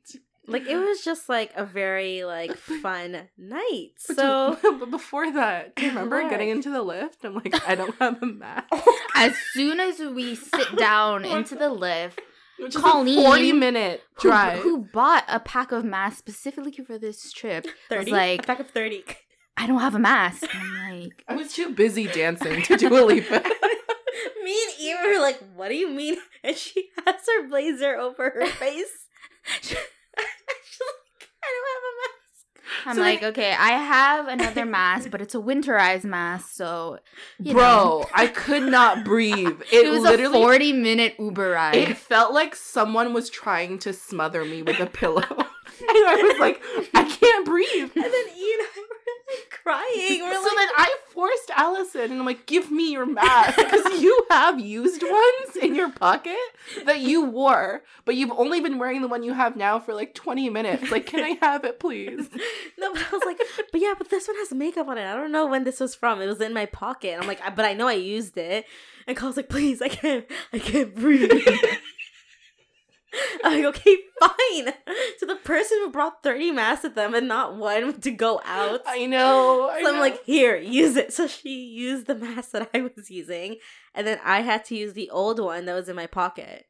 Like 0.46 0.68
it 0.68 0.76
was 0.76 1.02
just 1.04 1.28
like 1.28 1.50
a 1.56 1.64
very 1.64 2.22
like 2.22 2.56
fun 2.56 3.22
night. 3.36 3.90
But 4.06 4.16
So 4.16 4.58
do- 4.62 4.76
but 4.78 4.92
before 4.92 5.32
that, 5.32 5.74
do 5.74 5.82
you 5.82 5.88
remember 5.88 6.22
What? 6.22 6.30
getting 6.30 6.50
into 6.50 6.70
the 6.70 6.82
lift? 6.82 7.24
I'm 7.24 7.34
like, 7.34 7.68
I 7.68 7.74
don't 7.74 7.96
have 7.98 8.22
a 8.22 8.26
mask. 8.26 8.68
As 9.16 9.34
soon 9.54 9.80
as 9.80 9.98
we 9.98 10.36
sit 10.36 10.76
down 10.76 11.24
into 11.24 11.56
the 11.56 11.68
lift, 11.70 12.20
Which 12.58 12.74
is 12.74 12.80
Colleen, 12.80 13.18
a 13.18 13.22
40 13.22 13.52
minute 13.52 14.00
who, 14.14 14.28
drive. 14.28 14.58
who 14.60 14.86
bought 14.92 15.24
a 15.28 15.40
pack 15.40 15.72
of 15.72 15.84
masks 15.84 16.18
specifically 16.18 16.72
for 16.84 16.98
this 16.98 17.32
trip, 17.32 17.66
thirty, 17.88 18.10
like- 18.10 18.40
a 18.44 18.46
pack 18.46 18.60
of 18.60 18.70
thirty. 18.70 19.04
I 19.58 19.66
don't 19.66 19.80
have 19.80 19.94
a 19.94 19.98
mask. 19.98 20.44
I'm 20.54 21.00
like, 21.00 21.24
I 21.28 21.34
was 21.34 21.52
too 21.54 21.70
busy 21.70 22.06
dancing 22.08 22.62
to 22.62 22.76
do 22.76 22.88
a 22.88 23.04
leap. 23.04 23.30
Me 23.30 23.38
and 24.64 24.80
Eva 24.80 25.02
were 25.14 25.20
like, 25.20 25.38
"What 25.54 25.68
do 25.68 25.74
you 25.76 25.88
mean?" 25.88 26.16
And 26.44 26.56
she 26.56 26.88
has 27.04 27.16
her 27.26 27.48
blazer 27.48 27.96
over 27.96 28.30
her 28.30 28.46
face. 28.46 29.06
She's 29.62 29.72
like, 29.76 29.88
"I 31.42 31.48
don't 31.52 31.68
have 31.72 31.84
a 31.88 31.92
mask." 32.02 32.74
I'm 32.86 32.94
So 32.96 33.00
like, 33.02 33.22
okay, 33.22 33.52
I 33.52 33.70
have 33.70 34.28
another 34.28 34.64
mask, 34.78 35.10
but 35.10 35.20
it's 35.20 35.34
a 35.34 35.38
winterized 35.38 36.04
mask, 36.04 36.50
so 36.52 36.98
Bro, 37.40 37.52
know. 37.54 38.04
I 38.14 38.28
could 38.28 38.62
not 38.64 39.04
breathe. 39.04 39.60
It, 39.72 39.86
It 39.86 39.90
was 39.90 40.02
literally 40.02 40.38
a 40.38 40.42
40 40.42 40.72
minute 40.74 41.14
Uber 41.18 41.50
ride. 41.50 41.74
It 41.76 41.96
felt 41.96 42.32
like 42.32 42.54
someone 42.54 43.12
was 43.12 43.28
trying 43.30 43.78
to 43.80 43.92
smother 43.92 44.44
me 44.44 44.62
with 44.62 44.78
a 44.80 44.86
pillow. 45.00 45.22
and 45.28 45.90
I 45.90 46.22
was 46.22 46.38
like, 46.40 46.62
I 46.94 47.04
can't 47.04 47.44
breathe. 47.44 47.90
And 47.94 48.04
then 48.04 48.12
Ian 48.36 48.60
and 49.28 49.36
I 49.36 49.40
were 49.40 49.40
like 49.40 49.50
crying. 49.50 50.22
We're 50.22 50.34
so 50.34 50.42
like, 50.42 50.56
then 50.56 50.68
I 50.76 50.96
forced 51.08 51.50
Allison 51.54 52.10
and 52.12 52.20
I'm 52.20 52.26
like, 52.26 52.46
give 52.46 52.70
me 52.70 52.92
your 52.92 53.06
mask. 53.06 53.56
Because 53.66 54.00
you 54.00 54.26
have 54.30 54.60
used 54.60 55.02
ones 55.02 55.56
in 55.60 55.74
your 55.74 55.90
pocket 55.90 56.36
that 56.84 57.00
you 57.00 57.24
wore, 57.24 57.82
but 58.04 58.14
you've 58.14 58.30
only 58.32 58.60
been 58.60 58.78
wearing 58.78 59.02
the 59.02 59.08
one 59.08 59.22
you 59.22 59.32
have 59.32 59.56
now 59.56 59.78
for 59.78 59.94
like 59.94 60.14
20 60.14 60.50
minutes. 60.50 60.90
Like, 60.90 61.06
can 61.06 61.20
I 61.24 61.30
have 61.40 61.64
it, 61.64 61.80
please? 61.80 62.28
no, 62.78 62.92
but 62.92 63.02
I 63.02 63.10
was 63.12 63.22
like, 63.26 63.40
but 63.72 63.80
yeah, 63.80 63.94
but 63.96 64.10
this 64.10 64.28
one 64.28 64.36
has 64.36 64.52
makeup 64.52 64.88
on 64.88 64.98
it. 64.98 65.04
I 65.04 65.14
don't 65.14 65.32
know 65.32 65.46
when 65.46 65.64
this 65.64 65.80
was 65.80 65.94
from. 65.94 66.20
It 66.20 66.26
was 66.26 66.40
in 66.40 66.52
my 66.52 66.66
pocket. 66.66 67.18
I'm 67.20 67.26
like, 67.26 67.40
but 67.56 67.64
I 67.64 67.72
know 67.72 67.88
I 67.88 67.94
used 67.94 68.36
it. 68.38 68.66
And 69.06 69.16
Cole's 69.16 69.36
like, 69.36 69.48
please, 69.48 69.80
I 69.82 69.88
can't, 69.88 70.26
I 70.52 70.58
can't 70.58 70.94
breathe. 70.94 71.30
I'm 73.44 73.52
like, 73.62 73.64
okay, 73.76 73.96
fine. 74.20 74.72
So 75.18 75.26
the 75.26 75.36
person 75.44 75.78
who 75.82 75.90
brought 75.90 76.22
30 76.22 76.52
masks 76.52 76.84
with 76.84 76.94
them 76.94 77.14
and 77.14 77.28
not 77.28 77.56
one 77.56 78.00
to 78.00 78.10
go 78.10 78.40
out. 78.44 78.80
I 78.86 79.06
know. 79.06 79.68
I 79.68 79.82
So 79.82 79.88
I'm 79.88 79.94
know. 79.96 80.00
like, 80.00 80.24
here, 80.24 80.56
use 80.56 80.96
it. 80.96 81.12
So 81.12 81.26
she 81.26 81.64
used 81.64 82.06
the 82.06 82.14
mask 82.14 82.50
that 82.52 82.70
I 82.74 82.80
was 82.96 83.10
using, 83.10 83.56
and 83.94 84.06
then 84.06 84.18
I 84.24 84.40
had 84.40 84.64
to 84.66 84.76
use 84.76 84.92
the 84.94 85.10
old 85.10 85.38
one 85.40 85.64
that 85.66 85.74
was 85.74 85.88
in 85.88 85.96
my 85.96 86.06
pocket. 86.06 86.66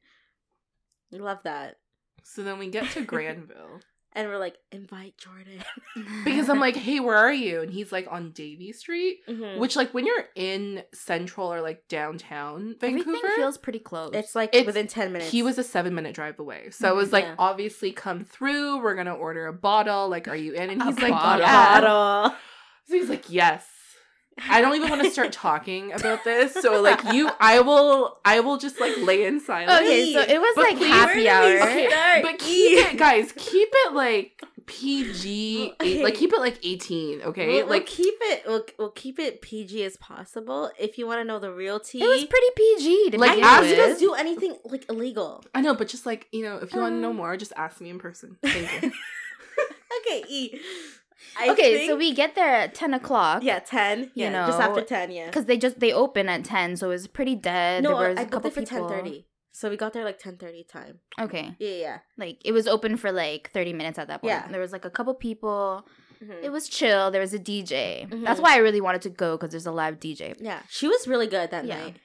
Love 1.12 1.38
that. 1.44 1.76
so 2.22 2.42
then 2.42 2.58
we 2.58 2.68
get 2.68 2.90
to 2.90 3.02
Granville. 3.04 3.80
And 4.16 4.28
we're 4.28 4.38
like, 4.38 4.56
invite 4.72 5.16
Jordan. 5.18 5.62
Because 6.24 6.48
I'm 6.48 6.58
like, 6.58 6.74
hey, 6.74 6.98
where 7.00 7.16
are 7.16 7.32
you? 7.32 7.60
And 7.60 7.70
he's 7.70 7.92
like 7.92 8.06
on 8.10 8.30
Davie 8.32 8.72
Street. 8.72 9.20
Mhm. 9.28 9.58
Which, 9.58 9.76
like, 9.76 9.92
when 9.94 10.04
you're 10.06 10.24
in 10.34 10.82
central 10.92 11.52
or 11.52 11.60
like 11.60 11.86
downtown 11.88 12.74
Vancouver, 12.80 13.10
Everything 13.10 13.30
feels 13.36 13.58
pretty 13.58 13.78
close. 13.78 14.10
It's 14.14 14.34
like 14.34 14.50
It's- 14.50 14.66
within 14.66 14.86
10 14.88 15.12
minutes. 15.12 15.30
he 15.30 15.42
was 15.42 15.58
a 15.58 15.62
seven 15.62 15.94
minute 15.94 16.14
drive 16.14 16.38
away. 16.40 16.70
So 16.70 16.88
it 16.90 16.96
was 16.96 17.12
like, 17.12 17.24
Yeah. 17.24 17.34
obviously, 17.38 17.92
come 17.92 18.24
through. 18.24 18.82
We're 18.82 18.94
gonna 18.96 19.14
order 19.14 19.46
a 19.46 19.52
bottle. 19.52 20.08
Like, 20.08 20.26
are 20.28 20.36
you 20.36 20.54
in? 20.54 20.70
And 20.70 20.80
A 20.82 20.86
he's 20.86 20.98
like, 20.98 21.12
bottle. 21.12 21.46
yeah. 21.46 21.80
bottle. 21.80 22.36
So 22.88 22.94
he's 22.94 23.08
like, 23.10 23.30
yes. 23.30 23.66
I 24.50 24.60
don't 24.60 24.76
even 24.76 24.90
want 24.90 25.02
to 25.02 25.10
start 25.10 25.32
talking 25.48 25.92
about 25.92 26.24
this. 26.24 26.52
So 26.54 26.80
like, 26.82 27.02
you, 27.12 27.30
I 27.40 27.60
will, 27.60 28.18
I 28.24 28.40
will 28.40 28.58
just 28.58 28.78
like 28.80 28.96
lay 28.98 29.24
in 29.24 29.40
silence. 29.40 29.72
okay, 29.80 30.12
so 30.12 30.20
it 30.20 30.38
was 30.40 30.52
But 30.56 30.64
like 30.64 30.76
please- 30.76 30.90
happy 30.92 31.28
hour. 31.28 31.62
Okay, 31.68 32.20
but 32.22 32.38
keep 32.38 32.78
it, 32.86 32.96
guys. 32.98 33.32
Keep 33.36 33.68
it 33.72 33.92
like 33.94 34.42
PG. 34.66 35.72
Okay. 35.80 36.02
Like 36.02 36.14
keep 36.16 36.32
it 36.32 36.40
like 36.40 36.58
eighteen. 36.64 37.22
Okay, 37.22 37.46
We'll, 37.46 37.56
we'll 37.58 37.66
like 37.68 37.86
keep 37.86 38.14
it. 38.20 38.42
We'll, 38.46 38.64
we'll 38.78 38.90
keep 38.90 39.18
it 39.18 39.40
PG 39.40 39.84
as 39.84 39.96
possible. 39.96 40.70
If 40.78 40.98
you 40.98 41.06
want 41.06 41.20
to 41.20 41.24
know 41.24 41.38
the 41.38 41.52
real 41.52 41.78
tea, 41.80 42.02
It 42.02 42.06
was 42.08 42.24
pretty 42.24 42.46
PG 42.56 43.10
to 43.12 43.18
Like, 43.18 43.30
begin 43.36 43.44
I 43.44 43.58
as 43.60 43.64
didn't 43.64 43.78
with. 43.78 43.88
just 43.90 44.00
do 44.00 44.14
anything 44.14 44.56
like 44.64 44.84
illegal. 44.90 45.44
I 45.54 45.60
know, 45.60 45.74
but 45.74 45.88
just 45.88 46.04
like 46.04 46.26
you 46.32 46.42
know, 46.42 46.56
if 46.58 46.74
you 46.74 46.80
want 46.80 46.94
to 46.94 47.00
know 47.00 47.10
Um, 47.10 47.16
more, 47.16 47.36
just 47.36 47.52
ask 47.56 47.80
me 47.80 47.90
in 47.90 47.98
person. 47.98 48.36
Thank 48.42 48.82
you. 48.82 48.92
Okay, 50.08 50.24
E. 50.28 50.60
I 51.38 51.50
okay, 51.50 51.86
so 51.86 51.96
we 51.96 52.12
get 52.12 52.34
there 52.34 52.54
at 52.54 52.74
10 52.74 52.94
o'clock. 52.94 53.42
yeah 53.42 53.58
ten. 53.58 54.10
you 54.14 54.24
Yeah, 54.26 54.46
just 54.46 54.60
after 54.60 54.82
ten. 54.82 55.10
Yeah. 55.10 55.26
Because 55.26 55.46
they 55.46 55.56
just, 55.56 55.80
they 55.80 55.92
open 55.92 56.28
at 56.28 56.44
10, 56.44 56.76
so 56.76 56.86
it 56.86 56.94
was 56.94 57.06
pretty 57.06 57.34
dead. 57.34 57.82
No, 57.82 57.98
there 57.98 58.10
was 58.10 58.18
I 58.18 58.22
a 58.22 58.24
booked 58.24 58.32
couple 58.32 58.48
it 58.50 58.54
for 58.54 58.60
people. 58.62 58.88
ten 58.88 58.98
thirty. 58.98 59.26
So 59.52 59.70
we 59.70 59.76
got 59.78 59.92
there 59.94 60.04
like 60.04 60.18
ten 60.18 60.36
thirty 60.36 60.64
time. 60.64 60.98
Okay. 61.18 61.54
Yeah, 61.58 61.70
yeah. 61.70 61.98
Like, 62.18 62.40
it 62.44 62.52
was 62.52 62.66
open 62.66 62.96
for 62.98 63.10
like 63.12 63.50
30 63.52 63.72
minutes 63.72 63.98
at 63.98 64.08
that 64.08 64.20
point. 64.20 64.30
Yeah. 64.32 64.46
There 64.48 64.60
was 64.60 64.72
like 64.72 64.84
a 64.84 64.90
couple 64.90 65.14
people. 65.14 65.86
yeah. 66.20 66.34
It 66.42 66.50
was 66.52 66.68
chill. 66.68 67.10
There 67.10 67.22
was 67.22 67.32
a 67.32 67.38
DJ. 67.38 68.06
That's 68.24 68.38
Mhm. 68.38 68.42
why 68.42 68.54
I 68.54 68.58
really 68.58 68.82
wanted 68.82 69.00
to 69.02 69.10
go 69.10 69.36
because 69.38 69.50
there's 69.52 69.66
a 69.66 69.72
live 69.72 69.98
DJ. 69.98 70.34
Yeah, 70.38 70.60
she 70.68 70.86
was 70.88 71.08
really 71.08 71.26
good 71.26 71.50
that 71.50 71.64
Yeah. 71.64 71.76
night. 71.84 71.96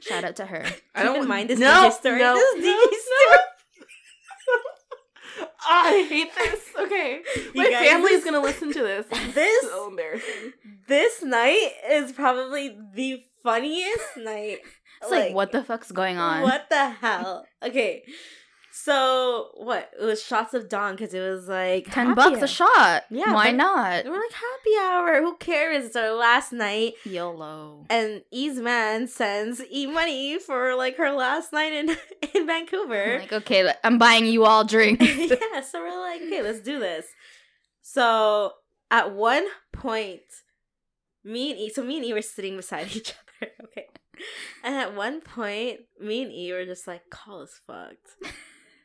Shout 0.00 0.24
out 0.24 0.36
to 0.36 0.46
her. 0.46 0.64
I 0.94 1.04
don't 1.04 1.26
mind 1.28 1.48
this 1.48 1.58
no, 1.66 1.66
DJ 1.88 1.92
story. 1.92 2.18
No, 2.18 2.34
this 2.34 2.54
DJ 2.56 2.64
no. 2.66 2.80
story. 2.82 3.38
I 5.68 6.06
hate 6.08 6.34
this. 6.34 6.60
Okay, 6.78 7.20
my 7.54 7.70
guys, 7.70 7.88
family's 7.88 8.24
gonna 8.24 8.40
listen 8.40 8.72
to 8.72 8.82
this. 8.82 9.06
This 9.34 9.62
so 9.70 9.88
embarrassing. 9.88 10.52
this 10.88 11.22
night 11.22 11.70
is 11.90 12.12
probably 12.12 12.76
the 12.94 13.22
funniest 13.42 14.16
night. 14.16 14.58
It's 15.00 15.10
like, 15.10 15.34
what 15.34 15.52
the 15.52 15.64
fuck's 15.64 15.90
going 15.90 16.18
on? 16.18 16.42
What 16.42 16.68
the 16.70 16.90
hell? 16.90 17.46
Okay, 17.62 18.02
so 18.74 19.50
what? 19.54 19.90
It 20.00 20.04
was 20.04 20.22
shots 20.22 20.54
of 20.54 20.68
Don 20.68 20.94
because 20.94 21.12
it 21.12 21.20
was 21.20 21.46
like 21.46 21.84
10 21.92 22.06
happy 22.06 22.14
bucks 22.16 22.38
hour. 22.38 22.44
a 22.44 22.48
shot. 22.48 23.04
Yeah, 23.10 23.34
Why 23.34 23.50
not? 23.50 24.06
We're 24.06 24.12
like 24.12 24.32
happy 24.32 24.76
hour. 24.80 25.20
Who 25.20 25.36
cares? 25.36 25.84
It's 25.84 25.96
our 25.96 26.12
last 26.14 26.52
night. 26.52 26.94
YOLO. 27.04 27.84
And 27.90 28.22
E's 28.30 28.58
man 28.58 29.08
sends 29.08 29.62
E 29.70 29.86
money 29.86 30.38
for 30.38 30.74
like 30.74 30.96
her 30.96 31.12
last 31.12 31.52
night 31.52 31.72
in 31.74 31.90
in 32.34 32.46
Vancouver. 32.46 33.14
I'm 33.16 33.20
like, 33.20 33.32
okay, 33.32 33.72
I'm 33.84 33.98
buying 33.98 34.24
you 34.24 34.44
all 34.46 34.64
drinks. 34.64 35.04
yeah, 35.18 35.60
so 35.60 35.82
we're 35.82 36.00
like, 36.00 36.22
okay, 36.22 36.42
let's 36.42 36.60
do 36.60 36.78
this. 36.78 37.06
So 37.82 38.52
at 38.90 39.12
one 39.14 39.46
point, 39.72 40.22
me 41.24 41.50
and 41.50 41.60
E, 41.60 41.68
so 41.68 41.82
me 41.84 41.98
and 41.98 42.06
E 42.06 42.14
were 42.14 42.22
sitting 42.22 42.56
beside 42.56 42.86
each 42.96 43.12
other, 43.42 43.52
okay. 43.64 43.86
And 44.64 44.74
at 44.74 44.94
one 44.94 45.20
point, 45.20 45.80
me 46.00 46.22
and 46.22 46.32
E 46.32 46.52
were 46.52 46.64
just 46.64 46.86
like, 46.86 47.10
call 47.10 47.42
is 47.42 47.60
fucked. 47.66 48.16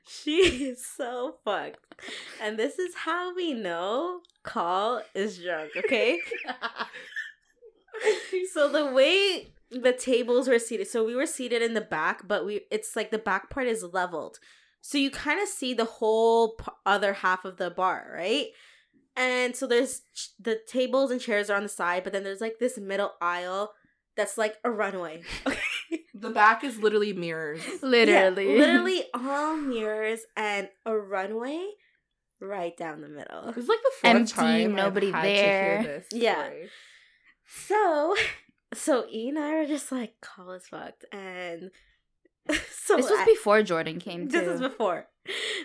She 0.07 0.69
is 0.69 0.85
so 0.85 1.35
fucked. 1.43 1.79
And 2.41 2.57
this 2.57 2.79
is 2.79 2.95
how 2.95 3.35
we 3.35 3.53
know 3.53 4.21
Call 4.43 5.01
is 5.13 5.39
drunk, 5.39 5.71
okay? 5.77 6.19
so 8.53 8.71
the 8.71 8.93
way 8.93 9.47
the 9.69 9.93
tables 9.93 10.47
were 10.47 10.59
seated, 10.59 10.87
so 10.87 11.03
we 11.03 11.15
were 11.15 11.25
seated 11.25 11.61
in 11.61 11.73
the 11.73 11.81
back, 11.81 12.27
but 12.27 12.45
we 12.45 12.61
it's 12.71 12.95
like 12.95 13.11
the 13.11 13.17
back 13.17 13.49
part 13.49 13.67
is 13.67 13.83
leveled. 13.83 14.39
So 14.81 14.97
you 14.97 15.11
kind 15.11 15.41
of 15.41 15.49
see 15.49 15.73
the 15.73 15.85
whole 15.85 16.55
p- 16.55 16.71
other 16.85 17.13
half 17.13 17.43
of 17.43 17.57
the 17.57 17.69
bar, 17.69 18.09
right? 18.15 18.47
And 19.17 19.55
so 19.55 19.67
there's 19.67 20.01
ch- 20.15 20.29
the 20.39 20.59
tables 20.67 21.11
and 21.11 21.19
chairs 21.19 21.49
are 21.49 21.57
on 21.57 21.63
the 21.63 21.69
side, 21.69 22.03
but 22.03 22.13
then 22.13 22.23
there's 22.23 22.39
like 22.39 22.59
this 22.59 22.77
middle 22.77 23.11
aisle 23.19 23.73
that's 24.15 24.37
like 24.37 24.55
a 24.63 24.71
runway. 24.71 25.23
Okay. 25.45 25.59
The 26.19 26.29
back 26.29 26.63
is 26.63 26.77
literally 26.79 27.13
mirrors. 27.13 27.61
Literally. 27.81 28.53
Yeah, 28.53 28.57
literally 28.59 29.03
all 29.13 29.55
mirrors 29.57 30.21
and 30.35 30.69
a 30.85 30.97
runway 30.97 31.69
right 32.39 32.75
down 32.77 33.01
the 33.01 33.07
middle. 33.09 33.49
It 33.49 33.55
was 33.55 33.67
like 33.67 33.79
the 33.83 33.91
fourth 34.01 34.15
Empty, 34.15 34.33
time 34.33 34.75
nobody 34.75 35.07
I've 35.09 35.13
had 35.15 35.23
there. 35.23 35.77
To 35.77 35.83
hear 35.83 35.99
this 35.99 36.07
Yeah. 36.13 36.43
story. 36.45 36.69
So, 37.45 38.15
so 38.73 39.05
E 39.11 39.29
and 39.29 39.39
I 39.39 39.53
were 39.55 39.65
just 39.65 39.91
like, 39.91 40.15
call 40.21 40.51
as 40.51 40.67
fucked. 40.67 41.05
And 41.11 41.71
so 42.49 42.95
This 42.97 43.09
was 43.09 43.19
I- 43.19 43.25
before 43.25 43.61
Jordan 43.63 43.99
came 43.99 44.27
too. 44.27 44.37
This 44.39 44.47
is 44.47 44.61
before, 44.61 45.07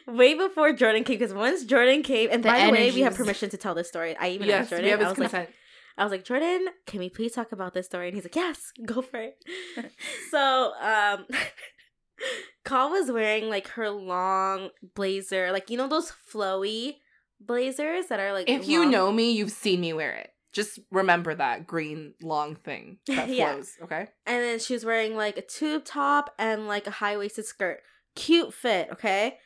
way 0.07 0.35
before 0.35 0.73
Jordan 0.73 1.05
came. 1.05 1.19
Because 1.19 1.35
once 1.35 1.65
Jordan 1.65 2.03
came, 2.03 2.29
and 2.31 2.43
The 2.43 2.49
by 2.49 2.67
the 2.67 2.73
way, 2.73 2.91
we 2.91 3.01
have 3.03 3.15
permission 3.15 3.51
to 3.51 3.57
tell 3.57 3.75
this 3.75 3.89
story. 3.89 4.17
I 4.17 4.29
even 4.31 4.49
Yes, 4.49 4.63
asked 4.63 4.71
Jordan. 4.71 4.85
we 4.85 4.91
have 4.91 5.01
I 5.01 5.05
his 5.05 5.11
was 5.11 5.19
like, 5.19 5.31
consent. 5.31 5.51
I 5.99 6.05
was 6.05 6.11
like, 6.11 6.25
Jordan, 6.25 6.67
can 6.87 7.01
we 7.01 7.09
please 7.11 7.33
talk 7.33 7.53
about 7.53 7.75
this 7.75 7.87
story? 7.87 8.09
And 8.09 8.15
he's 8.15 8.25
like, 8.25 8.37
Yes, 8.37 8.73
go 8.87 9.03
for 9.03 9.19
it. 9.21 9.45
so, 10.31 10.73
um, 10.81 11.27
Call 12.65 12.91
was 12.91 13.11
wearing 13.11 13.49
like 13.49 13.69
her 13.69 13.91
long 13.91 14.71
blazer, 14.95 15.51
like 15.51 15.71
you 15.71 15.77
know 15.77 15.89
those 15.89 16.13
flowy 16.33 16.97
blazers 17.41 18.07
that 18.07 18.21
are 18.21 18.33
like. 18.33 18.49
if 18.49 18.69
you 18.69 18.87
know 18.87 19.11
me, 19.11 19.33
you've 19.33 19.51
seen 19.51 19.81
me 19.81 19.93
wear 19.93 20.15
it. 20.15 20.31
Just 20.53 20.79
remember 20.91 21.35
that 21.35 21.67
green 21.67 22.15
long 22.23 22.55
thing 22.57 22.99
that 23.09 23.29
Yeah. 23.29 23.61
Okay. 23.83 24.09
and 24.27 24.43
then 24.45 24.59
she 24.59 24.75
was 24.75 24.85
wearing 24.85 25.17
like 25.17 25.39
a 25.39 25.43
tube 25.43 25.85
top 25.85 26.33
and 26.39 26.69
like 26.69 26.87
a 26.87 26.91
high 26.91 27.17
waisted 27.17 27.47
skirt, 27.47 27.81
cute 28.15 28.53
fit. 28.55 28.89
Okay. 28.93 29.39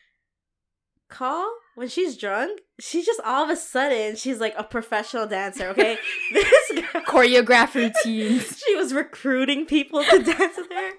Call 1.09 1.49
when 1.77 1.89
she's 1.89 2.17
drunk, 2.17 2.61
she's 2.81 3.07
just 3.07 3.21
all 3.25 3.45
of 3.45 3.51
a 3.51 3.57
sudden 3.57 4.17
she's 4.17 4.41
like 4.41 4.55
a 4.59 4.65
professional 4.65 5.27
dancer. 5.29 5.69
Okay, 5.69 5.97
this 6.33 6.73
girl 6.73 7.03
Choreograph 7.07 7.75
routines. 7.75 8.61
she 8.67 8.75
was 8.75 8.93
recruiting 8.93 9.65
people 9.67 10.03
to 10.03 10.19
dance 10.23 10.57
with 10.57 10.71
her. 10.73 10.91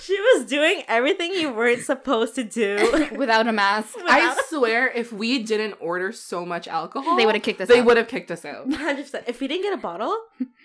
She 0.00 0.18
was 0.18 0.44
doing 0.46 0.82
everything 0.88 1.32
you 1.32 1.52
weren't 1.52 1.82
supposed 1.82 2.34
to 2.34 2.44
do. 2.44 3.08
Without 3.16 3.46
a 3.46 3.52
mask. 3.52 3.94
I 4.06 4.28
Without- 4.30 4.44
swear, 4.48 4.88
if 4.90 5.12
we 5.12 5.42
didn't 5.42 5.74
order 5.80 6.12
so 6.12 6.44
much 6.44 6.66
alcohol, 6.68 7.16
They 7.16 7.24
would 7.24 7.34
have 7.36 7.44
kicked 7.44 7.60
us 7.60 7.68
They 7.68 7.80
out. 7.80 7.86
would 7.86 7.96
have 7.96 8.08
kicked 8.08 8.30
us 8.30 8.44
out. 8.44 8.68
100%. 8.68 9.24
If 9.28 9.40
we 9.40 9.48
didn't 9.48 9.62
get 9.62 9.72
a 9.72 9.78
bottle, 9.78 10.14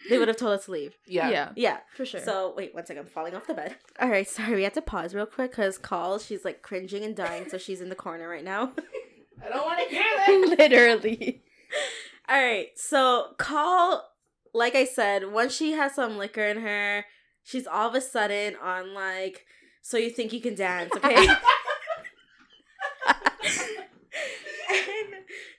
they 0.10 0.18
would 0.18 0.28
have 0.28 0.38
told 0.38 0.54
us 0.60 0.66
to 0.66 0.72
leave. 0.72 0.96
Yeah. 1.06 1.30
Yeah. 1.30 1.50
Yeah. 1.56 1.78
For 1.96 2.06
sure. 2.06 2.20
So, 2.22 2.54
wait, 2.58 2.74
one 2.74 2.86
second. 2.86 3.04
I'm 3.04 3.10
falling 3.10 3.36
off 3.36 3.48
the 3.48 3.54
bed. 3.54 3.76
All 4.02 4.10
right, 4.10 4.28
sorry. 4.28 4.56
We 4.56 4.64
had 4.64 4.74
to 4.74 4.82
pause 4.82 5.14
real 5.16 5.26
quick 5.26 5.52
because 5.52 5.78
Call, 5.78 6.20
she's 6.20 6.44
like 6.44 6.62
cringing 6.62 7.04
and 7.04 7.16
dying. 7.16 7.48
So 7.50 7.58
she's 7.58 7.80
in 7.82 7.90
the 7.90 7.96
corner 7.96 8.28
right 8.28 8.44
now. 8.44 8.74
I 9.44 9.50
don't 9.50 9.66
want 9.66 9.80
to 9.80 9.96
hear 9.96 10.04
that. 10.28 10.58
Literally. 10.58 11.44
All 12.30 12.42
right. 12.42 12.68
So, 12.76 13.34
Call, 13.38 14.04
like 14.54 14.76
I 14.76 14.86
said, 14.86 15.32
once 15.32 15.56
she 15.56 15.72
has 15.74 15.96
some 15.96 16.18
liquor 16.18 16.46
in 16.46 16.62
her, 16.62 17.06
she's 17.44 17.68
all 17.68 17.88
of 17.88 17.96
a 17.96 18.02
sudden 18.02 18.56
on 18.62 18.94
like, 18.94 19.46
so 19.82 19.98
you 19.98 20.10
think 20.10 20.34
you 20.34 20.42
can 20.42 20.56
dance, 20.56 20.92
okay? 20.96 21.16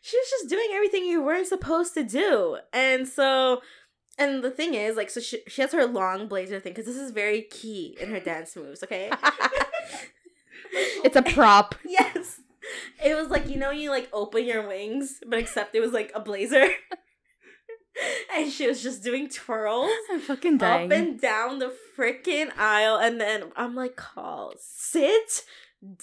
she 0.02 0.16
was 0.16 0.30
just 0.30 0.50
doing 0.50 0.68
everything 0.74 1.04
you 1.06 1.22
weren't 1.22 1.46
supposed 1.46 1.94
to 1.94 2.04
do. 2.04 2.58
And 2.74 3.08
so, 3.08 3.62
and 4.18 4.44
the 4.44 4.50
thing 4.50 4.74
is, 4.74 4.96
like, 4.96 5.08
so 5.08 5.20
she, 5.20 5.40
she 5.46 5.62
has 5.62 5.72
her 5.72 5.86
long 5.86 6.28
blazer 6.28 6.60
thing 6.60 6.72
because 6.72 6.84
this 6.84 6.96
is 6.96 7.10
very 7.12 7.42
key 7.42 7.96
in 7.98 8.10
her 8.10 8.20
dance 8.20 8.54
moves, 8.54 8.82
okay? 8.82 9.10
it's 10.72 11.16
a 11.16 11.22
prop. 11.22 11.74
yes. 11.86 12.40
It 13.04 13.14
was 13.16 13.28
like, 13.28 13.48
you 13.48 13.56
know, 13.56 13.70
you 13.70 13.90
like 13.90 14.08
open 14.12 14.44
your 14.44 14.66
wings, 14.66 15.20
but 15.26 15.38
except 15.38 15.74
it 15.74 15.80
was 15.80 15.92
like 15.92 16.12
a 16.14 16.20
blazer. 16.20 16.68
and 18.34 18.50
she 18.50 18.66
was 18.66 18.82
just 18.82 19.02
doing 19.02 19.28
twirls 19.28 19.90
I'm 20.10 20.20
fucking 20.20 20.58
dying. 20.58 20.92
up 20.92 20.98
and 20.98 21.20
down 21.20 21.58
the 21.58 21.74
freaking 21.96 22.50
aisle. 22.56 22.96
And 22.96 23.20
then 23.20 23.44
I'm 23.56 23.74
like, 23.74 23.96
call, 23.96 24.54
sit 24.58 25.44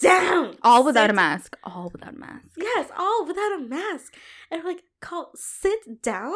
down. 0.00 0.56
All 0.62 0.84
without 0.84 1.10
a 1.10 1.14
mask. 1.14 1.56
All 1.64 1.90
without 1.92 2.14
a 2.14 2.18
mask. 2.18 2.48
Yes, 2.56 2.90
all 2.96 3.26
without 3.26 3.58
a 3.58 3.62
mask. 3.62 4.14
And 4.50 4.62
we're 4.62 4.70
like, 4.70 4.82
call 5.00 5.30
sit 5.34 6.02
down 6.02 6.34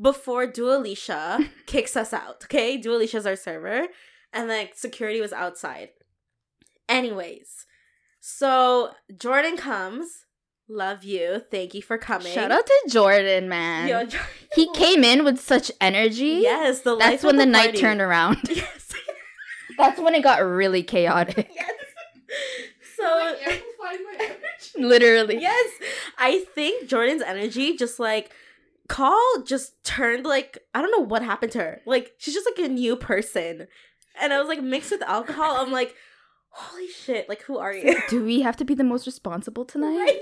before 0.00 0.46
Dua 0.46 0.78
Alicia 0.78 1.50
kicks 1.66 1.96
us 1.96 2.12
out. 2.12 2.44
Okay, 2.44 2.76
Dua 2.76 2.96
Alicia's 2.96 3.26
our 3.26 3.36
server, 3.36 3.86
and 4.32 4.48
like 4.48 4.74
security 4.76 5.20
was 5.20 5.32
outside. 5.32 5.90
Anyways, 6.88 7.66
so 8.26 8.90
Jordan 9.18 9.58
comes. 9.58 10.08
Love 10.66 11.04
you. 11.04 11.42
Thank 11.50 11.74
you 11.74 11.82
for 11.82 11.98
coming. 11.98 12.32
Shout 12.32 12.50
out 12.50 12.64
to 12.64 12.82
Jordan, 12.88 13.50
man. 13.50 13.86
Yo, 13.86 13.98
Jordan- 14.04 14.20
he 14.54 14.72
came 14.72 15.04
in 15.04 15.22
with 15.22 15.38
such 15.38 15.70
energy. 15.78 16.38
Yes, 16.40 16.80
the 16.80 16.96
That's 16.96 17.22
life 17.22 17.24
when 17.24 17.34
of 17.34 17.40
the, 17.40 17.46
night 17.46 17.64
party. 17.66 17.78
turned 17.78 18.00
around. 18.00 18.38
Yes. 18.48 18.92
That's 19.78 20.00
when 20.00 20.14
it 20.14 20.22
got 20.22 20.38
really 20.42 20.82
chaotic. 20.82 21.50
yes. 21.54 21.70
So 22.96 23.34
Literally. 24.78 25.38
yes, 25.40 25.70
I 26.16 26.44
think 26.54 26.88
Jordan's 26.88 27.20
energy 27.22 27.76
just 27.76 27.98
like 27.98 28.30
Call 28.88 29.42
just 29.44 29.82
turned 29.84 30.24
like 30.24 30.58
I 30.74 30.80
don't 30.80 30.90
know 30.90 31.04
what 31.04 31.22
happened 31.22 31.52
to 31.52 31.58
her. 31.58 31.80
Like 31.86 32.12
she's 32.18 32.32
just 32.34 32.48
like 32.56 32.64
a 32.64 32.72
new 32.72 32.96
person, 32.96 33.66
and 34.20 34.32
I 34.32 34.38
was 34.38 34.48
like 34.48 34.62
mixed 34.62 34.90
with 34.90 35.02
alcohol. 35.02 35.56
I'm 35.58 35.72
like, 35.72 35.94
holy 36.54 36.88
shit! 36.88 37.28
Like 37.28 37.42
who 37.42 37.58
are 37.58 37.72
you? 37.72 38.00
Do 38.08 38.24
we 38.24 38.40
have 38.42 38.56
to 38.58 38.64
be 38.64 38.74
the 38.74 38.84
most 38.84 39.06
responsible 39.06 39.64
tonight? 39.64 39.98
Right? 39.98 40.20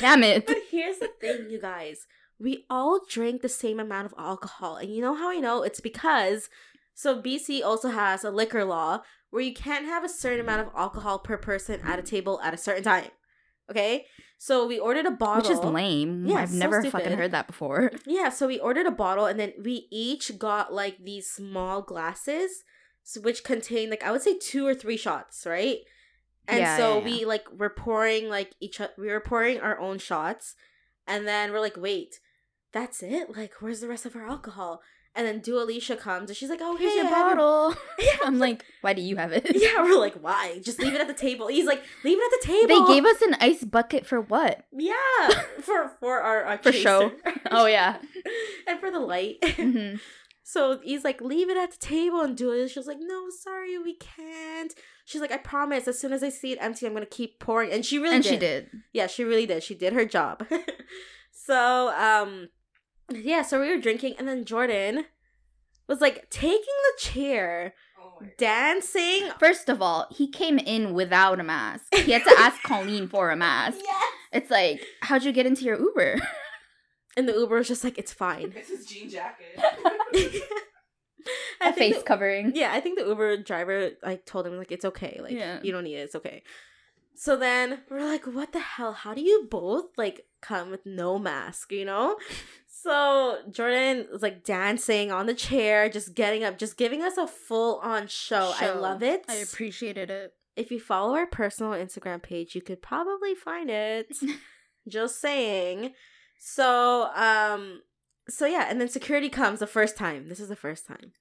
Damn 0.00 0.22
it. 0.22 0.46
But 0.46 0.58
here's 0.70 0.98
the 0.98 1.08
thing, 1.20 1.50
you 1.50 1.60
guys. 1.60 2.06
We 2.38 2.64
all 2.68 3.00
drink 3.08 3.42
the 3.42 3.48
same 3.48 3.78
amount 3.78 4.06
of 4.06 4.14
alcohol. 4.18 4.76
And 4.76 4.94
you 4.94 5.00
know 5.00 5.14
how 5.14 5.30
I 5.30 5.38
know? 5.38 5.62
It's 5.62 5.80
because 5.80 6.48
so 6.94 7.20
BC 7.20 7.62
also 7.62 7.88
has 7.88 8.24
a 8.24 8.30
liquor 8.30 8.64
law 8.64 9.02
where 9.30 9.42
you 9.42 9.54
can't 9.54 9.86
have 9.86 10.04
a 10.04 10.08
certain 10.08 10.40
amount 10.40 10.62
of 10.62 10.72
alcohol 10.76 11.18
per 11.18 11.36
person 11.36 11.80
at 11.84 11.98
a 11.98 12.02
table 12.02 12.40
at 12.42 12.54
a 12.54 12.58
certain 12.58 12.84
time. 12.84 13.10
Okay? 13.70 14.06
So 14.38 14.66
we 14.66 14.78
ordered 14.78 15.06
a 15.06 15.10
bottle. 15.10 15.42
Which 15.42 15.58
is 15.58 15.64
lame. 15.64 16.26
Yeah, 16.26 16.36
I've 16.36 16.50
so 16.50 16.56
never 16.56 16.80
stupid. 16.82 16.98
fucking 16.98 17.18
heard 17.18 17.30
that 17.32 17.46
before. 17.46 17.92
Yeah, 18.06 18.28
so 18.28 18.46
we 18.46 18.58
ordered 18.58 18.86
a 18.86 18.90
bottle 18.90 19.26
and 19.26 19.38
then 19.40 19.52
we 19.62 19.86
each 19.90 20.38
got 20.38 20.72
like 20.72 20.98
these 21.02 21.30
small 21.30 21.82
glasses 21.82 22.62
which 23.20 23.44
contain 23.44 23.90
like 23.90 24.02
I 24.02 24.10
would 24.12 24.22
say 24.22 24.38
two 24.38 24.66
or 24.66 24.74
three 24.74 24.96
shots, 24.96 25.44
right? 25.46 25.78
And 26.48 26.58
Yeah, 26.60 26.76
so 26.76 26.88
yeah, 26.88 26.98
yeah. 26.98 27.04
we 27.04 27.24
like 27.24 27.46
we're 27.56 27.70
pouring 27.70 28.28
like 28.28 28.54
each 28.60 28.80
we 28.98 29.08
were 29.08 29.20
pouring 29.20 29.60
our 29.60 29.78
own 29.78 29.98
shots 29.98 30.54
and 31.06 31.26
then 31.26 31.52
we're 31.52 31.60
like, 31.60 31.76
"Wait, 31.76 32.20
that's 32.72 33.02
it? 33.02 33.36
Like 33.36 33.52
where's 33.60 33.80
the 33.80 33.88
rest 33.88 34.06
of 34.06 34.16
our 34.16 34.26
alcohol?" 34.26 34.80
And 35.16 35.24
then 35.26 35.38
Dua 35.38 35.62
Alicia 35.62 35.94
comes 35.96 36.28
and 36.28 36.36
she's 36.36 36.50
like, 36.50 36.58
"Oh, 36.60 36.76
Here's 36.76 36.92
hey, 36.92 36.98
your 37.02 37.10
bottle. 37.10 37.74
Yeah, 38.00 38.16
I'm 38.24 38.38
like, 38.40 38.64
why 38.80 38.94
do 38.94 39.00
you 39.02 39.14
have 39.16 39.30
it? 39.32 39.46
yeah, 39.54 39.80
we're 39.82 39.98
like, 39.98 40.16
"Why? 40.16 40.58
Just 40.62 40.80
leave 40.80 40.92
it 40.94 41.00
at 41.00 41.06
the 41.06 41.14
table." 41.14 41.46
He's 41.46 41.66
like, 41.66 41.82
"Leave 42.02 42.18
it 42.18 42.24
at 42.34 42.40
the 42.40 42.46
table." 42.52 42.86
They 42.86 42.94
gave 42.94 43.04
us 43.04 43.22
an 43.22 43.36
ice 43.40 43.62
bucket 43.64 44.06
for 44.06 44.20
what? 44.20 44.64
Yeah, 44.72 45.28
for 45.60 45.92
for 46.00 46.18
our, 46.20 46.42
our 46.44 46.58
For 46.58 46.72
show. 46.72 47.12
Oh 47.50 47.66
yeah. 47.66 47.98
and 48.66 48.80
for 48.80 48.90
the 48.90 48.98
light. 49.00 49.36
hmm 49.56 49.96
So 50.46 50.78
he's 50.84 51.04
like, 51.04 51.22
leave 51.22 51.48
it 51.48 51.56
at 51.56 51.70
the 51.72 51.78
table 51.78 52.20
and 52.20 52.36
do 52.36 52.52
it. 52.52 52.68
She's 52.68 52.86
like, 52.86 52.98
no, 53.00 53.30
sorry, 53.30 53.78
we 53.78 53.96
can't. 53.96 54.74
She's 55.06 55.22
like, 55.22 55.32
I 55.32 55.38
promise, 55.38 55.88
as 55.88 55.98
soon 55.98 56.12
as 56.12 56.22
I 56.22 56.28
see 56.28 56.52
it 56.52 56.58
empty, 56.60 56.86
I'm 56.86 56.92
gonna 56.92 57.06
keep 57.06 57.40
pouring. 57.40 57.72
And 57.72 57.84
she 57.84 57.98
really 57.98 58.16
And 58.16 58.22
did. 58.22 58.30
she 58.30 58.36
did. 58.38 58.70
Yeah, 58.92 59.06
she 59.06 59.24
really 59.24 59.46
did. 59.46 59.62
She 59.62 59.74
did 59.74 59.94
her 59.94 60.04
job. 60.04 60.46
so, 61.32 61.88
um, 61.96 62.50
yeah, 63.10 63.40
so 63.40 63.58
we 63.58 63.70
were 63.70 63.80
drinking, 63.80 64.16
and 64.18 64.28
then 64.28 64.44
Jordan 64.44 65.06
was 65.88 66.02
like 66.02 66.28
taking 66.28 66.60
the 66.60 67.00
chair, 67.00 67.74
dancing. 68.38 69.30
First 69.38 69.68
of 69.70 69.80
all, 69.80 70.06
he 70.10 70.30
came 70.30 70.58
in 70.58 70.92
without 70.92 71.40
a 71.40 71.44
mask. 71.44 71.94
He 71.94 72.12
had 72.12 72.24
to 72.24 72.34
ask 72.38 72.62
Colleen 72.62 73.08
for 73.08 73.30
a 73.30 73.36
mask. 73.36 73.78
Yes. 73.82 74.12
It's 74.32 74.50
like, 74.50 74.84
how'd 75.00 75.24
you 75.24 75.32
get 75.32 75.46
into 75.46 75.64
your 75.64 75.78
Uber? 75.80 76.16
And 77.16 77.28
the 77.28 77.32
Uber 77.32 77.58
was 77.58 77.68
just 77.68 77.84
like, 77.84 77.96
it's 77.96 78.12
fine. 78.12 78.52
It's 78.56 78.70
his 78.70 78.86
jean 78.86 79.08
jacket. 79.08 79.56
A 81.60 81.72
face 81.72 81.96
the- 81.96 82.02
covering. 82.02 82.52
Yeah, 82.54 82.72
I 82.72 82.80
think 82.80 82.98
the 82.98 83.06
Uber 83.06 83.38
driver 83.38 83.90
like 84.02 84.26
told 84.26 84.46
him 84.46 84.58
like 84.58 84.70
it's 84.72 84.84
okay, 84.84 85.18
like 85.22 85.32
Yeah. 85.32 85.60
you 85.62 85.72
don't 85.72 85.84
need 85.84 85.96
it, 85.96 86.00
it's 86.00 86.14
okay. 86.16 86.42
So 87.16 87.36
then 87.36 87.80
we're 87.88 88.04
like, 88.04 88.24
what 88.26 88.52
the 88.52 88.58
hell? 88.60 88.92
How 88.92 89.14
do 89.14 89.20
you 89.22 89.46
both 89.50 89.86
like 89.96 90.26
come 90.42 90.70
with 90.70 90.84
no 90.84 91.18
mask, 91.18 91.72
you 91.72 91.84
know? 91.84 92.16
So 92.66 93.38
Jordan 93.50 94.08
was 94.12 94.20
like 94.20 94.44
dancing 94.44 95.10
on 95.10 95.24
the 95.24 95.32
chair, 95.32 95.88
just 95.88 96.14
getting 96.14 96.44
up, 96.44 96.58
just 96.58 96.76
giving 96.76 97.02
us 97.02 97.16
a 97.16 97.26
full 97.26 97.78
on 97.78 98.08
show. 98.08 98.52
I 98.60 98.72
love 98.72 99.02
it. 99.02 99.24
I 99.26 99.36
appreciated 99.36 100.10
it. 100.10 100.34
if 100.54 100.70
you 100.70 100.78
follow 100.78 101.14
our 101.14 101.24
personal 101.26 101.72
Instagram 101.72 102.22
page, 102.22 102.54
you 102.54 102.60
could 102.60 102.82
probably 102.82 103.34
find 103.34 103.70
it. 103.70 104.14
Just 104.86 105.18
saying. 105.18 105.94
So, 106.38 107.08
um, 107.14 107.80
so 108.28 108.46
yeah, 108.46 108.66
and 108.68 108.80
then 108.80 108.88
security 108.88 109.28
comes 109.28 109.60
the 109.60 109.66
first 109.66 109.96
time. 109.96 110.28
This 110.28 110.40
is 110.40 110.48
the 110.48 110.56
first 110.56 110.86
time. 110.86 111.12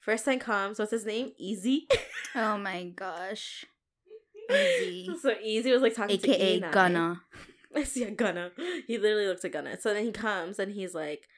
First 0.00 0.24
time 0.24 0.38
comes. 0.38 0.78
What's 0.78 0.90
his 0.90 1.06
name? 1.06 1.32
Easy. 1.38 1.86
Oh 2.34 2.56
my 2.56 2.84
gosh. 2.84 3.66
Easy. 4.50 5.10
so 5.20 5.34
Easy 5.44 5.70
was 5.70 5.82
like 5.82 5.94
talking 5.94 6.16
to 6.16 6.30
AKA 6.30 6.56
and 6.56 6.64
I. 6.64 6.70
Gunna. 6.70 7.20
yeah, 7.94 8.08
Gunna. 8.08 8.52
He 8.86 8.96
literally 8.96 9.26
looks 9.26 9.44
like 9.44 9.52
Gunna. 9.52 9.78
So 9.78 9.92
then 9.92 10.04
he 10.04 10.12
comes 10.12 10.58
and 10.58 10.72
he's 10.72 10.94
like, 10.94 11.28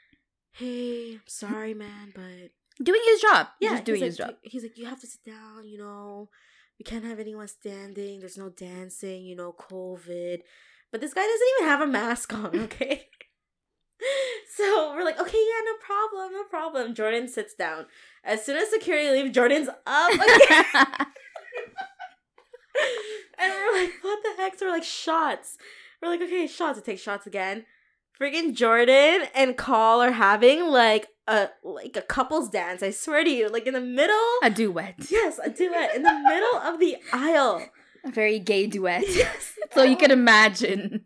"Hey, 0.52 1.14
I'm 1.14 1.22
sorry, 1.26 1.74
man, 1.74 2.12
but 2.14 2.52
Doing 2.82 3.00
his 3.04 3.20
job. 3.20 3.48
Yeah, 3.60 3.70
just 3.70 3.84
doing 3.84 4.02
he's 4.02 4.12
his 4.12 4.20
like, 4.20 4.28
job. 4.28 4.36
He's 4.42 4.62
like, 4.62 4.78
you 4.78 4.86
have 4.86 5.00
to 5.00 5.06
sit 5.06 5.24
down. 5.24 5.66
You 5.66 5.78
know, 5.78 6.28
we 6.78 6.82
can't 6.84 7.04
have 7.04 7.20
anyone 7.20 7.46
standing. 7.46 8.18
There's 8.18 8.38
no 8.38 8.48
dancing. 8.48 9.24
You 9.24 9.36
know, 9.36 9.52
COVID. 9.52 10.38
But 10.90 11.00
this 11.00 11.14
guy 11.14 11.22
doesn't 11.22 11.48
even 11.58 11.68
have 11.68 11.80
a 11.80 11.86
mask 11.86 12.34
on. 12.34 12.58
Okay. 12.64 13.06
so 14.56 14.92
we're 14.94 15.04
like, 15.04 15.20
okay, 15.20 15.38
yeah, 15.38 15.60
no 15.64 15.74
problem, 15.80 16.32
no 16.32 16.44
problem. 16.44 16.94
Jordan 16.94 17.28
sits 17.28 17.54
down. 17.54 17.86
As 18.24 18.44
soon 18.44 18.56
as 18.56 18.70
security 18.70 19.10
leaves, 19.10 19.34
Jordan's 19.34 19.68
up 19.86 20.12
again. 20.14 20.64
and 23.38 23.52
we're 23.52 23.72
like, 23.80 23.92
what 24.02 24.18
the 24.22 24.42
heck? 24.42 24.58
So 24.58 24.66
we're 24.66 24.72
like, 24.72 24.84
shots. 24.84 25.56
We're 26.02 26.08
like, 26.08 26.22
okay, 26.22 26.46
shots. 26.46 26.78
It 26.78 26.84
takes 26.84 27.02
shots 27.02 27.26
again. 27.26 27.64
Freaking 28.20 28.54
Jordan 28.54 29.26
and 29.34 29.56
Call 29.56 30.00
are 30.00 30.12
having 30.12 30.66
like 30.66 31.08
a 31.26 31.48
like 31.64 31.96
a 31.96 32.02
couples 32.02 32.48
dance. 32.48 32.82
I 32.82 32.90
swear 32.90 33.24
to 33.24 33.30
you, 33.30 33.48
like 33.48 33.66
in 33.66 33.74
the 33.74 33.80
middle. 33.80 34.14
a 34.42 34.50
duet. 34.50 34.94
yes, 35.10 35.40
a 35.42 35.50
duet 35.50 35.96
in 35.96 36.02
the 36.02 36.12
middle 36.12 36.60
of 36.60 36.78
the 36.78 36.96
aisle. 37.12 37.66
A 38.04 38.10
very 38.10 38.38
gay 38.38 38.66
duet. 38.66 39.02
Yes. 39.08 39.54
so 39.72 39.82
you 39.82 39.96
can 39.96 40.10
imagine. 40.10 41.03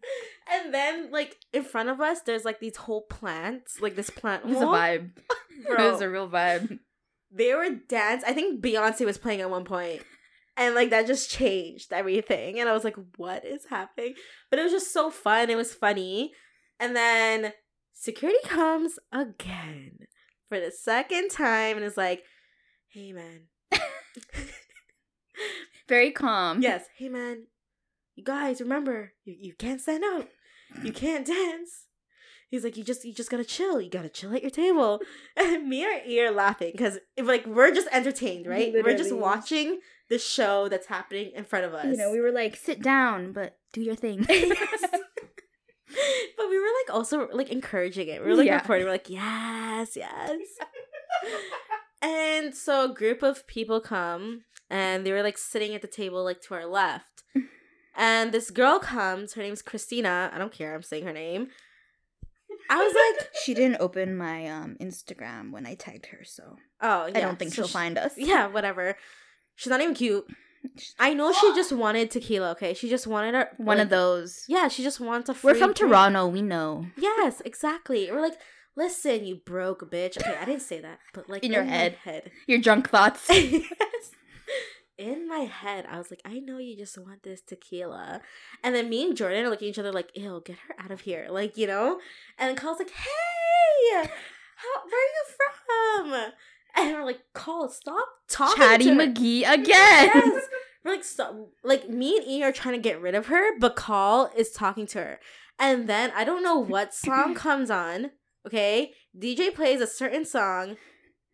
And 0.51 0.73
then 0.73 1.11
like 1.11 1.37
in 1.53 1.63
front 1.65 1.89
of 1.89 2.01
us, 2.01 2.21
there's 2.23 2.45
like 2.45 2.61
these 2.61 2.77
whole 2.77 3.03
plants, 3.03 3.81
like 3.81 3.97
this 3.97 4.11
plant. 4.11 4.45
It 4.45 4.49
was 4.49 4.59
a 4.63 4.67
vibe. 4.67 5.11
It 5.67 5.77
was 5.77 6.01
a 6.01 6.09
real 6.09 6.29
vibe. 6.29 6.79
they 7.33 7.53
were 7.55 7.69
dance. 7.89 8.23
I 8.27 8.33
think 8.33 8.63
Beyonce 8.65 9.05
was 9.05 9.19
playing 9.19 9.41
at 9.41 9.51
one 9.51 9.65
point, 9.65 10.03
and 10.57 10.75
like 10.75 10.91
that 10.91 11.07
just 11.09 11.31
changed 11.31 11.93
everything. 11.93 12.61
And 12.61 12.69
I 12.69 12.73
was 12.73 12.85
like, 12.85 12.97
"What 13.17 13.45
is 13.45 13.67
happening?" 13.67 14.15
But 14.51 14.61
it 14.61 14.63
was 14.63 14.73
just 14.73 14.93
so 14.93 15.11
fun. 15.11 15.51
It 15.51 15.57
was 15.57 15.75
funny. 15.75 16.33
And 16.81 16.95
then 16.95 17.53
security 17.93 18.39
comes 18.45 18.99
again 19.13 19.99
for 20.49 20.61
the 20.61 20.71
second 20.71 21.31
time 21.31 21.77
and 21.77 21.85
is 21.85 21.97
like, 21.97 22.23
"Hey, 22.89 23.13
man." 23.13 23.49
Very 25.89 26.11
calm. 26.13 26.61
yes, 26.63 26.85
hey, 26.97 27.09
man. 27.09 27.47
You 28.15 28.25
guys, 28.25 28.61
remember, 28.61 29.13
you, 29.25 29.37
you 29.39 29.55
can't 29.55 29.81
stand 29.81 30.05
up. 30.05 30.29
You 30.83 30.93
can't 30.93 31.27
dance. 31.27 31.85
He's 32.51 32.65
like, 32.65 32.77
you 32.79 32.85
just 32.85 33.05
you 33.05 33.13
just 33.13 33.31
gotta 33.31 33.45
chill. 33.45 33.81
You 33.81 33.91
gotta 33.91 34.09
chill 34.09 34.35
at 34.35 34.43
your 34.43 34.51
table. 34.51 35.01
And 35.37 35.69
me 35.69 35.85
and 35.85 36.07
E 36.07 36.21
are 36.25 36.31
laughing 36.31 36.73
because 36.73 36.99
like 37.23 37.47
we're 37.47 37.75
just 37.75 37.89
entertained, 37.93 38.47
right? 38.47 38.73
We're 38.73 38.97
just 38.97 39.15
watching 39.15 39.81
the 40.09 40.19
show 40.19 40.69
that's 40.69 40.87
happening 40.87 41.33
in 41.35 41.45
front 41.45 41.67
of 41.67 41.75
us. 41.75 41.85
You 41.87 41.97
know, 41.97 42.11
we 42.11 42.21
were 42.21 42.33
like, 42.33 42.57
sit 42.57 42.83
down, 42.83 43.33
but 43.33 43.59
do 43.73 43.83
your 43.83 43.95
thing. 43.97 44.27
But 46.37 46.51
we 46.51 46.59
were 46.59 46.67
like 46.87 46.95
also 46.95 47.29
like 47.33 47.51
encouraging 47.51 48.09
it. 48.09 48.21
We 48.23 48.29
were 48.29 48.37
like 48.37 48.47
Yeah. 48.47 48.57
recording. 48.61 48.85
We're 48.87 48.93
like, 48.93 49.09
yes, 49.11 49.97
yes. 49.97 50.39
and 52.03 52.55
so 52.55 52.91
a 52.91 52.95
group 52.95 53.23
of 53.23 53.47
people 53.47 53.81
come 53.81 54.43
and 54.71 55.05
they 55.05 55.13
were 55.13 55.23
like 55.23 55.39
sitting 55.39 55.75
at 55.75 55.83
the 55.83 55.89
table 55.89 56.23
like 56.25 56.41
to 56.43 56.55
our 56.55 56.67
left. 56.67 57.23
And 57.99 58.33
this 58.33 58.51
girl 58.51 58.79
comes, 58.79 59.35
her 59.35 59.43
name's 59.43 59.61
Christina. 59.61 60.31
I 60.33 60.39
don't 60.39 60.53
care, 60.53 60.75
I'm 60.75 60.83
saying 60.83 61.05
her 61.05 61.13
name. 61.13 61.49
I 62.71 62.77
was 62.77 62.95
like, 62.95 63.29
she 63.45 63.53
didn't 63.55 63.79
open 63.81 64.17
my 64.17 64.47
um 64.47 64.77
Instagram 64.81 65.51
when 65.53 65.67
I 65.67 65.75
tagged 65.75 66.07
her, 66.07 66.25
so 66.25 66.57
oh, 66.81 67.07
yeah. 67.07 67.19
I 67.19 67.21
don't 67.21 67.39
think 67.39 67.51
so 67.51 67.57
she'll 67.57 67.67
she- 67.67 67.73
find 67.73 67.99
us. 67.99 68.13
Yeah, 68.17 68.47
whatever. 68.47 68.97
She's 69.57 69.71
not 69.71 69.81
even 69.81 69.95
cute. 69.95 70.25
I 70.99 71.15
know 71.15 71.33
she 71.33 71.53
just 71.55 71.73
wanted 71.85 72.11
tequila, 72.11 72.51
okay? 72.53 72.75
She 72.75 72.89
just 72.89 73.07
wanted 73.07 73.35
her 73.35 73.49
One 73.59 73.79
like- 73.79 73.85
of 73.85 73.91
those. 73.91 74.45
Yeah, 74.49 74.69
she 74.69 74.83
just 74.83 75.01
wants 75.01 75.29
a 75.29 75.33
We're 75.43 75.55
from 75.55 75.73
drink. 75.73 75.77
Toronto, 75.93 76.27
we 76.29 76.43
know. 76.43 76.87
Yes, 76.97 77.43
exactly. 77.45 78.09
We're 78.11 78.21
like, 78.21 78.39
listen, 78.77 79.25
you 79.25 79.37
broke 79.45 79.91
bitch. 79.91 80.17
Okay, 80.19 80.37
I 80.41 80.45
didn't 80.45 80.63
say 80.63 80.81
that, 80.81 80.99
but 81.15 81.29
like 81.29 81.43
In 81.45 81.53
your 81.53 81.65
my 81.65 81.71
head. 81.71 81.93
head. 82.05 82.31
Your 82.47 82.61
drunk 82.61 82.91
thoughts. 82.91 83.27
yes. 83.31 84.13
In 84.99 85.29
my 85.29 85.41
head, 85.41 85.87
I 85.89 85.97
was 85.99 86.11
like, 86.11 86.23
I 86.25 86.41
know 86.41 86.59
you 86.59 86.77
just 86.77 86.99
want 86.99 87.23
this 87.23 87.41
tequila. 87.41 88.21
And 88.65 88.75
then 88.75 88.89
me 88.89 89.07
and 89.07 89.17
Jordan 89.17 89.47
are 89.47 89.49
looking 89.49 89.69
at 89.69 89.71
each 89.71 89.79
other 89.79 89.93
like, 89.93 90.11
ew, 90.15 90.43
get 90.45 90.57
her 90.67 90.75
out 90.77 90.91
of 90.91 91.03
here. 91.03 91.29
Like, 91.31 91.57
you 91.57 91.69
know? 91.69 92.01
And 92.37 92.49
then 92.49 92.57
Cole's 92.57 92.81
like, 92.81 92.91
hey, 92.91 94.09
how, 94.57 94.83
where 94.85 95.01
are 95.01 95.13
you 95.15 96.13
from? 96.13 96.33
And 96.77 96.95
we're 96.95 97.05
like, 97.05 97.21
Cole, 97.33 97.69
stop 97.69 98.09
talking 98.29 98.63
Chatty 98.63 98.85
to 98.85 98.95
her. 98.95 99.01
McGee 99.01 99.41
again. 99.49 100.11
Yes. 100.15 100.45
We're 100.85 100.93
like, 100.93 101.05
stop. 101.05 101.35
Like, 101.63 101.89
me 101.89 102.17
and 102.19 102.27
E 102.27 102.43
are 102.43 102.53
trying 102.53 102.75
to 102.75 102.81
get 102.81 103.01
rid 103.01 103.15
of 103.15 103.27
her, 103.27 103.59
but 103.59 103.77
Call 103.77 104.31
is 104.37 104.51
talking 104.51 104.87
to 104.89 104.99
her. 104.99 105.21
And 105.59 105.89
then 105.89 106.13
I 106.15 106.25
don't 106.25 106.43
know 106.43 106.59
what 106.59 106.95
song 106.95 107.35
comes 107.37 107.71
on. 107.71 108.11
Okay. 108.47 108.93
DJ 109.19 109.55
plays 109.55 109.81
a 109.81 109.87
certain 109.87 110.25
song, 110.25 110.77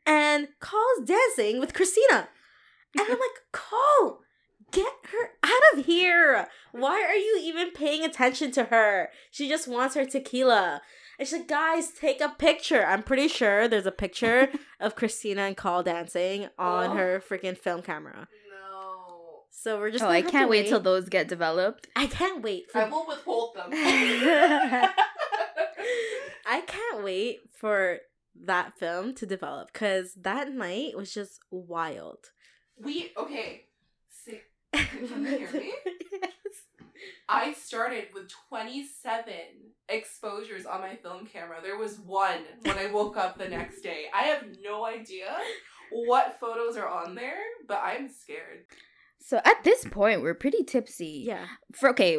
and 0.07 0.49
Call's 0.61 1.07
dancing 1.07 1.61
with 1.61 1.75
Christina. 1.75 2.29
And 2.99 3.03
I'm 3.07 3.11
like, 3.11 3.41
Call, 3.53 4.21
get 4.73 4.93
her 5.13 5.31
out 5.43 5.79
of 5.79 5.87
here. 5.87 6.49
Why 6.73 7.03
are 7.03 7.15
you 7.17 7.41
even 7.43 7.71
paying 7.73 8.05
attention 8.05 8.51
to 8.53 8.65
her? 8.65 9.11
She 9.31 9.49
just 9.49 9.69
wants 9.69 9.95
her 9.95 10.05
tequila. 10.05 10.81
And 11.19 11.29
she's 11.29 11.39
like, 11.39 11.49
guys, 11.49 11.91
take 11.93 12.21
a 12.21 12.29
picture. 12.31 12.85
I'm 12.85 13.05
pretty 13.05 13.29
sure 13.29 13.69
there's 13.69 13.87
a 13.87 13.93
picture 13.93 14.49
of 14.81 14.97
Christina 14.97 15.43
and 15.43 15.57
Call 15.57 15.83
dancing 15.85 16.49
on 16.59 16.91
Oh. 16.91 16.95
her 16.95 17.23
freaking 17.29 17.57
film 17.57 17.83
camera. 17.83 18.27
No. 18.51 19.43
So 19.51 19.79
we're 19.79 19.93
just. 19.93 20.03
oh, 20.05 20.09
I 20.09 20.23
can't 20.23 20.47
to 20.47 20.51
wait 20.51 20.67
till 20.67 20.81
those 20.81 21.09
get 21.09 21.29
developed. 21.29 21.87
I 21.95 22.07
can't 22.09 22.43
wait 22.43 22.71
for. 22.73 22.81
I 22.81 22.89
will 22.89 23.07
withhold 23.07 23.55
them. 23.55 23.71
I 26.47 26.61
can't 26.67 27.03
wait 27.05 27.41
for 27.57 27.99
that 28.45 28.77
film 28.79 29.15
to 29.15 29.27
develop 29.27 29.73
because 29.73 30.15
that 30.21 30.53
night 30.53 30.97
was 30.97 31.13
just 31.15 31.39
wild. 31.51 32.31
We 32.83 33.13
okay. 33.17 33.65
See, 34.09 34.41
Can 34.73 35.25
you 35.25 35.37
hear 35.39 35.53
me? 35.53 35.73
I 37.29 37.53
started 37.55 38.07
with 38.15 38.31
27 38.49 39.33
exposures 39.89 40.67
on 40.67 40.81
my 40.81 40.97
film 40.97 41.27
camera. 41.27 41.59
There 41.63 41.79
was 41.79 41.99
one 41.99 42.41
when 42.63 42.79
I 42.79 42.91
woke 42.91 43.17
up 43.17 43.39
the 43.39 43.49
next 43.49 43.83
day. 43.83 44.07
I 44.15 44.25
have 44.25 44.45
no 44.63 44.85
idea 44.85 45.37
what 45.91 46.39
photos 46.41 46.77
are 46.77 46.89
on 46.89 47.15
there, 47.15 47.39
but 47.67 47.81
I'm 47.83 48.09
scared. 48.09 48.65
So 49.21 49.41
at 49.45 49.65
this 49.65 49.85
point, 49.87 50.23
we're 50.23 50.35
pretty 50.35 50.65
tipsy. 50.65 51.25
yeah. 51.27 51.47
For 51.75 51.89
okay, 51.91 52.19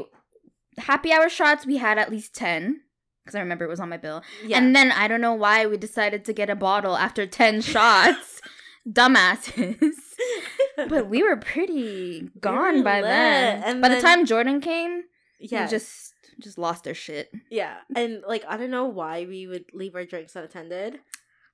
happy 0.77 1.11
hour 1.11 1.29
shots, 1.29 1.65
we 1.65 1.77
had 1.77 1.97
at 1.97 2.09
least 2.11 2.33
ten 2.35 2.81
because 3.23 3.35
I 3.35 3.39
remember 3.39 3.65
it 3.65 3.69
was 3.69 3.79
on 3.79 3.89
my 3.89 3.97
bill. 3.97 4.21
Yeah. 4.45 4.57
And 4.59 4.75
then 4.75 4.91
I 4.91 5.07
don't 5.07 5.21
know 5.21 5.33
why 5.33 5.65
we 5.65 5.77
decided 5.77 6.25
to 6.25 6.33
get 6.33 6.49
a 6.49 6.55
bottle 6.55 6.95
after 6.95 7.25
ten 7.25 7.61
shots. 7.61 8.41
Dumbasses. 8.89 9.93
but 10.89 11.09
we 11.09 11.23
were 11.23 11.37
pretty 11.37 12.29
gone 12.39 12.77
were 12.77 12.83
by 12.83 13.01
lit. 13.01 13.09
then. 13.09 13.63
And 13.63 13.81
by 13.81 13.89
then- 13.89 13.97
the 13.97 14.01
time 14.01 14.25
Jordan 14.25 14.61
came, 14.61 15.03
yeah. 15.39 15.65
we 15.65 15.69
just 15.71 16.13
just 16.41 16.57
lost 16.57 16.83
their 16.83 16.93
shit. 16.93 17.31
yeah. 17.49 17.77
And 17.95 18.23
like 18.27 18.43
I 18.47 18.57
don't 18.57 18.71
know 18.71 18.85
why 18.85 19.25
we 19.25 19.47
would 19.47 19.65
leave 19.73 19.95
our 19.95 20.03
drinks 20.05 20.35
unattended, 20.35 20.99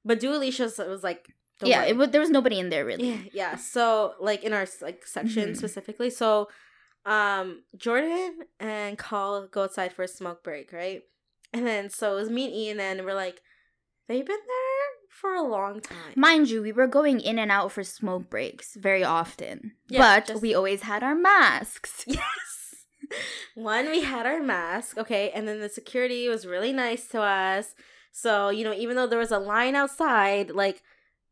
but 0.03 0.19
Do 0.19 0.33
Alicia's 0.33 0.77
was 0.79 1.03
like. 1.03 1.27
yeah, 1.63 1.81
worry. 1.81 1.89
it 1.89 1.97
was, 1.97 2.09
there 2.09 2.21
was 2.21 2.29
nobody 2.31 2.57
in 2.59 2.69
there 2.69 2.85
really. 2.85 3.09
Yeah, 3.09 3.21
yeah. 3.33 3.55
So 3.57 4.13
like 4.19 4.43
in 4.43 4.53
our 4.53 4.65
like 4.81 5.05
section 5.05 5.49
Mhm. 5.49 5.57
specifically, 5.57 6.09
so 6.09 6.49
um 7.05 7.63
Jordan 7.77 8.39
and 8.59 8.97
Call 8.97 9.47
go 9.47 9.63
outside 9.63 9.93
for 9.93 10.03
a 10.03 10.07
smoke 10.07 10.43
break, 10.43 10.71
right? 10.73 11.01
And 11.53 11.65
then 11.67 11.89
so 11.89 12.13
it 12.13 12.21
was 12.21 12.29
me 12.29 12.45
and 12.45 12.55
Ian 12.55 12.79
and 12.79 13.05
we're 13.05 13.13
like, 13.13 13.41
they've 14.07 14.25
been 14.25 14.37
there 14.47 14.70
for 15.21 15.35
a 15.35 15.43
long 15.43 15.79
time. 15.79 16.13
Mind 16.15 16.49
you, 16.49 16.61
we 16.61 16.71
were 16.71 16.87
going 16.87 17.19
in 17.21 17.37
and 17.37 17.51
out 17.51 17.71
for 17.71 17.83
smoke 17.83 18.29
breaks 18.29 18.75
very 18.75 19.03
often. 19.03 19.73
Yeah, 19.87 19.99
but 19.99 20.25
just- 20.25 20.41
we 20.41 20.55
always 20.55 20.81
had 20.81 21.03
our 21.03 21.15
masks. 21.15 22.03
yes. 22.07 22.85
One, 23.55 23.89
we 23.91 24.01
had 24.01 24.25
our 24.25 24.41
mask, 24.41 24.97
okay, 24.97 25.31
and 25.31 25.47
then 25.47 25.59
the 25.59 25.69
security 25.69 26.27
was 26.29 26.45
really 26.47 26.71
nice 26.71 27.07
to 27.09 27.21
us. 27.21 27.75
So, 28.11 28.49
you 28.49 28.63
know, 28.63 28.73
even 28.73 28.95
though 28.95 29.07
there 29.07 29.19
was 29.19 29.31
a 29.31 29.37
line 29.39 29.75
outside, 29.75 30.51
like 30.51 30.81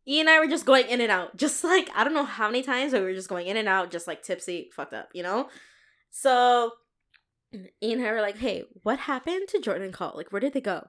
E 0.07 0.19
and 0.19 0.29
I 0.29 0.39
were 0.39 0.47
just 0.47 0.65
going 0.65 0.87
in 0.87 1.01
and 1.01 1.11
out. 1.11 1.37
Just 1.37 1.63
like 1.63 1.89
I 1.95 2.03
don't 2.03 2.13
know 2.13 2.25
how 2.25 2.47
many 2.47 2.63
times, 2.63 2.91
but 2.91 3.01
we 3.01 3.07
were 3.07 3.13
just 3.13 3.29
going 3.29 3.47
in 3.47 3.57
and 3.57 3.67
out, 3.67 3.91
just 3.91 4.07
like 4.07 4.23
tipsy, 4.23 4.69
fucked 4.75 4.93
up, 4.93 5.09
you 5.13 5.23
know? 5.23 5.49
So 6.09 6.71
E 7.53 7.93
and 7.93 8.05
I 8.05 8.11
were 8.11 8.21
like, 8.21 8.37
hey, 8.37 8.63
what 8.83 8.99
happened 8.99 9.47
to 9.49 9.59
Jordan 9.59 9.83
and 9.83 9.93
Cole? 9.93 10.13
Like, 10.15 10.31
where 10.31 10.39
did 10.39 10.53
they 10.53 10.61
go? 10.61 10.87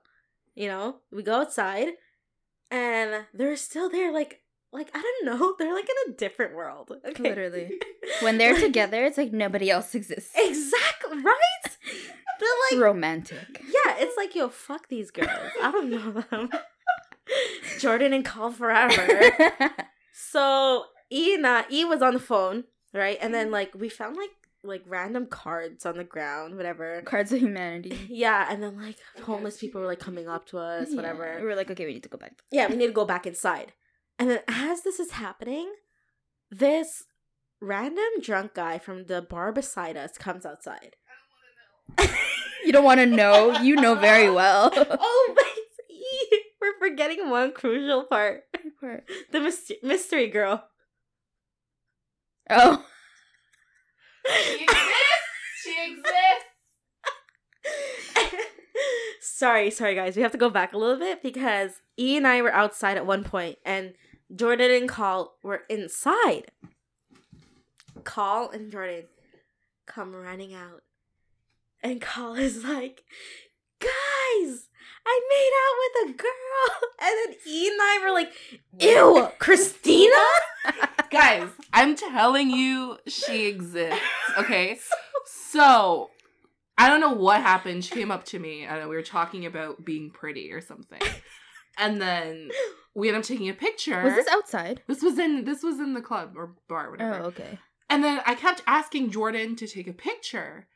You 0.54 0.68
know? 0.68 0.96
We 1.12 1.22
go 1.22 1.40
outside 1.40 1.88
and 2.70 3.24
they're 3.34 3.56
still 3.56 3.88
there, 3.90 4.12
like 4.12 4.40
like 4.72 4.90
I 4.94 5.00
don't 5.02 5.38
know, 5.38 5.54
they're 5.58 5.74
like 5.74 5.88
in 5.88 6.12
a 6.12 6.16
different 6.16 6.54
world. 6.54 6.92
Okay. 7.04 7.22
Literally. 7.22 7.78
When 8.22 8.38
they're 8.38 8.54
Like- 8.54 8.62
together, 8.64 9.04
it's 9.04 9.16
like 9.18 9.32
nobody 9.32 9.70
else 9.70 9.94
exists. 9.94 10.32
Exactly 10.36 11.18
right. 11.22 11.76
They're 12.40 12.78
like, 12.78 12.82
romantic. 12.84 13.62
yeah, 13.62 13.96
it's 13.98 14.16
like 14.16 14.34
yo, 14.34 14.48
fuck 14.48 14.88
these 14.88 15.10
girls. 15.10 15.28
I 15.62 15.70
don't 15.70 15.90
know 15.90 16.24
them. 16.30 16.50
Jordan 17.78 18.12
and 18.12 18.24
Call 18.24 18.50
forever. 18.50 19.30
so 20.12 20.84
E 21.10 21.34
and 21.34 21.46
uh, 21.46 21.64
E 21.70 21.84
was 21.84 22.02
on 22.02 22.14
the 22.14 22.20
phone, 22.20 22.64
right? 22.92 23.18
And 23.20 23.32
then 23.34 23.50
like 23.50 23.72
we 23.74 23.88
found 23.88 24.16
like 24.16 24.30
like 24.62 24.82
random 24.86 25.26
cards 25.26 25.86
on 25.86 25.96
the 25.96 26.04
ground, 26.04 26.56
whatever. 26.56 27.00
Cards 27.02 27.32
of 27.32 27.40
Humanity. 27.40 27.96
Yeah, 28.10 28.46
and 28.50 28.62
then 28.62 28.80
like 28.80 28.96
homeless 29.24 29.58
people 29.58 29.80
were 29.80 29.86
like 29.86 30.00
coming 30.00 30.28
up 30.28 30.46
to 30.48 30.58
us, 30.58 30.88
Yeah. 30.90 30.96
whatever. 30.96 31.36
We 31.40 31.46
were 31.46 31.56
like, 31.56 31.70
okay, 31.70 31.86
we 31.86 31.94
need 31.94 32.02
to 32.02 32.08
go 32.08 32.18
back. 32.18 32.32
Yeah, 32.50 32.68
we 32.68 32.76
need 32.76 32.88
to 32.88 32.92
go 32.92 33.04
back 33.06 33.26
inside. 33.26 33.72
And 34.18 34.28
then 34.30 34.40
as 34.48 34.82
this 34.82 35.00
is 35.00 35.12
happening, 35.12 35.72
this 36.50 37.04
random 37.62 38.20
drunk 38.22 38.54
guy 38.54 38.78
from 38.78 39.06
the 39.06 39.22
bar 39.22 39.52
beside 39.52 39.96
us 39.96 40.18
comes 40.18 40.44
outside. 40.46 40.96
You 42.62 42.72
don't 42.72 42.84
want 42.84 43.00
to 43.00 43.06
know. 43.06 43.58
You 43.62 43.74
know 43.76 43.94
very 43.94 44.30
well. 44.30 44.70
oh, 44.76 45.32
but 45.34 45.44
we're 46.60 46.78
forgetting 46.78 47.30
one 47.30 47.52
crucial 47.52 48.04
part. 48.04 48.42
The 49.32 49.40
myst- 49.40 49.72
mystery 49.82 50.28
girl. 50.28 50.68
Oh. 52.50 52.84
She 54.26 54.62
exists. 54.62 55.26
She 55.62 55.92
exists. 55.92 56.46
sorry, 59.20 59.70
sorry 59.70 59.94
guys. 59.94 60.16
We 60.16 60.22
have 60.22 60.32
to 60.32 60.38
go 60.38 60.50
back 60.50 60.72
a 60.72 60.78
little 60.78 60.98
bit 60.98 61.22
because 61.22 61.82
E 61.98 62.16
and 62.16 62.26
I 62.26 62.42
were 62.42 62.52
outside 62.52 62.96
at 62.96 63.06
one 63.06 63.24
point 63.24 63.58
and 63.64 63.94
Jordan 64.34 64.70
and 64.70 64.88
Call 64.88 65.36
were 65.42 65.62
inside. 65.68 66.52
Call 68.04 68.50
and 68.50 68.70
Jordan 68.70 69.04
come 69.86 70.14
running 70.14 70.54
out. 70.54 70.82
And 71.82 72.00
Call 72.00 72.34
is 72.34 72.64
like, 72.64 73.04
guys, 73.80 74.68
I 75.06 75.20
made 75.30 75.52
out 75.62 76.10
with 76.10 76.14
a 76.14 76.22
girl. 76.22 76.30
And 77.02 77.16
then 77.32 77.36
E 77.46 77.68
and 77.68 77.80
I 77.80 77.98
were 78.04 78.12
like, 78.12 78.30
ew, 78.78 79.28
Christina? 79.38 80.14
Guys, 81.10 81.48
I'm 81.72 81.96
telling 81.96 82.50
you, 82.50 82.98
she 83.06 83.46
exists. 83.46 83.98
Okay, 84.36 84.78
so 85.26 86.10
I 86.76 86.88
don't 86.90 87.00
know 87.00 87.12
what 87.14 87.40
happened. 87.40 87.84
She 87.86 87.94
came 87.94 88.10
up 88.10 88.24
to 88.26 88.38
me 88.38 88.64
and 88.64 88.86
we 88.88 88.94
were 88.96 89.02
talking 89.02 89.46
about 89.46 89.82
being 89.84 90.10
pretty 90.10 90.52
or 90.52 90.60
something, 90.60 91.00
and 91.78 92.00
then 92.02 92.50
we 92.94 93.08
ended 93.08 93.22
up 93.22 93.26
taking 93.26 93.48
a 93.48 93.54
picture. 93.54 94.02
Was 94.02 94.14
this 94.14 94.28
outside? 94.30 94.82
This 94.86 95.02
was 95.02 95.18
in 95.18 95.44
this 95.46 95.62
was 95.62 95.80
in 95.80 95.94
the 95.94 96.02
club 96.02 96.34
or 96.36 96.54
bar, 96.68 96.88
Oh, 96.88 96.90
whatever. 96.90 97.20
Oh, 97.22 97.26
okay. 97.28 97.58
And 97.88 98.04
then 98.04 98.20
I 98.26 98.34
kept 98.34 98.62
asking 98.66 99.10
Jordan 99.10 99.56
to 99.56 99.66
take 99.66 99.88
a 99.88 99.92
picture. 99.94 100.68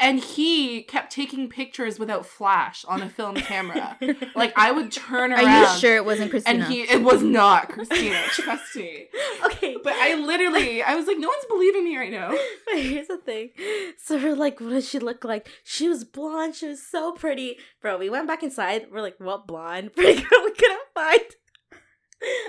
And 0.00 0.18
he 0.18 0.82
kept 0.82 1.12
taking 1.12 1.48
pictures 1.48 1.98
without 1.98 2.24
flash 2.24 2.84
on 2.86 3.02
a 3.02 3.08
film 3.08 3.34
camera. 3.36 3.98
like 4.34 4.52
I 4.56 4.72
would 4.72 4.90
turn 4.90 5.32
around. 5.32 5.44
Are 5.44 5.60
you 5.60 5.78
sure 5.78 5.96
it 5.96 6.04
wasn't 6.06 6.30
Christina? 6.30 6.64
And 6.64 6.72
he 6.72 6.82
it 6.82 7.02
was 7.02 7.22
not 7.22 7.68
Christina, 7.68 8.22
trust 8.30 8.76
me. 8.76 9.08
okay. 9.44 9.76
But 9.84 9.92
I 9.94 10.14
literally 10.14 10.82
I 10.82 10.94
was 10.96 11.06
like, 11.06 11.18
no 11.18 11.28
one's 11.28 11.44
believing 11.48 11.84
me 11.84 11.96
right 11.96 12.10
now. 12.10 12.34
But 12.66 12.82
here's 12.82 13.08
the 13.08 13.18
thing. 13.18 13.50
So 13.98 14.16
we're 14.16 14.36
like, 14.36 14.60
what 14.60 14.70
does 14.70 14.88
she 14.88 14.98
look 15.00 15.24
like? 15.24 15.48
She 15.64 15.88
was 15.88 16.04
blonde. 16.04 16.54
She 16.54 16.68
was 16.68 16.82
so 16.82 17.12
pretty. 17.12 17.58
Bro, 17.82 17.98
we 17.98 18.08
went 18.08 18.28
back 18.28 18.42
inside. 18.42 18.86
We're 18.92 19.02
like, 19.02 19.18
what 19.18 19.46
blonde? 19.46 19.94
Pretty 19.94 20.22
girl. 20.22 20.44
We 20.44 20.52
couldn't 20.52 20.80
find 20.94 21.20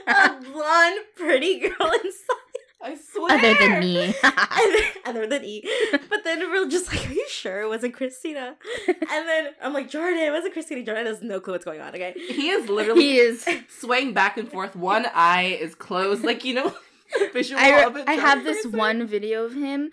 a 0.07 0.41
blonde, 0.41 0.99
pretty 1.15 1.60
girl 1.60 1.91
inside. 2.03 2.40
I 2.83 2.95
swear. 2.95 3.37
Other 3.37 3.53
than 3.59 3.79
me. 3.79 4.13
And 4.23 4.75
other 5.05 5.27
than 5.27 5.43
E. 5.45 5.63
But 6.09 6.23
then 6.23 6.39
we're 6.51 6.67
just 6.67 6.87
like, 6.93 7.09
are 7.09 7.13
you 7.13 7.25
sure 7.29 7.61
it 7.61 7.67
wasn't 7.69 7.93
Christina? 7.93 8.55
And 8.87 9.27
then 9.27 9.49
I'm 9.61 9.73
like, 9.73 9.89
Jordan, 9.89 10.19
it 10.19 10.31
wasn't 10.31 10.53
Christina. 10.53 10.83
Jordan 10.83 11.05
has 11.05 11.21
no 11.21 11.39
clue 11.39 11.53
what's 11.53 11.65
going 11.65 11.81
on, 11.81 11.89
okay? 11.93 12.13
He 12.15 12.49
is 12.49 12.69
literally 12.69 13.01
he 13.01 13.17
is. 13.17 13.47
swaying 13.69 14.13
back 14.13 14.37
and 14.37 14.49
forth. 14.49 14.75
One 14.75 15.05
eye 15.13 15.57
is 15.59 15.75
closed. 15.75 16.23
Like, 16.23 16.43
you 16.45 16.53
know, 16.55 16.73
visual 17.33 17.59
I, 17.61 17.67
of 17.83 17.95
re- 17.95 18.01
it. 18.01 18.09
I 18.09 18.13
have 18.13 18.43
this 18.43 18.65
one 18.65 19.05
video 19.07 19.45
of 19.45 19.53
him 19.53 19.91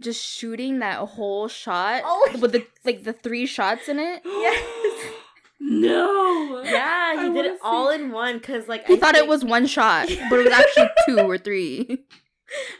just 0.00 0.22
shooting 0.22 0.80
that 0.80 0.98
whole 0.98 1.48
shot 1.48 2.02
Oh, 2.04 2.36
with 2.40 2.52
the 2.52 2.66
like 2.84 3.04
the 3.04 3.12
three 3.14 3.46
shots 3.46 3.88
in 3.88 3.98
it. 3.98 4.22
Yes. 4.26 5.12
no. 5.60 6.62
Yeah, 6.64 7.14
he 7.14 7.28
I 7.28 7.32
did 7.32 7.46
it 7.46 7.58
all 7.62 7.88
see- 7.90 7.96
in 7.96 8.12
one 8.12 8.38
because, 8.38 8.68
like, 8.68 8.86
He 8.86 8.94
I 8.94 8.96
thought 8.98 9.14
it 9.14 9.26
was 9.26 9.44
one 9.44 9.66
shot, 9.66 10.08
but 10.30 10.38
it 10.40 10.44
was 10.44 10.52
actually 10.52 10.88
two 11.06 11.18
or 11.20 11.38
three. 11.38 12.04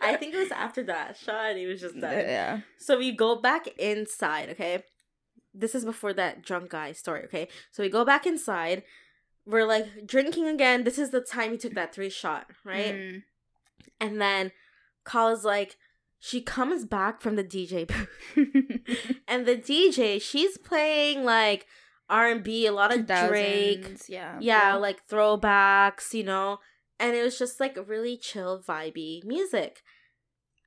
I 0.02 0.16
think 0.16 0.34
it 0.34 0.38
was 0.38 0.52
after 0.52 0.82
that 0.84 1.16
shot. 1.16 1.56
He 1.56 1.66
was 1.66 1.80
just 1.80 1.98
done. 1.98 2.12
Yeah. 2.12 2.60
So 2.78 2.98
we 2.98 3.12
go 3.12 3.36
back 3.36 3.66
inside, 3.78 4.50
okay? 4.50 4.84
This 5.52 5.74
is 5.74 5.84
before 5.84 6.12
that 6.14 6.42
drunk 6.42 6.70
guy 6.70 6.92
story, 6.92 7.24
okay? 7.24 7.48
So 7.70 7.82
we 7.82 7.88
go 7.88 8.04
back 8.04 8.26
inside. 8.26 8.82
We're 9.44 9.64
like 9.64 10.06
drinking 10.06 10.46
again. 10.48 10.84
This 10.84 10.98
is 10.98 11.10
the 11.10 11.20
time 11.20 11.52
he 11.52 11.56
took 11.56 11.74
that 11.74 11.94
three 11.94 12.10
shot, 12.10 12.46
right? 12.64 12.94
Mm. 12.94 13.22
And 14.00 14.20
then 14.20 14.52
Kala's 15.04 15.44
like, 15.44 15.76
she 16.18 16.40
comes 16.40 16.84
back 16.84 17.20
from 17.20 17.36
the 17.36 17.44
DJ 17.44 17.86
booth. 17.86 19.18
and 19.28 19.46
the 19.46 19.56
DJ, 19.56 20.20
she's 20.20 20.58
playing 20.58 21.24
like 21.24 21.66
R&B, 22.08 22.66
a 22.66 22.72
lot 22.72 22.92
of 22.92 23.06
Drake. 23.06 23.86
2000s, 23.86 24.08
Yeah. 24.08 24.38
Yeah, 24.40 24.74
like 24.74 25.06
throwbacks, 25.08 26.14
you 26.14 26.24
know? 26.24 26.58
And 26.98 27.14
it 27.14 27.22
was 27.22 27.38
just 27.38 27.60
like 27.60 27.78
really 27.86 28.16
chill, 28.16 28.62
vibey 28.66 29.24
music. 29.24 29.82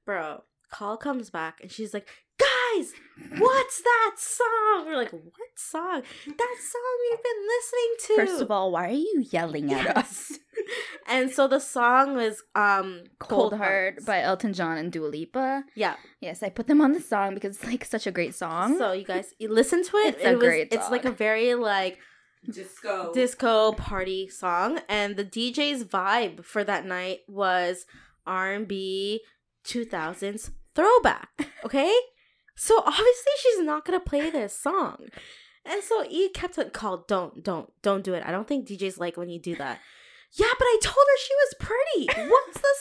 Bro, 0.05 0.43
Call 0.71 0.97
comes 0.97 1.29
back 1.29 1.59
and 1.61 1.71
she's 1.71 1.93
like, 1.93 2.07
Guys, 2.39 2.93
what's 3.37 3.81
that 3.81 4.15
song? 4.17 4.85
We're 4.85 4.95
like, 4.95 5.11
What 5.11 5.49
song? 5.55 6.03
That 6.25 6.55
song 6.59 6.97
we've 7.09 7.23
been 7.23 7.47
listening 7.47 7.95
to. 7.99 8.15
First 8.15 8.41
of 8.41 8.51
all, 8.51 8.71
why 8.71 8.89
are 8.89 8.91
you 8.91 9.25
yelling 9.31 9.73
at 9.73 9.97
us? 9.97 10.37
and 11.09 11.31
so 11.31 11.47
the 11.47 11.59
song 11.59 12.15
was 12.15 12.43
um 12.55 13.03
Cold 13.17 13.53
Heart 13.53 13.61
Hearts. 13.61 14.05
by 14.05 14.21
Elton 14.21 14.53
John 14.53 14.77
and 14.77 14.91
Dua 14.91 15.07
Lipa. 15.07 15.63
Yeah. 15.75 15.95
Yes, 16.21 16.43
I 16.43 16.49
put 16.49 16.67
them 16.67 16.81
on 16.81 16.93
the 16.93 17.01
song 17.01 17.33
because 17.33 17.55
it's 17.57 17.65
like 17.65 17.83
such 17.83 18.07
a 18.07 18.11
great 18.11 18.35
song. 18.35 18.77
So 18.77 18.91
you 18.91 19.05
guys 19.05 19.33
you 19.39 19.51
listen 19.51 19.83
to 19.83 19.97
it. 19.97 20.15
It's 20.15 20.25
a 20.25 20.33
was, 20.33 20.39
great 20.39 20.67
It's 20.71 20.89
like 20.91 21.05
a 21.05 21.11
very 21.11 21.55
like 21.55 21.97
Disco. 22.49 23.11
disco 23.13 23.73
party 23.73 24.27
song 24.29 24.79
and 24.87 25.15
the 25.17 25.25
DJ's 25.25 25.83
vibe 25.83 26.43
for 26.45 26.63
that 26.63 26.85
night 26.85 27.19
was 27.27 27.85
R&B 28.25 29.21
2000s 29.65 30.51
throwback, 30.75 31.29
okay? 31.65 31.93
So 32.55 32.79
obviously 32.79 33.33
she's 33.41 33.59
not 33.61 33.85
going 33.85 33.99
to 33.99 34.05
play 34.05 34.29
this 34.29 34.57
song. 34.57 35.07
And 35.65 35.83
so 35.83 36.05
E 36.09 36.29
kept 36.29 36.57
on 36.57 36.69
call, 36.71 37.05
don't, 37.07 37.43
don't, 37.43 37.69
don't 37.81 38.03
do 38.03 38.13
it. 38.13 38.23
I 38.25 38.31
don't 38.31 38.47
think 38.47 38.67
DJs 38.67 38.97
like 38.99 39.17
when 39.17 39.29
you 39.29 39.39
do 39.39 39.55
that. 39.57 39.79
Yeah, 40.33 40.47
but 40.57 40.65
I 40.65 40.79
told 40.81 40.95
her 40.95 41.17
she 41.17 41.33
was 41.33 41.55
pretty. 41.59 42.29
What's 42.29 42.61
the 42.61 42.75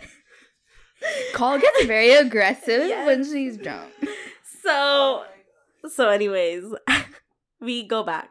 Call 1.33 1.59
gets 1.59 1.85
very 1.85 2.11
aggressive 2.11 2.87
Yes. 2.87 3.05
when 3.05 3.23
she's 3.23 3.57
drunk. 3.57 3.93
so 4.63 5.23
so 5.89 6.09
anyways 6.09 6.63
we 7.59 7.83
go 7.83 8.03
back. 8.03 8.29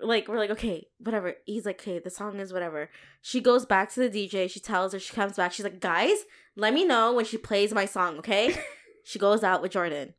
Like 0.00 0.28
we're 0.28 0.38
like 0.38 0.50
okay 0.50 0.86
whatever. 0.98 1.34
He's 1.44 1.66
like 1.66 1.80
okay 1.80 1.98
the 1.98 2.10
song 2.10 2.38
is 2.38 2.52
whatever. 2.52 2.90
She 3.20 3.40
goes 3.40 3.66
back 3.66 3.92
to 3.92 4.08
the 4.08 4.10
dj 4.10 4.50
she 4.50 4.60
tells 4.60 4.92
her 4.92 4.98
she 4.98 5.14
comes 5.14 5.36
back. 5.36 5.52
She's 5.52 5.64
like 5.64 5.80
guys 5.80 6.24
let 6.56 6.74
me 6.74 6.84
know 6.84 7.12
when 7.12 7.24
she 7.24 7.38
plays 7.38 7.72
my 7.72 7.84
song 7.84 8.18
okay? 8.18 8.56
She 9.04 9.18
goes 9.18 9.42
out 9.42 9.62
with 9.62 9.72
jordan 9.72 10.12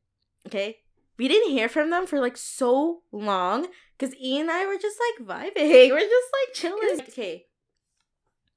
okay? 0.47 0.77
We 1.19 1.27
didn't 1.27 1.51
hear 1.51 1.69
from 1.69 1.91
them 1.91 2.07
for 2.07 2.19
like 2.19 2.37
so 2.37 3.01
long 3.11 3.67
because 3.97 4.15
e 4.15 4.39
and 4.39 4.49
i 4.49 4.65
were 4.65 4.77
just 4.77 4.97
like 4.99 5.27
vibing. 5.27 5.89
We're 5.91 5.99
just 5.99 6.27
like 6.33 6.55
chilling. 6.55 7.01
Okay. 7.01 7.45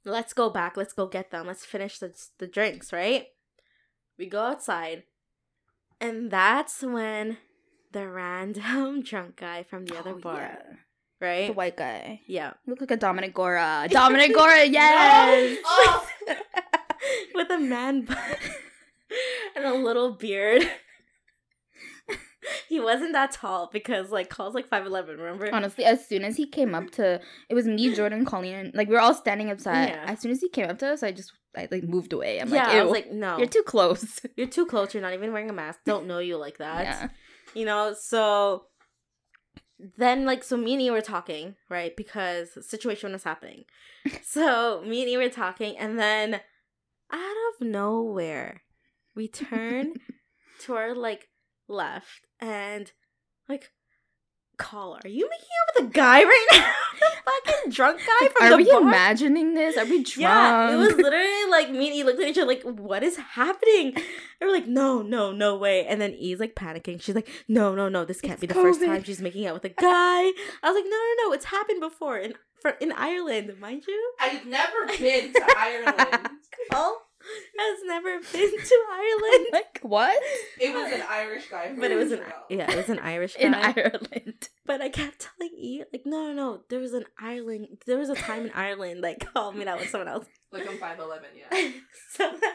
Let's 0.05 0.33
go 0.33 0.49
back. 0.49 0.77
Let's 0.77 0.95
go 0.95 1.07
get 1.07 1.31
them. 1.31 1.47
Let's 1.47 1.67
finish 1.67 1.99
the, 1.99 2.15
the 2.39 2.47
drinks 2.47 2.93
right? 2.93 3.27
We 4.17 4.27
go 4.27 4.41
outside 4.41 5.03
and 6.03 6.31
that's 6.31 6.83
when 6.83 7.39
the 7.93 8.09
random 8.09 9.03
drunk 9.05 9.37
guy 9.37 9.63
from 9.63 9.85
the 9.87 9.99
other 9.99 10.13
Oh, 10.13 10.19
bar, 10.19 10.41
yeah. 10.41 10.77
right? 11.21 11.47
The 11.49 11.53
white 11.53 11.77
guy. 11.77 12.21
yeah. 12.27 12.53
You 12.67 12.71
look 12.73 12.81
like 12.81 12.91
a 12.91 12.97
Dominic 12.97 13.35
Gora. 13.35 13.87
Dominic 13.91 14.35
Gora, 14.35 14.65
yes! 14.79 15.59
Oh. 15.65 16.07
With 17.35 17.51
a 17.51 17.59
man 17.59 18.03
bun 18.03 18.17
and 19.57 19.65
a 19.65 19.75
little 19.75 20.13
beard. 20.13 20.63
he 22.69 22.81
wasn't 22.81 23.13
that 23.13 23.33
tall 23.33 23.69
because 23.73 24.11
like 24.11 24.29
Call's 24.29 24.55
like 24.55 24.69
5'11, 24.71 25.09
remember? 25.19 25.49
Honestly, 25.53 25.85
as 25.85 26.07
soon 26.07 26.25
as 26.25 26.37
he 26.37 26.47
came 26.47 26.75
up 26.75 26.91
to, 26.93 27.21
it 27.49 27.55
was 27.55 27.67
me, 27.67 27.95
Jordan, 27.95 28.25
Colleen, 28.25 28.55
and 28.55 28.75
like 28.75 28.89
we 28.89 28.95
were 28.95 29.01
all 29.01 29.15
standing 29.15 29.51
outside. 29.51 29.89
Yeah. 29.91 30.05
As 30.07 30.21
soon 30.21 30.31
as 30.31 30.41
he 30.41 30.49
came 30.49 30.69
up 30.69 30.79
to 30.79 30.89
us, 30.93 31.03
I 31.03 31.13
just 31.13 31.33
I 31.57 31.69
like 31.71 31.85
moved 31.85 32.13
away. 32.13 32.41
I'm 32.41 32.49
yeah, 32.49 32.67
like, 32.67 32.75
I 32.77 32.83
was 32.83 32.93
like, 32.93 33.13
no. 33.13 33.37
you're 33.39 33.47
too 33.47 33.63
close. 33.65 34.21
You're 34.37 34.47
too 34.49 34.67
close. 34.67 34.95
You're 34.95 35.03
not 35.03 35.13
even 35.13 35.33
wearing 35.33 35.51
a 35.51 35.53
mask. 35.53 35.81
Don't 35.85 36.07
know 36.07 36.19
you 36.19 36.37
like 36.37 36.59
that. 36.59 36.85
yeah. 36.85 37.09
You 37.55 37.65
know, 37.65 37.95
so 37.99 38.67
then 39.97 40.25
like 40.25 40.45
so 40.45 40.57
me 40.57 40.75
and 40.75 40.83
you 40.83 40.93
were 40.93 41.01
talking, 41.01 41.57
right? 41.69 41.97
Because 41.97 42.55
the 42.55 42.63
situation 42.63 43.13
was 43.13 43.25
happening. 43.25 43.65
so 44.23 44.83
me 44.87 45.03
and 45.03 45.11
you 45.11 45.19
were 45.19 45.29
talking 45.29 45.77
and 45.77 45.99
then 45.99 46.41
out 47.13 47.37
of 47.61 47.67
nowhere 47.67 48.63
we 49.15 49.29
turn 49.29 49.95
to 50.61 50.75
our 50.75 50.95
like 50.95 51.29
left 51.69 52.27
and 52.41 52.93
like 53.49 53.71
call 54.63 54.95
are 55.05 55.09
you 55.09 55.29
making 55.29 55.49
out 55.61 55.75
with 55.85 55.91
a 55.91 55.93
guy 55.93 56.23
right 56.23 56.47
now? 56.53 56.73
the 57.01 57.07
fucking 57.53 57.71
drunk 57.73 57.99
guy 57.99 58.29
from 58.29 58.47
Are 58.47 58.49
the 58.51 58.55
Are 58.55 58.57
we 58.59 58.71
bar? 58.71 58.81
imagining 58.83 59.55
this? 59.55 59.77
Are 59.77 59.85
we 59.85 60.03
drunk? 60.03 60.19
Yeah, 60.21 60.73
it 60.73 60.77
was 60.77 60.95
literally 60.97 61.51
like 61.51 61.71
me 61.71 61.89
and 61.89 61.97
E 61.97 62.05
looked 62.05 62.21
at 62.21 62.29
each 62.29 62.39
other 62.39 62.47
like, 62.47 62.63
what 62.63 63.03
is 63.03 63.17
happening? 63.17 63.95
And 63.95 64.05
we're 64.49 64.53
like, 64.53 64.67
no, 64.69 65.03
no, 65.03 65.33
no 65.33 65.57
way. 65.57 65.87
And 65.87 66.01
then 66.01 66.13
E's 66.15 66.41
like 66.41 66.55
panicking. 66.55 67.01
She's 67.03 67.15
like, 67.15 67.29
no, 67.49 67.75
no, 67.75 67.89
no, 67.89 68.05
this 68.05 68.21
can't 68.21 68.35
It's 68.35 68.41
be 68.41 68.47
the 68.47 68.55
first 68.55 68.81
time 68.81 69.03
she's 69.05 69.21
making 69.21 69.47
out 69.47 69.55
with 69.55 69.65
a 69.65 69.69
guy. 69.71 69.83
I 69.89 70.33
was 70.65 70.75
like, 70.75 70.85
no, 70.85 70.91
no, 70.91 71.29
no, 71.29 71.33
it's 71.33 71.47
happened 71.47 71.81
before. 71.81 72.17
And 72.17 72.35
for 72.61 72.71
in 72.73 72.93
Ireland, 72.93 73.53
mind 73.61 73.85
you. 73.89 74.13
I've 74.21 74.47
never 74.47 74.87
been 74.99 75.33
to 75.33 75.47
Ireland. 75.59 76.29
Paul 76.71 77.03
has 77.59 77.79
never 77.85 78.19
been 78.21 78.51
to 78.51 78.85
Ireland, 78.93 79.47
like 79.53 79.81
what? 79.83 80.21
It 80.61 80.75
was 80.75 80.93
an 80.93 81.03
Irish 81.09 81.49
guy, 81.49 81.75
but 81.79 81.91
it 81.91 81.97
was 81.97 82.13
an 82.13 82.21
Israel. 82.21 82.45
yeah, 82.49 82.71
it 82.71 82.77
was 82.77 82.89
an 82.89 82.99
Irish 82.99 83.37
guy. 83.37 83.47
In 83.47 83.55
Ireland. 83.55 84.49
But 84.67 84.81
I 84.81 84.89
kept 84.89 85.29
telling 85.39 85.55
E 85.57 85.83
like, 85.93 86.03
no, 86.05 86.29
no, 86.29 86.33
no. 86.33 86.61
There 86.69 86.81
was 86.81 86.93
an 86.93 87.05
Ireland. 87.19 87.79
There 87.87 87.99
was 87.99 88.11
a 88.11 88.15
time 88.15 88.47
in 88.47 88.51
Ireland. 88.53 89.01
Like, 89.01 89.33
call 89.33 89.53
me 89.53 89.65
that 89.65 89.79
with 89.79 89.89
someone 89.89 90.09
else. 90.09 90.27
like 90.53 90.69
I'm 90.69 90.79
five 90.79 90.99
eleven. 90.99 91.29
Yeah. 91.37 91.71
so 92.11 92.31
then, 92.41 92.53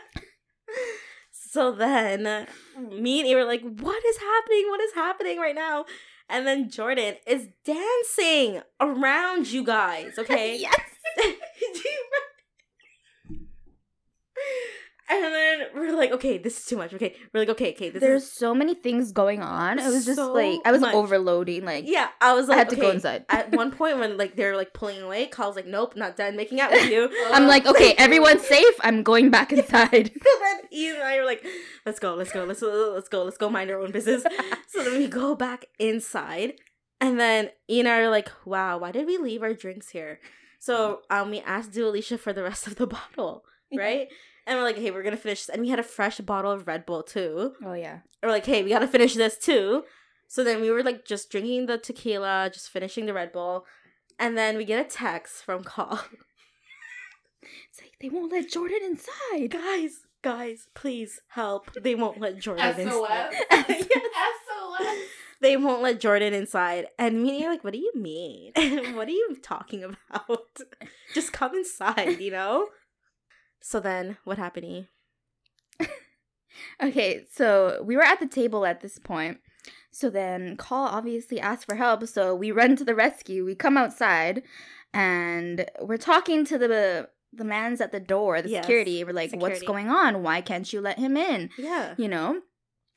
so 1.31 1.71
then 1.71 2.47
me 2.77 3.19
and 3.19 3.27
E 3.27 3.35
were 3.35 3.45
like, 3.45 3.61
what 3.61 4.05
is 4.05 4.17
happening? 4.17 4.65
What 4.69 4.81
is 4.81 4.93
happening 4.93 5.39
right 5.39 5.55
now? 5.55 5.85
And 6.29 6.45
then 6.45 6.69
Jordan 6.69 7.15
is 7.25 7.47
dancing 7.63 8.61
around 8.81 9.47
you 9.47 9.63
guys, 9.63 10.17
okay? 10.19 10.57
yes. 10.57 10.75
Do 11.15 11.23
you 11.23 12.07
and 15.09 15.23
then 15.23 15.66
we're 15.79 15.95
like, 15.95 16.11
okay, 16.11 16.37
this 16.37 16.57
is 16.57 16.65
too 16.65 16.77
much. 16.77 16.93
Okay, 16.93 17.15
we're 17.33 17.41
like, 17.41 17.49
okay, 17.49 17.73
okay, 17.73 17.89
this 17.89 18.01
There's 18.01 18.23
is 18.23 18.31
so 18.31 18.53
many 18.53 18.75
things 18.75 19.11
going 19.11 19.41
on. 19.41 19.79
It 19.79 19.85
was 19.85 20.05
just 20.05 20.17
So 20.17 20.33
like 20.33 20.59
I 20.65 20.71
was 20.71 20.81
much. 20.81 20.93
overloading. 20.93 21.65
Like 21.65 21.85
yeah. 21.87 22.09
I 22.21 22.33
was 22.33 22.47
like, 22.47 22.55
I 22.55 22.59
had 22.59 22.69
to 22.69 22.75
go 22.75 22.91
inside. 22.91 23.25
At 23.29 23.51
one 23.55 23.71
point, 23.71 23.99
when 23.99 24.17
like 24.17 24.35
they're 24.35 24.55
like 24.55 24.73
pulling 24.73 25.01
away, 25.01 25.27
Carl's 25.27 25.55
like, 25.55 25.67
nope, 25.67 25.95
not 25.95 26.17
done 26.17 26.35
making 26.35 26.59
out 26.59 26.71
with 26.71 26.89
you. 26.89 27.09
I'm 27.31 27.47
like, 27.47 27.65
okay, 27.73 27.93
everyone's 27.97 28.45
safe. 28.45 28.75
I'm 28.81 29.03
going 29.03 29.29
back 29.29 29.51
inside. 29.53 30.11
so 30.23 30.29
then 30.41 30.59
Ian 30.71 30.95
and 30.95 31.03
I 31.03 31.19
were 31.19 31.25
like, 31.25 31.45
let's 31.85 31.99
go, 31.99 32.15
let's 32.15 32.31
go, 32.31 32.43
let's 32.43 32.61
let's 32.61 33.09
go, 33.09 33.23
let's 33.23 33.37
go 33.37 33.49
mind 33.49 33.71
our 33.71 33.79
own 33.79 33.91
business. 33.91 34.23
so 34.67 34.83
then 34.83 34.97
we 34.97 35.07
go 35.07 35.35
back 35.35 35.65
inside, 35.79 36.53
and 36.99 37.19
then 37.19 37.49
Ian 37.69 37.87
and 37.87 37.95
I 37.95 37.99
are 37.99 38.09
like, 38.09 38.29
wow, 38.45 38.77
why 38.79 38.91
did 38.91 39.05
we 39.07 39.17
leave 39.17 39.43
our 39.43 39.53
drinks 39.53 39.89
here? 39.89 40.19
So 40.59 41.01
um, 41.09 41.29
we 41.29 41.39
asked 41.41 41.71
Do 41.73 41.87
Alicia 41.87 42.17
for 42.17 42.33
the 42.33 42.43
rest 42.43 42.67
of 42.67 42.75
the 42.75 42.87
bottle, 42.87 43.43
right? 43.75 44.07
And 44.47 44.57
we're 44.57 44.63
like, 44.63 44.77
hey, 44.77 44.91
we're 44.91 45.03
gonna 45.03 45.17
finish, 45.17 45.45
this. 45.45 45.53
and 45.53 45.61
we 45.61 45.69
had 45.69 45.77
a 45.77 45.83
fresh 45.83 46.17
bottle 46.19 46.51
of 46.51 46.65
Red 46.67 46.85
Bull 46.85 47.03
too. 47.03 47.53
Oh 47.63 47.73
yeah. 47.73 47.99
We're 48.23 48.29
like, 48.29 48.45
hey, 48.45 48.63
we 48.63 48.69
gotta 48.69 48.87
finish 48.87 49.13
this 49.13 49.37
too. 49.37 49.83
So 50.27 50.43
then 50.43 50.61
we 50.61 50.71
were 50.71 50.83
like 50.83 51.05
just 51.05 51.29
drinking 51.29 51.65
the 51.65 51.77
tequila, 51.77 52.49
just 52.51 52.69
finishing 52.69 53.05
the 53.05 53.13
Red 53.13 53.31
Bull, 53.33 53.65
and 54.17 54.37
then 54.37 54.57
we 54.57 54.65
get 54.65 54.83
a 54.85 54.89
text 54.89 55.43
from 55.43 55.63
Call. 55.63 55.99
It's 57.69 57.81
like 57.81 57.93
they 58.01 58.09
won't 58.09 58.31
let 58.31 58.49
Jordan 58.49 58.79
inside. 58.83 59.51
guys, 59.51 59.99
guys, 60.21 60.67
please 60.73 61.21
help. 61.29 61.71
They 61.81 61.95
won't 61.95 62.19
let 62.19 62.39
Jordan 62.39 62.73
SOS. 62.75 62.79
inside. 62.79 63.33
SOS. 63.51 64.97
They 65.39 65.55
won't 65.55 65.81
let 65.81 65.99
Jordan 65.99 66.33
inside. 66.33 66.87
And 66.97 67.21
me 67.21 67.29
and 67.29 67.39
you're 67.39 67.51
like, 67.51 67.63
what 67.63 67.73
do 67.73 67.79
you 67.79 67.91
mean? 67.95 68.51
what 68.95 69.07
are 69.07 69.11
you 69.11 69.37
talking 69.41 69.83
about? 69.83 70.59
Just 71.13 71.31
come 71.31 71.55
inside, 71.55 72.19
you 72.19 72.31
know? 72.31 72.67
So 73.67 73.81
then 73.81 74.15
what 74.23 74.37
happened? 74.37 74.87
Okay, 76.81 77.25
so 77.31 77.83
we 77.83 77.95
were 77.95 78.03
at 78.03 78.19
the 78.19 78.25
table 78.25 78.65
at 78.65 78.81
this 78.81 78.97
point. 78.97 79.39
So 79.91 80.09
then 80.09 80.55
Call 80.57 80.87
obviously 80.87 81.39
asked 81.39 81.65
for 81.65 81.75
help. 81.75 82.07
So 82.07 82.33
we 82.33 82.51
run 82.51 82.75
to 82.77 82.85
the 82.85 82.95
rescue. 82.95 83.45
We 83.45 83.53
come 83.55 83.77
outside 83.77 84.41
and 84.93 85.69
we're 85.81 85.97
talking 85.97 86.45
to 86.45 86.57
the 86.57 87.09
the 87.33 87.43
man's 87.43 87.81
at 87.81 87.91
the 87.91 87.99
door, 87.99 88.41
the 88.41 88.49
Yes, 88.49 88.63
security. 88.63 89.03
We're 89.03 89.11
like, 89.13 89.35
what's 89.35 89.61
going 89.61 89.89
on? 89.89 90.23
Why 90.23 90.39
can't 90.41 90.71
you 90.71 90.81
let 90.81 90.97
him 90.97 91.17
in? 91.17 91.49
Yeah. 91.57 91.93
You 91.97 92.07
know? 92.07 92.41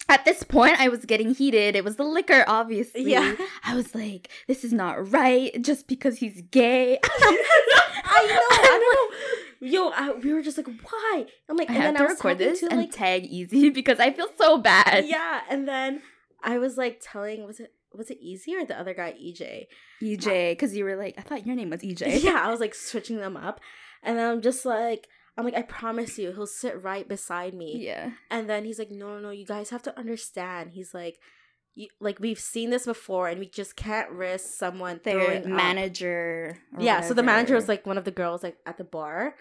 At 0.08 0.24
this 0.24 0.42
point, 0.42 0.80
I 0.80 0.88
was 0.88 1.04
getting 1.04 1.34
heated. 1.34 1.76
It 1.76 1.84
was 1.84 1.96
the 1.96 2.04
liquor, 2.04 2.44
obviously. 2.46 3.10
Yeah. 3.10 3.34
I 3.64 3.74
was 3.74 3.94
like, 3.94 4.30
this 4.46 4.64
is 4.64 4.72
not 4.72 5.10
right 5.10 5.50
just 5.62 5.88
because 5.88 6.18
he's 6.18 6.40
gay. 6.50 6.98
I 7.04 8.26
know, 8.26 8.56
I 8.56 8.62
don't 8.62 8.80
know. 9.42 9.49
Yo, 9.60 9.90
I, 9.90 10.12
we 10.12 10.32
were 10.32 10.42
just 10.42 10.56
like, 10.56 10.66
why? 10.66 11.26
I'm 11.48 11.56
like, 11.56 11.68
I 11.70 11.74
and 11.74 11.82
then 11.82 11.94
to 11.94 12.00
I 12.00 12.02
was 12.04 12.12
record 12.14 12.38
this 12.38 12.60
to 12.60 12.68
and 12.70 12.78
like, 12.80 12.92
tag 12.92 13.26
Easy 13.26 13.68
because 13.80 14.00
I 14.00 14.10
feel 14.12 14.28
so 14.38 14.58
bad. 14.58 15.06
yeah, 15.06 15.42
and 15.50 15.68
then 15.68 16.02
I 16.42 16.58
was 16.58 16.78
like 16.78 17.00
telling, 17.02 17.46
was 17.46 17.60
it 17.60 17.72
was 17.92 18.10
it 18.10 18.18
Easy 18.20 18.54
or 18.54 18.64
the 18.64 18.78
other 18.78 18.94
guy, 18.94 19.12
EJ? 19.12 19.66
EJ, 20.02 20.52
because 20.52 20.74
you 20.76 20.84
were 20.84 20.96
like, 20.96 21.14
I 21.18 21.22
thought 21.22 21.46
your 21.46 21.56
name 21.56 21.70
was 21.70 21.80
EJ. 21.82 22.22
Yeah, 22.22 22.40
I 22.42 22.50
was 22.50 22.60
like 22.64 22.74
switching 22.74 23.18
them 23.18 23.36
up, 23.36 23.60
and 24.02 24.18
then 24.18 24.30
I'm 24.30 24.40
just 24.40 24.64
like, 24.64 25.08
I'm 25.36 25.44
like, 25.44 25.54
I 25.56 25.62
promise 25.62 26.18
you, 26.18 26.32
he'll 26.32 26.46
sit 26.46 26.82
right 26.82 27.06
beside 27.06 27.52
me. 27.54 27.84
Yeah. 27.84 28.12
And 28.30 28.48
then 28.48 28.64
he's 28.64 28.78
like, 28.78 28.90
no, 28.90 29.14
no, 29.14 29.20
no, 29.20 29.30
you 29.30 29.46
guys 29.46 29.70
have 29.70 29.82
to 29.84 29.98
understand. 29.98 30.72
He's 30.72 30.94
like, 30.94 31.18
you, 31.74 31.88
like 32.00 32.18
we've 32.18 32.38
seen 32.40 32.70
this 32.70 32.86
before, 32.86 33.28
and 33.28 33.38
we 33.38 33.46
just 33.48 33.76
can't 33.76 34.10
risk 34.10 34.46
someone 34.54 35.00
Their 35.04 35.20
throwing 35.24 35.42
up." 35.42 35.48
manager. 35.48 36.58
or 36.74 36.82
Yeah, 36.82 37.00
so 37.00 37.14
the 37.14 37.22
manager 37.22 37.54
was 37.54 37.68
like 37.68 37.86
one 37.86 37.98
of 37.98 38.04
the 38.04 38.10
girls 38.10 38.42
like 38.42 38.56
at 38.66 38.78
the 38.78 38.84
bar. 38.84 39.34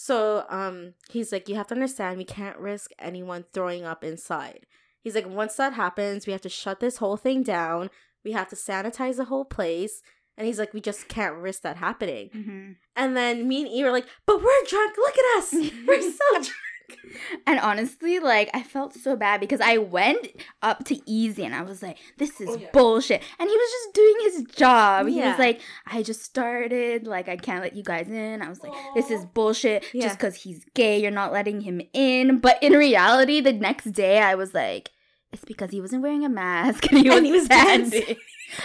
So 0.00 0.44
um, 0.48 0.94
he's 1.10 1.32
like, 1.32 1.48
you 1.48 1.56
have 1.56 1.66
to 1.66 1.74
understand, 1.74 2.18
we 2.18 2.24
can't 2.24 2.56
risk 2.56 2.92
anyone 3.00 3.46
throwing 3.52 3.84
up 3.84 4.04
inside. 4.04 4.64
He's 5.02 5.16
like, 5.16 5.28
once 5.28 5.56
that 5.56 5.72
happens, 5.72 6.24
we 6.24 6.32
have 6.32 6.40
to 6.42 6.48
shut 6.48 6.78
this 6.78 6.98
whole 6.98 7.16
thing 7.16 7.42
down. 7.42 7.90
We 8.24 8.30
have 8.30 8.48
to 8.50 8.54
sanitize 8.54 9.16
the 9.16 9.24
whole 9.24 9.44
place. 9.44 10.00
And 10.36 10.46
he's 10.46 10.60
like, 10.60 10.72
we 10.72 10.80
just 10.80 11.08
can't 11.08 11.34
risk 11.34 11.62
that 11.62 11.78
happening. 11.78 12.30
Mhm. 12.32 12.76
And 12.94 13.16
then 13.16 13.48
me 13.48 13.62
and 13.62 13.70
E 13.72 13.82
were 13.82 13.90
like, 13.90 14.06
but 14.24 14.36
we're 14.40 14.64
drunk. 14.68 14.94
Look 14.98 15.16
at 15.18 15.38
us. 15.38 15.52
We're 15.84 16.00
so 16.12 16.32
drunk. 16.32 16.48
And 17.46 17.58
honestly, 17.60 18.18
like 18.20 18.50
I 18.54 18.62
felt 18.62 18.94
so 18.94 19.16
bad 19.16 19.40
because 19.40 19.60
I 19.60 19.78
went 19.78 20.28
up 20.62 20.84
to 20.86 20.98
Easy 21.10 21.44
and 21.44 21.54
I 21.54 21.62
was 21.62 21.82
like, 21.82 21.96
"This 22.18 22.40
is 22.40 22.48
Oh, 22.48 22.56
yeah. 22.56 22.68
bullshit," 22.72 23.22
and 23.38 23.48
he 23.48 23.56
was 23.56 23.70
just 23.70 23.94
doing 23.94 24.14
his 24.24 24.44
job. 24.56 25.06
He 25.06 25.20
was 25.20 25.38
like, 25.38 25.60
"I 25.86 26.02
just 26.02 26.22
started. 26.22 27.06
Like 27.06 27.28
I 27.28 27.36
can't 27.36 27.62
let 27.62 27.74
you 27.74 27.82
guys 27.82 28.08
in." 28.08 28.42
I 28.42 28.48
was 28.48 28.62
like, 28.62 28.72
"This 28.94 29.10
is 29.10 29.24
bullshit. 29.26 29.84
Yeah. 29.92 30.04
Just 30.04 30.18
because 30.18 30.34
he's 30.36 30.64
gay, 30.74 31.00
you're 31.00 31.10
not 31.10 31.32
letting 31.32 31.60
him 31.62 31.80
in." 31.92 32.38
But 32.38 32.62
in 32.62 32.72
reality, 32.74 33.40
the 33.40 33.52
next 33.52 33.86
day, 33.92 34.18
I 34.20 34.34
was 34.34 34.54
like. 34.54 34.90
It's 35.30 35.44
because 35.44 35.70
he 35.70 35.82
wasn't 35.82 36.00
wearing 36.00 36.24
a 36.24 36.28
mask 36.30 36.90
and 36.90 37.00
he 37.02 37.10
was, 37.10 37.18
And 37.18 37.26
he 37.26 37.32
was 37.32 37.44
standing. 37.44 37.90
dancing. 37.90 38.16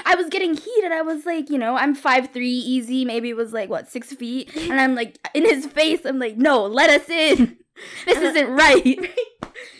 I 0.05 0.15
was 0.15 0.27
getting 0.29 0.53
heated. 0.55 0.85
And 0.85 0.93
I 0.93 1.01
was 1.01 1.25
like, 1.25 1.49
you 1.49 1.57
know, 1.57 1.75
I'm 1.75 1.95
five 1.95 2.29
three, 2.33 2.49
easy. 2.49 3.05
Maybe 3.05 3.29
it 3.29 3.35
was 3.35 3.53
like 3.53 3.69
what 3.69 3.89
six 3.89 4.13
feet, 4.13 4.55
and 4.55 4.79
I'm 4.79 4.95
like 4.95 5.17
in 5.33 5.43
his 5.45 5.65
face. 5.65 6.01
I'm 6.05 6.19
like, 6.19 6.37
no, 6.37 6.65
let 6.65 6.89
us 6.89 7.09
in. 7.09 7.57
This 8.05 8.17
And- 8.17 8.25
isn't 8.25 8.49
right. 8.51 8.85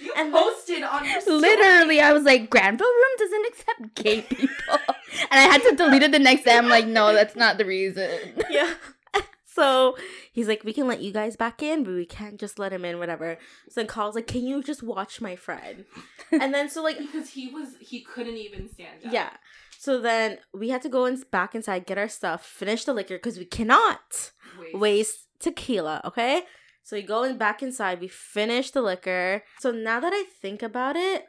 You 0.02 0.14
And 0.18 0.34
then- 0.34 0.44
posted 0.44 0.84
on 0.84 1.06
your 1.08 1.22
story. 1.22 1.40
Literally, 1.40 2.00
I 2.02 2.12
was 2.12 2.24
like, 2.24 2.50
Granville 2.50 2.88
Room 2.88 3.18
doesn't 3.18 3.46
accept 3.48 3.96
gay 3.96 4.22
people, 4.22 4.48
and 5.32 5.32
I 5.32 5.42
had 5.42 5.62
to 5.64 5.76
delete 5.76 6.04
it 6.04 6.12
the 6.12 6.20
next 6.20 6.44
day. 6.44 6.56
I'm 6.58 6.70
like, 6.70 6.86
no, 6.88 7.14
that's 7.14 7.36
not 7.36 7.58
the 7.58 7.66
reason. 7.66 8.10
yeah. 8.50 8.74
So 9.46 9.96
he's 10.32 10.48
like, 10.48 10.64
we 10.64 10.74
can 10.74 10.88
let 10.88 11.02
you 11.02 11.12
guys 11.12 11.36
back 11.36 11.62
in, 11.62 11.84
but 11.84 11.94
we 11.94 12.06
can't 12.08 12.40
just 12.40 12.58
let 12.58 12.74
him 12.74 12.84
in, 12.84 12.98
whatever. 12.98 13.38
So 13.70 13.82
then 13.82 13.88
Carl's 13.88 14.16
like, 14.16 14.26
can 14.28 14.44
you 14.46 14.64
just 14.64 14.82
watch 14.82 15.22
my 15.22 15.36
friend? 15.36 15.86
And 16.32 16.52
then 16.54 16.70
so 16.70 16.82
like 16.82 16.98
because 16.98 17.30
he 17.30 17.50
was 17.52 17.76
he 17.80 18.02
couldn't 18.02 18.38
even 18.38 18.68
stand 18.74 19.06
up. 19.06 19.14
Yeah. 19.14 19.30
So 19.84 19.99
then 19.99 20.38
we 20.53 20.69
had 20.69 20.81
to 20.84 20.88
go 20.88 21.03
in, 21.03 21.22
back 21.30 21.53
inside, 21.53 21.85
get 21.85 21.97
our 21.97 22.07
stuff, 22.07 22.45
finish 22.45 22.85
the 22.85 22.93
liquor 22.93 23.18
because 23.18 23.38
we 23.38 23.43
cannot 23.43 24.31
Waste. 24.57 24.76
waste 24.77 25.27
tequila. 25.39 25.99
Okay. 26.05 26.43
So 26.84 26.95
we 26.95 27.01
go 27.01 27.23
in 27.23 27.38
back 27.38 27.61
inside. 27.61 27.99
We 27.99 28.07
finish 28.07 28.72
the 28.72 28.81
liquor. 28.81 29.43
So 29.60 29.72
now 29.72 29.99
that 29.99 30.14
I 30.14 30.23
think 30.41 30.64
about 30.64 30.95
it, 30.95 31.26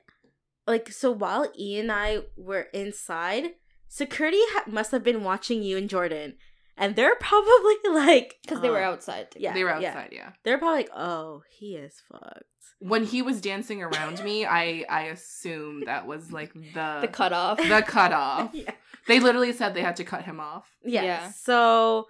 like 0.68 0.92
so 0.92 1.10
while 1.10 1.50
Ian 1.58 1.90
and 1.90 1.92
I 1.92 2.18
were 2.36 2.68
inside, 2.72 3.54
security 3.88 4.38
ha- 4.50 4.70
must 4.70 4.92
have 4.92 5.02
been 5.02 5.24
watching 5.24 5.64
you 5.64 5.76
and 5.76 5.90
Jordan, 5.90 6.34
and 6.76 6.96
they're 6.96 7.16
probably 7.16 7.74
like 7.90 8.36
Because 8.42 8.60
they 8.60 8.70
were 8.70 8.82
"Oh." 8.82 8.92
outside. 8.92 9.28
Yeah, 9.36 9.52
they 9.54 9.64
were 9.64 9.70
outside. 9.70 10.10
Yeah. 10.12 10.30
They're 10.42 10.58
probably 10.58 10.78
like, 10.82 10.90
oh, 10.94 11.42
he 11.58 11.76
is 11.76 12.02
fucked. 12.10 12.42
When 12.80 13.04
he 13.04 13.22
was 13.22 13.40
dancing 13.40 13.82
around 13.82 14.22
me, 14.24 14.44
I 14.60 14.84
I 14.88 15.02
assumed 15.04 15.86
that 15.86 16.06
was 16.06 16.32
like 16.32 16.52
the 16.52 16.98
The 17.02 17.08
cutoff. 17.08 17.58
the 17.58 17.82
cutoff. 17.86 18.50
yeah. 18.52 18.72
They 19.06 19.20
literally 19.20 19.52
said 19.52 19.74
they 19.74 19.82
had 19.82 19.96
to 19.96 20.04
cut 20.04 20.24
him 20.24 20.40
off. 20.40 20.66
Yeah. 20.84 21.02
Yeah. 21.02 21.30
So 21.30 22.06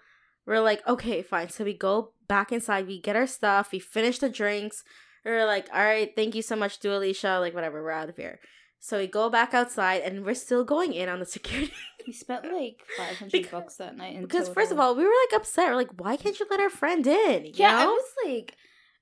we're 0.47 0.61
like, 0.61 0.87
okay, 0.87 1.23
fine. 1.23 1.49
So 1.49 1.65
we 1.65 1.75
go 1.75 2.13
back 2.29 2.53
inside, 2.53 2.87
we 2.87 3.01
get 3.01 3.17
our 3.17 3.27
stuff, 3.27 3.73
we 3.73 3.79
finish 3.79 4.19
the 4.19 4.29
drinks. 4.29 4.85
We're 5.25 5.47
like, 5.47 5.69
all 5.73 5.83
right, 5.83 6.13
thank 6.15 6.35
you 6.35 6.43
so 6.43 6.55
much, 6.55 6.79
Do 6.81 6.95
Alicia. 6.95 7.39
Like, 7.41 7.55
whatever, 7.55 7.83
we're 7.83 7.91
out 7.91 8.11
of 8.11 8.17
here. 8.17 8.41
So 8.85 8.99
we 8.99 9.07
go 9.07 9.31
back 9.31 9.55
outside 9.55 10.03
and 10.03 10.27
we're 10.27 10.35
still 10.35 10.63
going 10.63 10.93
in 10.93 11.09
on 11.09 11.19
the 11.19 11.25
security. 11.25 11.73
We 12.07 12.13
spent 12.13 12.45
like 12.53 12.83
500 12.99 13.33
Because- 13.33 13.51
bucks 13.51 13.77
that 13.77 13.97
night. 13.97 14.15
In 14.15 14.21
because, 14.21 14.51
first 14.51 14.73
of 14.73 14.79
all, 14.79 14.95
we 14.95 15.05
were 15.05 15.11
like 15.31 15.41
upset. 15.41 15.71
We're 15.71 15.77
like, 15.77 15.99
why 15.99 16.19
can't 16.19 16.39
you 16.39 16.45
let 16.51 16.61
our 16.61 16.69
friend 16.69 17.07
in? 17.07 17.47
You 17.47 17.53
yeah, 17.55 17.79
I 17.79 17.87
was 17.87 18.05
like, 18.27 18.57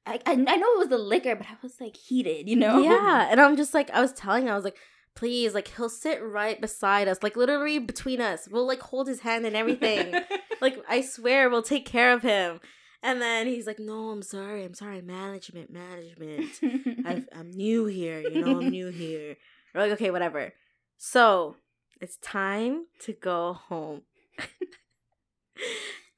I, 0.07 0.21
I, 0.25 0.33
I 0.35 0.35
know 0.57 0.73
it 0.75 0.79
was 0.79 0.89
the 0.89 0.99
liquor, 0.99 1.35
but 1.35 1.47
I 1.49 1.57
was 1.65 1.81
like 1.81 1.97
heated, 1.97 2.49
you 2.49 2.55
know? 2.55 2.79
Yeah. 2.79 3.27
And 3.29 3.41
I'm 3.41 3.57
just 3.57 3.75
like, 3.75 3.91
I 3.91 4.01
was 4.01 4.13
telling 4.13 4.45
him, 4.45 4.51
I 4.51 4.55
was 4.55 4.63
like, 4.63 4.77
please, 5.17 5.53
like, 5.53 5.67
he'll 5.67 5.89
sit 5.89 6.23
right 6.23 6.61
beside 6.61 7.09
us, 7.09 7.19
like, 7.21 7.35
literally 7.37 7.81
between 7.81 8.21
us. 8.21 8.49
We'll, 8.49 8.69
like, 8.69 8.81
hold 8.83 9.09
his 9.09 9.23
hand 9.23 9.47
and 9.47 9.57
everything. 9.57 10.15
like 10.61 10.79
I 10.89 11.01
swear 11.01 11.51
we'll 11.51 11.61
take 11.63 11.87
care 11.87 12.13
of 12.13 12.23
him. 12.23 12.61
And 13.03 13.21
then 13.21 13.49
he's 13.49 13.67
like, 13.67 13.81
no, 13.81 14.11
I'm 14.11 14.23
sorry, 14.23 14.65
I'm 14.65 14.75
sorry, 14.75 15.03
management, 15.03 15.73
management. 15.73 16.53
I've, 17.05 17.29
I'm 17.37 17.51
new 17.51 17.87
here, 17.87 18.21
you 18.21 18.45
know, 18.45 18.61
I'm 18.61 18.69
new 18.69 18.91
here. 18.91 19.39
We're 19.75 19.83
like, 19.83 19.93
okay, 19.93 20.11
whatever. 20.11 20.53
So 20.99 21.57
it's 22.01 22.17
time 22.19 22.87
to 23.01 23.13
go 23.13 23.55
home. 23.55 24.03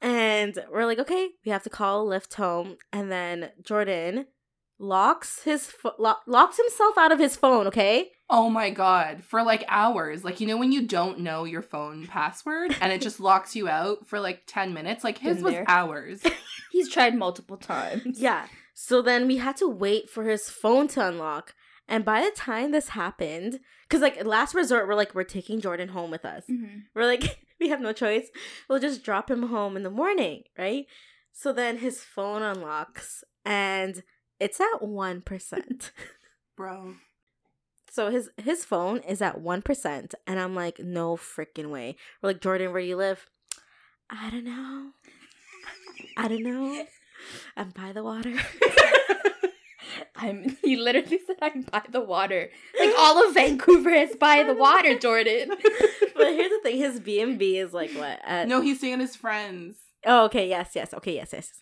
And 0.00 0.58
we're 0.70 0.84
like, 0.84 0.98
okay, 0.98 1.30
we 1.46 1.50
have 1.50 1.62
to 1.62 1.70
call 1.70 2.12
a 2.12 2.20
Lyft 2.20 2.34
home. 2.34 2.76
And 2.92 3.10
then 3.10 3.50
Jordan 3.62 4.26
locks 4.78 5.42
his 5.44 5.66
fo- 5.66 5.94
lo- 5.98 6.16
locks 6.26 6.58
himself 6.58 6.98
out 6.98 7.10
of 7.10 7.18
his 7.18 7.36
phone. 7.36 7.66
Okay, 7.68 8.10
Oh 8.28 8.50
my 8.50 8.68
god, 8.70 9.22
for 9.24 9.42
like 9.42 9.64
hours. 9.68 10.22
Like 10.24 10.40
you 10.40 10.46
know 10.46 10.58
when 10.58 10.72
you 10.72 10.86
don't 10.86 11.20
know 11.20 11.44
your 11.44 11.62
phone 11.62 12.06
password 12.06 12.76
and 12.82 12.92
it 12.92 13.00
just 13.00 13.18
locks 13.20 13.56
you 13.56 13.66
out 13.68 14.06
for 14.06 14.20
like 14.20 14.42
10 14.46 14.74
minutes? 14.74 15.04
Like 15.04 15.18
his 15.18 15.42
was 15.42 15.52
there. 15.54 15.64
hours. 15.68 16.22
He's 16.72 16.90
tried 16.90 17.14
multiple 17.14 17.56
times. 17.56 18.20
yeah. 18.20 18.46
So 18.74 19.00
then 19.00 19.26
we 19.26 19.36
had 19.38 19.56
to 19.58 19.68
wait 19.68 20.10
for 20.10 20.24
his 20.24 20.50
phone 20.50 20.86
to 20.88 21.06
unlock. 21.06 21.54
And 21.88 22.04
by 22.04 22.22
the 22.22 22.30
time 22.34 22.70
this 22.72 22.88
happened, 22.90 23.60
because 23.88 24.00
like 24.00 24.24
last 24.24 24.54
resort, 24.54 24.88
we're 24.88 24.94
like, 24.94 25.14
we're 25.14 25.24
taking 25.24 25.60
Jordan 25.60 25.88
home 25.90 26.10
with 26.10 26.24
us. 26.24 26.44
Mhm. 26.50 26.84
We're 26.94 27.04
like, 27.06 27.44
we 27.60 27.68
have 27.68 27.80
no 27.80 27.92
choice. 27.92 28.28
We'll 28.68 28.80
just 28.80 29.04
drop 29.04 29.30
him 29.30 29.44
home 29.48 29.76
in 29.76 29.82
the 29.82 29.90
morning, 29.90 30.44
right? 30.58 30.86
So 31.32 31.52
then 31.52 31.78
his 31.78 32.00
phone 32.02 32.42
unlocks 32.42 33.22
and 33.44 34.02
it's 34.40 34.60
at 34.60 34.80
1%. 34.82 35.90
Bro. 36.56 36.94
so 37.90 38.10
his 38.10 38.30
his 38.36 38.64
phone 38.64 38.98
is 38.98 39.20
at 39.20 39.40
1% 39.42 40.14
and 40.26 40.38
I'm 40.40 40.54
like, 40.54 40.78
no 40.78 41.16
freaking 41.16 41.70
way. 41.70 41.96
We're 42.22 42.30
like, 42.30 42.40
Jordan, 42.40 42.72
where 42.72 42.80
do 42.80 42.86
you 42.88 42.96
live? 42.96 43.26
I 44.08 44.30
don't 44.30 44.44
know. 44.44 44.90
I 46.16 46.28
don't 46.28 46.42
know. 46.42 46.86
I'm 47.56 47.70
by 47.70 47.92
the 47.92 48.02
water. 48.04 48.34
I'm. 50.16 50.56
He 50.62 50.76
literally 50.76 51.20
said, 51.26 51.36
"I'm 51.42 51.62
by 51.62 51.82
the 51.88 52.00
water." 52.00 52.50
Like 52.78 52.94
all 52.98 53.26
of 53.26 53.34
Vancouver 53.34 53.90
is 53.90 54.16
by 54.20 54.42
the 54.42 54.54
water, 54.54 54.98
Jordan. 54.98 55.48
but 56.16 56.26
here's 56.34 56.50
the 56.50 56.60
thing: 56.62 56.76
his 56.78 57.00
B 57.00 57.20
and 57.20 57.38
B 57.38 57.58
is 57.58 57.72
like 57.72 57.90
what? 57.92 58.20
At, 58.24 58.48
No, 58.48 58.60
he's 58.60 58.80
seeing 58.80 59.00
his 59.00 59.16
friends. 59.16 59.76
Oh, 60.06 60.24
okay. 60.26 60.48
Yes. 60.48 60.72
Yes. 60.74 60.92
Okay. 60.94 61.14
Yes. 61.14 61.30
Yes. 61.32 61.52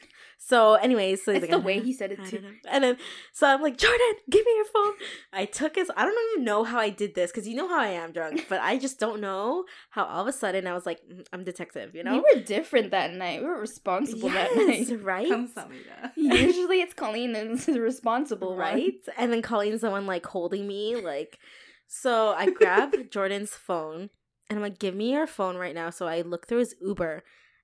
So, 0.44 0.74
anyways, 0.74 1.24
so 1.24 1.30
It's 1.30 1.42
like, 1.42 1.50
the 1.50 1.58
way 1.60 1.76
"I 1.76 1.82
he 1.82 1.92
said 1.92 2.10
it 2.10 2.16
don't 2.16 2.28
too. 2.28 2.42
And 2.68 2.82
then, 2.82 2.96
so 3.32 3.46
I'm 3.46 3.62
like, 3.62 3.78
Jordan, 3.78 4.12
give 4.28 4.44
me 4.44 4.52
your 4.56 4.64
phone. 4.64 4.92
I 5.32 5.44
took 5.44 5.76
his. 5.76 5.88
I 5.96 6.04
don't 6.04 6.18
even 6.32 6.44
know 6.44 6.64
how 6.64 6.80
I 6.80 6.90
did 6.90 7.14
this 7.14 7.30
because 7.30 7.46
you 7.46 7.54
know 7.54 7.68
how 7.68 7.78
I 7.78 7.90
am 7.90 8.10
drunk, 8.10 8.46
but 8.48 8.60
I 8.60 8.76
just 8.76 8.98
don't 8.98 9.20
know 9.20 9.64
how 9.90 10.04
all 10.04 10.22
of 10.22 10.26
a 10.26 10.32
sudden 10.32 10.66
I 10.66 10.72
was 10.74 10.84
like, 10.84 11.00
"Mm, 11.08 11.24
I'm 11.32 11.44
detective. 11.44 11.94
You 11.94 12.02
know. 12.02 12.14
We 12.14 12.24
were 12.34 12.42
different 12.44 12.90
that 12.90 13.12
night. 13.14 13.40
We 13.40 13.46
were 13.46 13.60
responsible 13.60 14.28
that 14.30 14.50
Yes, 14.56 14.88
night. 14.88 15.02
right. 15.12 15.28
Come 15.28 15.48
tell 15.48 15.68
me 15.68 15.78
that. 15.88 16.12
Usually 16.16 16.80
it's 16.80 16.92
Colleen 16.94 17.32
that's 17.34 17.66
the 17.66 17.80
responsible 17.80 18.50
one. 18.50 18.58
right? 18.58 18.94
And 19.16 19.32
then 19.32 19.42
Colleen's 19.42 19.82
the 19.82 19.90
one 19.90 20.06
like 20.06 20.26
holding 20.26 20.66
me, 20.66 20.96
like. 20.96 21.38
So 21.86 22.30
I 22.32 22.50
grab 22.50 22.92
Jordan's 23.10 23.50
phone 23.50 24.10
and 24.50 24.58
I'm 24.58 24.62
like, 24.62 24.80
"Give 24.80 24.94
me 24.96 25.12
your 25.12 25.28
phone 25.28 25.56
right 25.56 25.74
now." 25.74 25.90
So 25.90 26.08
I 26.08 26.22
look 26.22 26.48
through 26.48 26.58
his 26.58 26.74
Uber, 26.82 27.22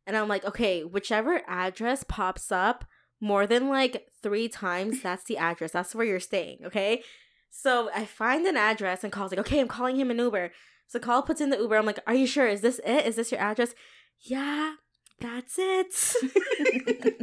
and 0.09 0.17
I'm 0.17 0.27
like, 0.27 0.45
"Okay, 0.45 0.83
whichever 0.83 1.43
address 1.47 2.03
pops 2.03 2.51
up 2.51 2.85
more 3.21 3.47
than 3.47 3.69
like 3.69 4.09
three 4.23 4.49
times, 4.49 5.01
that's 5.03 5.23
the 5.25 5.37
address. 5.39 5.71
That's 5.73 5.95
where 5.95 6.07
you're 6.07 6.19
staying." 6.19 6.59
Okay. 6.65 7.03
So 7.51 7.91
I 7.95 8.05
find 8.05 8.45
an 8.47 8.57
address 8.57 9.05
and 9.05 9.13
calls 9.13 9.31
like, 9.31 9.41
"Okay, 9.41 9.61
I'm 9.61 9.69
calling 9.69 9.97
him 10.01 10.11
an 10.11 10.19
Uber." 10.19 10.51
So 10.89 10.99
call 10.99 11.23
puts 11.23 11.41
in 11.41 11.51
the 11.51 11.59
Uber. 11.59 11.77
I'm 11.77 11.87
like, 11.87 12.01
"Are 12.09 12.15
you 12.15 12.27
sure? 12.27 12.49
Is 12.49 12.63
this 12.63 12.81
it? 12.85 13.07
Is 13.07 13.15
this 13.15 13.31
your 13.31 13.41
address?" 13.41 13.75
Yeah, 14.21 14.75
that's 15.21 15.57
it. 15.59 15.93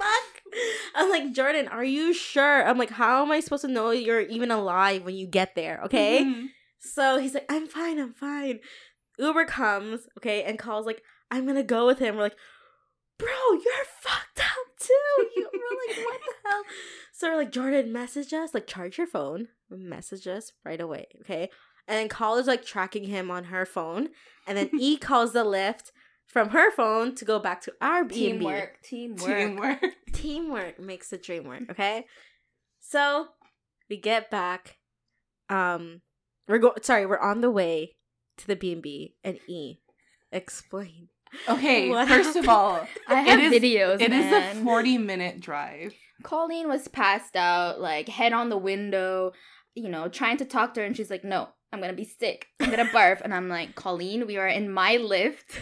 fuck? 0.00 0.42
I'm 0.94 1.10
like, 1.10 1.32
Jordan, 1.32 1.68
are 1.68 1.84
you 1.84 2.12
sure? 2.12 2.66
I'm 2.66 2.78
like, 2.78 2.90
how 2.90 3.22
am 3.22 3.30
I 3.30 3.40
supposed 3.40 3.64
to 3.64 3.68
know 3.68 3.90
you're 3.90 4.20
even 4.20 4.50
alive 4.50 5.04
when 5.04 5.14
you 5.14 5.26
get 5.26 5.54
there? 5.54 5.80
Okay. 5.84 6.24
Mhm. 6.24 6.46
So 6.78 7.18
he's 7.18 7.34
like, 7.34 7.46
I'm 7.50 7.66
fine, 7.66 7.98
I'm 7.98 8.14
fine. 8.14 8.60
Uber 9.18 9.44
comes, 9.44 10.00
okay, 10.18 10.44
and 10.44 10.58
calls 10.58 10.86
like, 10.86 11.02
I'm 11.30 11.46
gonna 11.46 11.62
go 11.62 11.86
with 11.86 11.98
him. 11.98 12.16
We're 12.16 12.22
like, 12.22 12.36
bro, 13.18 13.28
you're 13.52 13.84
fucked 14.00 14.40
up 14.40 14.78
too. 14.78 15.28
You, 15.36 15.48
we're 15.52 15.94
like, 15.96 16.06
what 16.06 16.20
the 16.20 16.34
hell? 16.48 16.62
So 17.12 17.28
we're 17.30 17.36
like, 17.36 17.52
Jordan, 17.52 17.92
message 17.92 18.32
us, 18.32 18.54
like, 18.54 18.66
charge 18.66 18.98
your 18.98 19.06
phone, 19.06 19.48
message 19.70 20.26
us 20.26 20.52
right 20.64 20.80
away, 20.80 21.06
okay? 21.20 21.50
And 21.86 21.98
then 21.98 22.08
call 22.08 22.38
is 22.38 22.46
like 22.46 22.64
tracking 22.64 23.04
him 23.04 23.30
on 23.30 23.44
her 23.44 23.66
phone, 23.66 24.08
and 24.46 24.56
then 24.56 24.70
E 24.78 24.96
calls 24.98 25.32
the 25.32 25.44
Lyft 25.44 25.90
from 26.26 26.50
her 26.50 26.70
phone 26.70 27.14
to 27.16 27.24
go 27.24 27.38
back 27.38 27.60
to 27.62 27.72
our 27.80 28.04
B&B 28.04 28.38
Teamwork, 28.38 28.80
teamwork. 28.82 29.26
Teamwork. 29.26 29.80
teamwork 30.12 30.78
makes 30.78 31.10
the 31.10 31.18
dream 31.18 31.44
work 31.44 31.62
okay 31.70 32.04
so 32.78 33.26
we 33.88 33.96
get 33.96 34.30
back 34.30 34.76
um 35.48 36.02
we're 36.46 36.58
go 36.58 36.72
sorry 36.82 37.06
we're 37.06 37.18
on 37.18 37.40
the 37.40 37.50
way 37.50 37.96
to 38.36 38.46
the 38.46 38.54
b&b 38.54 39.14
and 39.24 39.38
e 39.48 39.78
explain 40.30 41.08
Okay, 41.48 41.88
What 41.90 42.08
first 42.08 42.36
of 42.36 42.48
all, 42.48 42.86
I 43.08 43.14
have 43.22 43.40
is- 43.40 43.52
videos. 43.52 44.00
it 44.00 44.12
is 44.12 44.32
a 44.32 44.62
40 44.64 44.98
minute 44.98 45.40
drive. 45.40 45.94
Colleen 46.22 46.68
was 46.68 46.86
passed 46.88 47.34
out, 47.36 47.80
like 47.80 48.08
head 48.08 48.32
on 48.32 48.48
the 48.50 48.58
window, 48.58 49.32
you 49.74 49.88
know, 49.88 50.08
trying 50.08 50.36
to 50.38 50.44
talk 50.44 50.74
to 50.74 50.80
her, 50.80 50.86
and 50.86 50.96
she's 50.96 51.10
like, 51.10 51.24
"No, 51.24 51.48
I'm 51.72 51.80
gonna 51.80 51.92
be 51.92 52.04
sick. 52.04 52.48
I'm 52.60 52.70
gonna 52.70 52.86
barf." 52.86 53.20
And 53.22 53.32
I'm 53.32 53.48
like, 53.48 53.74
"Colleen, 53.74 54.26
we 54.26 54.36
are 54.38 54.48
in 54.48 54.72
my 54.72 54.96
Lyft. 54.96 55.58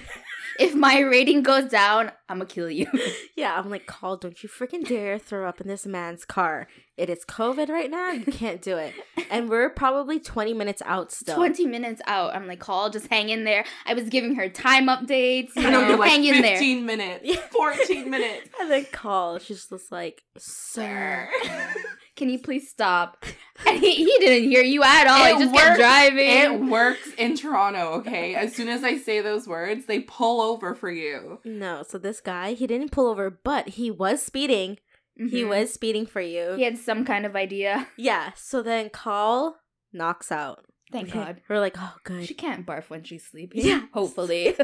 If 0.58 0.74
my 0.74 0.98
rating 1.00 1.42
goes 1.42 1.70
down, 1.70 2.10
I'm 2.28 2.38
gonna 2.38 2.46
kill 2.46 2.70
you." 2.70 2.86
yeah 3.36 3.56
i'm 3.56 3.70
like 3.70 3.86
call 3.86 4.16
don't 4.16 4.42
you 4.42 4.48
freaking 4.48 4.84
dare 4.86 5.16
throw 5.16 5.48
up 5.48 5.60
in 5.60 5.68
this 5.68 5.86
man's 5.86 6.24
car 6.24 6.66
it 6.96 7.08
is 7.08 7.24
covid 7.24 7.68
right 7.68 7.88
now 7.88 8.10
you 8.10 8.24
can't 8.24 8.60
do 8.60 8.76
it 8.76 8.92
and 9.30 9.48
we're 9.48 9.70
probably 9.70 10.18
20 10.18 10.52
minutes 10.54 10.82
out 10.84 11.12
still 11.12 11.36
Twenty 11.36 11.66
minutes 11.66 12.02
out, 12.06 12.34
I'm 12.34 12.48
like, 12.48 12.58
"Call, 12.58 12.90
just 12.90 13.06
hang 13.06 13.28
in 13.28 13.44
there." 13.44 13.64
I 13.86 13.94
was 13.94 14.08
giving 14.08 14.34
her 14.34 14.48
time 14.48 14.86
updates. 14.88 15.54
You 15.54 15.68
I 15.68 15.70
know 15.70 15.94
like 15.96 16.10
hang 16.10 16.24
in 16.24 16.42
there. 16.42 16.56
15 16.56 16.84
minutes, 16.86 17.20
Yeah. 17.24 17.36
14 17.52 18.10
minutes. 18.10 18.48
and 18.60 18.68
then 18.70 18.86
call 18.90 19.38
she's 19.38 19.66
just 19.66 19.92
like 19.92 20.22
sir 20.36 21.28
Can 22.18 22.28
you 22.28 22.38
please 22.38 22.68
stop? 22.68 23.24
And 23.66 23.80
he, 23.80 23.92
he 23.96 24.18
didn't 24.20 24.48
hear 24.50 24.62
you 24.62 24.84
at 24.84 25.08
all. 25.08 25.24
It 25.26 25.36
he 25.38 25.42
just 25.42 25.52
worked. 25.52 25.66
kept 25.66 25.78
driving. 25.80 26.28
It 26.28 26.60
works 26.70 27.08
in 27.18 27.36
Toronto, 27.36 27.94
okay? 27.94 28.36
As 28.36 28.54
soon 28.54 28.68
as 28.68 28.84
I 28.84 28.96
say 28.98 29.20
those 29.20 29.48
words, 29.48 29.86
they 29.86 29.98
pull 29.98 30.40
over 30.40 30.76
for 30.76 30.88
you. 30.88 31.40
no 31.44 31.82
so 31.82 31.98
this 31.98 32.20
guy 32.20 32.52
he 32.52 32.68
didn't 32.68 32.92
pull 32.92 33.08
over 33.08 33.30
but 33.30 33.70
he 33.70 33.90
was 33.90 34.22
speeding 34.22 34.78
he 35.16 35.42
Mhm. 35.42 35.48
was 35.48 35.72
speeding 35.72 36.06
for 36.06 36.20
you 36.20 36.52
He 36.54 36.62
had 36.62 36.78
some 36.78 37.04
kind 37.04 37.26
of 37.26 37.34
idea. 37.34 37.88
Yeah, 37.96 38.30
so 38.36 38.62
then 38.62 38.90
call 38.90 39.56
knocks 39.92 40.30
out. 40.30 40.64
Thank 40.92 41.08
Okay, 41.08 41.18
God. 41.18 41.40
We're 41.48 41.58
like, 41.58 41.74
oh, 41.78 41.94
good. 42.04 42.26
She 42.26 42.34
can't 42.34 42.64
barf 42.64 42.88
when 42.88 43.02
she's 43.02 43.26
sleeping. 43.26 43.60
Yeah. 43.66 43.86
Hopefully. 43.92 44.54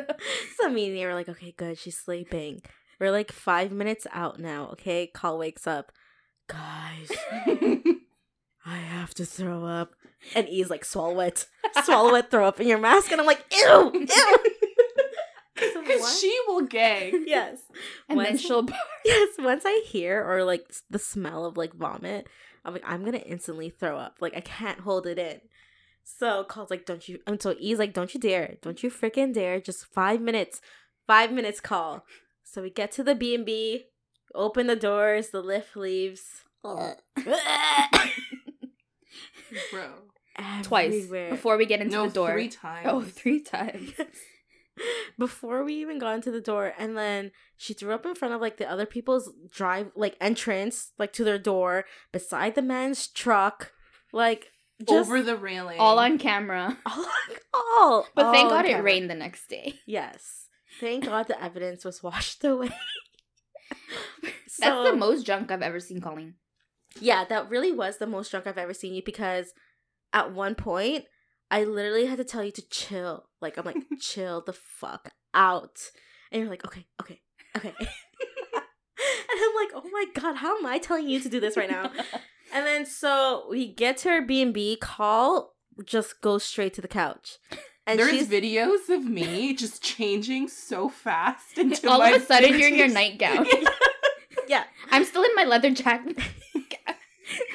so 0.61 0.69
me 0.71 0.87
and 0.89 0.97
you 0.99 1.07
were 1.09 1.15
like, 1.15 1.29
okay, 1.29 1.53
good. 1.57 1.79
She's 1.79 1.99
sleeping. 1.99 2.63
We're 3.01 3.11
like 3.11 3.33
five 3.33 3.73
minutes 3.73 4.07
out 4.13 4.39
now. 4.39 4.69
Okay, 4.75 5.09
call 5.09 5.37
wakes 5.37 5.67
up. 5.67 5.91
Guys, 6.49 7.11
I 8.67 8.77
have 8.77 9.15
to 9.15 9.25
throw 9.25 9.65
up. 9.65 9.93
And 10.35 10.49
E's 10.49 10.71
like, 10.71 10.85
swallow 10.85 11.21
it. 11.21 11.47
Swallow 11.85 12.15
it, 12.15 12.31
throw 12.31 12.47
up 12.47 12.61
in 12.61 12.69
your 12.69 12.79
mask. 12.79 13.13
And 13.13 13.21
I'm 13.21 13.27
like, 13.27 13.45
ew, 13.53 13.91
ew. 13.95 14.07
Because 15.57 16.19
she 16.21 16.37
will 16.49 16.63
gag. 16.63 17.15
Yes. 17.27 17.59
and 18.09 18.19
then 18.19 18.27
Once- 18.33 18.41
she'll 18.41 18.65
barf. 18.65 18.77
Yes, 19.05 19.29
once 19.39 19.63
I 19.67 19.85
hear 19.87 20.23
or 20.27 20.43
like 20.45 20.73
the 20.91 20.99
smell 20.99 21.45
of 21.45 21.57
like 21.57 21.75
vomit, 21.75 22.27
I'm 22.65 22.73
like, 22.73 22.83
I'm 22.87 23.05
gonna 23.05 23.19
instantly 23.19 23.71
throw 23.71 23.97
up. 23.99 24.17
Like 24.21 24.37
I 24.37 24.41
can't 24.41 24.81
hold 24.81 25.07
it 25.07 25.19
in. 25.19 25.41
So 26.03 26.43
calls 26.45 26.71
like, 26.71 26.87
don't 26.87 27.07
you? 27.09 27.21
And 27.27 27.41
so 27.41 27.55
E's 27.61 27.79
like, 27.79 27.93
don't 27.95 28.13
you 28.15 28.19
dare, 28.21 28.57
don't 28.63 28.83
you 28.83 28.91
freaking 28.91 29.33
dare. 29.33 29.61
Just 29.61 29.87
five 29.87 30.21
minutes, 30.21 30.61
five 31.07 31.31
minutes 31.33 31.61
call. 31.61 32.05
So 32.43 32.63
we 32.63 32.71
get 32.71 32.91
to 32.93 33.05
the 33.05 33.15
B 33.15 33.35
and 33.35 33.45
B, 33.47 33.85
open 34.35 34.67
the 34.67 34.77
doors, 34.77 35.31
the 35.31 35.43
Lyft 35.43 35.77
leaves. 35.77 36.43
Bro. 36.65 36.95
Twice. 40.63 40.93
Everywhere. 40.95 41.31
Before 41.31 41.57
we 41.57 41.65
get 41.67 41.81
into 41.81 41.95
No, 41.97 42.07
the 42.09 42.15
door. 42.15 42.33
three 42.33 42.49
times. 42.49 42.87
Oh, 42.91 43.03
three 43.03 43.41
times. 43.41 43.93
before 45.19 45.63
we 45.63 45.75
even 45.75 46.01
got 46.01 46.17
into 46.17 46.33
the 46.33 46.41
door 46.41 46.75
and 46.77 46.99
then 46.99 47.31
she 47.57 47.73
threw 47.75 47.95
up 47.95 48.05
in 48.05 48.13
front 48.17 48.35
of 48.35 48.41
like 48.41 48.57
the 48.57 48.69
other 48.69 48.85
people's 48.87 49.31
drive 49.49 49.93
like 49.95 50.17
entrance 50.21 50.91
like 50.99 51.13
to 51.13 51.23
their 51.23 51.39
door 51.39 51.85
beside 52.11 52.57
the 52.57 52.63
man's 52.63 53.07
truck 53.07 53.71
like 54.13 54.51
just 54.81 55.09
Over 55.09 55.23
the 55.23 55.37
railing. 55.37 55.79
all 55.79 56.01
on 56.01 56.19
camera. 56.19 56.77
all, 56.87 57.07
all 57.55 58.07
But 58.17 58.33
thank 58.33 58.47
all 58.47 58.55
on 58.55 58.63
God 58.63 58.65
it 58.65 58.69
camera. 58.71 58.83
rained 58.83 59.09
the 59.09 59.15
next 59.15 59.47
day. 59.47 59.75
yes 59.87 60.49
thank 60.81 61.05
god 61.05 61.29
the 61.29 61.41
evidence 61.41 61.85
was 61.85 62.03
washed 62.03 62.43
away 62.43 62.71
That's 64.59 64.91
the 64.91 64.97
most 64.97 65.25
drunk 65.27 65.51
I've 65.51 65.63
ever 65.63 65.81
seen 65.81 66.01
Colleen. 66.01 66.35
yeah 67.01 67.25
that 67.25 67.51
really 67.51 67.73
was 67.73 67.99
the 67.99 68.07
most 68.07 68.31
drunk 68.31 68.47
i've 68.47 68.57
ever 68.59 68.73
seen 68.75 68.95
you 68.95 69.03
because 69.05 69.53
at 70.13 70.33
one 70.33 70.55
point 70.55 71.05
i 71.51 71.65
literally 71.65 72.07
had 72.07 72.19
to 72.19 72.25
tell 72.25 72.45
you 72.45 72.53
to 72.53 72.63
chill. 72.71 73.29
Like 73.41 73.59
i'm 73.59 73.65
like 73.65 73.77
chill 74.01 74.43
the 74.43 74.53
fuck 74.53 75.11
out. 75.35 75.79
And 76.31 76.41
you're 76.41 76.51
like 76.51 76.65
okay 76.65 76.87
okay 77.03 77.21
okay. 77.57 77.75
And 79.27 79.41
i'm 79.43 79.55
like 79.57 79.73
oh 79.75 79.89
my 79.93 80.05
god 80.15 80.37
how 80.37 80.57
am 80.57 80.67
i 80.67 80.79
telling 80.79 81.09
you 81.09 81.21
to 81.21 81.29
do 81.29 81.41
this 81.41 81.57
right 81.57 81.71
now? 81.71 81.91
And 82.53 82.65
then 82.65 82.87
so 82.87 83.47
we 83.51 83.73
get 83.73 83.97
to 83.99 84.11
our 84.11 84.23
b&b 84.23 84.77
call 84.81 85.55
just 85.85 86.21
goes 86.21 86.45
straight 86.45 86.73
to 86.75 86.81
the 86.81 86.87
couch 86.89 87.39
And 87.87 87.99
There's 87.99 88.11
she's 88.11 88.29
videos 88.29 88.89
of 88.89 89.05
me 89.05 89.55
just 89.65 89.83
changing 89.83 90.49
so 90.49 90.89
fast 90.89 91.59
into 91.59 91.89
All 91.89 91.99
my 91.99 92.11
of 92.11 92.23
a 92.23 92.25
sudden, 92.25 92.59
you're 92.59 92.69
in 92.69 92.77
your 92.77 92.89
vintage- 92.89 93.21
nightgown. 93.21 93.47
yeah, 94.49 94.65
I'm 94.91 95.05
still 95.05 95.23
in 95.23 95.35
my 95.35 95.45
leather 95.45 95.71
jacket. 95.71 96.19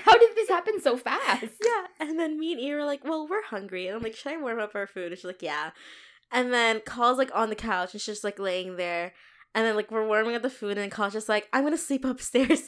How 0.03 0.17
did 0.17 0.35
this 0.35 0.49
happen 0.49 0.81
so 0.81 0.97
fast? 0.97 1.43
yeah. 1.63 1.85
And 1.99 2.19
then 2.19 2.39
me 2.39 2.51
and 2.53 2.59
E 2.61 2.73
were 2.73 2.83
like, 2.85 3.03
"Well, 3.03 3.27
we're 3.27 3.43
hungry," 3.43 3.87
and 3.87 3.95
I'm 3.95 4.01
like, 4.03 4.15
"Should 4.15 4.31
I 4.33 4.37
warm 4.37 4.59
up 4.59 4.73
our 4.75 4.87
food?" 4.87 5.11
And 5.11 5.17
she's 5.17 5.25
like, 5.25 5.41
"Yeah." 5.43 5.71
And 6.31 6.51
then 6.53 6.81
Call's 6.85 7.17
like 7.19 7.31
on 7.35 7.49
the 7.49 7.55
couch, 7.55 7.93
and 7.93 8.01
she's 8.01 8.13
just 8.15 8.23
like 8.23 8.39
laying 8.39 8.77
there. 8.77 9.13
And 9.53 9.65
then 9.65 9.75
like 9.75 9.91
we're 9.91 10.07
warming 10.07 10.35
up 10.35 10.41
the 10.41 10.49
food, 10.49 10.77
and 10.77 10.91
Call's 10.91 11.13
just 11.13 11.29
like, 11.29 11.47
"I'm 11.53 11.63
gonna 11.63 11.77
sleep 11.77 12.03
upstairs." 12.05 12.63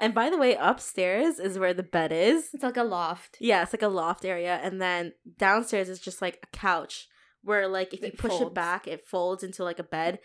And 0.00 0.14
by 0.14 0.30
the 0.30 0.38
way, 0.38 0.56
upstairs 0.58 1.38
is 1.38 1.58
where 1.58 1.74
the 1.74 1.82
bed 1.82 2.12
is. 2.12 2.50
It's 2.52 2.62
like 2.62 2.76
a 2.76 2.84
loft. 2.84 3.36
Yeah, 3.40 3.62
it's 3.62 3.72
like 3.72 3.82
a 3.82 3.88
loft 3.88 4.24
area, 4.24 4.60
and 4.62 4.80
then 4.80 5.12
downstairs 5.38 5.88
is 5.88 6.00
just 6.00 6.22
like 6.22 6.38
a 6.42 6.56
couch 6.56 7.08
where 7.42 7.68
like 7.68 7.92
if 7.92 8.00
you 8.00 8.08
It 8.08 8.18
push 8.18 8.40
it 8.40 8.54
back, 8.54 8.86
it 8.86 9.04
folds 9.04 9.42
into 9.42 9.64
like 9.64 9.78
a 9.78 9.84
bed. 9.84 10.18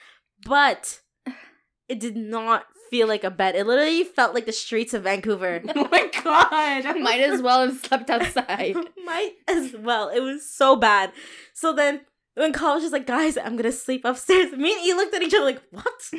But 0.46 1.02
it 1.88 2.00
did 2.00 2.16
not 2.16 2.66
feel 2.90 3.08
like 3.08 3.24
a 3.24 3.32
bed. 3.32 3.56
It 3.56 3.66
literally 3.66 4.04
felt 4.04 4.34
like 4.34 4.46
the 4.46 4.52
streets 4.52 4.94
of 4.94 5.04
Vancouver. 5.04 5.62
Oh 5.76 5.88
my 5.92 6.10
god. 6.24 7.00
Might 7.02 7.22
as 7.22 7.42
well 7.42 7.66
have 7.66 7.80
slept 7.80 8.10
outside. 8.10 8.76
Might 9.06 9.34
as 9.48 9.76
well. 9.78 10.10
It 10.10 10.22
was 10.22 10.50
so 10.50 10.76
bad. 10.76 11.12
So 11.54 11.74
then 11.74 12.02
when 12.36 12.54
Carl 12.54 12.80
was 12.80 12.92
like, 12.92 13.08
guys, 13.08 13.38
I'm 13.38 13.56
gonna 13.56 13.72
sleep 13.72 14.06
upstairs. 14.06 14.52
Me 14.52 14.74
and 14.74 14.86
E 14.86 14.94
looked 14.94 15.14
at 15.14 15.22
each 15.22 15.34
other 15.34 15.46
like, 15.46 15.62
what? 15.72 16.12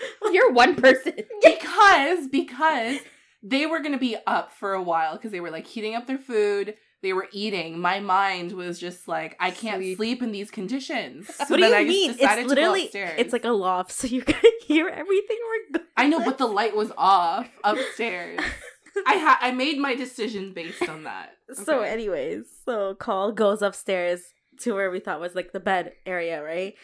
You're 0.32 0.52
one 0.52 0.74
person. 0.76 1.14
because 1.42 2.28
because 2.28 2.98
they 3.42 3.66
were 3.66 3.80
gonna 3.80 3.98
be 3.98 4.16
up 4.26 4.52
for 4.52 4.72
a 4.74 4.82
while 4.82 5.16
because 5.16 5.32
they 5.32 5.40
were 5.40 5.50
like 5.50 5.66
heating 5.66 5.94
up 5.94 6.06
their 6.06 6.18
food. 6.18 6.74
They 7.02 7.12
were 7.12 7.26
eating. 7.32 7.80
My 7.80 7.98
mind 7.98 8.52
was 8.52 8.78
just 8.78 9.08
like, 9.08 9.36
I 9.40 9.50
can't 9.50 9.78
Sleep. 9.82 9.96
sleep, 9.96 10.22
in 10.22 10.30
these 10.30 10.52
conditions. 10.52 11.34
So 11.34 11.46
what 11.48 11.56
do 11.56 11.64
you 11.66 11.74
I 11.74 11.82
mean? 11.84 12.14
It's 12.16 12.46
literally 12.48 12.88
it's 12.94 13.32
like 13.32 13.44
a 13.44 13.50
loft, 13.50 13.90
so 13.90 14.06
you're 14.06 14.24
gonna 14.24 14.38
hear 14.66 14.88
everything 14.88 15.36
we're 15.72 15.78
going. 15.78 15.86
I 15.96 16.06
know, 16.08 16.24
but 16.24 16.38
the 16.38 16.46
light 16.46 16.76
was 16.76 16.92
off 16.96 17.48
upstairs. 17.64 18.38
I 19.06 19.16
ha- 19.16 19.38
I 19.40 19.50
made 19.52 19.78
my 19.78 19.94
decision 19.96 20.52
based 20.52 20.88
on 20.88 21.04
that. 21.04 21.32
So, 21.54 21.80
anyways, 21.80 22.44
so 22.64 22.94
Call 22.94 23.32
goes 23.32 23.62
upstairs 23.62 24.20
to 24.60 24.74
where 24.74 24.90
we 24.90 25.00
thought 25.00 25.18
was 25.20 25.34
like 25.34 25.52
the 25.52 25.60
bed 25.60 25.94
area, 26.06 26.42
right? 26.42 26.74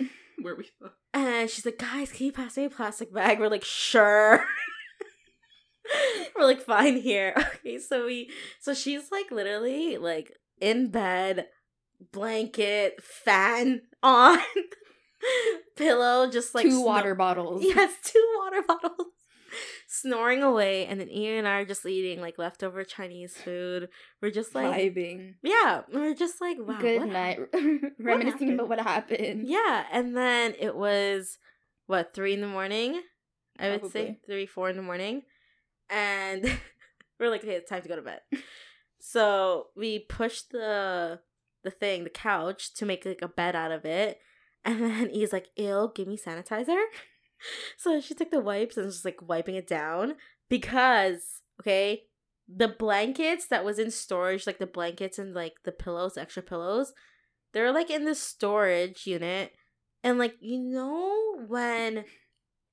where 0.40 0.56
we 0.56 0.68
And 1.14 1.48
she's 1.48 1.64
like, 1.64 1.78
guys, 1.78 2.12
can 2.12 2.26
you 2.26 2.32
pass 2.32 2.56
me 2.56 2.64
a 2.64 2.70
plastic 2.70 3.12
bag? 3.12 3.40
We're 3.40 3.48
like, 3.48 3.64
sure. 3.64 4.44
We're 6.36 6.44
like, 6.44 6.60
fine 6.60 6.98
here. 6.98 7.34
Okay, 7.58 7.78
so 7.78 8.06
we 8.06 8.30
so 8.60 8.72
she's 8.72 9.10
like 9.10 9.30
literally 9.30 9.98
like 9.98 10.32
in 10.60 10.90
bed, 10.90 11.46
blanket, 12.12 13.02
fan 13.02 13.82
on, 14.02 14.38
pillow, 15.76 16.30
just 16.30 16.54
like 16.54 16.66
Two 16.66 16.82
water 16.82 17.14
bottles. 17.14 17.64
Yes, 17.64 17.92
two 18.04 18.26
water 18.38 18.62
bottles. 18.68 19.08
Snoring 19.86 20.42
away, 20.42 20.86
and 20.86 21.00
then 21.00 21.10
Ian 21.10 21.38
and 21.38 21.48
I 21.48 21.60
are 21.60 21.64
just 21.64 21.84
eating 21.86 22.20
like 22.20 22.38
leftover 22.38 22.84
Chinese 22.84 23.36
food. 23.36 23.88
We're 24.20 24.30
just 24.30 24.54
like, 24.54 24.74
Vibing. 24.94 25.34
yeah, 25.42 25.82
we're 25.92 26.14
just 26.14 26.40
like, 26.40 26.56
wow, 26.60 26.78
Good 26.80 27.00
what 27.00 27.08
night. 27.08 27.38
Reminiscing 27.98 28.54
about 28.54 28.68
what 28.68 28.80
happened. 28.80 29.48
yeah, 29.48 29.84
and 29.92 30.16
then 30.16 30.54
it 30.58 30.76
was 30.76 31.38
what 31.86 32.14
three 32.14 32.34
in 32.34 32.40
the 32.40 32.46
morning. 32.48 33.00
I 33.58 33.70
would 33.70 33.90
say 33.90 34.18
three, 34.26 34.46
four 34.46 34.68
in 34.70 34.76
the 34.76 34.82
morning, 34.82 35.22
and 35.90 36.44
we're 37.18 37.30
like, 37.30 37.42
okay, 37.42 37.54
it's 37.54 37.68
time 37.68 37.82
to 37.82 37.88
go 37.88 37.96
to 37.96 38.02
bed. 38.02 38.20
So 39.00 39.66
we 39.76 39.98
pushed 40.00 40.50
the 40.50 41.20
the 41.64 41.70
thing, 41.70 42.04
the 42.04 42.10
couch, 42.10 42.74
to 42.74 42.86
make 42.86 43.04
like 43.04 43.22
a 43.22 43.28
bed 43.28 43.56
out 43.56 43.72
of 43.72 43.84
it, 43.84 44.18
and 44.64 44.80
then 44.82 45.10
he's 45.10 45.32
like, 45.32 45.46
"Ew, 45.56 45.90
give 45.94 46.06
me 46.06 46.16
sanitizer." 46.16 46.82
So 47.76 48.00
she 48.00 48.14
took 48.14 48.30
the 48.30 48.40
wipes 48.40 48.76
and 48.76 48.86
was 48.86 48.96
just 48.96 49.04
like 49.04 49.26
wiping 49.26 49.54
it 49.54 49.66
down 49.66 50.14
because 50.48 51.42
okay, 51.60 52.02
the 52.48 52.68
blankets 52.68 53.46
that 53.48 53.64
was 53.64 53.78
in 53.78 53.90
storage, 53.90 54.46
like 54.46 54.58
the 54.58 54.66
blankets 54.66 55.18
and 55.18 55.34
like 55.34 55.54
the 55.64 55.72
pillows, 55.72 56.16
extra 56.16 56.42
pillows, 56.42 56.92
they're 57.52 57.72
like 57.72 57.90
in 57.90 58.04
the 58.04 58.14
storage 58.14 59.06
unit. 59.06 59.52
And 60.04 60.18
like 60.18 60.34
you 60.40 60.58
know 60.60 61.44
when 61.48 62.04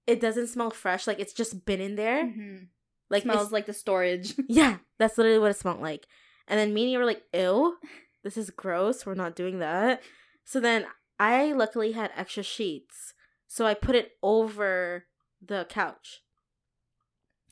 it 0.08 0.22
doesn't 0.22 0.48
smell 0.48 0.70
fresh, 0.70 1.08
like 1.08 1.20
it's 1.20 1.34
just 1.34 1.66
been 1.66 1.82
in 1.82 1.96
there. 1.96 2.24
Mhm. 2.26 2.68
Like 3.10 3.24
Smells 3.24 3.38
it's- 3.38 3.52
like 3.52 3.66
the 3.66 3.74
storage. 3.74 4.34
Yeah, 4.48 4.78
that's 5.00 5.18
literally 5.18 5.40
what 5.40 5.52
it 5.52 5.58
smelled 5.58 5.82
like. 5.82 6.06
And 6.48 6.60
then 6.60 6.74
me 6.74 6.84
and 6.84 6.92
you 6.92 7.00
were 7.00 7.06
like, 7.06 7.24
ew, 7.34 7.78
this 8.24 8.38
is 8.38 8.52
gross. 8.52 9.06
We're 9.06 9.16
not 9.16 9.36
doing 9.36 9.58
that. 9.60 10.02
So 10.44 10.60
then 10.60 10.86
I 11.20 11.54
luckily 11.54 11.94
had 11.94 12.12
extra 12.16 12.44
sheets. 12.44 13.14
So 13.56 13.66
I 13.66 13.74
put 13.74 13.96
it 13.96 14.12
over 14.22 15.06
the 15.42 15.66
couch. 15.70 16.24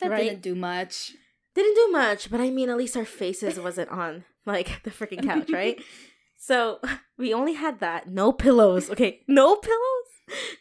That 0.02 0.12
Right? 0.12 0.24
didn't 0.24 0.42
do 0.42 0.54
much. 0.54 1.14
Didn't 1.56 1.76
do 1.76 1.92
much, 1.94 2.30
but 2.30 2.42
I 2.42 2.50
mean, 2.50 2.70
at 2.70 2.76
least 2.76 2.98
our 2.98 3.06
faces 3.06 3.58
wasn't 3.58 3.90
on 3.90 4.26
like 4.46 4.84
the 4.84 4.92
freaking 4.92 5.24
couch, 5.24 5.50
right? 5.50 5.82
So 6.38 6.82
we 7.18 7.34
only 7.34 7.54
had 7.54 7.80
that. 7.80 8.10
No 8.10 8.34
pillows. 8.34 8.90
Okay. 8.90 9.22
No 9.30 9.56
pillows. 9.56 10.10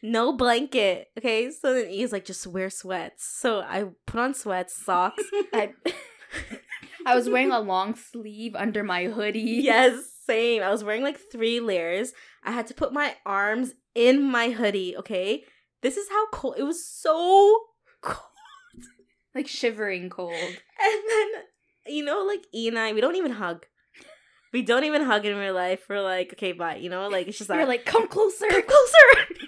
No 0.00 0.32
blanket. 0.32 1.08
Okay. 1.18 1.50
So 1.50 1.74
then 1.74 1.88
he's 1.90 2.12
like, 2.12 2.24
just 2.24 2.46
wear 2.46 2.70
sweats. 2.70 3.24
So 3.26 3.62
I 3.62 3.86
put 4.06 4.20
on 4.20 4.32
sweats, 4.32 4.76
socks. 4.76 5.24
I 5.52 5.72
I 7.04 7.16
was 7.16 7.28
wearing 7.28 7.50
a 7.50 7.58
long 7.58 7.96
sleeve 7.96 8.54
under 8.54 8.84
my 8.84 9.06
hoodie. 9.06 9.58
yes, 9.64 10.04
same. 10.24 10.62
I 10.62 10.70
was 10.70 10.84
wearing 10.84 11.02
like 11.02 11.18
three 11.32 11.58
layers. 11.58 12.12
I 12.44 12.52
had 12.52 12.68
to 12.68 12.74
put 12.74 12.92
my 12.92 13.16
arms 13.26 13.72
in 13.94 14.22
my 14.22 14.50
hoodie. 14.50 14.96
Okay. 14.96 15.44
This 15.82 15.96
is 15.96 16.08
how 16.08 16.26
cold 16.30 16.54
it 16.58 16.62
was. 16.62 16.84
So 16.86 17.58
cold. 18.00 18.18
Like 19.34 19.48
shivering 19.48 20.10
cold. 20.10 20.34
And 20.34 21.02
then, 21.08 21.94
you 21.94 22.04
know, 22.04 22.22
like 22.26 22.44
E 22.54 22.68
and 22.68 22.78
I, 22.78 22.92
we 22.92 23.00
don't 23.00 23.16
even 23.16 23.32
hug. 23.32 23.64
We 24.52 24.60
don't 24.60 24.84
even 24.84 25.02
hug 25.04 25.24
in 25.24 25.34
real 25.38 25.54
life. 25.54 25.86
We're 25.88 26.02
like, 26.02 26.34
okay, 26.34 26.52
bye. 26.52 26.76
You 26.76 26.90
know, 26.90 27.08
like 27.08 27.28
it's 27.28 27.38
just 27.38 27.48
like 27.48 27.58
You're 27.58 27.66
like, 27.66 27.86
come 27.86 28.08
closer. 28.08 28.46
come 28.50 28.62
closer. 28.62 29.38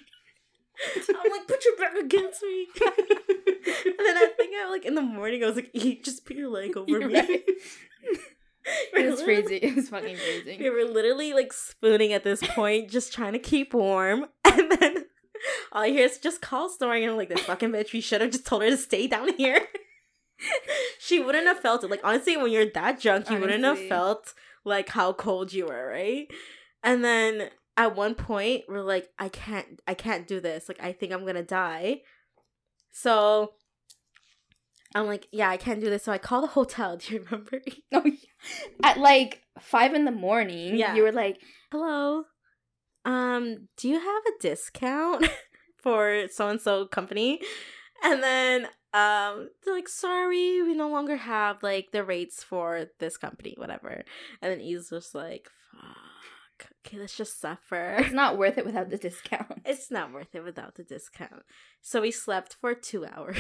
I'm 1.11 1.31
like, 1.31 1.47
put 1.47 1.63
your 1.67 1.77
back 1.77 1.95
against 1.97 2.43
me. 2.43 2.67
and 2.81 3.95
then 3.99 4.17
I 4.17 4.31
think 4.39 4.55
I 4.57 4.71
like 4.71 4.87
in 4.87 4.95
the 4.95 5.03
morning 5.03 5.45
I 5.45 5.49
was 5.49 5.57
like, 5.57 5.71
E, 5.75 6.01
just 6.01 6.25
put 6.25 6.37
your 6.37 6.49
leg 6.49 6.77
over 6.79 6.91
You're 6.91 7.07
me. 7.07 7.15
right. 7.15 7.43
It 9.27 9.37
was 9.37 9.47
crazy. 9.47 9.57
It 9.57 9.77
was 9.77 9.89
fucking 9.89 10.17
We 10.59 10.71
were 10.71 10.85
literally 10.85 11.33
like 11.33 11.53
spooning 11.53 12.13
at 12.13 12.25
this 12.25 12.43
point, 12.43 12.91
just 12.91 13.13
trying 13.13 13.33
to 13.33 13.39
keep 13.39 13.75
warm. 13.75 14.27
And 14.57 14.71
then 14.71 15.05
all 15.73 15.83
I 15.83 15.89
hear 15.89 16.05
is 16.05 16.19
just 16.19 16.41
call 16.41 16.69
snoring. 16.69 17.03
And 17.03 17.11
I'm 17.11 17.19
like, 17.19 17.29
this 17.29 17.41
fucking 17.41 17.71
bitch, 17.71 17.93
we 17.93 18.01
should 18.01 18.21
have 18.21 18.31
just 18.31 18.47
told 18.47 18.63
her 18.63 18.71
to 18.71 18.77
stay 18.77 19.09
down 19.09 19.35
here. 19.37 19.61
she 21.01 21.19
wouldn't 21.19 21.47
have 21.47 21.59
felt 21.59 21.83
it. 21.83 21.91
Like, 21.91 22.01
honestly, 22.05 22.37
when 22.37 22.53
you're 22.53 22.71
that 22.71 23.01
drunk, 23.01 23.29
you 23.29 23.39
wouldn't 23.39 23.65
have 23.65 23.81
felt 23.89 24.33
like 24.65 24.91
how 24.91 25.13
cold 25.13 25.53
you 25.53 25.67
were, 25.67 25.89
right? 25.89 26.29
And 26.85 27.05
then 27.05 27.51
at 27.77 27.97
one 27.97 28.15
point, 28.15 28.65
we're 28.69 28.83
like, 28.83 29.09
I 29.19 29.29
can't, 29.29 29.81
I 29.89 29.95
can't 29.95 30.29
do 30.29 30.41
this. 30.41 30.69
Like, 30.69 30.81
I 30.81 30.93
think 30.93 31.13
I'm 31.13 31.27
gonna 31.27 31.43
die. 31.43 32.03
So 32.93 33.55
I'm 34.95 35.07
like, 35.07 35.27
yeah, 35.33 35.49
I 35.51 35.57
can't 35.57 35.81
do 35.81 35.91
this. 35.91 36.05
So 36.05 36.13
I 36.13 36.19
call 36.19 36.41
the 36.41 36.47
hotel. 36.49 36.97
Do 36.99 37.15
you 37.15 37.25
remember? 37.25 37.61
Oh, 37.93 38.03
yeah. 38.05 38.13
At 38.83 38.99
like 38.99 39.43
five 39.61 39.95
in 39.95 40.05
the 40.05 40.13
morning, 40.13 40.77
Yeah. 40.77 40.95
you 40.95 41.03
were 41.03 41.13
like, 41.13 41.39
hello 41.73 42.25
um 43.07 43.69
do 43.77 43.87
you 43.89 43.99
have 44.01 44.23
a 44.27 44.41
discount 44.41 45.27
for 45.83 46.27
so 46.31 46.49
and 46.49 46.59
so 46.61 46.87
company 46.87 47.39
and 48.03 48.23
then 48.23 48.65
um 48.95 49.51
they're 49.63 49.75
like 49.75 49.89
sorry 49.91 50.63
we 50.63 50.73
no 50.75 50.89
longer 50.89 51.17
have 51.17 51.63
like 51.63 51.91
the 51.93 52.03
rates 52.03 52.43
for 52.43 52.87
this 53.01 53.19
company 53.19 53.55
whatever 53.59 54.05
and 54.41 54.53
then 54.53 54.61
he's 54.61 54.89
just 54.89 55.15
like 55.15 55.49
fuck 55.71 56.71
okay 56.87 56.99
let's 56.99 57.15
just 57.17 57.39
suffer 57.41 57.97
it's 57.99 58.13
not 58.15 58.39
worth 58.39 58.57
it 58.57 58.65
without 58.65 58.89
the 58.89 58.97
discount. 58.97 59.61
it's 59.67 59.91
not 59.91 60.11
worth 60.11 60.35
it 60.35 60.43
without 60.43 60.77
the 60.77 60.85
discount 60.85 61.43
so 61.83 62.01
we 62.01 62.11
slept 62.11 62.57
for 62.59 62.73
two 62.75 63.05
hours 63.05 63.37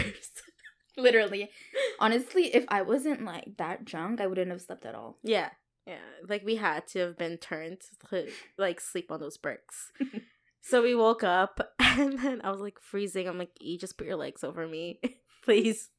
Literally. 0.96 1.50
Honestly, 1.98 2.54
if 2.54 2.64
I 2.68 2.82
wasn't 2.82 3.24
like 3.24 3.56
that 3.58 3.84
drunk, 3.84 4.20
I 4.20 4.26
wouldn't 4.26 4.50
have 4.50 4.60
slept 4.62 4.84
at 4.86 4.94
all. 4.94 5.18
Yeah. 5.22 5.50
Yeah. 5.86 5.98
Like 6.28 6.44
we 6.44 6.56
had 6.56 6.86
to 6.88 7.00
have 7.00 7.18
been 7.18 7.36
turned 7.36 7.78
to 8.10 8.26
like 8.56 8.80
sleep 8.80 9.10
on 9.10 9.20
those 9.20 9.36
bricks. 9.36 9.92
so 10.62 10.82
we 10.82 10.94
woke 10.94 11.22
up 11.24 11.60
and 11.78 12.18
then 12.18 12.40
I 12.44 12.50
was 12.50 12.60
like 12.60 12.78
freezing. 12.80 13.28
I'm 13.28 13.38
like, 13.38 13.50
you 13.60 13.78
just 13.78 13.98
put 13.98 14.06
your 14.06 14.16
legs 14.16 14.42
over 14.44 14.66
me, 14.66 15.00
please. 15.44 15.90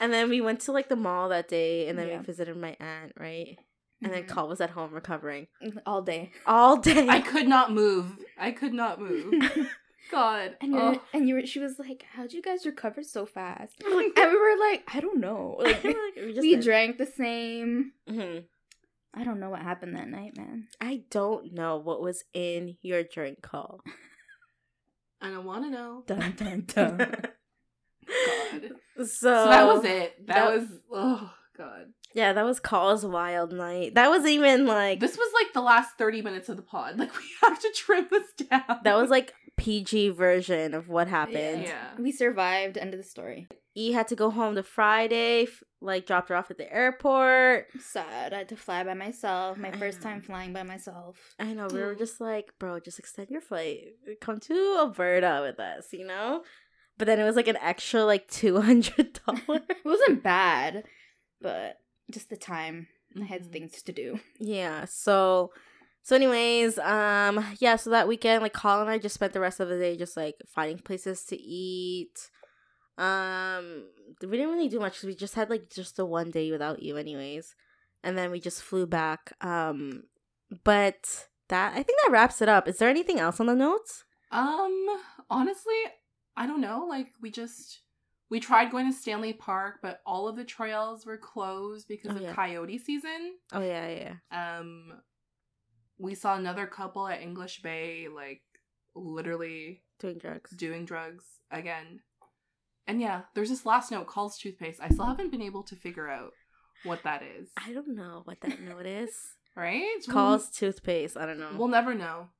And 0.00 0.12
then 0.12 0.30
we 0.30 0.40
went 0.40 0.60
to 0.60 0.72
like 0.72 0.88
the 0.88 0.96
mall 0.96 1.28
that 1.28 1.48
day 1.48 1.88
and 1.88 1.98
then 1.98 2.08
Yeah. 2.08 2.18
we 2.18 2.24
visited 2.24 2.56
my 2.56 2.76
aunt, 2.80 3.12
right? 3.18 3.58
And 4.02 4.12
then. 4.12 4.22
Mm-hmm. 4.22 4.32
Call 4.34 4.48
was 4.48 4.60
at 4.60 4.70
home 4.70 4.92
recovering 4.92 5.46
all 5.86 6.02
day. 6.02 6.32
all 6.46 6.76
day. 6.78 7.06
I 7.08 7.20
could 7.20 7.46
not 7.46 7.70
move. 7.72 8.16
I 8.38 8.50
could 8.50 8.72
not 8.72 8.98
move. 9.00 9.34
God. 10.12 10.56
And 10.60 10.72
you 10.72 10.78
Oh. 10.78 10.90
were, 10.92 11.00
and 11.12 11.28
you 11.28 11.34
were, 11.36 11.46
she 11.46 11.58
was 11.58 11.78
like, 11.78 12.04
"How'd 12.14 12.32
you 12.32 12.42
guys 12.42 12.64
recover 12.66 13.02
so 13.02 13.26
fast?" 13.26 13.74
We're 13.84 14.02
And 14.02 14.12
we 14.16 14.38
were 14.38 14.58
like, 14.70 14.84
"I 14.94 15.00
don't 15.00 15.18
know." 15.20 15.56
Like 15.62 15.82
we 15.82 16.32
just 16.32 16.40
we 16.42 16.56
drank 16.56 16.98
the 16.98 17.06
same. 17.06 17.92
Mhm. 18.08 18.44
I 19.14 19.24
don't 19.24 19.40
know 19.40 19.50
what 19.50 19.60
happened 19.62 19.96
that 19.96 20.08
night, 20.08 20.36
man. 20.36 20.68
I 20.80 21.02
don't 21.10 21.52
know 21.52 21.76
what 21.78 22.00
was 22.00 22.24
in 22.32 22.76
your 22.82 23.02
drink 23.02 23.42
call. 23.42 23.80
I 25.20 25.30
don't 25.30 25.44
want 25.44 25.64
to 25.64 25.70
know. 25.70 26.04
Dun 26.06 26.32
dun 26.36 26.64
dun. 26.66 26.96
God. 26.98 28.70
So, 28.98 29.04
So 29.04 29.30
that 29.48 29.66
was 29.66 29.84
it. 29.84 30.26
That, 30.26 30.34
that- 30.34 30.52
was 30.60 30.68
oh 30.92 31.30
god. 31.56 31.86
Yeah, 32.14 32.34
that 32.34 32.44
was 32.44 32.60
Call's 32.60 33.06
wild 33.06 33.52
night. 33.52 33.94
That 33.94 34.10
was 34.10 34.26
even 34.26 34.66
like 34.66 35.00
This 35.00 35.16
was 35.16 35.32
like 35.34 35.52
the 35.54 35.62
last 35.62 35.96
thirty 35.96 36.20
minutes 36.20 36.48
of 36.50 36.56
the 36.56 36.62
pod. 36.62 36.98
Like 36.98 37.14
we 37.16 37.24
have 37.42 37.58
to 37.58 37.70
trim 37.74 38.06
this 38.10 38.46
down. 38.48 38.80
that 38.84 38.96
was 38.96 39.08
like 39.10 39.32
PG 39.62 40.10
version 40.10 40.74
of 40.74 40.88
what 40.88 41.08
happened. 41.08 41.62
yeah. 41.64 41.90
we 41.98 42.10
survived. 42.12 42.76
End 42.76 42.92
of 42.94 42.98
the 43.02 43.06
story. 43.16 43.46
E 43.74 43.92
had 43.92 44.06
to 44.08 44.16
go 44.16 44.28
home 44.30 44.54
the 44.54 44.62
Friday, 44.62 45.44
f- 45.44 45.62
like 45.80 46.04
dropped 46.06 46.28
her 46.28 46.36
off 46.36 46.50
at 46.50 46.58
the 46.58 46.70
airport. 46.70 47.68
Sad. 47.80 48.34
I 48.34 48.38
had 48.38 48.48
to 48.50 48.56
fly 48.56 48.84
by 48.84 48.94
myself. 48.94 49.56
My 49.56 49.68
I 49.70 49.76
first 49.78 49.98
know. 50.02 50.10
time 50.10 50.20
flying 50.20 50.52
by 50.52 50.62
myself. 50.62 51.16
I 51.38 51.54
know 51.54 51.68
we 51.72 51.80
were 51.80 51.94
just 51.94 52.20
like, 52.20 52.52
bro, 52.58 52.80
just 52.80 52.98
extend 52.98 53.30
your 53.30 53.40
flight. 53.40 53.78
Come 54.20 54.40
to 54.40 54.76
Alberta 54.80 55.40
with 55.46 55.58
us, 55.58 55.86
you 55.92 56.06
know. 56.06 56.42
But 56.98 57.06
then 57.06 57.18
it 57.18 57.24
was 57.24 57.36
like 57.36 57.48
an 57.48 57.56
extra 57.62 58.04
like 58.04 58.28
two 58.28 58.60
hundred 58.60 59.18
dollars. 59.24 59.62
It 59.70 59.84
wasn't 59.84 60.22
bad, 60.22 60.84
but 61.40 61.78
just 62.10 62.28
the 62.30 62.36
time. 62.36 62.88
I 63.20 63.24
had 63.24 63.42
Mhm. 63.44 63.52
things 63.52 63.82
to 63.82 63.92
do. 63.92 64.20
Yeah. 64.38 64.84
So 64.86 65.52
so 66.02 66.16
anyways, 66.16 66.78
um 66.78 67.44
yeah, 67.60 67.76
so 67.76 67.90
that 67.90 68.08
weekend 68.08 68.42
like 68.42 68.52
Colin 68.52 68.82
and 68.82 68.90
I 68.90 68.98
just 68.98 69.14
spent 69.14 69.32
the 69.32 69.40
rest 69.40 69.60
of 69.60 69.68
the 69.68 69.78
day 69.78 69.96
just 69.96 70.16
like 70.16 70.36
finding 70.48 70.78
places 70.78 71.24
to 71.26 71.36
eat. 71.40 72.30
Um 72.98 73.84
we 74.20 74.36
didn't 74.36 74.50
really 74.52 74.68
do 74.68 74.78
much 74.80 75.02
we 75.02 75.14
just 75.14 75.34
had 75.34 75.50
like 75.50 75.70
just 75.70 75.96
the 75.96 76.04
one 76.06 76.30
day 76.30 76.50
without 76.50 76.82
you 76.82 76.96
anyways. 76.96 77.54
And 78.04 78.18
then 78.18 78.30
we 78.30 78.40
just 78.40 78.62
flew 78.62 78.86
back. 78.86 79.32
Um 79.40 80.04
but 80.64 81.28
that 81.48 81.72
I 81.72 81.82
think 81.82 81.98
that 82.04 82.12
wraps 82.12 82.42
it 82.42 82.48
up. 82.48 82.68
Is 82.68 82.78
there 82.78 82.88
anything 82.90 83.18
else 83.18 83.40
on 83.40 83.46
the 83.46 83.54
notes? 83.54 84.04
Um, 84.30 84.86
honestly, 85.28 85.74
I 86.36 86.46
don't 86.46 86.60
know. 86.62 86.86
Like 86.88 87.08
we 87.20 87.30
just 87.30 87.80
we 88.30 88.40
tried 88.40 88.70
going 88.70 88.90
to 88.90 88.96
Stanley 88.98 89.34
Park, 89.34 89.80
but 89.82 90.00
all 90.06 90.26
of 90.28 90.36
the 90.36 90.44
trails 90.44 91.04
were 91.04 91.18
closed 91.18 91.86
because 91.88 92.12
Oh, 92.12 92.16
of 92.16 92.22
yeah. 92.22 92.32
coyote 92.32 92.78
season. 92.78 93.34
Oh 93.52 93.60
yeah, 93.62 94.14
yeah. 94.32 94.54
Um 94.54 94.92
we 96.02 96.14
saw 96.16 96.34
another 96.34 96.66
couple 96.66 97.06
at 97.06 97.22
English 97.22 97.62
Bay 97.62 98.08
like 98.14 98.42
literally 98.94 99.82
Doing 100.00 100.18
drugs. 100.18 100.50
doing 100.50 100.84
drugs 100.84 101.24
again. 101.50 102.00
And 102.88 103.00
yeah, 103.00 103.22
there's 103.34 103.48
this 103.50 103.64
last 103.64 103.92
note, 103.92 104.08
Call's 104.08 104.36
toothpaste. 104.36 104.80
I 104.82 104.88
still 104.88 105.06
haven't 105.06 105.30
been 105.30 105.40
able 105.40 105.62
to 105.62 105.76
figure 105.76 106.08
out 106.08 106.32
what 106.82 107.04
that 107.04 107.22
is. 107.22 107.48
I 107.56 107.72
don't 107.72 107.94
know 107.94 108.22
what 108.24 108.40
that 108.40 108.60
note 108.60 108.84
is. 108.86 109.10
Right? 109.54 110.04
Calls 110.08 110.50
toothpaste. 110.50 111.16
I 111.16 111.24
don't 111.24 111.38
know. 111.38 111.52
We'll 111.56 111.68
never 111.68 111.94
know. 111.94 112.30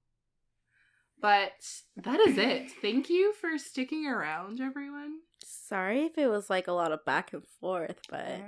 But 1.21 1.53
that 1.97 2.19
is 2.19 2.37
it. 2.37 2.73
Thank 2.83 3.09
you 3.09 3.33
for 3.41 3.57
sticking 3.59 4.07
around, 4.07 4.61
everyone. 4.61 5.19
Sorry 5.45 6.03
if 6.07 6.19
it 6.19 6.27
was 6.27 6.51
like 6.51 6.67
a 6.67 6.73
lot 6.73 6.91
of 6.91 7.05
back 7.05 7.33
and 7.33 7.45
forth, 7.61 8.01
but 8.11 8.41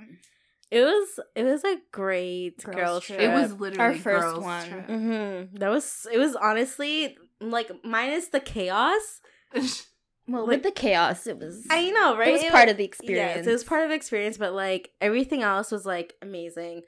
it 0.71 0.81
was 0.83 1.21
it 1.35 1.45
was 1.45 1.65
a 1.65 1.77
great 1.93 2.63
Girls 2.65 2.77
girl 2.77 3.01
trip. 3.01 3.19
trip. 3.19 3.31
It 3.31 3.35
was 3.35 3.53
literally 3.53 3.79
Our 3.81 3.95
first 3.95 4.23
girls' 4.35 4.45
one. 4.45 4.69
trip. 4.69 4.89
Mm-hmm. 4.89 5.57
That 5.59 5.71
was 5.71 6.07
it 6.13 6.19
was 6.19 6.35
honestly 6.37 7.17
like 7.41 7.71
minus 7.85 8.29
the 8.29 8.41
chaos. 8.41 9.21
well, 10.27 10.43
Like- 10.43 10.49
with 10.49 10.63
the 10.63 10.71
chaos, 10.71 11.27
it 11.27 11.39
was. 11.39 11.67
I 11.71 11.91
know, 11.91 12.17
right? 12.17 12.29
It 12.29 12.33
was 12.33 12.45
part 12.51 12.69
of 12.69 12.77
the 12.77 12.85
experience. 12.85 13.37
Yes, 13.39 13.47
it 13.47 13.53
was 13.53 13.65
part 13.65 13.83
of 13.85 13.91
the 13.91 13.95
experience, 13.97 14.37
but 14.39 14.53
like 14.53 14.91
everything 15.01 15.43
else 15.43 15.71
was 15.71 15.85
like 15.87 16.15
amazing. 16.23 16.83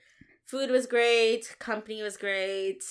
Food 0.44 0.70
was 0.70 0.86
great, 0.86 1.56
company 1.58 2.02
was 2.02 2.16
great, 2.16 2.82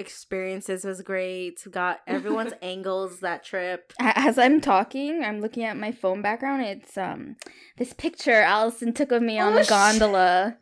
experiences 0.00 0.84
was 0.84 1.02
great. 1.02 1.64
Got 1.70 2.00
everyone's 2.06 2.54
angles 2.62 3.20
that 3.20 3.44
trip. 3.44 3.92
As 4.00 4.38
I'm 4.38 4.60
talking, 4.60 5.22
I'm 5.22 5.40
looking 5.40 5.64
at 5.64 5.76
my 5.76 5.92
phone 5.92 6.22
background. 6.22 6.62
It's 6.62 6.96
um 6.98 7.36
this 7.78 7.92
picture 7.92 8.40
Allison 8.40 8.92
took 8.92 9.12
of 9.12 9.22
me 9.22 9.38
on 9.38 9.52
Oh, 9.52 9.56
the 9.56 9.64
sh- 9.64 9.68
gondola, 9.68 10.56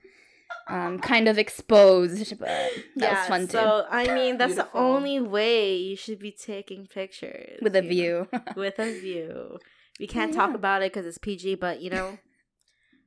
um, 0.69 0.99
kind 0.99 1.29
of 1.29 1.39
exposed, 1.39 2.39
but 2.39 2.71
that 2.97 3.11
was 3.13 3.27
fun 3.29 3.41
too, 3.47 3.53
So 3.53 3.87
I 3.91 4.13
mean, 4.15 4.37
that's 4.37 4.55
Beautiful. 4.55 4.81
the 4.81 4.87
only 4.87 5.21
way 5.21 5.77
you 5.77 5.97
should 5.97 6.19
be 6.19 6.33
taking 6.33 6.87
pictures 6.87 7.59
with 7.63 7.75
a 7.77 7.83
you 7.83 7.85
know? 7.85 7.89
view. 7.89 8.29
with 8.57 8.79
a 8.79 8.93
view. 9.01 9.59
We 10.01 10.07
can't 10.07 10.33
Yeah. 10.33 10.47
talk 10.47 10.55
about 10.55 10.83
it 10.83 10.93
because 10.93 11.07
it's 11.07 11.19
PG, 11.19 11.55
but 11.57 11.81
you 11.81 11.91
know, 11.91 12.19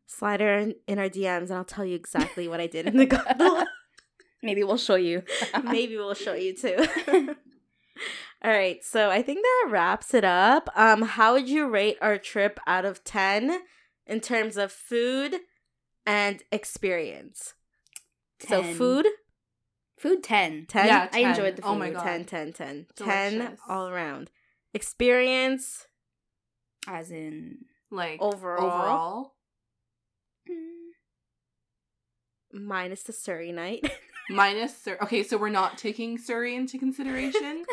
slide 0.08 0.42
her 0.42 0.58
in, 0.58 0.76
in 0.88 1.00
our 1.00 1.08
DMs 1.10 1.44
and 1.50 1.54
I'll 1.54 1.64
tell 1.64 1.86
you 1.86 1.96
exactly 1.96 2.48
what 2.48 2.60
I 2.60 2.68
did 2.68 2.86
in 2.88 2.98
the 2.98 3.06
gondola. 3.06 3.68
Maybe 4.44 4.64
we'll 4.64 4.78
show 4.78 4.96
you. 4.96 5.24
Maybe 5.64 5.98
we'll 5.98 6.14
show 6.14 6.34
you 6.34 6.56
too. 6.56 6.78
All 8.44 8.52
right, 8.52 8.84
so 8.84 9.12
I 9.12 9.22
think 9.22 9.40
that 9.44 9.70
wraps 9.72 10.14
it 10.14 10.24
up. 10.24 10.70
Um, 10.76 11.04
how 11.04 11.34
would 11.34 11.48
you 11.48 11.68
rate 11.68 11.98
our 12.02 12.18
trip 12.18 12.60
out 12.66 12.86
of 12.86 13.04
ten 13.04 13.60
in 14.08 14.20
terms 14.20 14.58
of 14.58 14.72
food 14.72 15.36
and 16.08 16.42
experience? 16.52 17.54
So 18.40 18.64
food, 18.64 19.06
Food 20.02 20.24
ten. 20.24 20.66
10? 20.68 20.88
Yeah, 20.88 21.08
I 21.14 21.20
enjoyed 21.20 21.58
the 21.58 21.62
food. 21.62 21.68
Oh 21.68 21.76
my 21.76 21.92
god. 21.92 22.04
10, 22.04 22.26
10, 22.26 22.54
10. 22.54 22.86
10 22.96 23.58
all 23.70 23.88
around. 23.88 24.32
Experience 24.74 25.86
As 26.88 27.12
in. 27.12 27.66
Like 27.92 28.20
overall, 28.20 28.66
overall. 28.66 29.34
mm, 30.50 30.94
minus 32.52 33.04
the 33.04 33.14
Surrey 33.14 33.52
night. 33.52 33.92
Minus 34.30 34.78
Sur- 34.82 34.98
okay, 35.04 35.24
so 35.24 35.38
we're 35.38 35.50
not 35.50 35.78
taking 35.78 36.18
Surrey 36.18 36.56
into 36.56 36.78
consideration. 36.78 37.66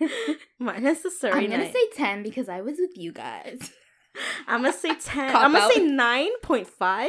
minus 0.58 1.00
the 1.02 1.10
Surrey 1.10 1.44
I'm 1.44 1.50
gonna 1.50 1.64
night. 1.64 1.72
say 1.72 1.88
ten 1.94 2.22
because 2.22 2.48
I 2.48 2.60
was 2.60 2.76
with 2.78 2.96
you 2.96 3.12
guys. 3.12 3.72
I'm 4.46 4.62
gonna 4.62 4.72
say 4.72 4.94
10. 5.00 5.32
Cop 5.32 5.42
I'm 5.44 5.52
gonna 5.52 5.64
out. 5.64 5.72
say 5.72 5.80
9.5 5.80 7.08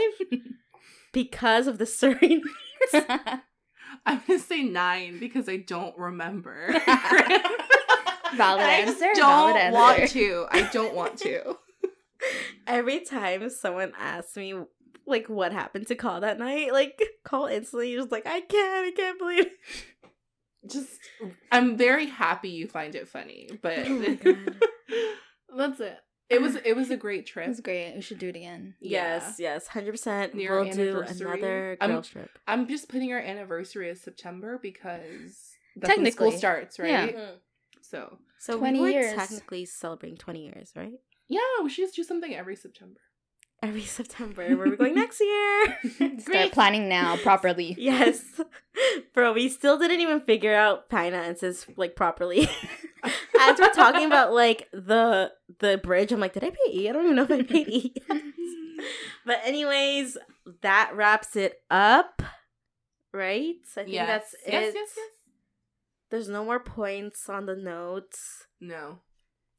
because 1.14 1.68
of 1.68 1.78
the 1.78 1.86
Surrey. 1.86 2.42
I'm 4.06 4.22
gonna 4.28 4.40
say 4.40 4.64
nine 4.64 5.20
because 5.20 5.48
I 5.48 5.58
don't 5.58 5.96
remember. 5.98 6.72
Valid 8.36 8.62
And 8.62 8.70
I 8.72 8.80
answer. 8.82 9.06
just 9.06 9.20
valid 9.22 9.54
don't 9.54 9.58
answer. 9.58 9.78
want 9.80 10.10
to. 10.12 10.46
I 10.52 10.62
don't 10.72 10.96
want 10.96 11.18
to. 11.20 11.58
Every 12.68 13.02
time 13.02 13.50
someone 13.52 13.94
asks 14.00 14.36
me 14.36 14.56
like 15.08 15.28
what 15.28 15.52
happened 15.54 15.88
to 15.88 15.96
call 15.96 16.22
that 16.22 16.40
night, 16.40 16.72
like 16.74 17.00
call 17.26 17.46
instantly 17.48 17.92
you're 17.92 18.02
just 18.02 18.12
like 18.12 18.26
I 18.26 18.42
can't, 18.42 18.86
I 18.88 18.92
can't 18.96 19.20
believe 19.20 19.46
it. 19.46 19.52
Just 20.68 20.98
I'm 21.52 21.78
very 21.78 22.08
happy 22.08 22.50
you 22.50 22.68
find 22.68 22.96
it 22.96 23.08
funny, 23.08 23.50
but 23.62 23.78
Oh 23.88 24.36
that's 25.58 25.80
it. 25.80 25.98
It 26.28 26.42
was 26.42 26.56
it 26.66 26.76
was 26.76 26.90
a 26.90 26.98
great 26.98 27.28
trip. 27.28 27.46
It 27.46 27.50
was 27.50 27.60
great. 27.62 27.94
We 27.94 28.02
should 28.02 28.18
do 28.18 28.30
it 28.30 28.36
again. 28.36 28.74
Yes, 28.82 29.36
yes, 29.38 29.68
hundred 29.68 29.92
percent. 29.92 30.34
We'll 30.34 30.64
do 30.66 30.72
anniversary. 31.04 31.28
another 31.28 31.78
I'm- 31.80 32.02
trip. 32.02 32.30
I'm 32.48 32.68
just 32.68 32.90
putting 32.90 33.14
our 33.14 33.20
anniversary 33.20 33.92
as 33.92 34.02
September 34.02 34.58
because 34.60 35.52
that's 35.76 35.96
when 35.98 36.12
school 36.12 36.32
Technically. 36.32 36.38
starts, 36.38 36.80
right? 36.80 37.14
Yeah. 37.16 37.32
So 37.82 38.18
So 38.40 38.58
20 38.58 38.82
we 38.82 38.94
years. 38.94 39.14
technically 39.14 39.66
celebrating 39.66 40.18
twenty 40.18 40.46
years, 40.46 40.72
right? 40.76 40.94
yeah, 41.28 41.40
we 41.64 41.70
should 41.70 41.84
just 41.86 41.96
do 41.96 42.04
something 42.04 42.34
every 42.34 42.56
September. 42.56 43.00
Every 43.62 43.82
September. 43.84 44.48
Where 44.48 44.58
we're 44.70 44.76
going 44.76 44.96
next 44.96 45.20
year? 45.20 46.20
Start 46.20 46.52
planning 46.52 46.88
now 46.90 47.18
properly. 47.18 47.76
yes, 47.80 48.24
bro. 49.14 49.34
We 49.34 49.50
still 49.50 49.78
didn't 49.78 50.02
even 50.02 50.22
figure 50.22 50.56
out 50.56 50.90
finances 50.90 51.66
like 51.76 51.96
properly. 51.96 52.50
As 53.40 53.60
we're 53.60 53.74
talking 53.74 54.06
about 54.06 54.34
like 54.34 54.68
the 54.72 55.32
the 55.60 55.78
bridge, 55.78 56.12
I'm 56.12 56.20
like, 56.20 56.34
did 56.34 56.44
I 56.44 56.50
pay 56.50 56.72
E? 56.72 56.90
I 56.90 56.92
don't 56.94 57.06
even 57.06 57.16
know 57.16 57.24
if 57.24 57.32
I 57.32 57.44
paid 57.44 57.68
E. 57.70 57.94
but 59.26 59.40
anyways, 59.44 60.18
that 60.62 60.92
wraps 60.96 61.36
it 61.36 61.62
up. 61.70 62.22
Right? 63.14 63.56
I 63.78 63.84
think 63.84 63.94
yes. 63.94 64.08
that's 64.08 64.34
it. 64.34 64.54
yes, 64.54 64.74
yes, 64.76 64.90
yes. 64.98 65.08
There's 66.12 66.30
no 66.30 66.44
more 66.44 66.60
points 66.60 67.30
on 67.30 67.46
the 67.46 67.56
notes. 67.56 68.46
No. 68.60 69.00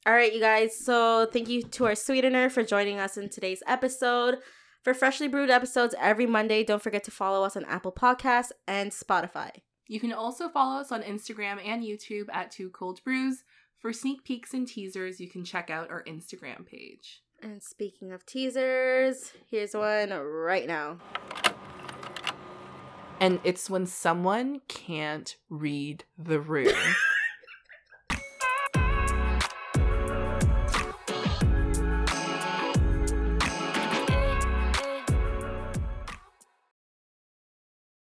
All 0.07 0.13
right, 0.13 0.33
you 0.33 0.39
guys. 0.39 0.79
So 0.79 1.27
thank 1.33 1.49
you 1.49 1.63
to 1.63 1.87
our 1.87 1.97
sweetener 1.97 2.49
for 2.49 2.63
joining 2.63 3.01
us 3.01 3.17
in 3.17 3.29
today's 3.29 3.65
episode. 3.67 4.39
For 4.85 4.95
freshly 4.95 5.27
brewed 5.27 5.51
episodes 5.51 5.97
every 6.01 6.27
Monday, 6.27 6.63
don't 6.63 6.81
forget 6.81 7.03
to 7.05 7.11
follow 7.11 7.45
us 7.45 7.57
on 7.57 7.65
Apple 7.65 7.91
Podcasts 7.91 8.53
and 8.69 8.93
Spotify. 8.93 9.51
You 9.89 9.99
can 9.99 10.13
also 10.13 10.49
follow 10.49 10.81
us 10.81 10.93
on 10.93 11.03
Instagram 11.03 11.59
and 11.67 11.83
YouTube 11.83 12.27
at 12.33 12.53
Two 12.53 12.71
Cold 12.71 13.03
Brews. 13.03 13.43
For 13.81 13.93
sneak 13.93 14.23
peeks 14.23 14.55
and 14.55 14.69
teasers, 14.69 15.19
you 15.19 15.29
can 15.29 15.45
check 15.45 15.71
out 15.71 15.91
our 15.91 16.05
Instagram 16.05 16.65
page. 16.65 17.23
And 17.43 17.61
speaking 17.61 18.13
of 18.13 18.25
teasers, 18.25 19.33
here's 19.51 19.75
one 19.75 20.11
right 20.11 20.69
now. 20.69 20.99
And 23.19 23.41
it's 23.43 23.69
when 23.69 23.87
someone 23.87 24.61
can't 24.69 25.35
read 25.51 26.05
the 26.17 26.39
room. 26.39 26.77